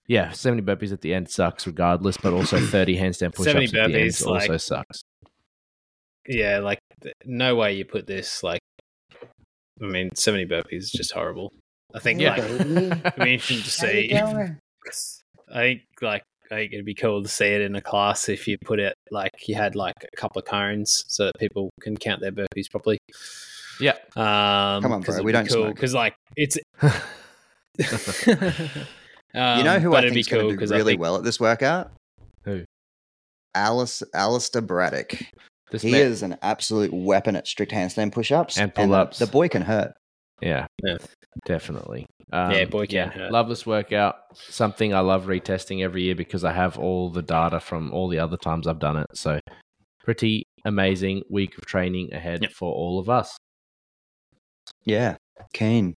yeah, 0.08 0.32
70 0.32 0.64
burpees 0.64 0.92
at 0.92 1.02
the 1.02 1.14
end 1.14 1.30
sucks 1.30 1.68
regardless, 1.68 2.18
but 2.18 2.34
also 2.34 2.60
30 2.66 2.98
handstand 2.98 3.36
push-ups 3.36 3.56
at 3.56 3.72
the 3.72 3.80
end 3.80 3.94
burpees, 3.94 4.26
also 4.26 4.52
like- 4.54 4.60
sucks. 4.60 5.04
Yeah, 6.28 6.60
like 6.60 6.80
no 7.26 7.56
way 7.56 7.74
you 7.74 7.86
put 7.86 8.08
this 8.08 8.44
like. 8.44 8.62
I 9.84 9.88
mean, 9.88 10.10
seventy 10.16 10.46
burpees 10.46 10.84
is 10.84 10.92
just 10.92 11.12
horrible. 11.12 11.52
I 11.94 12.00
think 12.00 12.22
Yeah. 12.22 12.36
like 12.36 12.44
it'd 12.44 13.16
be 13.18 13.34
interesting 13.34 13.62
to 13.62 13.70
see. 13.70 14.14
I 15.54 15.54
think 15.54 15.82
like 16.02 16.24
I 16.52 16.56
think 16.56 16.74
it'd 16.74 16.86
be 16.86 16.94
cool 16.94 17.24
to 17.24 17.30
see 17.30 17.48
it 17.48 17.62
in 17.62 17.76
a 17.76 17.82
class 17.82 18.30
if 18.30 18.48
you 18.48 18.58
put 18.64 18.80
it 18.80 18.94
like 19.12 19.32
you 19.48 19.56
had 19.56 19.76
like 19.76 19.96
a 20.12 20.16
couple 20.18 20.40
of 20.40 20.46
cones 20.46 21.04
so 21.08 21.26
that 21.26 21.34
people 21.40 21.70
can 21.82 21.98
count 21.98 22.22
their 22.22 22.32
burpees 22.32 22.70
properly. 22.72 22.98
Yeah. 23.80 23.94
Um, 24.16 24.82
Come 24.84 24.92
on, 24.92 25.02
bro, 25.02 25.22
we 25.22 25.32
don't 25.32 25.50
smoke. 25.50 25.76
because 25.76 25.94
like 25.94 26.16
it's. 26.36 26.58
um, 26.82 26.92
you 29.58 29.64
know 29.64 29.80
who 29.80 29.96
I 29.96 30.00
it'd 30.00 30.14
think's 30.14 30.28
cool 30.28 30.42
going 30.42 30.60
to 30.60 30.66
do 30.68 30.74
really 30.74 30.94
think, 30.94 31.02
well 31.02 31.16
at 31.18 31.24
this 31.24 31.40
workout? 31.40 31.92
Who? 32.46 32.64
Alice, 33.56 34.04
Alistair 34.14 34.62
Braddock. 34.62 35.16
This 35.74 35.82
He 35.82 35.92
man- 35.92 36.02
is 36.02 36.22
an 36.24 36.38
absolute 36.42 36.94
weapon 36.94 37.36
at 37.36 37.48
strict 37.48 37.72
handstand 37.74 38.12
push-ups 38.14 38.58
And 38.58 38.74
pull-ups. 38.74 39.18
The, 39.20 39.28
boy 39.28 39.50
can 39.50 39.64
hurt. 39.64 39.92
Yeah, 40.40 40.68
Yeah. 40.84 40.98
definitely. 41.46 42.06
Um, 42.32 42.52
Yeah, 42.52 42.66
boy 42.66 42.86
can 42.86 43.10
hurt. 43.10 43.32
Love 43.32 43.50
this 43.50 43.66
workout. 43.66 44.16
Something 44.36 44.94
I 44.94 45.00
love 45.00 45.26
retesting 45.26 45.84
every 45.84 46.04
year 46.04 46.16
because 46.16 46.44
I 46.44 46.54
have 46.54 46.78
all 46.78 47.10
the 47.10 47.22
data 47.24 47.60
from 47.60 47.92
all 47.92 48.08
the 48.08 48.20
other 48.20 48.38
times 48.38 48.68
I've 48.68 48.80
done 48.80 48.98
it. 48.98 49.08
So, 49.16 49.40
pretty 50.04 50.44
amazing 50.64 51.24
week 51.30 51.58
of 51.58 51.66
training 51.66 52.14
ahead 52.14 52.44
Yep. 52.44 52.52
for 52.52 52.72
all 52.72 53.00
of 53.00 53.10
us. 53.10 53.36
Yeah, 54.86 55.16
keen. 55.54 55.96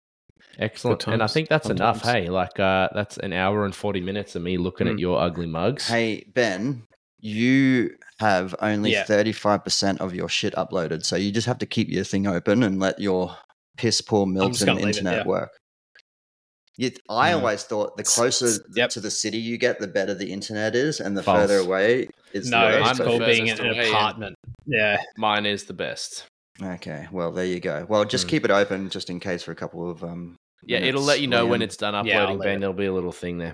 Excellent. 0.60 1.04
Good 1.06 1.14
And 1.16 1.24
I 1.24 1.28
think 1.28 1.50
that's 1.50 1.68
Fun 1.68 1.78
enough. 1.78 2.04
times. 2.04 2.14
Hey, 2.14 2.30
like 2.30 2.60
uh, 2.60 2.90
that's 2.94 3.18
an 3.18 3.34
hour 3.34 3.66
and 3.66 3.74
40 3.74 4.02
minutes 4.02 4.36
of 4.36 4.44
me 4.44 4.58
looking 4.58 4.88
at 4.88 4.96
Mm. 4.96 5.00
your 5.00 5.20
ugly 5.20 5.48
mugs. 5.48 5.88
Hey 5.88 6.26
Ben, 6.34 6.84
you 7.24 7.96
have 8.20 8.54
only 8.60 8.92
Yeah. 8.92 9.06
thirty-five 9.06 9.64
percent 9.64 10.02
of 10.02 10.14
your 10.14 10.28
shit 10.30 10.54
uploaded, 10.56 11.06
so 11.06 11.16
you 11.16 11.32
just 11.32 11.48
have 11.48 11.58
to 11.60 11.66
keep 11.66 11.88
your 11.90 12.04
thing 12.04 12.28
open 12.28 12.62
and 12.64 12.80
let 12.80 13.00
your 13.00 13.36
piss 13.78 14.02
poor 14.02 14.26
Milton 14.28 14.68
gonna 14.68 14.82
it, 14.82 14.88
internet 14.88 15.20
yeah. 15.20 15.28
work. 15.28 15.50
You, 16.76 16.92
I 17.10 17.32
Mm. 17.32 17.36
always 17.40 17.64
thought 17.64 17.96
the 17.98 18.04
closer 18.04 18.60
Yep. 18.76 18.90
to 18.92 19.00
the 19.00 19.12
city 19.12 19.38
you 19.38 19.58
get, 19.58 19.80
the 19.80 19.88
better 19.88 20.14
the 20.14 20.32
internet 20.32 20.76
is, 20.76 21.00
and 21.00 21.16
the 21.16 21.24
False. 21.24 21.40
further 21.42 21.58
away 21.60 22.08
is 22.34 22.50
no, 22.50 22.70
the 22.72 22.80
it's 22.80 22.88
I'm 22.90 22.98
the 22.98 23.04
called 23.06 23.26
being 23.26 23.48
in 23.48 23.60
an 23.60 23.80
apartment. 23.80 24.36
Yeah, 24.66 24.98
Mine 25.18 25.46
is 25.46 25.64
the 25.66 25.74
best. 25.74 26.26
Okay, 26.62 27.08
well 27.12 27.32
there 27.32 27.46
you 27.46 27.60
go. 27.62 27.86
Well, 27.88 28.04
just 28.06 28.28
Mm. 28.28 28.30
keep 28.32 28.46
it 28.46 28.52
open 28.52 28.90
just 28.90 29.10
in 29.10 29.20
case 29.20 29.44
for 29.44 29.52
a 29.52 29.56
couple 29.56 29.90
of 29.90 30.04
um. 30.04 30.36
Yeah, 30.66 30.80
it'll 30.80 31.02
let 31.04 31.20
you 31.22 31.28
know 31.28 31.46
when 31.46 31.62
it's 31.62 31.78
done 31.78 31.94
uploading, 31.96 32.38
let 32.40 32.46
Ben. 32.46 32.58
it- 32.58 32.60
There'll 32.60 32.74
be 32.76 32.86
a 32.86 32.94
little 32.94 33.12
thing 33.12 33.38
there. 33.38 33.54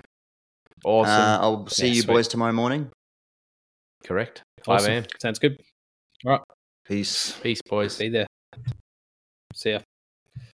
Awesome. 0.84 1.12
Uh, 1.12 1.38
I'll 1.40 1.66
see 1.68 1.86
Yeah, 1.88 1.92
you 1.94 2.02
sweet. 2.02 2.12
boys 2.14 2.28
tomorrow 2.28 2.52
morning. 2.52 2.90
Correct. 4.04 4.42
5 4.64 4.76
awesome. 4.76 4.92
a.m. 4.92 5.04
Sounds 5.20 5.38
good. 5.38 5.60
All 6.24 6.32
right. 6.32 6.40
Peace. 6.86 7.32
Peace, 7.42 7.60
boys. 7.62 7.98
Be 7.98 8.08
there. 8.08 8.26
See 9.54 9.70
ya. 9.72 9.80